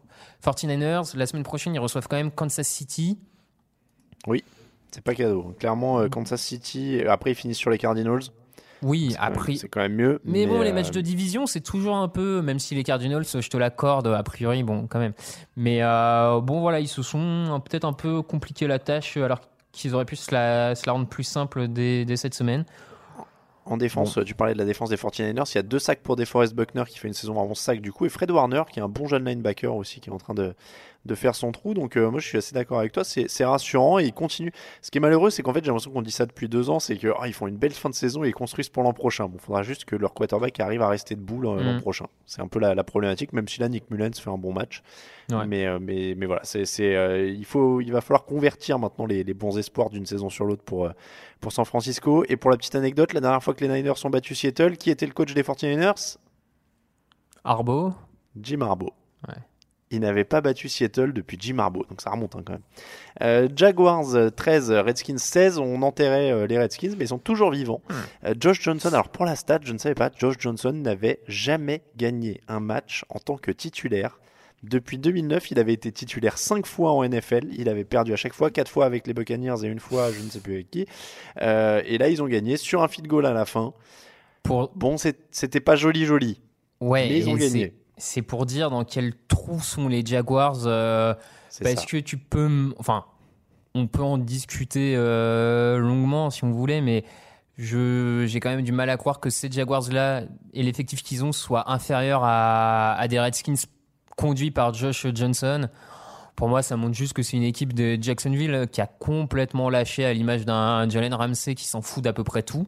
49ers. 0.41 1.15
La 1.17 1.25
semaine 1.25 1.43
prochaine, 1.43 1.75
ils 1.75 1.79
reçoivent 1.79 2.07
quand 2.07 2.15
même 2.15 2.31
Kansas 2.31 2.65
City. 2.67 3.19
Oui, 4.27 4.43
c'est 4.91 5.03
pas 5.03 5.15
cadeau. 5.15 5.55
Clairement, 5.59 5.99
euh, 5.99 6.09
Kansas 6.09 6.41
City, 6.41 7.01
après 7.07 7.31
ils 7.31 7.35
finissent 7.35 7.57
sur 7.57 7.69
les 7.69 7.77
Cardinals. 7.77 8.21
Oui, 8.81 9.15
après. 9.19 9.55
C'est 9.55 9.67
quand 9.67 9.81
même 9.81 9.95
mieux. 9.95 10.21
Mais, 10.23 10.45
bon, 10.45 10.61
les 10.61 10.69
euh, 10.69 10.73
matchs 10.73 10.91
de 10.91 11.01
division, 11.01 11.45
c'est 11.45 11.61
toujours 11.61 11.95
un 11.97 12.07
peu, 12.07 12.41
même 12.41 12.59
si 12.59 12.75
les 12.75 12.83
Cardinals, 12.83 13.25
je 13.25 13.49
te 13.49 13.57
l'accorde, 13.57 14.07
a 14.07 14.23
priori, 14.23 14.63
bon, 14.63 14.87
quand 14.87 14.99
même. 14.99 15.13
Mais 15.57 15.79
euh, 15.81 16.39
bon, 16.39 16.61
voilà, 16.61 16.79
ils 16.79 16.87
se 16.87 17.01
sont 17.01 17.19
euh, 17.19 17.59
peut-être 17.59 17.85
un 17.85 17.93
peu 17.93 18.21
compliqué 18.21 18.67
la 18.67 18.79
tâche, 18.79 19.17
alors 19.17 19.41
qu'ils 19.71 19.95
auraient 19.95 20.05
pu 20.05 20.15
se 20.15 20.33
la, 20.33 20.75
se 20.75 20.85
la 20.85 20.93
rendre 20.93 21.07
plus 21.07 21.23
simple 21.23 21.67
dès, 21.67 22.05
dès 22.05 22.15
cette 22.15 22.33
semaine. 22.33 22.65
En 23.65 23.77
défense, 23.77 24.17
tu 24.25 24.33
parlais 24.33 24.53
de 24.53 24.57
la 24.57 24.65
défense 24.65 24.89
des 24.89 24.95
49ers. 24.95 25.51
Il 25.51 25.55
y 25.55 25.57
a 25.59 25.61
deux 25.61 25.77
sacs 25.77 26.01
pour 26.01 26.15
DeForest 26.15 26.55
Buckner 26.55 26.85
qui 26.87 26.97
fait 26.97 27.07
une 27.07 27.13
saison 27.13 27.39
avant 27.39 27.53
sac 27.53 27.81
du 27.81 27.91
coup. 27.91 28.07
Et 28.07 28.09
Fred 28.09 28.31
Warner 28.31 28.63
qui 28.71 28.79
est 28.79 28.81
un 28.81 28.89
bon 28.89 29.07
jeune 29.07 29.25
linebacker 29.25 29.75
aussi 29.75 29.99
qui 29.99 30.09
est 30.09 30.13
en 30.13 30.17
train 30.17 30.33
de, 30.33 30.55
de 31.05 31.15
faire 31.15 31.33
son 31.33 31.51
trou. 31.51 31.73
Donc 31.73 31.95
euh, 31.97 32.11
moi 32.11 32.19
je 32.19 32.27
suis 32.27 32.37
assez 32.37 32.53
d'accord 32.53 32.79
avec 32.79 32.91
toi. 32.91 33.03
C'est 33.03 33.45
rassurant 33.45 33.99
et 33.99 34.05
il 34.05 34.13
continue. 34.13 34.51
Ce 34.81 34.91
qui 34.91 34.97
est 34.97 35.01
malheureux, 35.01 35.29
c'est 35.29 35.41
qu'en 35.43 35.53
fait 35.53 35.61
j'ai 35.63 35.67
l'impression 35.67 35.91
qu'on 35.91 36.01
dit 36.01 36.11
ça 36.11 36.25
depuis 36.25 36.49
deux 36.49 36.69
ans. 36.69 36.79
C'est 36.79 36.97
qu'ils 36.97 37.33
font 37.33 37.47
une 37.47 37.57
belle 37.57 37.71
fin 37.73 37.89
de 37.89 37.95
saison 37.95 38.23
et 38.23 38.29
ils 38.29 38.33
construisent 38.33 38.69
pour 38.69 38.83
l'an 38.83 38.93
prochain. 38.93 39.27
Bon, 39.27 39.37
faudra 39.37 39.63
juste 39.63 39.85
que 39.85 39.95
leur 39.95 40.13
quarterback 40.13 40.59
arrive 40.59 40.81
à 40.81 40.89
rester 40.89 41.15
debout 41.15 41.39
l'an 41.41 41.55
Mm. 41.55 41.81
prochain. 41.81 42.05
C'est 42.25 42.41
un 42.41 42.47
peu 42.47 42.59
la, 42.59 42.75
la 42.75 42.83
problématique, 42.83 43.33
même 43.33 43.47
si 43.47 43.59
là 43.59 43.69
Nick 43.69 43.89
Mullens 43.89 44.19
fait 44.19 44.29
un 44.29 44.37
bon 44.37 44.53
match. 44.53 44.81
Ouais. 45.31 45.45
Mais, 45.45 45.65
euh, 45.67 45.77
mais, 45.79 46.15
mais 46.17 46.25
voilà, 46.25 46.41
c'est, 46.43 46.65
euh, 46.95 47.27
il, 47.29 47.45
faut, 47.45 47.81
il 47.81 47.91
va 47.91 48.01
falloir 48.01 48.25
convertir 48.25 48.79
maintenant 48.79 49.05
les, 49.05 49.23
les 49.23 49.33
bons 49.33 49.57
espoirs 49.59 49.89
d'une 49.89 50.05
saison 50.05 50.29
sur 50.29 50.45
l'autre 50.45 50.63
pour, 50.63 50.85
euh, 50.87 50.91
pour 51.39 51.51
San 51.51 51.65
Francisco. 51.65 52.23
Et 52.29 52.35
pour 52.35 52.49
la 52.49 52.57
petite 52.57 52.73
anecdote, 52.75 53.13
la 53.13 53.21
dernière 53.21 53.43
fois 53.43 53.53
que 53.53 53.63
les 53.63 53.71
Niners 53.71 53.93
ont 54.03 54.09
battu 54.09 54.33
Seattle, 54.35 54.75
qui 54.77 54.89
était 54.89 55.05
le 55.05 55.13
coach 55.13 55.33
des 55.35 55.43
49ers? 55.43 56.17
Arbo 57.43 57.93
Jim 58.39 58.61
Harbaugh. 58.61 58.91
Ouais. 59.27 59.35
Ils 59.91 59.99
n'avaient 59.99 60.23
pas 60.23 60.41
battu 60.41 60.69
Seattle 60.69 61.13
depuis 61.13 61.37
Jim 61.39 61.59
Harbaugh, 61.59 61.85
donc 61.89 62.01
ça 62.01 62.11
remonte 62.11 62.35
hein, 62.35 62.43
quand 62.45 62.53
même. 62.53 62.61
Euh, 63.21 63.47
Jaguars 63.55 64.15
euh, 64.15 64.29
13, 64.29 64.71
Redskins 64.71 65.17
16, 65.17 65.57
on 65.57 65.81
enterrait 65.81 66.31
euh, 66.31 66.47
les 66.47 66.59
Redskins, 66.59 66.95
mais 66.97 67.05
ils 67.05 67.09
sont 67.09 67.17
toujours 67.17 67.51
vivants. 67.51 67.81
Euh, 68.25 68.33
Josh 68.39 68.61
Johnson, 68.61 68.89
alors 68.89 69.09
pour 69.09 69.25
la 69.25 69.35
stat, 69.35 69.59
je 69.63 69.73
ne 69.73 69.77
savais 69.77 69.95
pas, 69.95 70.11
Josh 70.17 70.35
Johnson 70.39 70.73
n'avait 70.73 71.19
jamais 71.27 71.81
gagné 71.97 72.41
un 72.47 72.59
match 72.59 73.03
en 73.09 73.19
tant 73.19 73.37
que 73.37 73.51
titulaire. 73.51 74.19
Depuis 74.63 74.97
2009, 74.97 75.51
il 75.51 75.59
avait 75.59 75.73
été 75.73 75.91
titulaire 75.91 76.37
5 76.37 76.65
fois 76.65 76.91
en 76.91 77.07
NFL. 77.07 77.47
Il 77.57 77.69
avait 77.69 77.85
perdu 77.85 78.11
à 78.11 78.17
chaque 78.17 78.33
fois, 78.33 78.51
4 78.51 78.69
fois 78.69 78.85
avec 78.85 79.07
les 79.07 79.13
Buccaneers 79.13 79.63
et 79.63 79.67
une 79.67 79.79
fois, 79.79 80.11
je 80.11 80.19
ne 80.19 80.29
sais 80.29 80.41
plus 80.41 80.55
avec 80.55 80.69
qui. 80.69 80.85
Euh, 81.41 81.81
et 81.85 81.97
là, 81.97 82.09
ils 82.09 82.21
ont 82.21 82.27
gagné 82.27 82.57
sur 82.57 82.83
un 82.83 82.89
field 82.89 83.07
goal 83.07 83.25
à 83.25 83.33
la 83.33 83.45
fin. 83.45 83.73
Pour... 84.43 84.69
Bon, 84.75 84.97
c'était 84.97 85.61
pas 85.61 85.77
joli, 85.77 86.05
joli. 86.05 86.41
Ouais, 86.81 87.07
mais 87.07 87.19
ils 87.19 87.29
ont 87.29 87.35
gagné. 87.35 87.73
C'est- 87.99 88.21
pour 88.23 88.45
dire 88.47 88.69
dans 88.71 88.83
quel 88.83 89.13
trou 89.27 89.59
sont 89.59 89.87
les 89.87 90.03
Jaguars. 90.05 90.65
euh, 90.65 91.13
parce 91.61 91.81
ça. 91.81 91.85
que 91.85 91.97
tu 91.97 92.17
peux. 92.17 92.73
Enfin, 92.79 93.05
on 93.75 93.85
peut 93.87 94.01
en 94.03 94.17
discuter 94.17 94.95
euh, 94.95 95.77
longuement 95.77 96.29
si 96.31 96.43
on 96.43 96.51
voulait, 96.51 96.81
mais 96.81 97.03
j'ai 97.57 98.39
quand 98.41 98.49
même 98.49 98.61
du 98.63 98.71
mal 98.71 98.89
à 98.89 98.97
croire 98.97 99.19
que 99.19 99.29
ces 99.29 99.51
Jaguars-là 99.51 100.23
et 100.53 100.63
l'effectif 100.63 101.03
qu'ils 101.03 101.23
ont 101.25 101.31
soit 101.31 101.71
inférieur 101.71 102.21
à, 102.23 102.93
à 102.93 103.07
des 103.07 103.19
Redskins 103.19 103.55
conduits 104.15 104.51
par 104.51 104.73
Josh 104.73 105.05
Johnson. 105.13 105.67
Pour 106.35 106.47
moi, 106.47 106.61
ça 106.61 106.77
montre 106.77 106.93
juste 106.95 107.11
que 107.13 107.21
c'est 107.21 107.35
une 107.35 107.43
équipe 107.43 107.73
de 107.73 107.97
Jacksonville 108.01 108.67
qui 108.71 108.79
a 108.79 108.87
complètement 108.87 109.69
lâché 109.69 110.05
à 110.05 110.13
l'image 110.13 110.45
d'un 110.45 110.87
Jalen 110.89 111.13
Ramsey 111.13 111.53
qui 111.53 111.65
s'en 111.65 111.81
fout 111.81 112.01
d'à 112.03 112.13
peu 112.13 112.23
près 112.23 112.43
tout. 112.43 112.65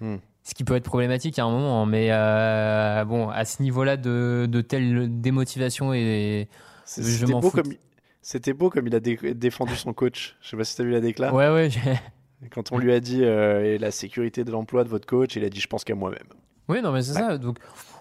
Hmm. 0.00 0.16
Ce 0.48 0.54
qui 0.54 0.64
peut 0.64 0.76
être 0.76 0.84
problématique 0.84 1.38
à 1.38 1.44
un 1.44 1.50
moment, 1.50 1.84
mais 1.84 2.08
euh, 2.10 3.04
bon, 3.04 3.28
à 3.28 3.44
ce 3.44 3.62
niveau-là 3.62 3.98
de, 3.98 4.46
de 4.48 4.60
telle 4.62 5.20
démotivation 5.20 5.92
et 5.92 6.48
je 6.86 7.02
C'était 7.02 7.32
m'en 7.32 7.40
beau, 7.40 7.50
fous. 7.50 7.58
comme... 7.62 7.74
c'était 8.22 8.54
beau 8.54 8.70
comme 8.70 8.86
il 8.86 8.94
a 8.94 9.00
dé- 9.00 9.34
défendu 9.34 9.76
son 9.76 9.92
coach. 9.92 10.36
Je 10.40 10.48
sais 10.48 10.56
pas 10.56 10.64
si 10.64 10.74
tu 10.74 10.80
as 10.80 10.84
vu 10.86 10.90
la 10.92 11.00
déclat. 11.00 11.34
Ouais, 11.34 11.50
ouais. 11.50 11.68
Quand 12.50 12.72
on 12.72 12.78
lui 12.78 12.94
a 12.94 13.00
dit 13.00 13.24
euh, 13.24 13.74
et 13.74 13.76
la 13.78 13.90
sécurité 13.90 14.42
de 14.44 14.50
l'emploi 14.50 14.84
de 14.84 14.88
votre 14.88 15.06
coach, 15.06 15.36
il 15.36 15.44
a 15.44 15.50
dit 15.50 15.60
je 15.60 15.66
pense 15.66 15.84
qu'à 15.84 15.94
moi-même. 15.94 16.28
Oui, 16.68 16.80
non, 16.80 16.92
mais 16.92 17.02
c'est 17.02 17.12
ça. 17.12 17.36
Donc, 17.36 17.58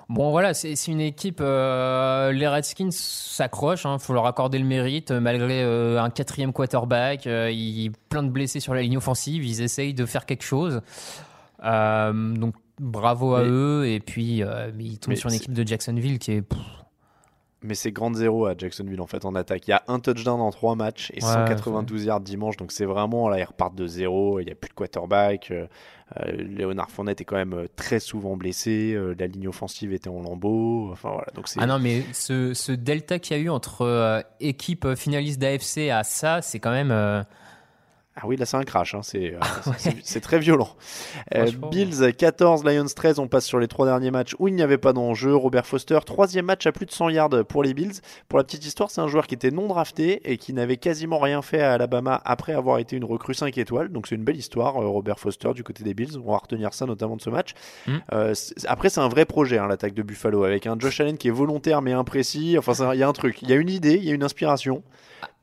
bon, 0.07 0.31
voilà, 0.31 0.53
c'est 0.53 0.73
une 0.87 1.01
équipe. 1.01 1.39
euh, 1.41 2.31
les 2.31 2.47
Redskins 2.47 2.91
s'accrochent. 2.91 3.85
Il 3.85 3.99
faut 3.99 4.13
leur 4.13 4.25
accorder 4.25 4.57
le 4.59 4.65
mérite, 4.65 5.11
malgré 5.11 5.63
euh, 5.63 6.01
un 6.01 6.09
quatrième 6.09 6.53
quarterback. 6.53 7.27
euh, 7.27 7.51
il 7.51 7.91
plein 8.09 8.23
de 8.23 8.29
blessés 8.29 8.61
sur 8.61 8.73
la 8.73 8.81
ligne 8.83 8.95
offensive. 8.97 9.43
Ils 9.45 9.61
essayent 9.61 9.93
de 9.93 10.05
faire 10.05 10.25
quelque 10.25 10.43
chose. 10.43 10.81
Euh, 11.63 12.33
donc, 12.35 12.55
bravo 12.79 13.35
à 13.35 13.43
Mais- 13.43 13.49
eux. 13.49 13.87
Et 13.87 13.99
puis, 13.99 14.43
euh, 14.43 14.71
ils 14.79 14.99
tombent 14.99 15.15
sur 15.15 15.29
une 15.29 15.35
équipe 15.35 15.53
de 15.53 15.65
Jacksonville 15.67 16.19
qui 16.19 16.31
est. 16.33 16.41
pff, 16.41 16.59
Mais 17.63 17.73
c'est 17.73 17.91
grande 17.91 18.15
zéro 18.15 18.45
à 18.45 18.53
Jacksonville 18.55 19.01
en 19.01 19.07
fait 19.07 19.25
en 19.25 19.33
attaque. 19.33 19.67
Il 19.67 19.71
y 19.71 19.73
a 19.73 19.83
un 19.87 19.99
touchdown 19.99 20.39
en 20.39 20.51
trois 20.51 20.75
matchs 20.75 21.09
et 21.15 21.23
Ouais, 21.23 21.31
192 21.31 22.05
yards 22.05 22.19
dimanche. 22.21 22.55
Donc 22.57 22.71
c'est 22.71 22.85
vraiment 22.85 23.27
là 23.29 23.39
ils 23.39 23.43
repartent 23.43 23.73
de 23.75 23.87
zéro. 23.87 24.39
Il 24.39 24.45
n'y 24.45 24.51
a 24.51 24.55
plus 24.55 24.69
de 24.69 24.75
quarterback. 24.75 25.49
Euh, 25.49 25.65
euh, 26.19 26.31
Léonard 26.31 26.91
Fournette 26.91 27.19
est 27.19 27.25
quand 27.25 27.35
même 27.35 27.67
très 27.75 27.99
souvent 27.99 28.37
blessé. 28.37 28.93
Euh, 28.93 29.15
la 29.17 29.25
ligne 29.25 29.47
offensive 29.47 29.91
était 29.91 30.07
en 30.07 30.21
lambeaux. 30.21 30.89
Enfin 30.91 31.09
voilà. 31.09 31.27
Donc 31.33 31.47
c'est 31.47 31.59
Ah 31.59 31.65
non, 31.65 31.79
mais 31.79 32.03
ce, 32.13 32.53
ce 32.53 32.71
delta 32.71 33.17
qu'il 33.17 33.35
y 33.35 33.39
a 33.39 33.43
eu 33.43 33.49
entre 33.49 33.81
euh, 33.81 34.21
équipe 34.39 34.93
finaliste 34.95 35.39
d'AFC 35.41 35.89
à 35.89 36.03
ça, 36.03 36.43
c'est 36.43 36.59
quand 36.59 36.71
même. 36.71 36.91
Ah 38.19 38.25
oui, 38.25 38.35
là 38.35 38.45
c'est 38.47 38.57
un 38.57 38.63
crash, 38.63 38.95
hein. 38.95 39.01
c'est 39.03 39.35
euh, 39.35 39.39
c'est- 39.77 39.95
c'est 40.03 40.21
très 40.21 40.39
violent. 40.39 40.69
Euh. 41.35 41.45
Bills 41.71 42.13
14, 42.17 42.63
Lions 42.63 42.85
13, 42.85 43.19
on 43.19 43.27
passe 43.27 43.45
sur 43.45 43.59
les 43.59 43.67
trois 43.67 43.85
derniers 43.85 44.11
matchs 44.11 44.33
où 44.39 44.47
il 44.47 44.55
n'y 44.55 44.61
avait 44.61 44.77
pas 44.77 44.93
d'enjeu. 44.93 45.35
Robert 45.35 45.65
Foster, 45.67 45.99
troisième 46.05 46.45
match 46.45 46.65
à 46.65 46.71
plus 46.71 46.85
de 46.85 46.91
100 46.91 47.09
yards 47.09 47.45
pour 47.47 47.63
les 47.63 47.73
Bills. 47.73 47.99
Pour 48.29 48.39
la 48.39 48.43
petite 48.45 48.65
histoire, 48.65 48.89
c'est 48.89 49.01
un 49.01 49.07
joueur 49.07 49.27
qui 49.27 49.35
était 49.35 49.51
non 49.51 49.67
drafté 49.67 50.21
et 50.31 50.37
qui 50.37 50.53
n'avait 50.53 50.77
quasiment 50.77 51.19
rien 51.19 51.41
fait 51.41 51.61
à 51.61 51.73
Alabama 51.73 52.21
après 52.25 52.53
avoir 52.53 52.79
été 52.79 52.95
une 52.95 53.03
recrue 53.03 53.33
5 53.33 53.57
étoiles. 53.57 53.89
Donc 53.89 54.07
c'est 54.07 54.15
une 54.15 54.23
belle 54.23 54.37
histoire, 54.37 54.81
euh, 54.81 54.87
Robert 54.87 55.19
Foster 55.19 55.53
du 55.53 55.63
côté 55.63 55.83
des 55.83 55.93
Bills. 55.93 56.17
On 56.25 56.31
va 56.31 56.37
retenir 56.37 56.73
ça 56.73 56.85
notamment 56.85 57.17
de 57.17 57.21
ce 57.21 57.29
match. 57.29 57.53
Mm. 57.87 57.97
Euh, 58.13 58.33
c'est- 58.33 58.65
après, 58.67 58.89
c'est 58.89 59.01
un 59.01 59.09
vrai 59.09 59.25
projet, 59.25 59.57
hein, 59.57 59.67
l'attaque 59.67 59.93
de 59.93 60.01
Buffalo, 60.03 60.43
avec 60.43 60.65
un 60.65 60.75
Josh 60.79 61.01
Allen 61.01 61.17
qui 61.17 61.27
est 61.27 61.31
volontaire 61.31 61.81
mais 61.81 61.91
imprécis. 61.93 62.57
Enfin, 62.57 62.93
il 62.93 62.99
y 62.99 63.03
a 63.03 63.07
un 63.07 63.13
truc, 63.13 63.41
il 63.41 63.49
y 63.49 63.53
a 63.53 63.57
une 63.57 63.69
idée, 63.69 63.95
il 63.95 64.05
y 64.05 64.11
a 64.11 64.13
une 64.15 64.23
inspiration, 64.23 64.81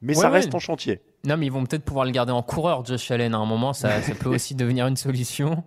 mais 0.05 0.15
Ouais, 0.17 0.23
ça 0.23 0.29
ouais. 0.29 0.35
reste 0.37 0.55
en 0.55 0.59
chantier. 0.61 1.01
Non, 1.25 1.37
mais 1.37 1.47
ils 1.47 1.53
vont 1.53 1.65
peut-être 1.65 1.85
pouvoir 1.85 2.05
le 2.05 2.11
garder 2.13 2.33
en 2.33 2.43
coureur, 2.43 2.85
Josh 2.85 3.11
Allen. 3.11 3.35
À 3.35 3.39
un 3.39 3.47
moment, 3.47 3.73
ça, 3.73 4.01
ça 4.03 4.15
peut 4.15 4.29
aussi 4.35 4.55
devenir 4.55 4.87
une 4.87 4.97
solution. 4.97 5.65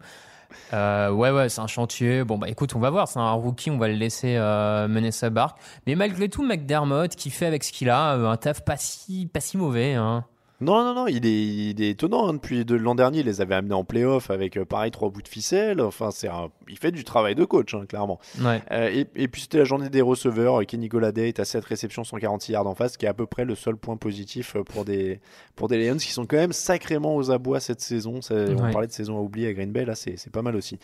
Euh, 0.74 1.10
ouais, 1.12 1.32
ouais, 1.32 1.50
c'est 1.50 1.62
un 1.62 1.68
chantier. 1.68 2.24
Bon, 2.24 2.38
bah 2.38 2.48
écoute, 2.50 2.76
on 2.76 2.80
va 2.80 2.90
voir. 2.90 3.08
C'est 3.08 3.20
un 3.20 3.32
rookie, 3.32 3.70
on 3.72 3.78
va 3.78 3.88
le 3.88 3.96
laisser 3.96 4.36
euh, 4.38 4.88
mener 4.88 5.12
sa 5.12 5.30
barque. 5.30 5.58
Mais 5.86 5.96
malgré 5.96 6.30
tout, 6.30 6.44
McDermott, 6.44 7.16
qui 7.16 7.30
fait 7.30 7.46
avec 7.46 7.64
ce 7.64 7.72
qu'il 7.72 7.90
a, 7.90 8.16
euh, 8.16 8.28
un 8.30 8.38
taf 8.38 8.64
pas 8.64 8.78
si, 8.78 9.30
pas 9.32 9.40
si 9.40 9.58
mauvais. 9.58 9.94
Hein. 9.96 10.26
Non, 10.60 10.84
non, 10.84 10.96
non, 10.96 11.08
il 11.08 11.24
est, 11.28 11.46
il 11.46 11.82
est 11.84 11.92
étonnant. 11.92 12.28
hein. 12.28 12.34
Depuis 12.34 12.66
de 12.66 12.76
l'an 12.76 12.96
dernier, 12.96 13.20
il 13.20 13.26
les 13.28 13.42
avait 13.42 13.54
amenés 13.54 13.76
en 13.76 13.84
playoff 13.84 14.32
avec, 14.32 14.58
euh, 14.58 14.66
pareil, 14.66 14.90
trois 14.90 15.10
bouts 15.10 15.22
de 15.22 15.28
ficelle. 15.28 15.80
Enfin, 15.82 16.10
c'est 16.10 16.28
un- 16.30 16.50
il 16.68 16.80
fait 16.80 16.92
du 16.92 17.04
travail 17.04 17.36
de 17.36 17.46
coach, 17.46 17.76
hein, 17.76 17.86
clairement. 17.88 18.20
Ouais. 18.42 18.62
Euh, 18.72 18.90
et, 18.92 19.06
et 19.16 19.28
puis, 19.28 19.42
c'était 19.42 19.60
la 19.60 19.66
journée 19.66 19.90
des 19.90 20.02
receveurs. 20.02 20.66
Kenny 20.66 20.88
Golladay 20.88 21.28
est 21.28 21.40
à 21.40 21.46
7 21.46 21.64
réceptions, 21.64 22.04
146 22.04 22.54
yards 22.54 22.66
en 22.66 22.74
face, 22.74 22.94
ce 22.94 22.98
qui 22.98 23.06
est 23.06 23.10
à 23.10 23.14
peu 23.14 23.28
près 23.28 23.46
le 23.46 23.54
seul 23.54 23.76
point 23.78 23.98
positif 23.98 24.56
euh, 24.56 24.64
pour 24.64 24.84
des, 24.84 25.20
pour 25.56 25.68
des 25.68 25.78
Lions 25.78 25.98
qui 25.98 26.12
sont 26.12 26.26
quand 26.26 26.38
même 26.38 26.54
sacrément 26.54 27.16
aux 27.16 27.30
abois 27.30 27.60
cette 27.60 27.82
saison. 27.82 28.22
Ça- 28.24 28.34
On 28.36 28.64
Ouais. 28.64 28.72
parlait 28.72 28.88
de 28.88 28.92
saison 28.94 29.16
à 29.18 29.22
oublier 29.22 29.50
à 29.50 29.54
Green 29.54 29.72
Bay, 29.72 29.86
là, 29.86 29.94
c'est 29.94 30.18
c'est 30.18 30.32
pas 30.32 30.42
mal 30.42 30.56
aussi. 30.56 30.80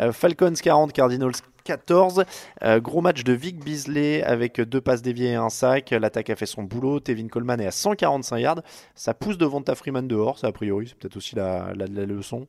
Euh, 0.00 0.10
Falcons 0.12 0.54
40, 0.54 0.94
Cardinals 0.94 1.32
14. 1.62 2.24
Euh, 2.62 2.80
gros 2.80 3.00
match 3.00 3.24
de 3.24 3.32
Vic 3.32 3.62
Beasley 3.62 4.22
avec 4.22 4.60
deux 4.60 4.80
passes 4.80 5.02
déviées 5.02 5.30
et 5.30 5.34
un 5.34 5.48
sac. 5.50 5.90
L'attaque 5.90 6.30
a 6.30 6.36
fait 6.36 6.46
son 6.46 6.62
boulot. 6.62 7.00
Tevin 7.00 7.28
Coleman 7.28 7.60
est 7.60 7.66
à 7.66 7.70
145 7.70 8.38
yards. 8.38 8.62
Ça 8.94 9.14
pousse 9.14 9.38
devant 9.38 9.60
ta 9.62 9.74
Freeman 9.74 10.06
dehors, 10.06 10.38
ça 10.38 10.48
a 10.48 10.52
priori. 10.52 10.88
C'est 10.88 10.96
peut-être 10.96 11.16
aussi 11.16 11.36
la, 11.36 11.72
la- 11.74 11.86
leçon. 12.06 12.46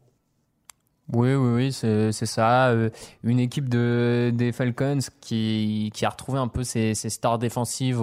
Oui, 1.11 1.33
oui, 1.33 1.53
oui, 1.55 1.71
c'est 1.71 2.11
ça. 2.11 2.69
Euh, 2.69 2.89
une 3.23 3.39
équipe 3.39 3.67
de, 3.67 4.31
des 4.33 4.51
Falcons 4.51 4.99
qui, 5.21 5.89
qui 5.93 6.05
a 6.05 6.09
retrouvé 6.09 6.37
un 6.37 6.47
peu 6.47 6.63
ses, 6.63 6.93
stars 6.93 7.39
défensives, 7.39 8.01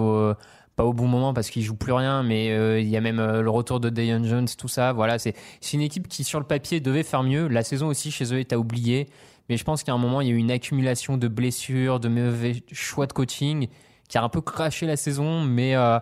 pas 0.75 0.83
au 0.83 0.93
bon 0.93 1.07
moment 1.07 1.33
parce 1.33 1.49
qu'ils 1.49 1.63
jouent 1.63 1.75
plus 1.75 1.93
rien, 1.93 2.21
mais 2.21 2.51
euh, 2.51 2.79
il 2.79 2.87
y 2.87 2.97
a 2.97 3.01
même 3.01 3.17
le 3.17 3.49
retour 3.49 3.79
de 3.79 3.89
Deion 3.89 4.23
Jones, 4.25 4.47
tout 4.57 4.67
ça. 4.67 4.91
Voilà, 4.93 5.17
c'est 5.19 5.33
une 5.73 5.81
équipe 5.81 6.07
qui, 6.07 6.23
sur 6.23 6.39
le 6.39 6.45
papier, 6.45 6.81
devait 6.81 7.03
faire 7.03 7.23
mieux. 7.23 7.47
La 7.47 7.63
saison 7.63 7.87
aussi, 7.87 8.11
chez 8.11 8.33
eux, 8.33 8.39
est 8.39 8.51
à 8.53 8.59
oublier. 8.59 9.07
Mais 9.49 9.57
je 9.57 9.63
pense 9.63 9.83
qu'à 9.83 9.93
un 9.93 9.97
moment, 9.97 10.21
il 10.21 10.27
y 10.27 10.31
a 10.31 10.33
eu 10.33 10.37
une 10.37 10.51
accumulation 10.51 11.17
de 11.17 11.27
blessures, 11.27 11.99
de 11.99 12.09
mauvais 12.09 12.63
choix 12.71 13.07
de 13.07 13.13
coaching 13.13 13.67
qui 14.09 14.17
a 14.17 14.23
un 14.23 14.29
peu 14.29 14.41
craché 14.41 14.85
la 14.85 14.95
saison. 14.97 15.41
Mais 15.41 15.75
euh, 15.75 15.99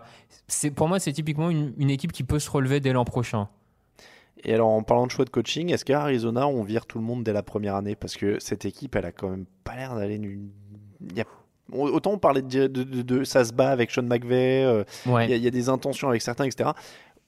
c'est 0.48 0.70
pour 0.70 0.88
moi, 0.88 0.98
c'est 0.98 1.12
typiquement 1.12 1.50
une, 1.50 1.72
une 1.78 1.90
équipe 1.90 2.12
qui 2.12 2.24
peut 2.24 2.38
se 2.38 2.50
relever 2.50 2.80
dès 2.80 2.92
l'an 2.92 3.04
prochain. 3.04 3.48
Et 4.44 4.52
alors, 4.54 4.68
en 4.68 4.82
parlant 4.82 5.06
de 5.06 5.10
choix 5.10 5.24
de 5.24 5.30
coaching, 5.30 5.72
est-ce 5.72 5.84
qu'à 5.84 6.02
Arizona, 6.02 6.46
on 6.46 6.62
vire 6.62 6.86
tout 6.86 6.98
le 6.98 7.04
monde 7.04 7.24
dès 7.24 7.32
la 7.32 7.42
première 7.42 7.74
année? 7.74 7.96
Parce 7.96 8.16
que 8.16 8.38
cette 8.38 8.64
équipe, 8.64 8.94
elle 8.94 9.06
a 9.06 9.12
quand 9.12 9.28
même 9.30 9.46
pas 9.64 9.74
l'air 9.76 9.94
d'aller. 9.96 10.18
nu- 10.18 10.50
il 11.00 11.16
y 11.16 11.20
a- 11.20 11.24
Autant 11.72 12.12
on 12.12 12.18
parlait 12.18 12.42
de, 12.42 12.68
de, 12.68 12.84
de- 12.84 13.02
de- 13.02 13.24
ça 13.24 13.44
se 13.44 13.52
bat 13.52 13.70
avec 13.70 13.90
Sean 13.90 14.04
McVay, 14.04 14.62
euh, 14.64 14.84
il 15.04 15.10
Ouais. 15.12 15.28
y, 15.28 15.32
a- 15.32 15.36
il 15.36 15.42
y 15.42 15.48
a 15.48 15.50
des 15.50 15.68
intentions 15.68 16.08
avec 16.08 16.22
certains, 16.22 16.44
etc. 16.44 16.70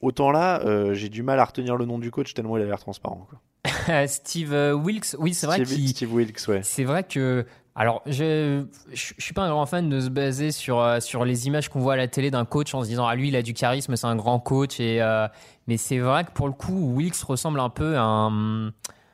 Autant 0.00 0.30
là, 0.30 0.60
euh, 0.64 0.94
j'ai 0.94 1.08
du 1.08 1.22
mal 1.22 1.40
à 1.40 1.44
retenir 1.44 1.76
le 1.76 1.84
nom 1.84 1.98
du 1.98 2.10
coach 2.10 2.32
tellement 2.34 2.56
il 2.56 2.62
a 2.62 2.66
l'air 2.66 2.78
transparent. 2.78 3.26
quoi. 3.28 4.06
Steve 4.06 4.52
euh, 4.52 4.72
Wilkes, 4.72 5.16
oui, 5.18 5.34
c'est 5.34 5.46
vrai 5.46 5.64
Steve, 5.64 5.88
Steve 5.88 6.14
Wilkes, 6.14 6.46
ouais. 6.48 6.60
C'est 6.62 6.84
vrai 6.84 7.02
que. 7.04 7.44
Alors, 7.74 8.02
je, 8.06 8.64
je 8.92 9.12
suis 9.18 9.34
pas 9.34 9.42
un 9.42 9.50
grand 9.50 9.64
fan 9.66 9.88
de 9.88 10.00
se 10.00 10.08
baser 10.08 10.50
sur, 10.50 10.80
euh, 10.80 10.98
sur 10.98 11.24
les 11.24 11.46
images 11.46 11.68
qu'on 11.68 11.78
voit 11.78 11.92
à 11.92 11.96
la 11.96 12.08
télé 12.08 12.28
d'un 12.32 12.44
coach 12.44 12.74
en 12.74 12.82
se 12.82 12.88
disant, 12.88 13.06
ah, 13.06 13.14
lui, 13.14 13.28
il 13.28 13.36
a 13.36 13.42
du 13.42 13.54
charisme, 13.54 13.94
c'est 13.94 14.06
un 14.06 14.16
grand 14.16 14.40
coach. 14.40 14.80
Et, 14.80 15.00
euh, 15.00 15.28
mais 15.68 15.76
c'est 15.76 15.98
vrai 15.98 16.24
que 16.24 16.32
pour 16.32 16.48
le 16.48 16.54
coup, 16.54 16.92
Wilkes 16.96 17.22
ressemble 17.22 17.60
un 17.60 17.68
peu 17.70 17.96
à 17.96 18.02
un. 18.02 18.72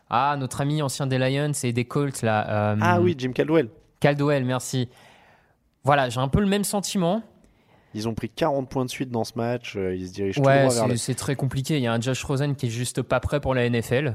Ah, 0.08 0.36
notre 0.38 0.60
ami 0.62 0.80
ancien 0.80 1.06
des 1.06 1.18
Lions 1.18 1.52
et 1.62 1.72
des 1.74 1.84
Colts, 1.84 2.22
là. 2.22 2.72
euh, 2.72 2.76
Ah 2.80 3.00
oui, 3.02 3.14
Jim 3.18 3.32
Caldwell. 3.32 3.68
Caldwell, 4.00 4.44
merci. 4.44 4.88
Voilà, 5.82 6.08
j'ai 6.08 6.20
un 6.20 6.28
peu 6.28 6.40
le 6.40 6.46
même 6.46 6.64
sentiment. 6.64 7.22
Ils 7.94 8.08
ont 8.08 8.14
pris 8.14 8.28
40 8.28 8.68
points 8.68 8.84
de 8.84 8.90
suite 8.90 9.10
dans 9.10 9.24
ce 9.24 9.32
match. 9.36 9.74
euh, 9.76 9.94
Ils 9.94 10.08
se 10.08 10.12
dirigent 10.12 10.40
tout 10.40 10.46
Ouais, 10.46 10.64
droit 10.66 10.86
vers 10.88 10.98
c'est 10.98 11.12
le 11.12 11.16
très 11.16 11.36
compliqué. 11.36 11.76
Il 11.76 11.82
y 11.82 11.86
a 11.86 11.92
un 11.92 12.00
Josh 12.00 12.22
Rosen 12.24 12.54
qui 12.56 12.66
est 12.66 12.70
juste 12.70 13.02
pas 13.02 13.20
prêt 13.20 13.40
pour 13.40 13.54
la 13.54 13.68
NFL. 13.68 14.14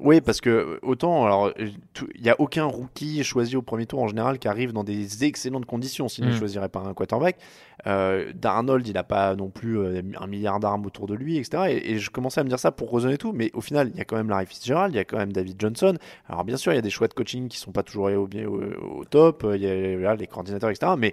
Oui, 0.00 0.22
parce 0.22 0.40
que 0.40 0.48
euh, 0.48 0.78
autant, 0.82 1.26
alors, 1.26 1.48
euh, 1.48 1.52
tout- 1.92 2.08
il 2.14 2.22
n'y 2.22 2.30
a 2.30 2.40
aucun 2.40 2.64
rookie 2.64 3.22
choisi 3.22 3.56
au 3.56 3.62
premier 3.62 3.84
tour 3.84 4.00
en 4.02 4.08
général 4.08 4.38
qui 4.38 4.48
arrive 4.48 4.72
dans 4.72 4.84
des 4.84 5.24
excellentes 5.24 5.66
conditions, 5.66 6.08
sinon 6.08 6.28
il 6.28 6.30
Mm. 6.30 6.32
ne 6.32 6.38
choisirait 6.38 6.68
pas 6.70 6.80
un 6.80 6.94
quarterback. 6.94 7.36
Euh, 7.86 8.32
Darnold, 8.34 8.86
il 8.88 8.94
n'a 8.94 9.02
pas 9.04 9.36
non 9.36 9.50
plus 9.50 9.78
euh, 9.78 10.00
un 10.18 10.26
milliard 10.26 10.60
d'armes 10.60 10.86
autour 10.86 11.06
de 11.06 11.14
lui, 11.14 11.36
etc. 11.36 11.64
Et, 11.68 11.92
et 11.92 11.98
je 11.98 12.08
commençais 12.10 12.40
à 12.40 12.44
me 12.44 12.48
dire 12.48 12.58
ça 12.58 12.72
pour 12.72 12.88
Rosen 12.88 13.10
et 13.10 13.18
tout, 13.18 13.32
mais 13.32 13.50
au 13.52 13.60
final, 13.60 13.90
il 13.92 13.98
y 13.98 14.00
a 14.00 14.06
quand 14.06 14.16
même 14.16 14.30
Larry 14.30 14.46
Fitzgerald, 14.46 14.94
il 14.94 14.96
y 14.96 15.00
a 15.00 15.04
quand 15.04 15.18
même 15.18 15.32
David 15.32 15.56
Johnson. 15.60 15.98
Alors 16.26 16.44
bien 16.44 16.56
sûr, 16.56 16.72
il 16.72 16.76
y 16.76 16.78
a 16.78 16.82
des 16.82 16.88
choix 16.90 17.06
de 17.06 17.12
coaching 17.14 17.48
qui 17.48 17.58
sont 17.58 17.70
pas 17.72 17.82
toujours 17.82 18.04
au, 18.06 18.26
bien- 18.26 18.48
au, 18.48 18.62
au 19.00 19.04
top, 19.04 19.46
il 19.54 19.60
y 19.60 19.66
a 20.06 20.14
les 20.16 20.26
coordinateurs, 20.26 20.70
etc. 20.70 20.92
Mais 20.96 21.12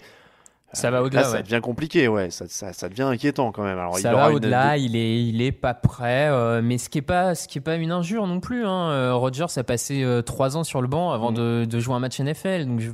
Ça 0.73 0.91
va 0.91 0.97
là, 0.97 1.03
au-delà. 1.03 1.23
ça 1.23 1.41
devient 1.41 1.61
compliqué, 1.61 2.07
ouais, 2.07 2.29
ça, 2.29 2.45
ça, 2.47 2.73
ça 2.73 2.89
devient 2.89 3.01
inquiétant 3.03 3.51
quand 3.51 3.63
même. 3.63 3.77
Alors, 3.79 3.97
Ça 3.97 4.11
il 4.11 4.15
va 4.15 4.29
une- 4.29 4.35
au-delà, 4.35 4.77
il 4.77 4.95
est, 4.95 5.23
il 5.25 5.41
est 5.41 5.51
pas 5.51 5.73
prêt, 5.73 6.27
euh, 6.29 6.61
mais 6.63 6.77
ce 6.77 6.89
qui 6.89 6.99
est 6.99 7.03
pas, 7.03 7.33
ce 7.35 7.47
qui 7.47 7.57
est 7.57 7.61
pas 7.61 7.75
une 7.75 7.91
injure 7.91 8.27
non 8.27 8.39
plus. 8.39 8.65
Hein. 8.65 8.89
Euh, 8.91 9.13
Rodgers 9.15 9.45
a 9.57 9.63
passé 9.63 10.03
euh, 10.03 10.21
trois 10.21 10.57
ans 10.57 10.63
sur 10.63 10.81
le 10.81 10.87
banc 10.87 11.11
avant 11.11 11.31
de, 11.31 11.65
de 11.65 11.79
jouer 11.79 11.95
un 11.95 11.99
match 11.99 12.19
NFL, 12.19 12.65
donc 12.65 12.79
je... 12.81 12.91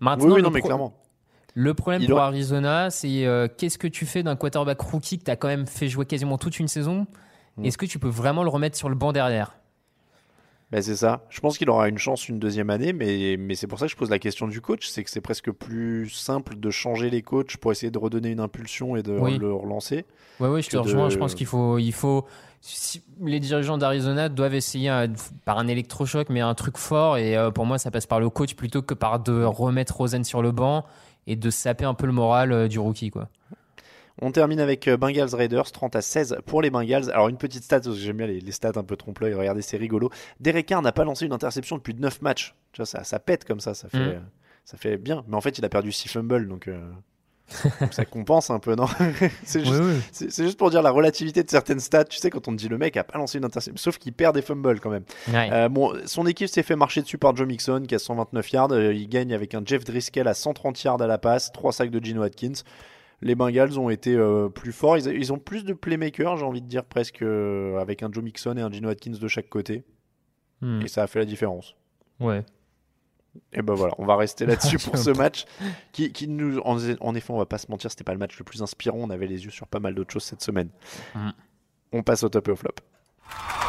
Maintenant 0.00 0.34
oui, 0.34 0.42
non, 0.42 0.50
mais 0.50 0.58
pro- 0.60 0.68
clairement. 0.68 0.94
Le 1.54 1.74
problème 1.74 2.02
Il 2.02 2.08
pour 2.08 2.20
Arizona, 2.20 2.90
c'est 2.90 3.24
euh, 3.26 3.48
qu'est-ce 3.56 3.78
que 3.78 3.88
tu 3.88 4.04
fais 4.06 4.22
d'un 4.22 4.36
quarterback 4.36 4.80
rookie 4.80 5.18
que 5.18 5.24
tu 5.24 5.30
as 5.30 5.36
quand 5.36 5.48
même 5.48 5.66
fait 5.66 5.88
jouer 5.88 6.04
quasiment 6.04 6.36
toute 6.38 6.58
une 6.60 6.68
saison? 6.68 7.06
Mm. 7.56 7.64
Est-ce 7.64 7.78
que 7.78 7.86
tu 7.86 7.98
peux 7.98 8.08
vraiment 8.08 8.42
le 8.44 8.50
remettre 8.50 8.76
sur 8.76 8.88
le 8.88 8.94
banc 8.94 9.12
derrière? 9.12 9.54
Ben, 10.70 10.82
c'est 10.82 10.96
ça. 10.96 11.24
Je 11.30 11.40
pense 11.40 11.56
qu'il 11.56 11.70
aura 11.70 11.88
une 11.88 11.96
chance 11.96 12.28
une 12.28 12.38
deuxième 12.38 12.68
année, 12.68 12.92
mais, 12.92 13.36
mais 13.38 13.54
c'est 13.54 13.66
pour 13.66 13.78
ça 13.78 13.86
que 13.86 13.90
je 13.92 13.96
pose 13.96 14.10
la 14.10 14.18
question 14.18 14.46
du 14.46 14.60
coach. 14.60 14.88
C'est 14.88 15.02
que 15.02 15.08
c'est 15.10 15.22
presque 15.22 15.50
plus 15.50 16.10
simple 16.10 16.56
de 16.60 16.70
changer 16.70 17.08
les 17.08 17.22
coachs 17.22 17.56
pour 17.56 17.72
essayer 17.72 17.90
de 17.90 17.96
redonner 17.98 18.30
une 18.30 18.40
impulsion 18.40 18.94
et 18.94 19.02
de 19.02 19.12
Oui. 19.18 19.38
le 19.38 19.50
relancer. 19.52 20.04
Ouais, 20.40 20.48
ouais, 20.48 20.60
je 20.60 20.68
te 20.68 20.76
rejoins. 20.76 21.06
de- 21.06 21.10
Je 21.12 21.18
pense 21.18 21.34
qu'il 21.34 21.46
faut, 21.46 21.78
il 21.78 21.92
faut. 21.92 22.26
si- 22.60 23.02
les 23.24 23.40
dirigeants 23.40 23.78
d'Arizona 23.78 24.28
doivent 24.28 24.54
essayer 24.54 24.90
un- 24.90 25.06
par 25.46 25.58
un 25.58 25.68
électrochoc, 25.68 26.28
mais 26.28 26.40
un 26.40 26.54
truc 26.54 26.76
fort. 26.76 27.16
Et 27.16 27.34
euh, 27.36 27.50
pour 27.50 27.64
moi, 27.64 27.78
ça 27.78 27.90
passe 27.90 28.06
par 28.06 28.20
le 28.20 28.28
coach 28.28 28.54
plutôt 28.54 28.82
que 28.82 28.92
par 28.94 29.20
de 29.20 29.42
remettre 29.44 29.96
Rosen 29.96 30.22
sur 30.24 30.42
le 30.42 30.50
banc 30.52 30.84
et 31.26 31.36
de 31.36 31.48
saper 31.50 31.84
un 31.86 31.94
peu 31.94 32.04
le 32.06 32.12
moral 32.12 32.52
euh, 32.52 32.68
du 32.68 32.78
rookie, 32.78 33.08
quoi. 33.10 33.28
On 34.20 34.32
termine 34.32 34.58
avec 34.60 34.88
euh, 34.88 34.96
Bengals 34.96 35.34
Raiders, 35.34 35.70
30 35.70 35.94
à 35.96 36.02
16 36.02 36.38
pour 36.46 36.60
les 36.62 36.70
Bengals. 36.70 37.10
Alors, 37.10 37.28
une 37.28 37.36
petite 37.38 37.62
stat, 37.64 37.80
parce 37.80 37.94
que 37.96 38.00
j'aime 38.02 38.16
bien 38.16 38.26
les, 38.26 38.40
les 38.40 38.52
stats 38.52 38.72
un 38.76 38.82
peu 38.82 38.96
trompe-l'œil. 38.96 39.34
Regardez, 39.34 39.62
c'est 39.62 39.76
rigolo. 39.76 40.10
Derek 40.40 40.66
Carr 40.66 40.82
n'a 40.82 40.92
pas 40.92 41.04
lancé 41.04 41.26
une 41.26 41.32
interception 41.32 41.76
depuis 41.76 41.94
9 41.94 42.20
matchs. 42.22 42.54
Tu 42.72 42.78
vois, 42.78 42.86
ça, 42.86 43.04
ça 43.04 43.18
pète 43.20 43.44
comme 43.44 43.60
ça. 43.60 43.74
Ça 43.74 43.88
fait, 43.88 43.98
Mhm. 43.98 44.22
ça 44.64 44.76
fait 44.76 44.96
bien. 44.96 45.24
Mais 45.28 45.36
en 45.36 45.40
fait, 45.40 45.56
il 45.58 45.64
a 45.64 45.68
perdu 45.68 45.92
6 45.92 46.08
fumbles, 46.08 46.48
donc, 46.48 46.66
euh, 46.68 46.80
donc 47.80 47.94
ça 47.94 48.04
compense 48.04 48.50
un 48.50 48.58
peu, 48.58 48.74
non? 48.74 48.86
C'est 49.44 49.60
juste, 49.64 49.72
Oui, 49.72 49.80
oui. 49.94 50.00
c'est- 50.12 50.30
c'est 50.30 50.44
juste 50.44 50.58
pour 50.58 50.70
dire 50.70 50.82
la 50.82 50.90
relativité 50.90 51.42
de 51.42 51.48
certaines 51.48 51.80
stats. 51.80 52.04
Tu 52.04 52.18
sais, 52.18 52.28
quand 52.28 52.46
on 52.48 52.52
te 52.52 52.56
dit 52.56 52.68
le 52.68 52.76
mec 52.76 52.96
a 52.96 53.04
pas 53.04 53.18
lancé 53.18 53.38
une 53.38 53.44
interception, 53.44 53.80
sauf 53.82 53.98
qu'il 53.98 54.12
perd 54.12 54.34
des 54.34 54.42
fumbles 54.42 54.80
quand 54.80 54.90
même. 54.90 55.04
Ouais. 55.32 55.48
Euh, 55.52 55.68
bon, 55.70 55.94
son 56.06 56.26
équipe 56.26 56.48
s'est 56.48 56.62
fait 56.62 56.76
marcher 56.76 57.00
dessus 57.02 57.16
par 57.18 57.34
Joe 57.36 57.46
Mixon 57.46 57.84
qui 57.88 57.94
a 57.94 57.98
129 57.98 58.50
yards. 58.52 58.74
Il 58.92 59.08
gagne 59.08 59.32
avec 59.32 59.54
un 59.54 59.62
Jeff 59.64 59.84
Driscoll 59.84 60.28
à 60.28 60.34
130 60.34 60.82
yards 60.82 61.00
à 61.00 61.06
la 61.06 61.16
passe, 61.18 61.50
3 61.52 61.72
sacs 61.72 61.90
de 61.90 62.04
Gino 62.04 62.22
Atkins. 62.22 62.52
Les 63.20 63.34
Bengals 63.34 63.78
ont 63.78 63.90
été 63.90 64.14
euh, 64.14 64.48
plus 64.48 64.72
forts. 64.72 64.96
Ils, 64.96 65.08
ils 65.08 65.32
ont 65.32 65.38
plus 65.38 65.64
de 65.64 65.72
playmakers, 65.72 66.36
j'ai 66.36 66.44
envie 66.44 66.62
de 66.62 66.68
dire, 66.68 66.84
presque 66.84 67.22
euh, 67.22 67.78
avec 67.78 68.02
un 68.02 68.12
Joe 68.12 68.22
Mixon 68.22 68.56
et 68.56 68.60
un 68.60 68.70
Gino 68.70 68.88
Atkins 68.88 69.18
de 69.20 69.28
chaque 69.28 69.48
côté. 69.48 69.84
Hmm. 70.60 70.82
Et 70.82 70.88
ça 70.88 71.02
a 71.02 71.06
fait 71.06 71.18
la 71.18 71.24
différence. 71.24 71.74
Ouais. 72.20 72.44
Et 73.52 73.62
ben 73.62 73.74
voilà, 73.74 73.94
on 73.98 74.06
va 74.06 74.16
rester 74.16 74.46
là-dessus 74.46 74.78
pour 74.84 74.96
ce 74.96 75.10
match. 75.10 75.44
Qui, 75.92 76.12
qui 76.12 76.28
nous, 76.28 76.58
en, 76.60 76.78
en 77.00 77.14
effet, 77.14 77.32
on 77.32 77.38
va 77.38 77.46
pas 77.46 77.58
se 77.58 77.70
mentir, 77.70 77.90
c'était 77.90 78.04
pas 78.04 78.12
le 78.12 78.18
match 78.18 78.38
le 78.38 78.44
plus 78.44 78.62
inspirant. 78.62 78.98
On 79.00 79.10
avait 79.10 79.26
les 79.26 79.44
yeux 79.44 79.50
sur 79.50 79.66
pas 79.66 79.80
mal 79.80 79.94
d'autres 79.94 80.12
choses 80.12 80.24
cette 80.24 80.42
semaine. 80.42 80.70
Hmm. 81.14 81.30
On 81.92 82.02
passe 82.02 82.22
au 82.22 82.28
top 82.28 82.48
et 82.48 82.50
au 82.52 82.56
flop. 82.56 82.74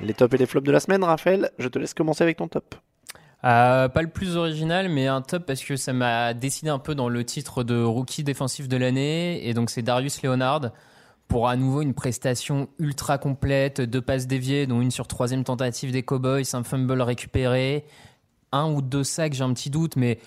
Les 0.00 0.14
tops 0.14 0.34
et 0.34 0.38
les 0.38 0.46
flops 0.46 0.66
de 0.66 0.72
la 0.72 0.80
semaine, 0.80 1.02
Raphaël, 1.02 1.50
je 1.58 1.68
te 1.68 1.78
laisse 1.78 1.94
commencer 1.94 2.22
avec 2.22 2.36
ton 2.36 2.48
top. 2.48 2.76
Euh, 3.44 3.88
pas 3.88 4.02
le 4.02 4.08
plus 4.08 4.36
original, 4.36 4.88
mais 4.88 5.06
un 5.06 5.22
top 5.22 5.46
parce 5.46 5.62
que 5.62 5.76
ça 5.76 5.92
m'a 5.92 6.34
décidé 6.34 6.70
un 6.70 6.78
peu 6.78 6.94
dans 6.94 7.08
le 7.08 7.24
titre 7.24 7.62
de 7.62 7.82
rookie 7.82 8.24
défensif 8.24 8.68
de 8.68 8.76
l'année. 8.76 9.46
Et 9.48 9.54
donc, 9.54 9.70
c'est 9.70 9.82
Darius 9.82 10.22
Leonard 10.22 10.70
pour 11.26 11.48
à 11.48 11.56
nouveau 11.56 11.82
une 11.82 11.94
prestation 11.94 12.68
ultra 12.78 13.18
complète, 13.18 13.80
deux 13.80 14.00
passes 14.00 14.26
déviées, 14.26 14.66
dont 14.66 14.80
une 14.80 14.90
sur 14.90 15.06
troisième 15.06 15.44
tentative 15.44 15.92
des 15.92 16.02
Cowboys, 16.02 16.44
un 16.54 16.64
fumble 16.64 17.02
récupéré, 17.02 17.84
un 18.50 18.70
ou 18.70 18.80
deux 18.80 19.04
sacs, 19.04 19.34
j'ai 19.34 19.44
un 19.44 19.52
petit 19.52 19.68
doute, 19.68 19.96
mais 19.96 20.18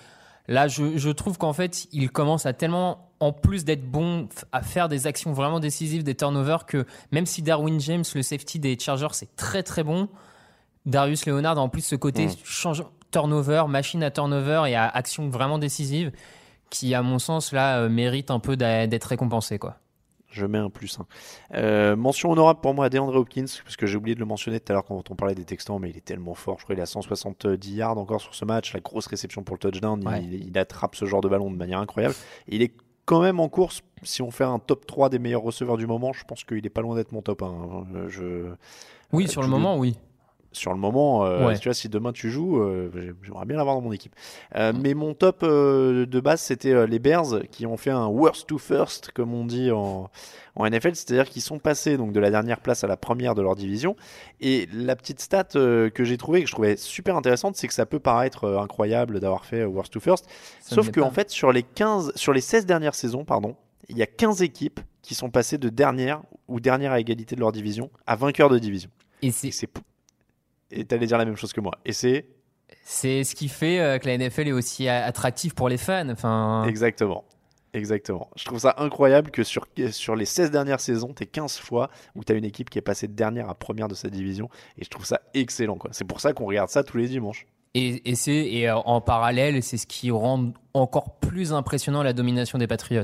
là, 0.48 0.68
je, 0.68 0.98
je 0.98 1.10
trouve 1.10 1.38
qu'en 1.40 1.54
fait, 1.54 1.88
il 1.92 2.12
commence 2.12 2.46
à 2.46 2.54
tellement, 2.54 3.11
en 3.22 3.32
plus 3.32 3.64
d'être 3.64 3.90
bon, 3.90 4.28
à 4.52 4.62
faire 4.62 4.90
des 4.90 5.08
actions 5.08 5.32
vraiment 5.32 5.60
décisives, 5.60 6.04
des 6.04 6.16
turnovers, 6.16 6.66
que 6.66 6.86
même 7.12 7.26
si 7.26 7.42
Darwin 7.42 7.80
James, 7.80 8.04
le 8.16 8.22
safety 8.22 8.60
des 8.60 8.78
Chargers, 8.78 9.08
c'est 9.14 9.36
très 9.38 9.64
très 9.64 9.84
bon, 9.84 10.10
Darius 10.86 11.26
Leonard 11.26 11.58
a 11.58 11.62
en 11.62 11.70
plus 11.70 11.82
ce 11.86 11.96
côté 11.96 12.26
Mm. 12.28 12.32
change, 12.44 12.84
turnover, 13.12 13.66
machine 13.70 14.04
à 14.04 14.12
turnover 14.12 14.64
et 14.68 14.76
à 14.76 14.88
action 14.88 15.30
vraiment 15.30 15.60
décisive 15.60 16.12
qui, 16.70 16.96
à 16.96 17.02
mon 17.04 17.20
sens, 17.20 17.52
là, 17.52 17.80
euh, 17.80 17.90
mérite 17.90 18.32
un 18.32 18.40
peu 18.40 18.56
d'être 18.58 19.04
récompensé. 19.06 19.60
Quoi. 19.60 19.76
Je 20.30 20.46
mets 20.46 20.58
un 20.58 20.70
plus. 20.70 20.98
hein. 21.00 21.06
Euh, 21.56 21.98
mention 21.98 22.32
honorable 22.32 22.62
pour 22.62 22.74
moi 22.74 22.86
à 22.86 22.90
DeAndre 22.90 23.16
Hopkins, 23.18 23.44
parce 23.66 23.76
que 23.76 23.86
j'ai 23.86 23.98
oublié 23.98 24.16
de 24.16 24.22
le 24.22 24.26
mentionner 24.26 24.62
tout 24.62 24.72
à 24.72 24.76
l'heure 24.76 24.86
quand 24.86 25.12
on 25.12 25.16
parlait 25.16 25.36
des 25.36 25.44
Texans, 25.44 25.78
mais 25.80 25.90
il 25.90 25.98
est 25.98 26.06
tellement 26.06 26.34
fort. 26.36 26.58
Je 26.60 26.64
crois 26.64 26.74
qu'il 26.76 26.82
à 26.82 26.86
170 26.86 27.76
yards 27.76 27.98
encore 27.98 28.22
sur 28.22 28.34
ce 28.34 28.46
match. 28.46 28.74
La 28.74 28.80
grosse 28.80 29.08
réception 29.08 29.44
pour 29.44 29.56
le 29.56 29.60
touchdown. 29.60 30.08
Ouais. 30.08 30.24
Il, 30.24 30.48
il 30.48 30.58
attrape 30.58 30.96
ce 30.96 31.04
genre 31.06 31.20
de 31.20 31.28
ballon 31.28 31.52
de 31.52 31.58
manière 31.58 31.80
incroyable. 31.80 32.16
Et 32.48 32.56
il 32.56 32.62
est 32.62 32.72
quand 33.06 33.22
même 33.22 33.40
en 33.40 33.50
course. 33.50 33.82
Si 34.04 34.22
on 34.22 34.32
fait 34.32 34.44
un 34.44 34.58
top 34.60 34.86
3 34.88 35.10
des 35.10 35.20
meilleurs 35.20 35.42
receveurs 35.44 35.78
du 35.78 35.86
moment, 35.88 36.12
je 36.14 36.24
pense 36.24 36.44
qu'il 36.44 36.66
est 36.66 36.70
pas 36.70 36.82
loin 36.82 36.96
d'être 36.96 37.12
mon 37.12 37.22
top 37.22 37.44
1. 37.44 37.46
hein. 37.46 37.86
Je... 38.08 38.52
Oui, 39.14 39.26
Euh, 39.26 39.28
sur 39.28 39.42
le- 39.42 39.48
moment, 39.48 39.78
oui. 39.78 39.98
Sur 40.54 40.74
le 40.74 40.80
moment, 40.80 41.24
euh, 41.26 41.48
Ouais. 41.48 41.58
tu 41.58 41.70
vois, 41.70 41.74
si 41.74 41.88
demain 41.88 42.12
tu 42.12 42.30
joues, 42.30 42.60
euh, 42.62 42.92
j'ai- 42.94 43.14
j'aimerais 43.24 43.46
bien 43.46 43.56
l'avoir 43.56 43.76
dans 43.76 43.82
mon 43.82 43.94
équipe. 43.94 44.14
Euh, 44.56 44.74
mais 44.78 44.94
mon 44.94 45.14
top 45.14 45.44
de 45.46 46.20
base, 46.20 46.42
c'était 46.42 46.86
les 46.88 47.00
Bears 47.00 47.42
qui 47.52 47.66
ont 47.66 47.78
fait 47.78 47.90
un 47.92 48.08
worst 48.08 48.48
to 48.48 48.58
first, 48.58 49.12
comme 49.12 49.34
on 49.34 49.46
dit 49.46 49.72
en, 49.72 50.10
en 50.58 50.66
NFL, 50.66 50.94
c'est-à-dire 50.96 51.30
qu'ils 51.30 51.42
sont 51.42 51.58
passés 51.60 51.96
donc 51.96 52.12
de 52.12 52.20
la 52.20 52.30
dernière 52.32 52.60
place 52.60 52.84
à 52.84 52.88
la 52.88 52.98
première 52.98 53.34
de 53.34 53.42
leur 53.42 53.56
division. 53.56 53.96
Et 54.42 54.68
la 54.74 54.98
petite 54.98 55.22
stat 55.22 55.46
que 55.54 55.92
j'ai 56.04 56.18
trouvée, 56.18 56.42
que 56.42 56.48
je 56.48 56.52
trouvais 56.54 56.76
super 56.76 57.16
intéressante, 57.16 57.56
c'est 57.56 57.68
que 57.70 57.74
ça 57.74 57.86
peut 57.86 58.00
paraître 58.00 58.46
incroyable 58.62 59.22
d'avoir 59.22 59.46
fait 59.46 59.64
worst 59.64 59.94
to 59.94 60.00
first, 60.02 60.26
Ça 60.60 60.76
sauf 60.76 60.80
ne 60.80 60.84
l'est 60.88 60.92
que 60.92 61.00
pas. 61.00 61.06
en 61.06 61.12
fait 61.12 61.30
sur 61.30 61.54
les 61.54 61.64
15, 61.64 62.12
sur 62.16 62.34
les 62.34 62.42
16 62.42 62.66
dernières 62.66 62.96
saisons, 62.96 63.24
pardon, 63.24 63.56
il 63.88 63.98
y 63.98 64.04
a 64.04 64.08
15 64.08 64.42
équipes 64.42 64.82
qui 65.02 65.16
sont 65.16 65.30
passées 65.30 65.58
de 65.58 65.70
dernière 65.70 66.22
ou 66.50 66.60
dernière 66.60 66.92
à 66.92 67.00
égalité 67.00 67.36
de 67.36 67.40
leur 67.40 67.54
division 67.54 67.90
à 68.06 68.18
vainqueur 68.18 68.50
de 68.50 68.60
division. 68.60 68.90
Et 69.22 69.32
c'est 69.32 69.68
Et 70.72 70.86
t'allais 70.86 71.06
dire 71.08 71.18
la 71.18 71.26
même 71.26 71.36
chose 71.36 71.54
que 71.54 71.62
moi. 71.62 71.74
Et 71.86 71.94
c'est 71.94 72.26
c'est 72.84 73.24
ce 73.24 73.36
qui 73.36 73.48
fait 73.48 73.80
euh, 73.80 74.00
que 74.00 74.08
la 74.08 74.18
NFL 74.18 74.48
est 74.48 74.52
aussi 74.54 74.88
attractive 74.88 75.54
pour 75.54 75.70
les 75.70 75.78
fans. 75.78 76.10
Enfin, 76.10 76.64
exactement. 76.68 77.26
Exactement. 77.74 78.30
Je 78.36 78.44
trouve 78.44 78.60
ça 78.60 78.76
incroyable 78.80 79.32
que 79.32 79.44
sur, 79.44 79.66
sur 79.92 80.16
les 80.16 80.26
16 80.26 80.52
dernières 80.52 80.82
saisons, 80.82 81.14
t'es 81.14 81.26
15 81.26 81.58
fois 81.58 81.90
où 82.16 82.24
t'as 82.24 82.36
une 82.36 82.44
équipe 82.44 82.70
qui 82.70 82.78
est 82.78 82.82
passée 82.82 83.08
de 83.08 83.14
dernière 83.14 83.50
à 83.50 83.56
première 83.56 83.88
de 83.88 83.94
sa 83.94 84.10
division. 84.10 84.50
Et 84.78 84.84
je 84.84 84.90
trouve 84.90 85.06
ça 85.06 85.22
excellent. 85.34 85.78
quoi. 85.78 85.92
C'est 85.94 86.04
pour 86.04 86.20
ça 86.20 86.34
qu'on 86.34 86.46
regarde 86.46 86.70
ça 86.70 86.84
tous 86.84 86.98
les 86.98 87.08
dimanches. 87.08 87.46
et, 87.74 88.10
et 88.10 88.16
c'est 88.16 88.34
et 88.36 88.68
euh, 88.68 88.76
en 88.76 89.00
parallèle, 89.00 89.64
c'est 89.64 89.78
ce 89.78 89.88
qui 89.88 90.12
rend 90.12 90.52
encore 90.74 91.20
plus 91.20 91.54
impressionnant 91.54 92.04
la 92.04 92.12
domination 92.14 92.58
des 92.58 92.68
Patriots. 92.68 93.04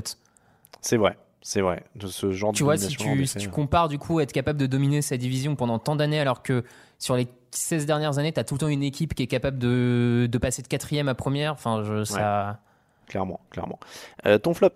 C'est 0.82 0.98
vrai. 0.98 1.16
C'est 1.40 1.62
vrai. 1.62 1.84
De 1.94 2.08
ce 2.08 2.30
genre 2.32 2.52
Tu 2.52 2.62
de 2.62 2.64
vois, 2.64 2.76
si 2.76 2.88
tu, 2.88 3.26
si 3.26 3.38
tu 3.38 3.48
compares 3.48 3.88
du 3.88 3.98
coup 3.98 4.20
être 4.20 4.32
capable 4.32 4.58
de 4.58 4.66
dominer 4.66 5.00
sa 5.00 5.16
division 5.16 5.56
pendant 5.56 5.78
tant 5.78 5.96
d'années, 5.96 6.20
alors 6.20 6.42
que 6.42 6.64
sur 6.98 7.16
les 7.16 7.28
16 7.50 7.86
dernières 7.86 8.18
années, 8.18 8.32
tu 8.32 8.40
as 8.40 8.44
tout 8.44 8.54
le 8.54 8.58
temps 8.60 8.68
une 8.68 8.82
équipe 8.82 9.14
qui 9.14 9.22
est 9.22 9.28
capable 9.28 9.58
de, 9.58 10.28
de 10.30 10.38
passer 10.38 10.62
de 10.62 10.68
quatrième 10.68 11.08
à 11.08 11.14
première. 11.14 11.52
Enfin, 11.52 11.82
je, 11.84 12.04
ça. 12.04 12.60
Clairement, 13.06 13.40
clairement. 13.50 13.78
Euh, 14.26 14.38
ton 14.38 14.52
flop? 14.52 14.70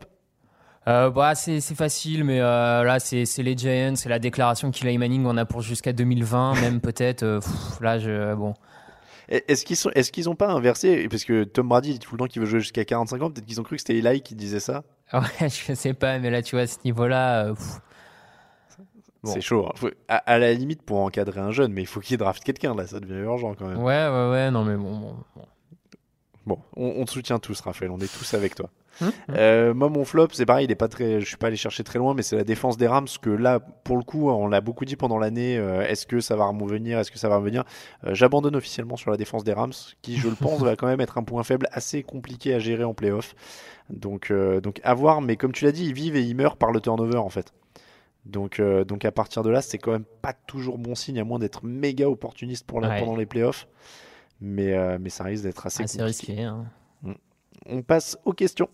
Euh, 0.88 1.10
bah, 1.10 1.34
c'est 1.34 1.60
facile, 1.74 2.24
mais 2.24 2.40
euh, 2.40 2.82
là, 2.82 2.98
c'est 2.98 3.24
les 3.38 3.56
Giants, 3.56 3.94
c'est 3.94 4.08
la 4.08 4.18
déclaration 4.18 4.70
qu'Eli 4.70 4.98
Manning 4.98 5.26
en 5.26 5.36
a 5.36 5.44
pour 5.44 5.60
jusqu'à 5.60 5.92
2020, 5.92 6.54
même 6.60 6.80
peut-être. 6.80 7.40
là, 7.80 7.98
je, 7.98 8.34
bon. 8.34 8.54
Est-ce 9.28 9.64
qu'ils 9.64 9.76
sont, 9.76 9.90
est-ce 9.94 10.10
qu'ils 10.12 10.28
ont 10.28 10.34
pas 10.34 10.50
inversé 10.50 11.08
Parce 11.08 11.24
que 11.24 11.44
Tom 11.44 11.68
Brady 11.68 11.92
dit 11.92 11.98
tout 12.00 12.14
le 12.14 12.18
temps 12.18 12.26
qu'il 12.26 12.40
veut 12.42 12.48
jouer 12.48 12.60
jusqu'à 12.60 12.84
45 12.84 13.22
ans. 13.22 13.30
Peut-être 13.30 13.46
qu'ils 13.46 13.60
ont 13.60 13.62
cru 13.62 13.76
que 13.76 13.82
c'était 13.82 13.96
Eli 13.96 14.20
qui 14.20 14.34
disait 14.34 14.60
ça? 14.60 14.82
Ouais, 15.12 15.20
je 15.48 15.74
sais 15.74 15.94
pas, 15.94 16.18
mais 16.18 16.30
là, 16.30 16.42
tu 16.42 16.56
vois, 16.56 16.62
à 16.62 16.66
ce 16.66 16.78
niveau-là, 16.84 17.54
Bon. 19.24 19.32
C'est 19.32 19.40
chaud. 19.40 19.66
hein. 19.68 19.72
Faut- 19.76 19.90
à, 20.08 20.16
à 20.16 20.38
la 20.38 20.52
limite 20.52 20.82
pour 20.82 20.98
encadrer 20.98 21.40
un 21.40 21.50
jeune, 21.52 21.72
mais 21.72 21.82
il 21.82 21.86
faut 21.86 22.00
qu'il 22.00 22.16
draft 22.18 22.42
quelqu'un 22.42 22.74
là. 22.74 22.86
Ça 22.86 22.98
devient 23.00 23.20
urgent 23.24 23.54
quand 23.54 23.66
même. 23.68 23.78
ouais, 23.78 23.84
ouais, 24.08 24.30
ouais, 24.30 24.50
non, 24.50 24.64
mais 24.64 24.76
bon. 24.76 24.98
bon, 24.98 25.14
bon. 25.36 25.42
Bon, 26.44 26.58
on, 26.76 26.94
on 27.00 27.04
te 27.04 27.12
soutient 27.12 27.38
tous, 27.38 27.60
Raphaël. 27.60 27.92
On 27.92 27.98
est 28.00 28.12
tous 28.12 28.34
avec 28.34 28.56
toi. 28.56 28.68
Hum, 29.00 29.12
Euh, 29.30 29.72
moi, 29.74 29.88
mon 29.88 30.04
flop, 30.04 30.26
c'est 30.32 30.44
pareil. 30.44 30.64
Il 30.64 30.72
est 30.72 30.74
pas 30.76 30.88
très. 30.88 31.20
Je 31.20 31.24
suis 31.26 31.36
pas 31.36 31.46
allé 31.46 31.56
chercher 31.56 31.84
très 31.84 32.00
loin, 32.00 32.14
mais 32.14 32.22
c'est 32.22 32.34
la 32.34 32.42
défense 32.42 32.76
des 32.76 32.88
Rams. 32.88 33.06
Que 33.22 33.30
là, 33.30 33.60
pour 33.60 33.96
le 33.96 34.02
coup, 34.02 34.28
on 34.28 34.48
l'a 34.48 34.60
beaucoup 34.60 34.84
dit 34.84 34.96
pendant 34.96 35.18
l'année. 35.18 35.56
euh, 35.56 35.86
Est-ce 35.86 36.04
que 36.04 36.18
ça 36.18 36.34
va 36.34 36.46
revenir 36.46 36.98
Est-ce 36.98 37.12
que 37.12 37.18
ça 37.18 37.28
va 37.28 37.36
revenir? 37.36 37.62
Euh, 38.04 38.14
J'abandonne 38.14 38.56
officiellement 38.56 38.96
sur 38.96 39.12
la 39.12 39.16
défense 39.16 39.44
des 39.44 39.52
Rams, 39.52 39.72
qui, 40.02 40.16
je 40.16 40.28
le 40.28 40.34
pense, 40.34 40.60
va 40.62 40.74
quand 40.74 40.88
même 40.88 41.00
être 41.00 41.16
un 41.16 41.22
point 41.22 41.44
faible 41.44 41.68
assez 41.70 42.02
compliqué 42.02 42.54
à 42.54 42.58
gérer 42.58 42.82
en 42.82 42.92
playoff. 42.92 43.36
Donc, 43.88 44.32
euh, 44.32 44.60
donc 44.60 44.80
à 44.82 44.94
voir. 44.94 45.20
Mais 45.22 45.36
comme 45.36 45.52
tu 45.52 45.64
l'as 45.64 45.72
dit, 45.72 45.86
ils 45.86 45.94
vivent 45.94 46.16
et 46.16 46.22
ils 46.22 46.34
meurent 46.34 46.56
par 46.56 46.72
le 46.72 46.80
turnover 46.80 47.18
en 47.18 47.28
fait. 47.30 47.52
Donc, 48.24 48.60
euh, 48.60 48.84
donc 48.84 49.04
à 49.04 49.10
partir 49.12 49.42
de 49.42 49.50
là, 49.50 49.62
c'est 49.62 49.78
quand 49.78 49.92
même 49.92 50.04
pas 50.22 50.32
toujours 50.32 50.78
bon 50.78 50.94
signe, 50.94 51.18
à 51.18 51.24
moins 51.24 51.38
d'être 51.38 51.64
méga 51.64 52.08
opportuniste 52.08 52.66
pour 52.66 52.80
la, 52.80 52.88
Ouais. 52.90 53.00
pendant 53.00 53.16
les 53.16 53.26
playoffs. 53.26 53.66
Mais, 54.40 54.72
euh, 54.74 54.98
mais 55.00 55.08
ça 55.10 55.24
risque 55.24 55.44
d'être 55.44 55.66
assez, 55.66 55.82
Assez 55.84 55.98
compliqué. 55.98 56.32
risqué. 56.32 56.42
hein. 56.44 56.66
On 57.66 57.82
passe 57.82 58.18
aux 58.24 58.32
questions. 58.32 58.68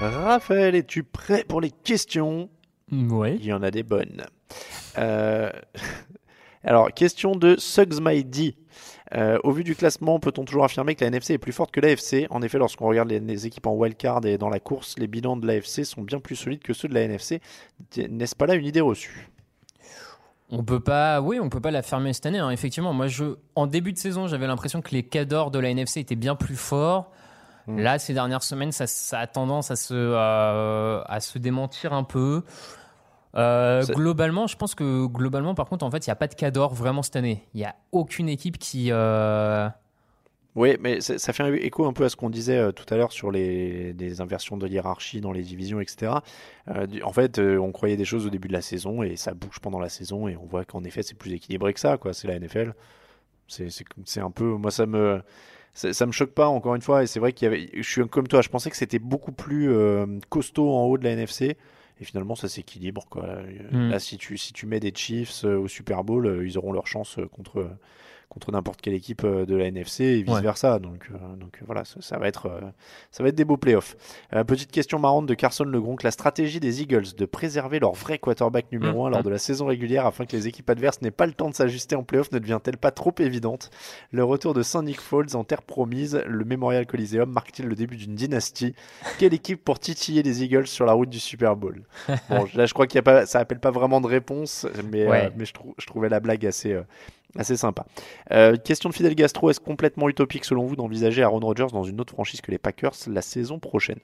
Raphaël, 0.00 0.74
es-tu 0.74 1.02
prêt 1.04 1.44
pour 1.46 1.60
les 1.60 1.70
questions? 1.70 2.48
Ouais. 2.92 3.36
Il 3.36 3.44
y 3.46 3.52
en 3.52 3.62
a 3.62 3.70
des 3.70 3.82
bonnes. 3.82 4.24
Euh, 4.98 5.50
Alors, 6.64 6.92
question 6.92 7.32
de 7.32 7.56
Suggs 7.56 8.00
My 8.00 8.24
D. 8.24 8.56
Euh, 9.14 9.38
au 9.42 9.52
vu 9.52 9.64
du 9.64 9.74
classement, 9.74 10.20
peut-on 10.20 10.44
toujours 10.44 10.64
affirmer 10.64 10.94
que 10.94 11.00
la 11.02 11.08
NFC 11.08 11.34
est 11.34 11.38
plus 11.38 11.52
forte 11.52 11.70
que 11.70 11.80
l'AFC 11.80 12.26
En 12.30 12.42
effet, 12.42 12.58
lorsqu'on 12.58 12.86
regarde 12.86 13.08
les, 13.08 13.20
les 13.20 13.46
équipes 13.46 13.66
en 13.66 13.72
wildcard 13.72 14.24
et 14.26 14.36
dans 14.38 14.50
la 14.50 14.60
course, 14.60 14.96
les 14.98 15.06
bilans 15.06 15.36
de 15.36 15.46
l'AFC 15.46 15.84
sont 15.84 16.02
bien 16.02 16.20
plus 16.20 16.36
solides 16.36 16.62
que 16.62 16.72
ceux 16.74 16.88
de 16.88 16.94
la 16.94 17.02
NFC. 17.02 17.40
N'est-ce 17.96 18.36
pas 18.36 18.46
là 18.46 18.54
une 18.54 18.66
idée 18.66 18.80
reçue? 18.80 19.28
On 20.50 20.64
peut 20.64 20.80
pas, 20.80 21.20
oui, 21.20 21.38
on 21.40 21.50
peut 21.50 21.60
pas 21.60 21.70
l'affirmer 21.70 22.12
cette 22.12 22.26
année. 22.26 22.38
hein. 22.38 22.50
Effectivement, 22.50 22.94
moi, 22.94 23.06
je, 23.06 23.24
en 23.54 23.66
début 23.66 23.92
de 23.92 23.98
saison, 23.98 24.26
j'avais 24.26 24.46
l'impression 24.46 24.80
que 24.80 24.90
les 24.92 25.02
cadors 25.02 25.50
de 25.50 25.58
la 25.58 25.70
NFC 25.70 26.00
étaient 26.00 26.16
bien 26.16 26.36
plus 26.36 26.56
forts. 26.56 27.10
Mm. 27.66 27.80
Là, 27.80 27.98
ces 27.98 28.14
dernières 28.14 28.42
semaines, 28.42 28.72
ça, 28.72 28.86
ça 28.86 29.18
a 29.20 29.26
tendance 29.26 29.70
à 29.70 29.76
se, 29.76 29.92
euh, 29.94 31.02
à 31.04 31.20
se 31.20 31.38
démentir 31.38 31.92
un 31.92 32.04
peu. 32.04 32.44
Euh, 33.36 33.84
globalement, 33.84 34.46
je 34.46 34.56
pense 34.56 34.74
que 34.74 35.06
globalement, 35.06 35.54
par 35.54 35.68
contre, 35.68 35.84
en 35.84 35.90
fait, 35.90 36.06
il 36.06 36.10
n'y 36.10 36.12
a 36.12 36.16
pas 36.16 36.28
de 36.28 36.34
cador 36.34 36.74
vraiment 36.74 37.02
cette 37.02 37.16
année. 37.16 37.42
Il 37.54 37.58
n'y 37.58 37.64
a 37.66 37.74
aucune 37.92 38.28
équipe 38.28 38.58
qui. 38.58 38.88
euh, 38.90 39.68
Oui, 40.56 40.76
mais 40.80 41.00
ça 41.00 41.32
fait 41.32 41.64
écho 41.64 41.86
un 41.86 41.92
peu 41.92 42.04
à 42.04 42.08
ce 42.08 42.16
qu'on 42.16 42.30
disait 42.30 42.56
euh, 42.56 42.72
tout 42.72 42.86
à 42.92 42.96
l'heure 42.96 43.12
sur 43.12 43.30
les, 43.30 44.20
inversions 44.20 44.56
de 44.56 44.66
hiérarchie 44.66 45.20
dans 45.20 45.32
les 45.32 45.42
divisions, 45.42 45.80
etc. 45.80 46.12
Du- 46.88 47.02
en 47.02 47.12
fait, 47.12 47.38
on 47.38 47.70
croyait 47.72 47.96
des 47.96 48.04
choses 48.06 48.26
au 48.26 48.30
début 48.30 48.48
de 48.48 48.54
la 48.54 48.62
saison 48.62 49.02
et 49.02 49.16
ça 49.16 49.34
bouge 49.34 49.60
pendant 49.60 49.78
la 49.78 49.88
saison 49.88 50.26
et 50.28 50.36
on 50.36 50.46
voit 50.46 50.64
qu'en 50.64 50.82
effet, 50.84 51.02
c'est 51.02 51.16
plus 51.16 51.32
équilibré 51.32 51.74
que 51.74 51.80
ça, 51.80 51.96
quoi. 51.98 52.12
C'est 52.14 52.28
la 52.28 52.38
NFL. 52.38 52.74
C'est 53.46 54.20
un 54.20 54.30
peu. 54.30 54.44
Moi, 54.44 54.70
ça 54.70 54.86
me. 54.86 55.22
Ça, 55.74 55.92
ça 55.92 56.06
me 56.06 56.12
choque 56.12 56.32
pas, 56.32 56.48
encore 56.48 56.74
une 56.74 56.82
fois, 56.82 57.04
et 57.04 57.06
c'est 57.06 57.20
vrai 57.20 57.32
qu'il 57.32 57.44
y 57.44 57.48
avait. 57.48 57.68
Je 57.74 57.88
suis 57.88 58.06
comme 58.08 58.26
toi, 58.26 58.42
je 58.42 58.48
pensais 58.48 58.68
que 58.68 58.76
c'était 58.76 58.98
beaucoup 58.98 59.30
plus 59.32 59.70
costaud 60.28 60.70
en 60.70 60.84
haut 60.86 60.98
de 60.98 61.04
la 61.04 61.10
NFC, 61.10 61.56
et 62.00 62.04
finalement, 62.04 62.34
ça 62.34 62.48
s'équilibre, 62.48 63.06
quoi. 63.10 63.24
Euh, 63.24 63.42
Mm. 63.72 63.90
Là, 63.90 63.98
si 63.98 64.16
tu, 64.18 64.38
si 64.38 64.52
tu 64.52 64.66
mets 64.66 64.80
des 64.80 64.92
Chiefs 64.94 65.44
euh, 65.44 65.58
au 65.58 65.68
Super 65.68 66.04
Bowl, 66.04 66.26
euh, 66.26 66.46
ils 66.46 66.56
auront 66.58 66.72
leur 66.72 66.86
chance 66.86 67.18
contre, 67.32 67.70
contre 68.38 68.52
n'importe 68.52 68.80
quelle 68.80 68.94
équipe 68.94 69.24
euh, 69.24 69.44
de 69.44 69.56
la 69.56 69.66
NFC 69.66 70.04
et 70.04 70.22
vice 70.22 70.34
versa. 70.42 70.78
Donc, 70.78 71.08
euh, 71.12 71.16
donc 71.36 71.58
euh, 71.60 71.64
voilà, 71.66 71.84
ça, 71.84 72.00
ça 72.00 72.18
va 72.18 72.28
être, 72.28 72.48
ça 73.10 73.22
va 73.24 73.28
être 73.30 73.34
des 73.34 73.44
beaux 73.44 73.56
playoffs. 73.56 73.96
Petite 74.46 74.70
question 74.70 74.98
marrante 74.98 75.26
de 75.26 75.34
Carson 75.34 75.64
Legronk 75.64 76.02
la 76.04 76.10
stratégie 76.12 76.60
des 76.60 76.82
Eagles 76.82 77.14
de 77.16 77.24
préserver 77.24 77.78
leur 77.80 77.92
vrai 77.94 78.18
quarterback 78.18 78.70
numéro 78.70 79.06
1 79.06 79.10
lors 79.10 79.22
de 79.22 79.30
la 79.30 79.38
saison 79.38 79.66
régulière 79.66 80.06
afin 80.06 80.24
que 80.24 80.36
les 80.36 80.46
équipes 80.46 80.70
adverses 80.70 81.02
n'aient 81.02 81.10
pas 81.10 81.26
le 81.26 81.32
temps 81.32 81.50
de 81.50 81.54
s'ajuster 81.54 81.96
en 81.96 82.02
playoffs 82.04 82.30
ne 82.32 82.38
devient-elle 82.38 82.76
pas 82.76 82.90
trop 82.92 83.12
évidente? 83.18 83.70
Le 84.12 84.22
retour 84.22 84.54
de 84.54 84.62
Saint 84.62 84.82
Nick 84.84 85.00
Foles 85.00 85.34
en 85.34 85.42
terre 85.44 85.62
promise, 85.62 86.22
le 86.26 86.44
Memorial 86.44 86.86
Coliseum 86.86 87.28
marque-t-il 87.30 87.68
le 87.68 87.74
début 87.74 87.96
d'une 87.96 88.14
dynastie? 88.14 88.74
Quelle 89.18 89.34
équipe 89.34 89.64
pour 89.64 89.78
titiller 89.80 90.22
les 90.22 90.44
Eagles 90.44 90.66
sur 90.68 90.86
la 90.86 90.92
route 90.92 91.08
du 91.10 91.18
Super 91.20 91.56
Bowl? 91.56 91.82
Bon, 92.30 92.46
là, 92.54 92.66
je 92.66 92.74
crois 92.74 92.86
qu'il 92.86 92.96
y 92.96 93.00
a 93.00 93.02
pas, 93.02 93.26
ça 93.26 93.38
appelle 93.40 93.58
pas 93.60 93.70
vraiment 93.70 94.00
de 94.00 94.06
réponse, 94.06 94.66
mais, 94.90 95.06
euh, 95.26 95.30
je, 95.46 95.52
trou- 95.52 95.74
je 95.78 95.86
trouvais 95.86 96.08
la 96.08 96.20
blague 96.20 96.44
assez, 96.46 96.72
euh, 96.72 96.82
assez 97.36 97.56
sympa. 97.56 97.86
Euh, 98.32 98.56
question 98.56 98.88
de 98.88 98.94
Fidel 98.94 99.14
Gastro, 99.14 99.50
est-ce 99.50 99.60
complètement 99.60 100.08
utopique 100.08 100.44
selon 100.44 100.66
vous 100.66 100.76
d'envisager 100.76 101.22
Aaron 101.22 101.40
Rodgers 101.40 101.68
dans 101.72 101.84
une 101.84 102.00
autre 102.00 102.12
franchise 102.12 102.40
que 102.40 102.50
les 102.50 102.58
Packers 102.58 102.94
la 103.06 103.22
saison 103.22 103.58
prochaine? 103.58 104.00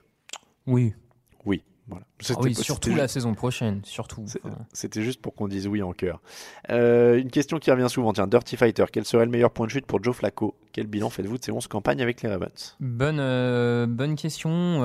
Oui. 0.67 0.93
Oui, 1.45 1.63
voilà. 1.87 2.05
Ah 2.29 2.33
oui, 2.39 2.55
surtout 2.55 2.95
la 2.95 3.07
saison 3.07 3.33
prochaine, 3.33 3.81
surtout. 3.83 4.25
C'était 4.73 5.03
juste 5.03 5.21
pour 5.21 5.35
qu'on 5.35 5.47
dise 5.47 5.67
oui 5.67 5.83
en 5.83 5.93
cœur. 5.93 6.21
Euh, 6.69 7.17
une 7.17 7.29
question 7.29 7.59
qui 7.59 7.69
revient 7.69 7.89
souvent, 7.89 8.13
tiens, 8.13 8.27
Dirty 8.27 8.57
Fighter, 8.57 8.85
quel 8.91 9.05
serait 9.05 9.25
le 9.25 9.31
meilleur 9.31 9.51
point 9.51 9.67
de 9.67 9.71
chute 9.71 9.85
pour 9.85 10.03
Joe 10.03 10.15
Flacco? 10.15 10.55
Quel 10.73 10.87
bilan 10.87 11.09
faites-vous 11.09 11.37
de 11.37 11.43
ces 11.43 11.51
11 11.51 11.67
campagnes 11.67 12.01
avec 12.01 12.21
les 12.21 12.29
Ravens? 12.29 12.75
Bonne, 12.79 13.19
euh, 13.19 13.85
bonne 13.87 14.15
question. 14.15 14.81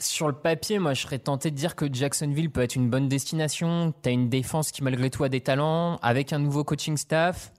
Sur 0.00 0.28
le 0.28 0.32
papier, 0.32 0.78
moi, 0.78 0.94
je 0.94 1.02
serais 1.02 1.18
tenté 1.18 1.50
de 1.50 1.56
dire 1.56 1.76
que 1.76 1.84
Jacksonville 1.92 2.50
peut 2.50 2.62
être 2.62 2.74
une 2.74 2.88
bonne 2.88 3.06
destination. 3.06 3.92
Tu 4.02 4.08
as 4.08 4.12
une 4.12 4.30
défense 4.30 4.72
qui, 4.72 4.82
malgré 4.82 5.10
tout, 5.10 5.24
a 5.24 5.28
des 5.28 5.42
talents. 5.42 5.98
Avec 6.02 6.32
un 6.32 6.38
nouveau 6.38 6.64
coaching 6.64 6.96
staff, 6.96 7.52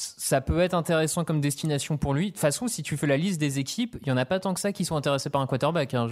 ça 0.00 0.40
peut 0.40 0.60
être 0.60 0.74
intéressant 0.74 1.24
comme 1.24 1.40
destination 1.40 1.96
pour 1.96 2.14
lui. 2.14 2.26
De 2.26 2.30
toute 2.30 2.38
façon, 2.40 2.68
si 2.68 2.82
tu 2.84 2.96
fais 2.96 3.06
la 3.08 3.16
liste 3.16 3.40
des 3.40 3.58
équipes, 3.58 3.96
il 4.02 4.04
n'y 4.06 4.12
en 4.12 4.16
a 4.16 4.24
pas 4.24 4.38
tant 4.38 4.54
que 4.54 4.60
ça 4.60 4.70
qui 4.72 4.84
sont 4.84 4.94
intéressés 4.94 5.28
par 5.30 5.40
un 5.40 5.46
quarterback. 5.46 5.92
hein. 5.94 6.06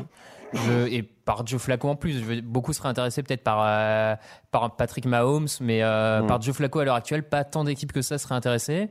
Je- 0.52 0.58
je- 0.58 0.86
et 0.92 1.02
par 1.02 1.46
Joe 1.46 1.60
Flacco 1.60 1.88
en 1.88 1.94
plus. 1.96 2.24
Je 2.24 2.40
beaucoup 2.40 2.72
seraient 2.72 2.88
intéressés 2.88 3.22
peut-être 3.22 3.44
par, 3.44 3.62
euh, 3.64 4.16
par 4.50 4.74
Patrick 4.76 5.06
Mahomes, 5.06 5.46
mais 5.60 5.82
euh, 5.82 6.22
Mm. 6.22 6.26
par 6.26 6.42
Joe 6.42 6.54
Flacco 6.56 6.80
à 6.80 6.84
l'heure 6.84 6.94
actuelle, 6.96 7.22
pas 7.22 7.44
tant 7.44 7.62
d'équipes 7.64 7.92
que 7.92 8.02
ça 8.02 8.18
seraient 8.18 8.34
intéressées. 8.34 8.88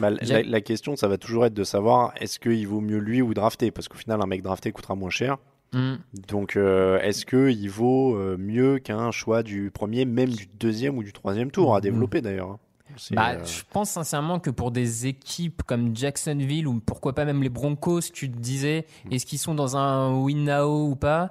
Bah, 0.00 0.08
la, 0.10 0.60
question, 0.62 0.96
ça 0.96 1.08
va 1.08 1.18
toujours 1.18 1.44
être 1.46 1.54
de 1.54 1.64
savoir 1.64 2.12
est-ce 2.20 2.38
qu'il 2.38 2.66
vaut 2.66 2.80
mieux 2.80 2.98
lui 2.98 3.20
ou 3.20 3.34
drafter? 3.34 3.70
Parce 3.70 3.88
qu'au 3.88 3.98
final, 3.98 4.20
un 4.22 4.26
mec 4.26 4.42
drafté 4.42 4.72
coûtera 4.72 4.94
moins 4.94 5.10
cher. 5.10 5.36
Mm. 5.74 5.96
Donc, 6.28 6.56
euh, 6.56 6.98
est-ce 7.00 7.26
qu'il 7.26 7.68
vaut 7.70 8.14
mieux 8.38 8.78
qu'un 8.78 9.10
choix 9.10 9.42
du 9.42 9.70
premier, 9.70 10.06
même 10.06 10.30
du 10.30 10.46
deuxième 10.58 10.96
ou 10.96 11.02
du 11.02 11.12
troisième 11.12 11.50
tour 11.50 11.74
à 11.76 11.80
développer 11.82 12.22
d'ailleurs 12.22 12.48
hein? 12.52 12.58
Bah, 13.12 13.30
euh, 13.32 13.44
Je 13.44 13.62
pense 13.72 13.90
sincèrement 13.90 14.38
que 14.40 14.50
pour 14.50 14.70
des 14.70 15.06
équipes 15.06 15.62
comme 15.64 15.94
Jacksonville 15.96 16.66
ou 16.66 16.80
pourquoi 16.84 17.14
pas 17.14 17.24
même 17.24 17.42
les 17.42 17.48
Broncos, 17.48 18.00
tu 18.12 18.30
te 18.30 18.38
disais, 18.38 18.86
Mm. 19.04 19.12
est-ce 19.12 19.26
qu'ils 19.26 19.38
sont 19.38 19.54
dans 19.54 19.76
un 19.76 20.12
win 20.14 20.44
now 20.44 20.88
ou 20.90 20.96
pas? 20.96 21.30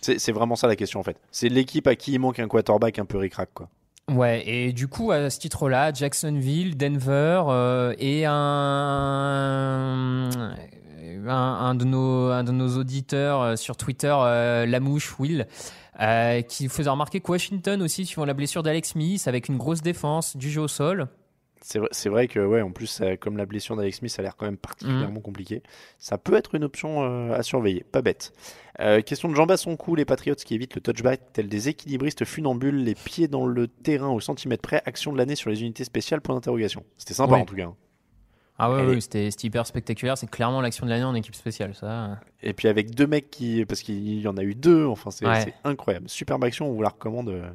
C'est 0.00 0.32
vraiment 0.32 0.56
ça 0.56 0.66
la 0.68 0.76
question 0.76 1.00
en 1.00 1.02
fait. 1.02 1.16
C'est 1.30 1.48
l'équipe 1.48 1.86
à 1.86 1.96
qui 1.96 2.12
il 2.12 2.18
manque 2.18 2.38
un 2.38 2.46
quarterback 2.48 2.98
un 2.98 3.06
peu 3.06 3.16
ric-rac 3.18 3.48
quoi. 3.54 3.68
Ouais, 4.12 4.46
et 4.46 4.74
du 4.74 4.86
coup, 4.86 5.12
à 5.12 5.30
ce 5.30 5.38
titre-là, 5.38 5.90
Jacksonville, 5.94 6.76
Denver 6.76 7.42
euh, 7.48 7.94
et 7.98 8.26
un, 8.26 10.28
un, 11.26 11.32
un 11.32 11.74
de 11.74 11.84
nos, 11.84 12.26
un 12.30 12.44
de 12.44 12.52
nos 12.52 12.76
auditeurs 12.78 13.40
euh, 13.40 13.56
sur 13.56 13.78
Twitter, 13.78 14.14
euh, 14.14 14.66
Lamouche, 14.66 15.18
Will, 15.18 15.46
euh, 16.00 16.42
qui 16.42 16.68
faisait 16.68 16.90
remarquer 16.90 17.20
que 17.20 17.30
Washington 17.30 17.80
aussi, 17.82 18.06
suivant 18.06 18.24
la 18.24 18.34
blessure 18.34 18.62
d'Alex 18.62 18.90
Smith, 18.90 19.26
avec 19.26 19.48
une 19.48 19.56
grosse 19.56 19.82
défense, 19.82 20.36
du 20.36 20.50
jeu 20.50 20.62
au 20.62 20.68
sol. 20.68 21.08
C'est 21.66 21.78
vrai, 21.78 21.88
vrai 22.10 22.28
que, 22.28 22.40
ouais, 22.40 22.60
en 22.60 22.72
plus, 22.72 22.86
ça- 22.86 23.16
comme 23.16 23.38
la 23.38 23.46
blessure 23.46 23.74
d'Alex 23.74 23.96
Smith, 24.00 24.10
ça 24.12 24.20
a 24.20 24.22
l'air 24.24 24.36
quand 24.36 24.44
même 24.44 24.58
particulièrement 24.58 25.20
compliqué. 25.20 25.62
Ça 25.98 26.18
peut 26.18 26.34
être 26.34 26.54
une 26.54 26.62
option 26.64 27.02
euh, 27.02 27.32
à 27.34 27.42
surveiller, 27.42 27.84
pas 27.90 28.02
bête. 28.02 28.34
Euh, 28.80 29.00
question 29.00 29.30
de 29.30 29.34
Jean 29.34 29.46
Basson-Cou, 29.46 29.94
les 29.94 30.04
Patriots 30.04 30.34
qui 30.34 30.54
évitent 30.54 30.74
le 30.74 30.82
touchback, 30.82 31.32
tels 31.32 31.48
des 31.48 31.70
équilibristes 31.70 32.26
funambules, 32.26 32.84
les 32.84 32.94
pieds 32.94 33.28
dans 33.28 33.46
le 33.46 33.66
terrain 33.68 34.10
au 34.10 34.20
centimètre 34.20 34.60
près, 34.60 34.82
action 34.84 35.10
de 35.10 35.16
l'année 35.16 35.36
sur 35.36 35.48
les 35.48 35.62
unités 35.62 35.84
spéciales, 35.84 36.20
point 36.20 36.34
d'interrogation. 36.34 36.84
C'était 36.98 37.14
sympa 37.14 37.36
en 37.36 37.46
tout 37.46 37.56
cas. 37.56 37.64
hein. 37.64 37.76
Ah 38.56 38.70
ouais, 38.70 38.96
est- 38.96 39.00
c'était 39.00 39.28
hyper 39.46 39.66
spectaculaire. 39.66 40.16
C'est 40.16 40.30
clairement 40.30 40.60
l'action 40.60 40.86
de 40.86 40.90
l'année 40.90 41.04
en 41.04 41.14
équipe 41.14 41.34
spéciale, 41.34 41.74
ça. 41.74 42.20
Et 42.42 42.52
puis 42.52 42.68
avec 42.68 42.94
deux 42.94 43.06
mecs 43.08 43.28
qui. 43.30 43.64
Parce 43.64 43.80
qu'il 43.82 44.20
y 44.20 44.28
en 44.28 44.36
a 44.36 44.42
eu 44.44 44.54
deux, 44.54 44.86
enfin 44.86 45.10
c'est 45.10 45.26
Ouais. 45.26 45.52
incroyable. 45.64 46.08
Superbe 46.08 46.44
action, 46.44 46.68
on 46.68 46.72
vous 46.72 46.82
la 46.82 46.90
recommande 46.90 47.30
euh, 47.30 47.48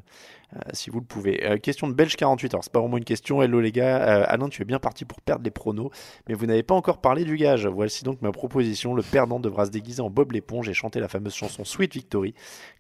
euh, 0.56 0.60
si 0.74 0.90
vous 0.90 1.00
le 1.00 1.06
pouvez. 1.06 1.46
Euh, 1.50 1.58
question 1.58 1.88
de 1.88 1.94
Belge 1.94 2.18
48, 2.18 2.54
alors 2.54 2.64
c'est 2.66 2.74
pas 2.74 2.82
vraiment 2.82 2.98
une 2.98 3.06
question. 3.06 3.42
Hello 3.42 3.62
les 3.62 3.72
gars, 3.72 4.02
Euh, 4.02 4.26
Alain, 4.28 4.50
tu 4.50 4.62
es 4.62 4.66
bien 4.66 4.80
parti 4.80 5.06
pour 5.06 5.22
perdre 5.22 5.44
les 5.46 5.52
pronos, 5.52 5.90
mais 6.28 6.34
vous 6.34 6.46
n'avez 6.46 6.64
pas 6.64 6.76
encore 6.76 7.00
parlé 7.00 7.24
du 7.24 7.38
gage. 7.38 7.66
Voici 7.66 8.04
donc 8.04 8.22
ma 8.22 8.34
proposition. 8.34 8.94
Le 8.94 9.02
perdant 9.04 9.40
devra 9.40 9.68
se 9.68 9.72
déguiser 9.72 10.02
en 10.02 10.10
Bob 10.10 10.34
l'éponge 10.34 10.68
et 10.68 10.74
chanter 10.74 11.00
la 11.00 11.08
fameuse 11.08 11.34
chanson 11.34 11.64
Sweet 11.64 11.94
Victory. 11.94 12.34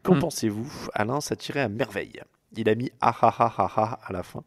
Qu'en 0.03 0.15
Hmm. 0.15 0.20
pensez-vous? 0.20 0.89
Alain, 0.93 1.22
ça 1.22 1.38
tirait 1.38 1.61
à 1.61 1.70
merveille. 1.70 2.20
Il 2.58 2.68
a 2.70 2.76
mis 2.76 2.91
ah 3.02 3.16
ah 3.22 3.34
ah 3.38 3.54
ah 3.58 3.72
ah 3.76 4.00
à 4.06 4.12
la 4.14 4.24
fin. 4.24 4.43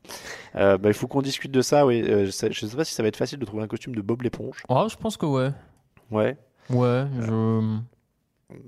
Euh, 0.57 0.77
bah, 0.79 0.89
il 0.91 0.95
faut 0.95 1.07
qu'on 1.07 1.23
discute 1.23 1.51
de 1.53 1.63
ça. 1.63 1.87
Oui. 1.87 2.03
Euh, 2.03 2.31
ça- 2.31 2.51
je 2.51 2.67
sais 2.67 2.77
pas 2.77 2.85
si 2.85 2.95
ça 2.95 3.03
va 3.03 3.09
être 3.09 3.17
facile 3.17 3.39
de 3.39 3.45
trouver 3.45 3.63
un 3.63 3.69
costume 3.69 3.95
de 3.95 4.01
Bob 4.03 4.23
l'éponge. 4.23 4.63
Oh, 4.69 4.87
je 4.91 4.97
pense 4.97 5.17
que 5.17 5.27
ouais. 5.27 5.51
Ouais. 6.11 6.37
Ouais, 6.71 7.05
je. 7.21 7.79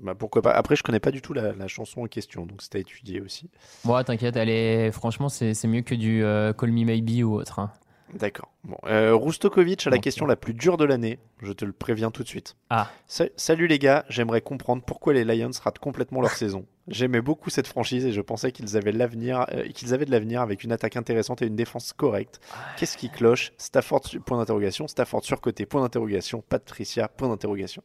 Bah, 0.01 0.15
pourquoi 0.15 0.41
pas. 0.41 0.51
Après, 0.51 0.75
je 0.75 0.83
connais 0.83 0.99
pas 0.99 1.11
du 1.11 1.21
tout 1.21 1.33
la, 1.33 1.53
la 1.53 1.67
chanson 1.67 2.01
en 2.03 2.07
question, 2.07 2.45
donc 2.45 2.61
c'est 2.61 2.75
à 2.75 2.79
étudier 2.79 3.21
aussi. 3.21 3.49
Bon, 3.83 4.01
t'inquiète, 4.03 4.35
elle 4.35 4.49
est... 4.49 4.91
franchement, 4.91 5.29
c'est 5.29 5.53
c'est 5.53 5.67
mieux 5.67 5.81
que 5.81 5.93
du 5.93 6.23
euh, 6.23 6.53
Call 6.53 6.71
Me 6.71 6.85
Maybe 6.85 7.23
ou 7.23 7.33
autre. 7.35 7.59
hein. 7.59 7.71
D'accord. 8.15 8.49
Bon, 8.63 8.77
euh, 8.85 9.13
Roustokovic 9.13 9.85
a 9.85 9.89
la 9.89 9.97
question 9.97 10.25
la 10.25 10.37
plus 10.37 10.53
dure 10.53 10.77
de 10.77 10.85
l'année. 10.85 11.19
Je 11.41 11.51
te 11.51 11.65
le 11.65 11.73
préviens 11.73 12.11
tout 12.11 12.23
de 12.23 12.27
suite. 12.29 12.55
Ah. 12.69 12.89
Sa- 13.07 13.25
salut 13.35 13.67
les 13.67 13.77
gars, 13.77 14.05
j'aimerais 14.07 14.39
comprendre 14.39 14.81
pourquoi 14.83 15.13
les 15.13 15.25
Lions 15.25 15.51
ratent 15.61 15.79
complètement 15.79 16.21
leur 16.21 16.31
saison. 16.31 16.65
J'aimais 16.87 17.19
beaucoup 17.19 17.49
cette 17.49 17.67
franchise 17.67 18.05
et 18.05 18.13
je 18.13 18.21
pensais 18.21 18.53
qu'ils 18.53 18.77
avaient 18.77 18.93
l'avenir, 18.93 19.45
euh, 19.51 19.67
qu'ils 19.67 19.93
avaient 19.93 20.05
de 20.05 20.11
l'avenir 20.11 20.41
avec 20.41 20.63
une 20.63 20.71
attaque 20.71 20.95
intéressante 20.95 21.41
et 21.41 21.47
une 21.47 21.57
défense 21.57 21.91
correcte. 21.91 22.39
Qu'est-ce 22.77 22.95
qui 22.97 23.09
cloche? 23.09 23.51
Stafford 23.57 24.03
point 24.25 24.37
d'interrogation, 24.37 24.87
Stafford 24.87 25.25
surcoté 25.25 25.65
point 25.65 25.81
d'interrogation, 25.81 26.41
Patricia 26.47 27.09
point 27.09 27.27
d'interrogation. 27.27 27.83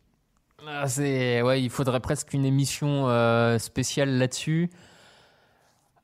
Ah, 0.68 0.86
c'est 0.86 1.42
ouais, 1.42 1.60
il 1.60 1.70
faudrait 1.70 2.00
presque 2.00 2.34
une 2.34 2.44
émission 2.44 3.08
euh, 3.08 3.58
spéciale 3.58 4.10
là-dessus. 4.18 4.70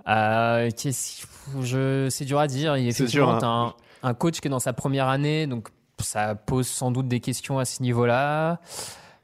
Euh, 0.08 0.70
qu'est-ce- 0.76 1.26
je, 1.62 2.08
c'est 2.10 2.24
dur 2.24 2.38
à 2.38 2.46
dire. 2.46 2.76
Il- 2.76 2.92
C'est 2.92 3.02
Effectivement, 3.04 3.32
dur, 3.32 3.38
t'as 3.40 3.46
hein. 3.46 3.66
un, 3.68 3.74
un 4.02 4.14
coach 4.14 4.40
qui 4.40 4.48
est 4.48 4.50
dans 4.50 4.60
sa 4.60 4.72
première 4.72 5.08
année, 5.08 5.46
donc 5.46 5.68
ça 5.98 6.34
pose 6.34 6.66
sans 6.66 6.90
doute 6.90 7.08
des 7.08 7.20
questions 7.20 7.58
à 7.58 7.64
ce 7.64 7.82
niveau-là. 7.82 8.60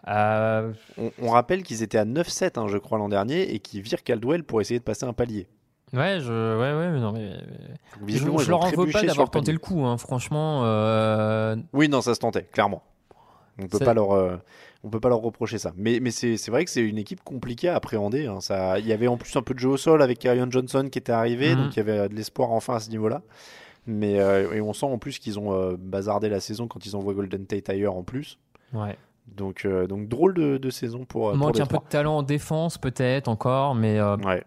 Euh, 0.08 0.72
On, 0.98 1.10
on 1.22 1.28
rappelle 1.30 1.62
qu'ils 1.62 1.82
étaient 1.82 1.98
à 1.98 2.04
9-7, 2.04 2.58
hein, 2.58 2.66
je 2.68 2.78
crois, 2.78 2.98
l'an 2.98 3.08
dernier 3.08 3.54
et 3.54 3.60
qu'ils 3.60 3.82
virent 3.82 4.02
Caldwell 4.02 4.42
pour 4.44 4.60
essayer 4.60 4.80
de 4.80 4.84
passer 4.84 5.04
un 5.04 5.12
palier. 5.12 5.46
ouais, 5.92 6.18
je, 6.20 6.32
ouais, 6.58 6.72
ouais, 6.78 6.90
mais 6.90 6.98
non, 7.00 7.12
mais, 7.12 7.32
je, 8.08 8.16
je 8.18 8.50
leur 8.50 8.62
en 8.62 8.70
veux 8.70 8.90
pas 8.90 9.02
d'avoir 9.02 9.30
tenté 9.30 9.52
le 9.52 9.58
coup. 9.58 9.84
hein, 9.84 9.96
franchement, 9.98 10.62
euh, 10.64 11.54
Oui, 11.72 11.88
non, 11.88 12.00
ça 12.00 12.14
se 12.14 12.20
tentait, 12.20 12.42
clairement. 12.44 12.82
On 13.60 13.66
peut 13.66 13.78
pas 13.78 13.94
leur, 13.94 14.12
euh, 14.12 14.36
on 14.82 14.88
peut 14.88 14.98
pas 14.98 15.10
leur 15.10 15.20
reprocher 15.20 15.58
ça. 15.58 15.72
Mais, 15.76 16.00
mais 16.00 16.10
c'est 16.10 16.48
vrai 16.48 16.64
que 16.64 16.70
c'est 16.70 16.80
une 16.80 16.98
équipe 16.98 17.22
compliquée 17.22 17.68
à 17.68 17.76
appréhender. 17.76 18.26
hein. 18.26 18.40
Ça, 18.40 18.78
il 18.80 18.86
y 18.86 18.92
avait 18.92 19.06
en 19.08 19.18
plus 19.18 19.36
un 19.36 19.42
peu 19.42 19.52
de 19.54 19.58
jeu 19.60 19.68
au 19.68 19.76
sol 19.76 20.02
avec 20.02 20.18
Kyrion 20.18 20.50
Johnson 20.50 20.88
qui 20.90 20.98
était 20.98 21.12
arrivé, 21.12 21.54
Mhm. 21.54 21.62
donc 21.64 21.76
il 21.76 21.76
y 21.76 21.80
avait 21.80 22.08
de 22.08 22.14
l'espoir 22.14 22.50
enfin 22.50 22.74
à 22.76 22.80
ce 22.80 22.88
niveau-là. 22.90 23.22
Mais 23.86 24.20
euh, 24.20 24.52
et 24.52 24.60
on 24.60 24.72
sent 24.72 24.86
en 24.86 24.98
plus 24.98 25.18
qu'ils 25.18 25.38
ont 25.38 25.52
euh, 25.52 25.76
bazardé 25.78 26.28
la 26.28 26.40
saison 26.40 26.68
quand 26.68 26.84
ils 26.86 26.94
envoient 26.94 27.14
Golden 27.14 27.46
Tate 27.46 27.68
ailleurs 27.68 27.96
en 27.96 28.02
plus. 28.04 28.38
Ouais. 28.72 28.96
Donc, 29.26 29.64
euh, 29.64 29.86
donc 29.86 30.08
drôle 30.08 30.34
de, 30.34 30.56
de 30.56 30.70
saison 30.70 31.04
pour. 31.04 31.28
pour 31.30 31.36
Manque 31.36 31.60
un 31.60 31.66
peu 31.66 31.78
de 31.78 31.82
talent 31.88 32.18
en 32.18 32.22
défense, 32.22 32.78
peut-être 32.78 33.28
encore, 33.28 33.74
mais 33.74 34.00
Ouais. 34.00 34.44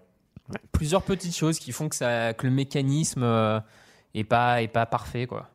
plusieurs 0.71 1.01
petites 1.01 1.35
choses 1.35 1.59
qui 1.59 1.71
font 1.71 1.89
que, 1.89 1.95
ça, 1.95 2.33
que 2.33 2.45
le 2.45 2.53
mécanisme 2.53 3.23
euh, 3.23 3.59
est, 4.13 4.23
pas, 4.23 4.61
est 4.61 4.67
pas 4.67 4.85
parfait. 4.85 5.27
Quoi. 5.27 5.47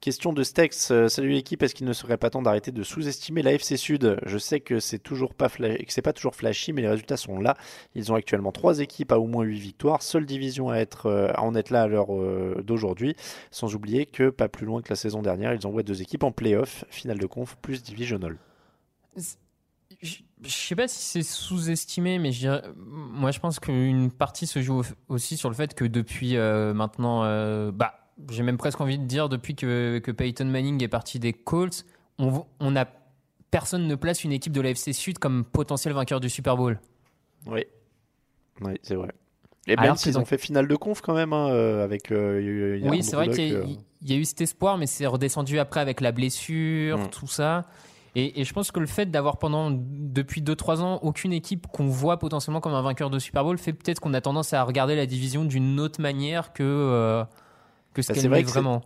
Question 0.00 0.32
de 0.32 0.42
Stex. 0.42 0.90
euh, 0.92 1.08
salut 1.08 1.28
l'équipe. 1.28 1.62
Est-ce 1.62 1.74
qu'il 1.74 1.86
ne 1.86 1.92
serait 1.92 2.16
pas 2.16 2.30
temps 2.30 2.40
d'arrêter 2.40 2.72
de 2.72 2.82
sous-estimer 2.82 3.42
la 3.42 3.52
FC 3.52 3.76
Sud? 3.76 4.18
Je 4.24 4.38
sais 4.38 4.60
que 4.60 4.80
c'est 4.80 4.98
toujours 4.98 5.34
pas 5.34 5.50
que 5.50 5.76
c'est 5.88 6.00
pas 6.00 6.14
toujours 6.14 6.34
flashy, 6.34 6.72
mais 6.72 6.80
les 6.80 6.88
résultats 6.88 7.18
sont 7.18 7.38
là. 7.38 7.54
Ils 7.94 8.10
ont 8.10 8.14
actuellement 8.14 8.50
trois 8.50 8.78
équipes 8.80 9.12
à 9.12 9.18
au 9.18 9.26
moins 9.26 9.44
8 9.44 9.58
victoires, 9.58 10.00
seule 10.02 10.24
division 10.24 10.70
à 10.70 10.76
être 10.78 11.04
euh, 11.06 11.28
à 11.34 11.42
en 11.42 11.54
être 11.54 11.68
là 11.68 11.82
à 11.82 11.86
l'heure 11.86 12.14
euh, 12.16 12.62
d'aujourd'hui. 12.64 13.14
Sans 13.50 13.74
oublier 13.74 14.06
que 14.06 14.30
pas 14.30 14.48
plus 14.48 14.64
loin 14.64 14.80
que 14.80 14.88
la 14.88 14.96
saison 14.96 15.20
dernière, 15.20 15.52
ils 15.52 15.66
envoient 15.66 15.82
deux 15.82 16.00
équipes 16.00 16.22
en 16.22 16.32
play-off, 16.32 16.86
finale 16.88 17.18
de 17.18 17.26
conf 17.26 17.56
plus 17.60 17.82
divisional. 17.82 18.38
Je 20.02 20.14
je 20.42 20.48
sais 20.48 20.76
pas 20.76 20.88
si 20.88 21.02
c'est 21.02 21.22
sous-estimé, 21.22 22.18
mais 22.18 22.30
moi 22.86 23.32
je 23.32 23.38
pense 23.38 23.60
qu'une 23.60 24.10
partie 24.10 24.46
se 24.46 24.62
joue 24.62 24.80
au- 24.80 24.84
aussi 25.14 25.36
sur 25.36 25.50
le 25.50 25.54
fait 25.54 25.74
que 25.74 25.84
depuis 25.84 26.36
maintenant, 26.38 27.20
bah, 27.72 27.99
j'ai 28.30 28.42
même 28.42 28.56
presque 28.58 28.80
envie 28.80 28.98
de 28.98 29.04
dire 29.04 29.28
depuis 29.28 29.54
que, 29.54 29.98
que 29.98 30.10
Peyton 30.10 30.44
Manning 30.46 30.82
est 30.82 30.88
parti 30.88 31.18
des 31.18 31.32
Colts, 31.32 31.84
on, 32.18 32.44
on 32.60 32.76
a 32.76 32.86
personne 33.50 33.86
ne 33.88 33.94
place 33.94 34.24
une 34.24 34.32
équipe 34.32 34.52
de 34.52 34.60
la 34.60 34.70
FC 34.70 34.92
Sud 34.92 35.18
comme 35.18 35.44
potentiel 35.44 35.92
vainqueur 35.94 36.20
du 36.20 36.28
Super 36.28 36.56
Bowl. 36.56 36.78
Oui, 37.46 37.64
oui, 38.60 38.72
c'est 38.82 38.94
vrai. 38.94 39.10
Et 39.66 39.76
même 39.76 39.96
s'ils 39.96 40.18
ont 40.18 40.24
fait 40.24 40.38
finale 40.38 40.66
de 40.68 40.76
conf 40.76 41.00
quand 41.00 41.14
même 41.14 41.32
hein, 41.32 41.48
euh, 41.50 41.84
avec. 41.84 42.10
euh, 42.12 42.80
Oui, 42.84 43.02
c'est 43.02 43.16
vrai 43.16 43.28
qu'il 43.28 43.48
y, 43.48 43.54
a- 43.54 43.58
euh, 43.58 43.66
y 44.02 44.12
a 44.12 44.16
eu 44.16 44.24
cet 44.24 44.40
espoir, 44.40 44.78
mais 44.78 44.86
c'est 44.86 45.06
redescendu 45.06 45.58
après 45.58 45.80
avec 45.80 46.00
la 46.00 46.12
blessure, 46.12 46.98
Mm. 46.98 47.10
tout 47.10 47.26
ça. 47.26 47.66
Et, 48.16 48.40
et 48.40 48.44
je 48.44 48.52
pense 48.52 48.72
que 48.72 48.80
le 48.80 48.86
fait 48.86 49.06
d'avoir 49.10 49.38
pendant 49.38 49.70
depuis 49.70 50.42
2-3 50.42 50.80
ans 50.80 50.98
aucune 51.02 51.32
équipe 51.32 51.68
qu'on 51.68 51.86
voit 51.86 52.18
potentiellement 52.18 52.60
comme 52.60 52.74
un 52.74 52.82
vainqueur 52.82 53.08
de 53.10 53.18
Super 53.20 53.44
Bowl 53.44 53.56
fait 53.58 53.72
peut-être 53.72 54.00
qu'on 54.00 54.14
a 54.14 54.20
tendance 54.20 54.52
à 54.52 54.64
regarder 54.64 54.96
la 54.96 55.06
division 55.06 55.44
d'une 55.44 55.78
autre 55.78 56.00
manière 56.00 56.52
que, 56.52 56.64
euh, 56.64 57.22
que 57.94 58.02
ce 58.02 58.08
Bah, 58.08 58.14
qu'elle 58.14 58.22
c'est 58.22 58.28
vrai 58.28 58.42
que 58.42 58.48
c'est- 58.48 58.54
vraiment. 58.60 58.82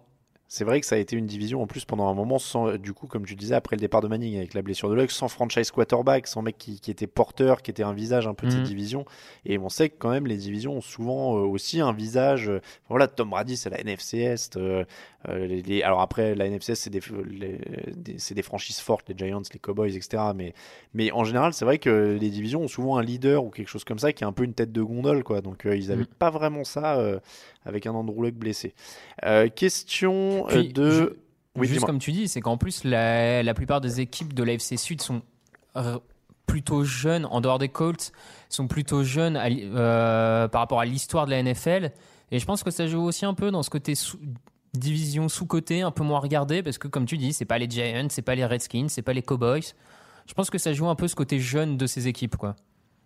C'est 0.47 0.65
vrai 0.65 0.79
que 0.79 0.87
ça 0.87 0.95
a 0.95 0.99
été 0.99 1.17
une 1.17 1.27
division 1.27 1.63
en 1.63 1.67
plus 1.67 1.85
pendant 1.87 2.07
un 2.07 2.15
moment 2.15 2.39
sans, 2.39 2.77
du 2.77 2.93
coup, 2.93 3.07
comme 3.09 3.25
tu 3.25 3.35
disais, 3.35 3.55
après 3.57 3.75
le 3.77 3.81
départ 3.81 4.03
de 4.03 4.09
Manning 4.09 4.37
avec 4.37 4.53
la 4.55 4.63
blessure 4.63 4.89
de 4.91 4.95
Luck, 4.95 5.11
sans 5.11 5.27
franchise 5.27 5.71
quarterback, 5.73 6.27
sans 6.29 6.43
mec 6.43 6.59
qui, 6.59 6.79
qui 6.79 6.91
était 6.93 7.07
porteur, 7.09 7.61
qui 7.63 7.71
était 7.73 7.83
un 7.83 7.95
visage 7.95 8.27
un 8.29 8.35
peu 8.35 8.47
de 8.47 8.53
cette 8.53 8.61
Mhm. 8.61 8.67
division. 8.67 9.05
Et 9.47 9.59
on 9.59 9.69
sait 9.71 9.89
que 9.89 9.97
quand 9.99 10.11
même 10.11 10.27
les 10.27 10.37
divisions 10.37 10.75
ont 10.77 10.81
souvent 10.83 11.39
euh, 11.39 11.41
aussi 11.41 11.81
un 11.81 11.93
visage. 11.95 12.49
euh, 12.51 12.61
voilà, 12.91 13.09
Tom 13.09 13.31
Brady, 13.31 13.57
c'est 13.57 13.71
la 13.71 13.81
NFC 13.81 14.19
Est. 14.19 14.57
euh, 14.57 14.85
euh, 15.29 15.47
les- 15.47 15.63
les- 15.63 15.83
alors 15.83 16.01
après, 16.01 16.35
la 16.35 16.47
NFC 16.47 16.73
Est, 16.73 16.75
c'est 16.75 16.91
des, 16.91 17.01
des- 17.97 18.17
des 18.35 18.43
franchises 18.43 18.79
fortes, 18.81 19.09
les 19.09 19.17
Giants, 19.17 19.43
les 19.53 19.59
Cowboys, 19.59 19.95
etc. 19.97 20.23
Mais, 20.35 20.55
mais 20.93 21.11
en 21.13 21.25
général, 21.25 21.53
c'est 21.55 21.65
vrai 21.65 21.79
que 21.79 22.17
les 22.21 22.31
divisions 22.31 22.63
ont 22.63 22.69
souvent 22.69 22.99
un 22.99 23.03
leader 23.03 23.45
ou 23.45 23.51
quelque 23.51 23.69
chose 23.69 23.85
comme 23.85 23.99
ça 23.99 24.13
qui 24.13 24.25
est 24.25 24.27
un 24.27 24.33
peu 24.33 24.45
une 24.45 24.55
tête 24.55 24.73
de 24.73 24.83
gondole, 24.83 25.25
quoi. 25.25 25.41
Donc 25.41 25.67
euh, 25.67 25.77
ils 25.77 25.89
n'avaient 25.89 26.03
Mhm. 26.03 26.07
pas 26.19 26.31
vraiment 26.31 26.65
ça 26.65 26.97
euh, 26.97 27.19
avec 27.65 27.87
un 27.87 27.93
Andrew 27.95 28.23
Luck 28.23 28.35
blessé. 28.35 28.75
Question 29.55 30.45
Puis, 30.49 30.69
de. 30.73 31.19
Oui, 31.57 31.69
juste 31.69 31.85
comme 31.87 31.99
tu 32.01 32.11
dis, 32.13 32.27
c'est 32.29 32.41
qu'en 32.41 32.57
plus, 32.57 32.83
la, 32.85 33.43
la 33.43 33.55
plupart 33.55 33.81
des 33.81 34.01
équipes 34.01 34.33
de 34.35 34.43
la 34.43 34.55
FC 34.55 34.77
Sud 34.77 35.01
sont 35.01 35.23
plutôt 36.47 36.85
jeunes, 36.85 37.25
en 37.27 37.41
dehors 37.41 37.59
des 37.59 37.69
Colts, 37.69 38.13
sont 38.49 38.67
plutôt 38.69 39.03
jeunes 39.03 39.37
à 39.37 40.49
par 40.49 40.61
rapport 40.61 40.81
à 40.81 40.85
l'histoire 40.85 41.27
de 41.27 41.31
la 41.31 41.43
NFL. 41.43 41.93
Et 42.31 42.39
je 42.39 42.45
pense 42.47 42.63
que 42.63 42.71
ça 42.71 42.87
joue 42.87 43.03
aussi 43.03 43.25
un 43.25 43.35
peu 43.35 43.51
dans 43.51 43.63
ce 43.63 43.71
côté 43.71 43.95
division 44.79 45.29
sous-côté, 45.29 45.83
un 45.83 45.91
peu 45.91 46.05
moins 46.05 46.19
regardé, 46.19 46.63
parce 46.63 46.79
que 46.79 46.89
comme 46.89 47.07
tu 47.07 47.17
dis, 47.17 47.33
c'est 47.33 47.45
pas 47.45 47.59
les 47.59 47.69
Giants, 47.69 48.09
c'est 48.11 48.23
pas 48.23 48.35
les 48.35 48.45
Redskins, 48.45 48.89
c'est 48.89 49.03
pas 49.03 49.13
les 49.13 49.23
Cowboys. 49.23 49.75
Je 50.27 50.35
pense 50.35 50.51
que 50.51 50.59
ça 50.59 50.73
joue 50.73 50.89
un 50.89 50.95
peu 50.95 51.09
ce 51.09 51.15
côté 51.15 51.39
jeune 51.39 51.77
de 51.77 51.87
ces 51.87 52.09
équipes, 52.09 52.37
quoi. 52.37 52.57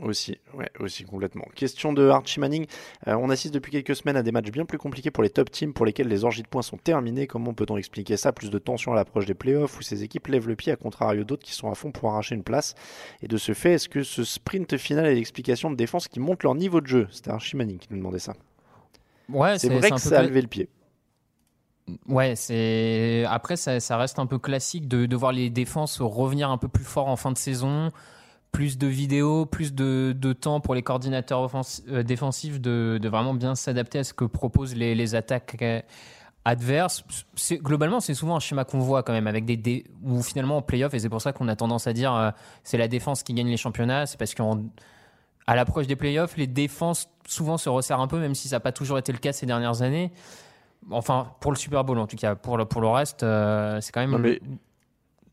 Aussi, 0.01 0.39
ouais, 0.55 0.71
aussi 0.79 1.03
complètement. 1.03 1.45
Question 1.57 1.93
de 1.93 2.09
Archie 2.09 2.39
Manning. 2.39 2.67
Euh, 3.09 3.17
on 3.17 3.31
assiste 3.31 3.53
depuis 3.53 3.73
quelques 3.73 3.97
semaines 3.97 4.17
à 4.17 4.23
des 4.23 4.31
matchs 4.31 4.53
bien 4.53 4.65
plus 4.65 4.79
compliqués 4.79 5.11
pour 5.11 5.25
les 5.25 5.31
top 5.31 5.51
teams 5.51 5.73
pour 5.73 5.85
lesquels 5.85 6.07
les 6.07 6.23
orgies 6.25 6.45
de 6.45 6.47
points 6.47 6.63
sont 6.63 6.77
terminées. 6.77 7.27
Comment 7.27 7.53
peut-on 7.53 7.77
expliquer 7.77 8.17
ça? 8.17 8.33
Plus 8.33 8.49
de 8.49 8.59
tension 8.61 8.93
à 8.93 8.95
l'approche 8.95 9.27
des 9.27 9.35
playoffs 9.35 9.77
où 9.77 9.83
ces 9.83 10.05
équipes 10.05 10.29
lèvent 10.29 10.47
le 10.47 10.55
pied 10.55 10.71
à 10.71 10.77
contrario 10.77 11.25
d'autres 11.25 11.43
qui 11.43 11.53
sont 11.53 11.69
à 11.69 11.75
fond 11.75 11.91
pour 11.91 12.11
arracher 12.11 12.37
une 12.37 12.45
place. 12.45 12.77
Et 13.23 13.27
de 13.27 13.37
ce 13.37 13.55
fait, 13.55 13.73
est-ce 13.73 13.89
que 13.89 14.05
ce 14.05 14.23
sprint 14.23 14.77
final 14.77 15.05
est 15.05 15.15
l'explication 15.17 15.69
de 15.69 15.75
défense 15.75 16.07
qui 16.07 16.21
monte 16.21 16.45
leur 16.45 16.55
niveau 16.55 16.81
de 16.81 16.87
jeu? 16.87 17.09
C'était 17.11 17.31
Archie 17.31 17.57
Manning 17.57 17.79
qui 17.79 17.89
nous 17.91 17.99
demandait 17.99 18.21
ça. 18.21 18.35
Ouais, 19.29 19.59
c'est 19.59 19.69
vrai 19.69 19.91
que 19.91 19.95
peu 19.95 20.01
ça 20.01 20.21
a 20.21 20.23
levé 20.23 20.43
le 20.43 20.49
pied. 20.49 20.69
Ouais, 22.09 22.35
c'est 22.37 23.25
après 23.29 23.57
ça, 23.57 23.97
reste 23.97 24.19
un 24.19 24.27
peu 24.27 24.39
classique 24.39 24.89
de, 24.89 25.07
de 25.07 25.17
voir 25.17 25.33
les 25.33 25.51
défenses 25.51 26.01
revenir 26.01 26.51
un 26.51 26.59
peu 26.59 26.69
plus 26.69 26.85
fort 26.85 27.09
en 27.09 27.17
fin 27.17 27.33
de 27.33 27.39
saison, 27.39 27.91
plus 28.53 28.79
de 28.79 28.87
vidéos, 28.87 29.47
plus 29.47 29.75
de, 29.75 30.15
de 30.17 30.33
temps 30.33 30.61
pour 30.61 30.75
les 30.75 30.83
coordinateurs 30.83 31.51
euh, 31.91 32.03
défensifs 32.03 32.61
de, 32.61 32.99
de 33.01 33.09
vraiment 33.09 33.35
bien 33.35 33.55
s'adapter 33.55 33.99
à 34.01 34.05
ce 34.05 34.13
que 34.15 34.25
proposent 34.25 34.75
les, 34.75 35.15
attaques 35.15 35.57
euh, 35.63 35.81
adverses. 36.45 37.05
Globalement, 37.53 38.01
c'est 38.01 38.15
souvent 38.15 38.37
un 38.37 38.41
schéma 38.41 38.65
qu'on 38.65 38.79
voit 38.79 39.03
quand 39.03 39.13
même 39.13 39.27
avec 39.27 39.45
des, 39.45 39.57
dé 39.57 39.85
où 40.03 40.23
finalement 40.23 40.59
en 40.59 40.63
playoff 40.63 40.95
et 40.95 40.99
c'est 40.99 41.09
pour 41.09 41.21
ça 41.21 41.33
qu'on 41.33 41.49
a 41.49 41.57
tendance 41.57 41.87
à 41.87 41.93
dire 41.93 42.15
euh, 42.15 42.31
c'est 42.65 42.79
la 42.79 42.89
défense 42.89 43.23
qui 43.23 43.35
gagne 43.35 43.49
les 43.49 43.57
championnats, 43.57 44.07
c'est 44.07 44.19
parce 44.19 44.35
qu'en 44.35 44.63
à 45.47 45.57
l'approche 45.57 45.87
des 45.87 45.97
playoffs, 45.97 46.37
les 46.37 46.47
défenses 46.47 47.09
souvent 47.27 47.57
se 47.57 47.71
resserrent 47.71 48.03
un 48.03 48.07
peu, 48.07 48.19
même 48.19 48.35
si 48.35 48.49
ça 48.49 48.57
n'a 48.57 48.61
pas 48.61 48.71
toujours 48.71 48.99
été 48.99 49.13
le 49.13 49.19
cas 49.19 49.33
ces 49.33 49.47
dernières 49.47 49.81
années. 49.81 50.13
Enfin, 50.91 51.33
pour 51.41 51.53
le 51.53 51.57
Super 51.57 51.85
Bowl 51.85 51.99
en 51.99 52.07
tout 52.07 52.17
cas. 52.17 52.35
Pour 52.35 52.57
le, 52.57 52.65
pour 52.65 52.81
le 52.81 52.89
reste, 52.89 53.23
euh, 53.23 53.81
c'est 53.81 53.93
quand 53.93 54.01
même 54.07 54.17
mais 54.21 54.41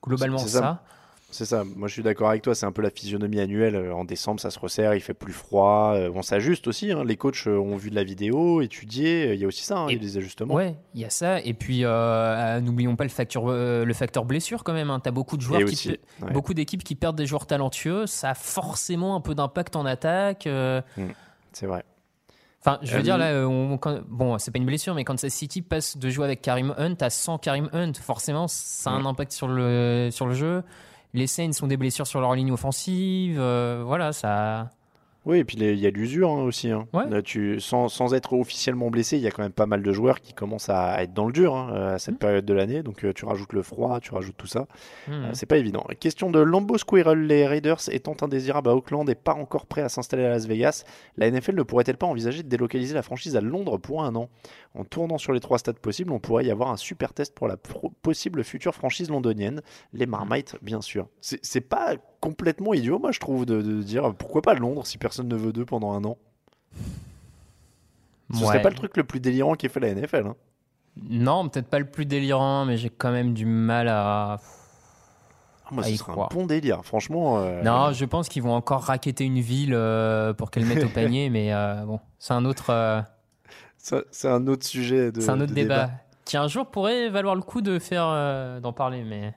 globalement 0.04 0.38
c'est 0.38 0.50
ça. 0.50 0.82
C'est 1.32 1.44
ça, 1.46 1.66
moi 1.66 1.90
je 1.90 1.94
suis 1.94 2.04
d'accord 2.04 2.30
avec 2.30 2.44
toi, 2.44 2.56
c'est 2.56 2.66
un 2.66 2.72
peu 2.72 2.82
la 2.82 2.90
physionomie 2.92 3.42
annuelle. 3.42 3.76
Euh, 3.76 3.94
En 3.94 4.06
décembre, 4.06 4.40
ça 4.40 4.52
se 4.52 4.60
resserre, 4.60 4.96
il 4.96 5.02
fait 5.02 5.14
plus 5.14 5.34
froid. 5.34 5.92
euh, 5.96 6.10
On 6.16 6.22
s'ajuste 6.22 6.66
aussi, 6.68 6.92
hein. 6.94 7.04
les 7.04 7.18
coachs 7.18 7.46
ont 7.48 7.76
vu 7.76 7.90
de 7.90 7.96
la 7.96 8.06
vidéo, 8.06 8.62
étudié, 8.62 9.34
il 9.34 9.40
y 9.42 9.44
a 9.44 9.48
aussi 9.48 9.64
ça, 9.66 9.80
hein, 9.80 9.88
il 9.90 9.94
y 9.96 9.98
a 9.98 10.02
des 10.02 10.18
ajustements. 10.18 10.54
Ouais, 10.54 10.78
il 10.94 11.02
y 11.02 11.04
a 11.06 11.10
ça. 11.10 11.42
Et 11.42 11.54
puis, 11.54 11.82
euh, 11.84 12.62
n'oublions 12.62 12.96
pas 12.96 13.04
le 13.04 13.10
facteur, 13.10 13.44
euh, 13.48 13.84
le 13.84 13.94
facteur 13.94 14.24
blessure 14.24 14.64
quand 14.64 14.72
même. 14.72 14.98
Tu 15.04 15.10
as 15.10 15.12
beaucoup 15.12 15.36
de 15.36 15.42
joueurs, 15.42 15.60
qui 15.60 15.66
aussi, 15.66 15.90
pe- 16.20 16.26
ouais. 16.26 16.32
beaucoup 16.32 16.54
d'équipes 16.54 16.84
qui 16.86 16.96
perdent 16.96 17.18
des 17.18 17.26
joueurs 17.26 17.48
talentueux. 17.48 18.06
Ça 18.06 18.30
a 18.30 18.36
forcément 18.36 19.16
un 19.18 19.22
peu 19.22 19.36
d'impact 19.36 19.76
en 19.76 19.86
attaque. 19.86 20.48
euh. 20.48 20.82
Mm, 20.96 21.08
c'est 21.52 21.66
vrai. 21.66 21.84
Enfin, 22.66 22.80
je 22.82 22.92
veux 22.94 23.00
Euh, 23.00 23.02
dire, 23.04 23.18
là, 23.18 23.28
euh, 23.28 23.46
on- 23.46 23.78
quand- 23.78 24.00
bon, 24.10 24.40
c'est 24.40 24.50
pas 24.50 24.58
une 24.58 24.66
blessure, 24.66 24.96
mais 24.96 25.04
quand 25.04 25.20
City 25.30 25.62
passe 25.62 25.98
de 25.98 26.10
jouer 26.10 26.26
avec 26.26 26.42
Karim 26.42 26.74
Hunt 26.80 26.96
à 27.02 27.12
100 27.12 27.38
Karim 27.38 27.70
Hunt, 27.74 27.92
forcément, 28.02 28.48
ça 28.48 28.90
a 28.90 28.94
un 28.94 29.06
impact 29.06 29.32
sur 29.34 29.48
le, 29.48 30.10
sur 30.12 30.26
le 30.26 30.34
jeu. 30.34 30.64
Les 31.14 31.28
Saints 31.28 31.52
ont 31.62 31.68
des 31.68 31.78
blessures 31.78 32.08
sur 32.08 32.22
leur 32.22 32.34
ligne 32.34 32.52
offensive. 32.52 33.38
euh, 33.40 33.84
voilà, 33.86 34.12
ça. 34.14 34.72
Oui, 35.26 35.40
et 35.40 35.44
puis 35.44 35.58
il 35.58 35.80
y 35.80 35.88
a 35.88 35.90
l'usure 35.90 36.30
hein, 36.30 36.44
aussi. 36.44 36.70
hein. 36.70 36.88
Là, 37.10 37.22
tu, 37.22 37.60
sans, 37.60 37.90
sans 37.90 38.14
être 38.14 38.34
officiellement 38.34 38.90
blessé, 38.92 39.18
il 39.18 39.24
y 39.24 39.28
a 39.28 39.32
quand 39.32 39.42
même 39.42 39.52
pas 39.52 39.66
mal 39.66 39.82
de 39.82 39.92
joueurs 39.92 40.22
qui 40.22 40.34
commencent 40.34 40.70
à 40.70 41.02
être 41.02 41.14
dans 41.14 41.26
le 41.26 41.34
dur 41.34 41.56
hein, 41.56 41.74
à 41.74 41.96
Mmh. 41.96 42.00
cette 42.00 42.20
période 42.20 42.46
de 42.46 42.54
l'année. 42.54 42.84
Donc 42.84 43.04
euh, 43.04 43.12
tu 43.14 43.26
rajoutes 43.26 43.54
le 43.54 43.64
froid, 43.64 44.00
tu 44.00 44.14
rajoutes 44.14 44.38
tout 44.38 44.48
ça. 44.48 44.68
Mhm. 45.08 45.14
Euh, 45.14 45.30
c'est 45.34 45.46
pas 45.48 45.58
évident. 45.58 45.84
Question 46.00 46.30
de 46.30 46.40
Lambeau 46.40 46.78
Squirrel. 46.78 47.26
Les 47.26 47.48
Raiders 47.48 47.80
étant 47.92 48.16
indésirables 48.22 48.70
à 48.70 48.76
Auckland 48.76 49.10
et 49.10 49.16
pas 49.16 49.34
encore 49.34 49.66
prêts 49.66 49.82
à 49.82 49.90
s'installer 49.90 50.26
à 50.26 50.30
Las 50.30 50.46
Vegas, 50.48 50.84
la 51.18 51.30
NFL 51.32 51.56
ne 51.56 51.64
pourrait-elle 51.64 51.98
pas 51.98 52.06
envisager 52.08 52.44
de 52.44 52.48
délocaliser 52.50 52.94
la 52.94 53.02
franchise 53.02 53.36
à 53.36 53.42
Londres 53.42 53.78
pour 53.78 54.04
un 54.04 54.16
an? 54.16 54.30
En 54.78 54.84
tournant 54.84 55.18
sur 55.18 55.32
les 55.32 55.40
trois 55.40 55.58
stades 55.58 55.80
possibles, 55.80 56.12
on 56.12 56.20
pourrait 56.20 56.46
y 56.46 56.52
avoir 56.52 56.70
un 56.70 56.76
super 56.76 57.14
test 57.14 57.34
pour 57.34 57.48
la 57.48 57.56
possible 58.02 58.44
future 58.44 58.76
franchise 58.76 59.10
londonienne. 59.10 59.62
Les 59.94 60.06
Marmites, 60.06 60.58
bien 60.62 60.82
sûr. 60.82 61.08
C'est 61.22 61.62
pas 61.62 61.96
complètement 62.20 62.74
idiot, 62.74 63.00
moi, 63.00 63.12
je 63.14 63.20
trouve, 63.20 63.46
de, 63.46 63.62
de 63.62 63.82
dire 63.82 64.14
pourquoi 64.16 64.42
pas 64.42 64.54
Londres 64.54 64.86
si 64.86 64.98
personne 64.98 65.30
ne 65.30 65.36
veut 65.36 65.54
d'eux 65.54 65.66
pendant 65.66 65.94
un 65.94 66.04
an? 66.04 66.18
Ce 68.34 68.40
Ouais. 68.42 68.48
serait 68.48 68.62
pas 68.62 68.70
le 68.70 68.76
truc 68.76 68.98
le 68.98 69.04
plus 69.04 69.20
délirant 69.20 69.54
qu'ait 69.56 69.70
fait 69.70 69.80
la 69.80 69.90
NFL. 69.94 70.26
hein. 70.28 70.36
Non, 71.10 71.48
peut-être 71.48 71.68
pas 71.70 71.80
le 71.80 71.86
plus 71.90 72.06
délirant, 72.06 72.66
mais 72.66 72.78
j'ai 72.78 72.90
quand 72.90 73.12
même 73.12 73.34
du 73.34 73.46
mal 73.46 73.88
à. 73.88 74.40
Ah, 75.66 75.70
moi, 75.72 75.84
ce 75.84 75.96
serait 75.96 76.12
un 76.14 76.28
bon 76.32 76.46
délire, 76.46 76.84
franchement. 76.86 77.40
euh, 77.40 77.62
Non, 77.64 77.92
je 77.92 78.06
pense 78.06 78.30
qu'ils 78.30 78.44
vont 78.44 78.54
encore 78.54 78.82
raqueter 78.84 79.24
une 79.26 79.40
ville 79.40 79.74
euh, 79.74 80.34
pour 80.34 80.52
qu'elle 80.52 80.66
mette 80.66 80.84
au 80.84 80.90
panier, 80.94 81.30
mais 81.30 81.54
euh, 81.54 81.84
bon, 81.86 82.00
c'est 82.20 82.34
un 82.34 82.46
autre, 82.46 82.72
C'est 84.12 84.28
un 84.28 84.48
autre 84.48 84.66
sujet 84.66 85.12
de 85.12 85.22
c'est 85.22 85.30
un 85.30 85.36
autre 85.42 85.52
de 85.52 85.54
débat, 85.54 85.92
qui 86.26 86.38
un 86.38 86.48
jour 86.48 86.66
pourrait 86.68 87.10
valoir 87.10 87.36
le 87.36 87.42
coup 87.42 87.62
de 87.62 87.78
faire, 87.78 88.06
euh, 88.08 88.60
d'en 88.60 88.74
parler, 88.74 89.04
mais 89.04 89.34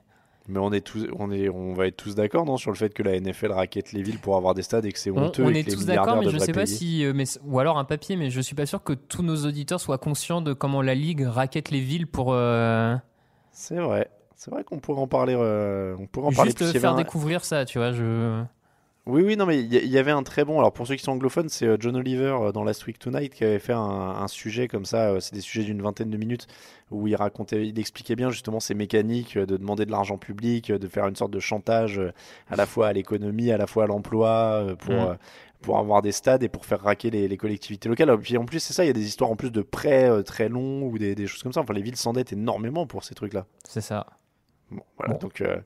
Mais 0.47 0.57
on 0.57 0.71
est 0.71 0.81
tous, 0.81 1.05
on 1.19 1.31
est, 1.31 1.49
on 1.49 1.73
va 1.75 1.85
être 1.85 1.97
tous 1.97 2.15
d'accord, 2.15 2.45
non, 2.45 2.57
sur 2.57 2.71
le 2.71 2.75
fait 2.75 2.91
que 2.91 3.03
la 3.03 3.19
NFL 3.19 3.51
raquette 3.51 3.91
les 3.91 4.01
villes 4.01 4.17
pour 4.17 4.35
avoir 4.35 4.55
des 4.55 4.63
stades 4.63 4.85
et 4.85 4.91
que 4.91 4.97
c'est 4.97 5.11
on, 5.11 5.17
honteux 5.25 5.43
on 5.43 5.49
et 5.49 5.59
est 5.59 5.63
que 5.65 5.69
tous 5.71 5.85
d'accord, 5.85 6.15
mais 6.17 6.25
je 6.25 6.31
devraient 6.31 6.45
sais 6.47 6.51
pas 6.53 6.63
payer. 6.63 6.75
si, 6.77 7.05
euh, 7.05 7.13
mais 7.13 7.25
ou 7.45 7.59
alors 7.59 7.77
un 7.77 7.85
papier, 7.85 8.15
mais 8.15 8.31
je 8.31 8.41
suis 8.41 8.55
pas 8.55 8.65
sûr 8.65 8.83
que 8.83 8.93
tous 8.93 9.21
nos 9.21 9.45
auditeurs 9.45 9.79
soient 9.79 9.99
conscients 9.99 10.41
de 10.41 10.53
comment 10.53 10.81
la 10.81 10.95
ligue 10.95 11.21
raquette 11.27 11.69
les 11.69 11.81
villes 11.81 12.07
pour 12.07 12.33
euh, 12.33 12.95
C'est 13.51 13.75
vrai, 13.79 14.09
c'est 14.35 14.49
vrai 14.49 14.63
qu'on 14.63 14.79
pourrait 14.79 15.01
en 15.01 15.07
parler. 15.07 15.35
euh, 15.37 15.95
on 15.99 16.07
pourrait 16.07 16.29
en 16.29 16.31
parler 16.31 16.49
juste 16.49 16.57
y 16.61 16.69
avait 16.71 16.79
faire 16.79 16.93
un- 16.93 16.97
découvrir 16.97 17.45
ça, 17.45 17.65
tu 17.65 17.77
vois. 17.77 17.91
Je 17.91 18.41
Oui, 19.05 19.23
oui, 19.23 19.35
non, 19.37 19.47
mais 19.47 19.59
il 19.59 19.73
y, 19.73 19.87
y 19.87 19.97
avait 19.97 20.11
un 20.11 20.21
très 20.21 20.45
bon. 20.45 20.59
Alors, 20.59 20.71
pour 20.71 20.85
ceux 20.85 20.95
qui 20.95 21.03
sont 21.03 21.13
anglophones, 21.13 21.49
c'est 21.49 21.65
euh, 21.65 21.77
John 21.79 21.95
Oliver 21.95 22.35
euh, 22.41 22.51
dans 22.51 22.63
Last 22.63 22.85
Week 22.85 22.99
Tonight 22.99 23.33
qui 23.33 23.43
avait 23.43 23.57
fait 23.57 23.73
un, 23.73 23.79
un 23.79 24.27
sujet 24.27 24.67
comme 24.67 24.85
ça. 24.85 25.09
euh, 25.09 25.19
C'est 25.19 25.33
des 25.33 25.41
sujets 25.41 25.63
d'une 25.63 25.81
vingtaine 25.81 26.11
de 26.11 26.17
minutes 26.17 26.45
où 26.91 27.07
il 27.07 27.15
racontait, 27.15 27.65
il 27.67 27.79
expliquait 27.79 28.15
bien 28.15 28.29
justement 28.29 28.59
ces 28.59 28.75
mécaniques 28.75 29.35
de 29.37 29.57
demander 29.57 29.85
de 29.87 29.91
l'argent 29.91 30.17
public, 30.17 30.71
de 30.71 30.87
faire 30.87 31.07
une 31.07 31.15
sorte 31.15 31.31
de 31.31 31.39
chantage 31.39 31.99
à 32.49 32.55
la 32.55 32.65
fois 32.67 32.87
à 32.87 32.93
l'économie, 32.93 33.51
à 33.51 33.57
la 33.57 33.65
fois 33.67 33.85
à 33.85 33.87
l'emploi 33.87 34.75
pour. 34.79 34.93
Mm. 34.93 35.17
pour 35.61 35.77
avoir 35.77 36.01
des 36.01 36.13
stades 36.13 36.41
et 36.41 36.47
pour 36.47 36.65
faire 36.65 36.79
raquer 36.81 37.09
les, 37.09 37.27
les 37.27 37.35
collectivités 37.37 37.89
locales. 37.89 38.09
Et 38.09 38.17
puis 38.17 38.37
en 38.37 38.45
plus, 38.45 38.59
c'est 38.59 38.71
ça, 38.73 38.85
il 38.85 38.87
y 38.87 38.89
a 38.89 38.93
des 38.93 39.05
histoires 39.05 39.29
en 39.29 39.35
plus 39.35 39.51
de 39.51 39.61
prêts 39.61 40.09
très 40.23 40.47
longs 40.47 40.83
ou 40.83 40.97
des, 40.97 41.15
des 41.15 41.27
choses 41.27 41.43
comme 41.43 41.51
ça. 41.51 41.59
Enfin, 41.59 41.73
les 41.73 41.81
villes 41.81 41.97
s'endettent 41.97 42.31
énormément 42.31 42.87
pour 42.87 43.03
ces 43.03 43.13
trucs-là. 43.13 43.45
C'est 43.67 43.81
ça. 43.81 44.05
Bon, 44.71 44.83
voilà, 44.97 45.15
donc 45.15 45.41
euh, 45.41 45.57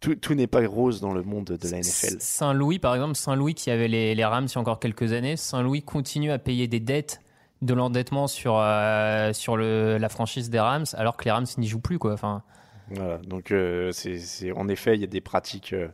tout, 0.00 0.14
tout 0.14 0.34
n'est 0.34 0.46
pas 0.46 0.66
rose 0.66 1.00
dans 1.00 1.12
le 1.12 1.22
monde 1.22 1.44
de 1.46 1.68
la 1.70 1.78
NFL. 1.78 2.16
Saint-Louis, 2.20 2.78
par 2.78 2.94
exemple, 2.94 3.14
Saint-Louis 3.16 3.54
qui 3.54 3.70
avait 3.70 3.88
les, 3.88 4.14
les 4.14 4.24
Rams 4.24 4.46
il 4.48 4.54
y 4.54 4.58
a 4.58 4.60
encore 4.60 4.78
quelques 4.80 5.12
années, 5.12 5.36
Saint-Louis 5.36 5.82
continue 5.82 6.30
à 6.30 6.38
payer 6.38 6.68
des 6.68 6.80
dettes 6.80 7.20
de 7.62 7.72
l'endettement 7.74 8.26
sur, 8.26 8.58
euh, 8.58 9.32
sur 9.32 9.56
le, 9.56 9.96
la 9.98 10.08
franchise 10.08 10.50
des 10.50 10.60
Rams, 10.60 10.84
alors 10.94 11.16
que 11.16 11.24
les 11.24 11.30
Rams 11.30 11.46
n'y 11.58 11.66
jouent 11.66 11.80
plus. 11.80 11.98
Quoi. 11.98 12.12
Enfin, 12.12 12.42
Voilà, 12.90 13.16
donc 13.18 13.50
euh, 13.50 13.90
c'est, 13.92 14.52
en 14.52 14.68
effet, 14.68 14.94
il 14.94 15.00
y 15.00 15.04
a 15.04 15.08
des 15.08 15.22
pratiques 15.22 15.72
euh, 15.72 15.88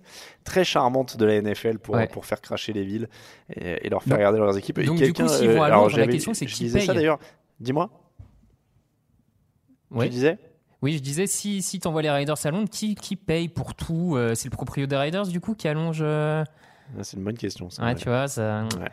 très 0.44 0.64
charmantes 0.64 1.16
de 1.16 1.24
la 1.24 1.40
NFL 1.40 1.78
pour, 1.78 1.94
Ouais. 1.94 2.08
pour 2.08 2.26
faire 2.26 2.40
cracher 2.40 2.72
les 2.72 2.84
villes 2.84 3.08
et, 3.54 3.86
et 3.86 3.88
leur 3.88 4.02
faire 4.02 4.10
Donc- 4.10 4.18
regarder 4.18 4.38
leurs 4.40 4.58
équipes. 4.58 4.78
Et 4.78 4.84
donc, 4.84 4.96
du 4.98 5.12
coup, 5.12 5.28
s'ils 5.28 5.50
vont 5.50 5.62
à 5.62 5.66
alors, 5.66 5.88
la 5.90 6.06
question, 6.08 6.34
c'est 6.34 6.46
qui 6.46 6.64
disais 6.64 6.80
ça 6.80 6.86
paye 6.86 6.96
d'ailleurs. 6.96 7.18
Dis-moi. 7.60 7.90
ouais. 9.92 10.06
Tu 10.06 10.10
disais? 10.10 10.38
Oui, 10.82 10.94
je 10.94 10.98
disais, 10.98 11.26
si, 11.26 11.62
si 11.62 11.78
tu 11.80 11.86
envoies 11.88 12.02
les 12.02 12.10
Raiders 12.10 12.44
à 12.44 12.50
Londres, 12.50 12.68
qui, 12.70 12.94
qui 12.96 13.16
paye 13.16 13.48
pour 13.48 13.74
tout 13.74 14.16
Euh, 14.16 14.34
C'est 14.34 14.46
le 14.48 14.50
proprio 14.50 14.86
des 14.86 14.96
Raiders, 14.96 15.26
du 15.28 15.40
coup, 15.40 15.54
qui 15.54 15.68
allonge. 15.68 16.00
euh, 16.02 16.44
Ah, 16.98 17.04
C'est 17.04 17.16
une 17.16 17.24
bonne 17.24 17.38
question. 17.38 17.70
ça, 17.70 17.84
Ouais, 17.84 17.94
tu 17.94 18.08
vois, 18.08 18.26
ça. 18.28 18.64
Ouais. 18.80 18.88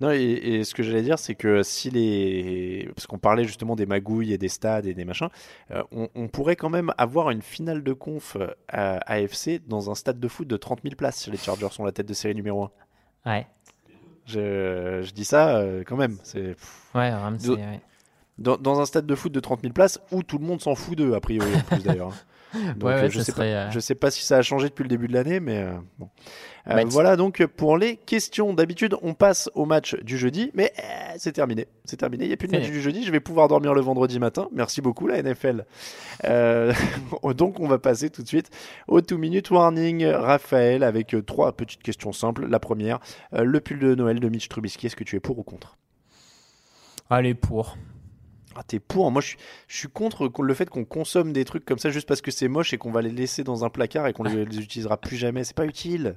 Non, 0.00 0.12
et, 0.12 0.20
et 0.20 0.62
ce 0.64 0.74
que 0.74 0.84
j'allais 0.84 1.02
dire, 1.02 1.18
c'est 1.18 1.34
que 1.34 1.64
si 1.64 1.90
les. 1.90 2.88
Parce 2.94 3.08
qu'on 3.08 3.18
parlait 3.18 3.42
justement 3.42 3.74
des 3.74 3.84
magouilles 3.84 4.32
et 4.32 4.38
des 4.38 4.48
stades 4.48 4.86
et 4.86 4.94
des 4.94 5.04
machins, 5.04 5.28
euh, 5.72 5.82
on, 5.90 6.08
on 6.14 6.28
pourrait 6.28 6.54
quand 6.54 6.70
même 6.70 6.92
avoir 6.98 7.30
une 7.30 7.42
finale 7.42 7.82
de 7.82 7.92
conf 7.92 8.36
à 8.68 8.98
AFC 9.12 9.60
dans 9.66 9.90
un 9.90 9.96
stade 9.96 10.20
de 10.20 10.28
foot 10.28 10.46
de 10.46 10.56
30 10.56 10.82
000 10.84 10.94
places 10.94 11.16
si 11.16 11.32
les 11.32 11.36
Chargers 11.36 11.70
sont 11.72 11.84
la 11.84 11.90
tête 11.90 12.06
de 12.06 12.14
série 12.14 12.36
numéro 12.36 12.70
1. 13.24 13.30
Ouais. 13.32 13.46
Je, 14.26 15.02
je 15.02 15.10
dis 15.12 15.24
ça 15.24 15.56
euh, 15.56 15.82
quand 15.84 15.96
même. 15.96 16.16
C'est. 16.22 16.54
Ouais, 16.94 17.10
Rams, 17.10 17.36
Do- 17.38 17.56
c'est- 17.56 17.60
ouais. 17.62 17.80
Dans, 18.38 18.56
dans 18.56 18.80
un 18.80 18.86
stade 18.86 19.06
de 19.06 19.14
foot 19.14 19.32
de 19.32 19.40
30 19.40 19.62
000 19.62 19.72
places 19.72 20.00
où 20.12 20.22
tout 20.22 20.38
le 20.38 20.44
monde 20.44 20.60
s'en 20.60 20.74
fout 20.74 20.96
d'eux, 20.96 21.14
a 21.14 21.20
priori, 21.20 21.50
en 21.54 21.60
plus 21.60 21.82
d'ailleurs. 21.82 22.12
Donc, 22.54 22.88
Ouais, 22.88 22.94
ouais, 22.94 23.02
euh, 23.02 23.10
je, 23.10 23.20
sais 23.20 23.32
serait, 23.32 23.52
pas, 23.52 23.58
euh, 23.58 23.70
je 23.70 23.78
sais 23.78 23.94
pas 23.94 24.10
si 24.10 24.24
ça 24.24 24.38
a 24.38 24.42
changé 24.42 24.70
depuis 24.70 24.82
le 24.82 24.88
début 24.88 25.06
de 25.06 25.12
l'année, 25.12 25.38
mais 25.38 25.58
euh, 25.64 25.72
bon. 25.98 26.08
Euh, 26.70 26.84
voilà 26.88 27.16
donc 27.16 27.44
pour 27.46 27.78
les 27.78 27.96
questions. 27.96 28.52
D'habitude, 28.52 28.94
on 29.02 29.14
passe 29.14 29.50
au 29.54 29.64
match 29.64 29.94
du 30.02 30.18
jeudi, 30.18 30.50
mais 30.54 30.72
euh, 30.78 31.14
c'est 31.16 31.32
terminé. 31.32 31.66
C'est 31.84 31.96
terminé. 31.96 32.24
Il 32.24 32.28
n'y 32.28 32.34
a 32.34 32.36
plus 32.36 32.48
de 32.48 32.52
match 32.52 32.66
du 32.66 32.80
jeudi. 32.80 33.04
Je 33.04 33.12
vais 33.12 33.20
pouvoir 33.20 33.48
dormir 33.48 33.72
le 33.74 33.80
vendredi 33.80 34.18
matin. 34.18 34.48
Merci 34.52 34.82
beaucoup, 34.82 35.06
la 35.06 35.22
NFL. 35.22 35.64
Euh, 36.24 36.72
donc, 37.36 37.60
on 37.60 37.68
va 37.68 37.78
passer 37.78 38.10
tout 38.10 38.22
de 38.22 38.28
suite 38.28 38.50
au 38.86 39.00
two 39.00 39.16
minute 39.16 39.50
warning. 39.50 40.04
Raphaël, 40.06 40.82
avec 40.82 41.16
trois 41.26 41.52
petites 41.52 41.82
questions 41.82 42.12
simples. 42.12 42.46
La 42.46 42.60
première, 42.60 42.98
euh, 43.32 43.44
le 43.44 43.60
pull 43.60 43.78
de 43.78 43.94
Noël 43.94 44.20
de 44.20 44.28
Mitch 44.28 44.48
Trubisky, 44.48 44.86
est-ce 44.86 44.96
que 44.96 45.04
tu 45.04 45.16
es 45.16 45.20
pour 45.20 45.38
ou 45.38 45.42
contre? 45.42 45.78
Allez, 47.08 47.34
pour. 47.34 47.78
Ah, 48.58 48.64
t'es 48.66 48.80
pour. 48.80 49.12
Moi, 49.12 49.22
je 49.22 49.28
suis, 49.28 49.38
je 49.68 49.76
suis 49.76 49.88
contre 49.88 50.32
le 50.42 50.54
fait 50.54 50.68
qu'on 50.68 50.84
consomme 50.84 51.32
des 51.32 51.44
trucs 51.44 51.64
comme 51.64 51.78
ça 51.78 51.90
juste 51.90 52.08
parce 52.08 52.20
que 52.20 52.32
c'est 52.32 52.48
moche 52.48 52.72
et 52.72 52.78
qu'on 52.78 52.90
va 52.90 53.02
les 53.02 53.12
laisser 53.12 53.44
dans 53.44 53.64
un 53.64 53.70
placard 53.70 54.08
et 54.08 54.12
qu'on 54.12 54.24
les, 54.24 54.44
les 54.44 54.58
utilisera 54.58 54.96
plus 54.96 55.16
jamais. 55.16 55.44
C'est 55.44 55.54
pas 55.54 55.64
utile. 55.64 56.16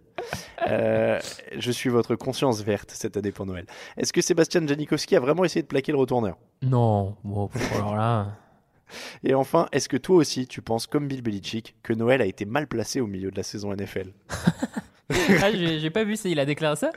Euh, 0.68 1.20
je 1.56 1.72
suis 1.72 1.90
votre 1.92 2.16
conscience 2.16 2.64
verte 2.64 2.90
cette 2.90 3.16
année 3.16 3.32
pour 3.32 3.46
Noël. 3.46 3.68
Est-ce 3.96 4.12
que 4.12 4.22
Sébastien 4.22 4.66
Janikowski 4.66 5.16
a 5.16 5.20
vraiment 5.20 5.46
essayé 5.46 5.62
de 5.62 5.68
plaquer 5.68 5.92
le 5.92 6.00
retourneur? 6.00 6.40
Non, 6.64 7.16
bon, 7.24 7.52
alors 7.76 7.96
là. 7.96 8.36
Et 9.24 9.36
enfin, 9.36 9.68
est-ce 9.72 9.88
que 9.88 9.98
toi 9.98 10.16
aussi, 10.16 10.48
tu 10.48 10.64
penses, 10.64 10.88
comme 10.88 11.08
Bill 11.08 11.22
Belichick, 11.22 11.76
que 11.84 11.94
Noël 11.94 12.24
a 12.24 12.26
été 12.26 12.46
mal 12.46 12.66
placé 12.66 13.02
au 13.02 13.08
milieu 13.08 13.30
de 13.30 13.38
la 13.38 13.44
saison 13.44 13.72
NFL 13.72 14.14
Ah, 15.42 15.52
j'ai 15.52 15.90
pas 15.90 16.04
vu 16.04 16.16
ça, 16.16 16.30
il 16.30 16.40
a 16.40 16.46
déclaré 16.46 16.76
ça? 16.76 16.92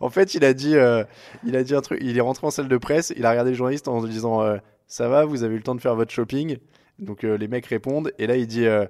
En 0.00 0.10
fait, 0.10 0.34
il 0.34 0.44
a 0.44 0.54
dit, 0.54 0.74
euh, 0.74 1.04
il 1.44 1.56
a 1.56 1.62
dit 1.62 1.74
un 1.74 1.80
truc. 1.82 2.00
Il 2.02 2.16
est 2.16 2.20
rentré 2.20 2.46
en 2.46 2.50
salle 2.50 2.68
de 2.68 2.76
presse. 2.76 3.12
Il 3.16 3.24
a 3.26 3.30
regardé 3.30 3.50
les 3.50 3.56
journalistes 3.56 3.88
en 3.88 4.02
disant 4.02 4.42
euh, 4.42 4.56
"Ça 4.94 5.08
va, 5.08 5.24
vous 5.24 5.42
avez 5.42 5.54
eu 5.54 5.58
le 5.58 5.62
temps 5.64 5.74
de 5.74 5.80
faire 5.80 5.94
votre 5.96 6.12
shopping?" 6.12 6.58
Donc 6.98 7.24
euh, 7.24 7.36
les 7.36 7.48
mecs 7.48 7.66
répondent. 7.66 8.12
Et 8.18 8.26
là, 8.26 8.36
il 8.36 8.46
dit 8.46 8.66
euh, 8.66 8.86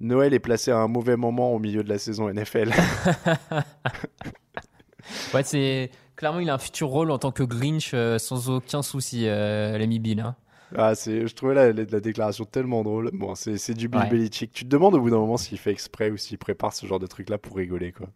"Noël 0.00 0.34
est 0.34 0.38
placé 0.40 0.70
à 0.72 0.78
un 0.78 0.88
mauvais 0.88 1.16
moment 1.16 1.52
au 1.54 1.58
milieu 1.58 1.84
de 1.84 1.88
la 1.88 1.98
saison 1.98 2.28
NFL." 2.28 2.70
Ouais, 5.34 5.42
c'est. 5.42 5.90
Clairement, 6.16 6.38
il 6.40 6.48
a 6.48 6.54
un 6.54 6.58
futur 6.58 6.88
rôle 6.88 7.10
en 7.10 7.18
tant 7.18 7.32
que 7.32 7.42
Grinch 7.42 7.90
euh, 7.92 8.18
sans 8.18 8.48
aucun 8.48 8.82
souci, 8.82 9.26
l'ami 9.26 9.98
Bill. 9.98 10.20
hein. 10.20 10.36
ah, 10.76 10.94
c'est, 10.94 11.26
je 11.26 11.34
trouvais 11.34 11.54
la, 11.54 11.72
la- 11.72 11.84
la 11.90 12.00
déclaration 12.00 12.44
tellement 12.44 12.82
drôle. 12.84 13.10
Bon, 13.12 13.34
c'est, 13.34 13.58
c'est 13.58 13.74
du 13.74 13.88
Bill 13.88 14.00
Ouais. 14.02 14.08
Belichick. 14.08 14.52
Tu 14.52 14.64
te 14.64 14.68
demandes 14.70 14.94
au 14.94 15.00
bout 15.00 15.10
d'un 15.10 15.18
moment 15.18 15.36
s'il 15.36 15.58
fait 15.58 15.72
exprès 15.72 16.10
ou 16.10 16.16
s'il 16.16 16.38
prépare 16.38 16.72
ce 16.72 16.86
genre 16.86 17.00
de 17.00 17.06
truc-là 17.08 17.36
pour 17.38 17.56
rigoler, 17.56 17.90
quoi. 17.92 18.06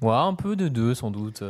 Ouais, 0.00 0.14
un 0.14 0.34
peu 0.34 0.54
de 0.56 0.68
deux, 0.68 0.94
sans 0.94 1.10
doute. 1.10 1.42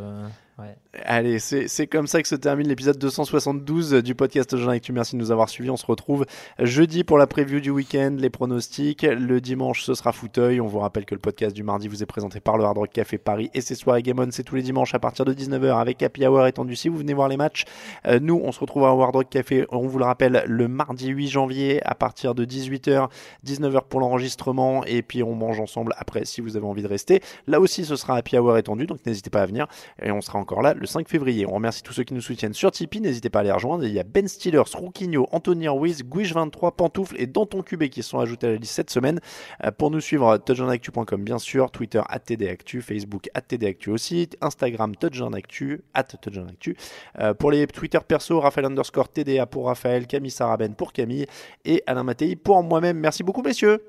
Allez, 1.05 1.39
c'est 1.39 1.69
c'est 1.69 1.87
comme 1.87 2.07
ça 2.07 2.20
que 2.20 2.28
se 2.28 2.35
termine 2.35 2.66
l'épisode 2.66 2.99
272 2.99 3.95
du 4.03 4.15
podcast 4.15 4.57
Jean 4.57 4.70
Actu. 4.70 4.93
Merci 4.93 5.15
de 5.15 5.20
nous 5.20 5.31
avoir 5.31 5.49
suivis. 5.49 5.70
On 5.70 5.77
se 5.77 5.87
retrouve 5.87 6.27
jeudi 6.59 7.05
pour 7.05 7.16
la 7.16 7.27
preview 7.27 7.61
du 7.61 7.70
week-end, 7.70 8.16
les 8.19 8.31
pronostics. 8.31 9.03
Le 9.03 9.41
dimanche, 9.41 9.82
ce 9.82 9.95
sera 9.95 10.12
fauteuil. 10.12 10.61
On 10.61 10.66
vous 10.66 10.81
rappelle 10.81 11.05
que 11.05 11.15
le 11.15 11.20
podcast 11.20 11.55
du 11.55 11.62
mardi 11.62 11.87
vous 11.87 12.03
est 12.03 12.07
présenté 12.07 12.41
par 12.41 12.59
le 12.59 12.65
Hard 12.65 12.78
Rock 12.78 12.91
Café 12.93 13.19
Paris 13.19 13.51
et 13.55 13.61
ses 13.61 13.74
soirées 13.77 14.03
Game 14.03 14.19
On. 14.19 14.31
C'est 14.31 14.43
tous 14.43 14.57
les 14.57 14.62
dimanches 14.62 14.95
à 14.95 14.99
partir 14.99 15.24
de 15.24 15.32
19h 15.32 15.78
avec 15.81 16.03
Happy 16.03 16.27
Hour 16.27 16.47
étendu. 16.47 16.74
Si 16.74 16.89
vous 16.89 16.99
venez 16.99 17.15
voir 17.15 17.28
les 17.28 17.37
matchs, 17.37 17.65
Euh, 18.07 18.19
nous, 18.20 18.41
on 18.43 18.51
se 18.53 18.61
retrouve 18.61 18.85
à 18.85 18.89
Hard 18.89 19.15
Rock 19.15 19.28
Café. 19.31 19.66
On 19.70 19.87
vous 19.87 19.99
le 19.99 20.05
rappelle, 20.05 20.43
le 20.47 20.69
mardi 20.69 21.09
8 21.09 21.28
janvier 21.28 21.81
à 21.87 21.95
partir 21.95 22.35
de 22.35 22.45
18h, 22.45 23.09
19h 23.47 23.82
pour 23.89 24.01
l'enregistrement 24.01 24.85
et 24.85 25.03
puis 25.03 25.23
on 25.23 25.35
mange 25.35 25.61
ensemble 25.61 25.95
après 25.99 26.24
si 26.24 26.41
vous 26.41 26.57
avez 26.57 26.66
envie 26.66 26.82
de 26.82 26.89
rester. 26.89 27.23
Là 27.47 27.61
aussi, 27.61 27.85
ce 27.85 27.97
sera 27.97 28.16
Happy 28.16 28.37
Hour 28.39 28.59
étendu, 28.59 28.87
donc 28.87 29.05
n'hésitez 29.07 29.31
pas 29.31 29.43
à 29.43 29.47
venir 29.47 29.66
et 30.03 30.11
on 30.11 30.20
sera 30.20 30.39
encore 30.39 30.49
là 30.59 30.74
le 30.74 30.86
5 30.86 31.09
février. 31.09 31.47
On 31.47 31.55
remercie 31.55 31.82
tous 31.82 31.93
ceux 31.93 32.02
qui 32.02 32.14
nous 32.14 32.20
soutiennent 32.20 32.52
sur 32.52 32.70
Tipeee, 32.70 33.01
n'hésitez 33.01 33.31
pas 33.31 33.40
à 33.40 33.43
les 33.44 33.52
rejoindre. 33.52 33.85
Il 33.85 33.93
y 33.93 34.01
a 34.01 34.02
Ben 34.02 34.27
Stillers, 34.27 34.62
Rouquinho, 34.74 35.28
Anthony 35.31 35.68
Ruiz, 35.68 36.02
Guiche23, 36.02 36.74
Pantoufle 36.74 37.14
et 37.18 37.27
Danton 37.27 37.62
Cubé 37.62 37.89
qui 37.89 38.02
sont 38.02 38.18
ajoutés 38.18 38.48
à 38.48 38.51
la 38.51 38.56
liste 38.56 38.74
cette 38.74 38.90
semaine. 38.90 39.20
Euh, 39.64 39.70
pour 39.70 39.90
nous 39.90 40.01
suivre, 40.01 40.36
touchdownactu.com 40.39 41.22
bien 41.22 41.39
sûr, 41.39 41.70
Twitter 41.70 42.02
@tdactu, 42.27 42.82
Facebook 42.82 43.28
@tdactu 43.48 43.90
aussi, 43.90 44.28
Instagram 44.40 44.97
touchdownactu, 44.97 45.82
@touchdownactu. 46.20 46.77
Euh, 47.20 47.35
pour 47.35 47.52
les 47.52 47.66
Twitter 47.68 48.01
perso, 48.06 48.40
Raphaël 48.40 48.66
underscore 48.66 49.09
TDA 49.09 49.47
pour 49.47 49.66
Raphaël, 49.66 50.06
Camille 50.06 50.31
Saraben 50.31 50.74
pour 50.74 50.93
Camille 50.93 51.27
et 51.64 51.82
Alain 51.86 52.02
Mattei 52.02 52.35
pour 52.35 52.62
moi-même. 52.62 52.98
Merci 52.98 53.22
beaucoup 53.22 53.43
messieurs. 53.43 53.85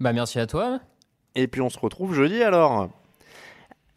Bah, 0.00 0.12
merci 0.12 0.38
à 0.38 0.46
toi. 0.46 0.80
Et 1.34 1.48
puis 1.48 1.60
on 1.60 1.70
se 1.70 1.78
retrouve 1.78 2.14
jeudi 2.14 2.42
alors. 2.42 2.90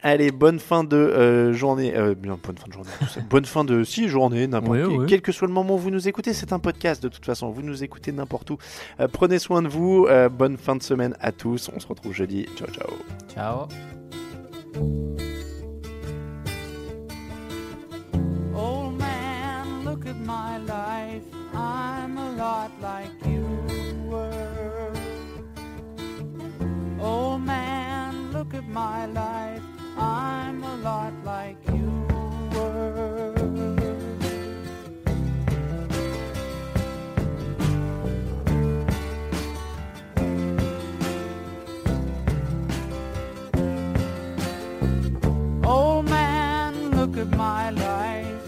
Allez, 0.02 0.30
bonne 0.30 0.58
fin 0.58 0.82
de 0.82 0.96
euh, 0.96 1.52
journée. 1.52 1.94
euh, 1.94 2.14
bien, 2.14 2.38
bonne 2.42 2.56
fin 2.56 2.66
de 2.68 2.72
journée. 2.72 2.90
bonne 3.28 3.44
fin 3.44 3.64
de 3.64 3.84
six 3.84 4.08
journées, 4.08 4.46
n'importe 4.46 4.72
Ouais, 4.78 4.84
quel, 4.88 4.98
ouais. 4.98 5.06
quel 5.06 5.20
que 5.20 5.30
soit 5.32 5.46
le 5.46 5.52
moment 5.52 5.74
où 5.74 5.78
vous 5.78 5.90
nous 5.90 6.08
écoutez. 6.08 6.32
C'est 6.32 6.52
un 6.54 6.58
podcast 6.58 7.02
de 7.02 7.08
toute 7.08 7.24
façon. 7.26 7.50
Vous 7.50 7.62
nous 7.62 7.84
écoutez 7.84 8.10
n'importe 8.10 8.48
où. 8.50 8.56
Euh, 8.98 9.08
prenez 9.12 9.38
soin 9.38 9.60
de 9.62 9.68
vous. 9.68 10.06
euh, 10.08 10.28
bonne 10.30 10.56
fin 10.56 10.74
de 10.74 10.82
semaine 10.82 11.14
à 11.20 11.32
tous. 11.32 11.70
On 11.74 11.78
se 11.80 11.86
retrouve 11.86 12.12
jeudi. 12.14 12.46
Ciao, 12.56 12.68
ciao. 12.68 12.88
Ciao. 13.34 13.68
Old 18.54 18.98
man, 18.98 19.84
look 19.84 20.06
at 20.06 20.16
my 20.16 20.58
life. 20.58 21.24
I'm 21.54 22.16
a 22.16 22.30
lot 22.32 22.70
like 22.80 23.10
you 23.26 23.44
were. 24.08 24.92
Old 27.00 27.42
man, 27.44 28.32
look 28.32 28.54
at 28.54 28.66
my 28.68 29.06
life. 29.06 29.59
I'm 30.00 30.64
a 30.64 30.76
lot 30.76 31.12
like 31.24 31.56
you 31.68 31.90
were. 32.54 33.34
Old 45.64 46.08
man, 46.08 46.90
look 46.92 47.16
at 47.18 47.28
my 47.36 47.70
life. 47.70 48.42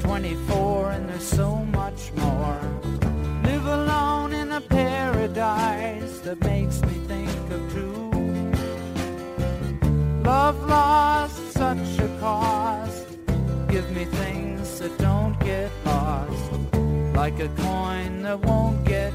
24 0.00 0.92
and 0.92 1.08
there's 1.08 1.22
so 1.24 1.56
much 1.56 2.12
more. 2.16 2.60
Live 3.44 3.66
alone 3.66 4.32
in 4.34 4.52
a 4.52 4.60
paradise 4.60 6.18
that 6.20 6.40
makes 6.44 6.82
Love 10.50 10.68
lost 10.68 11.52
such 11.52 11.98
a 12.00 12.08
cost. 12.18 13.06
Give 13.68 13.88
me 13.92 14.04
things 14.04 14.80
that 14.80 14.98
don't 14.98 15.38
get 15.38 15.70
lost. 15.84 16.50
Like 17.14 17.38
a 17.38 17.48
coin 17.50 18.22
that 18.22 18.40
won't 18.40 18.84
get 18.84 19.12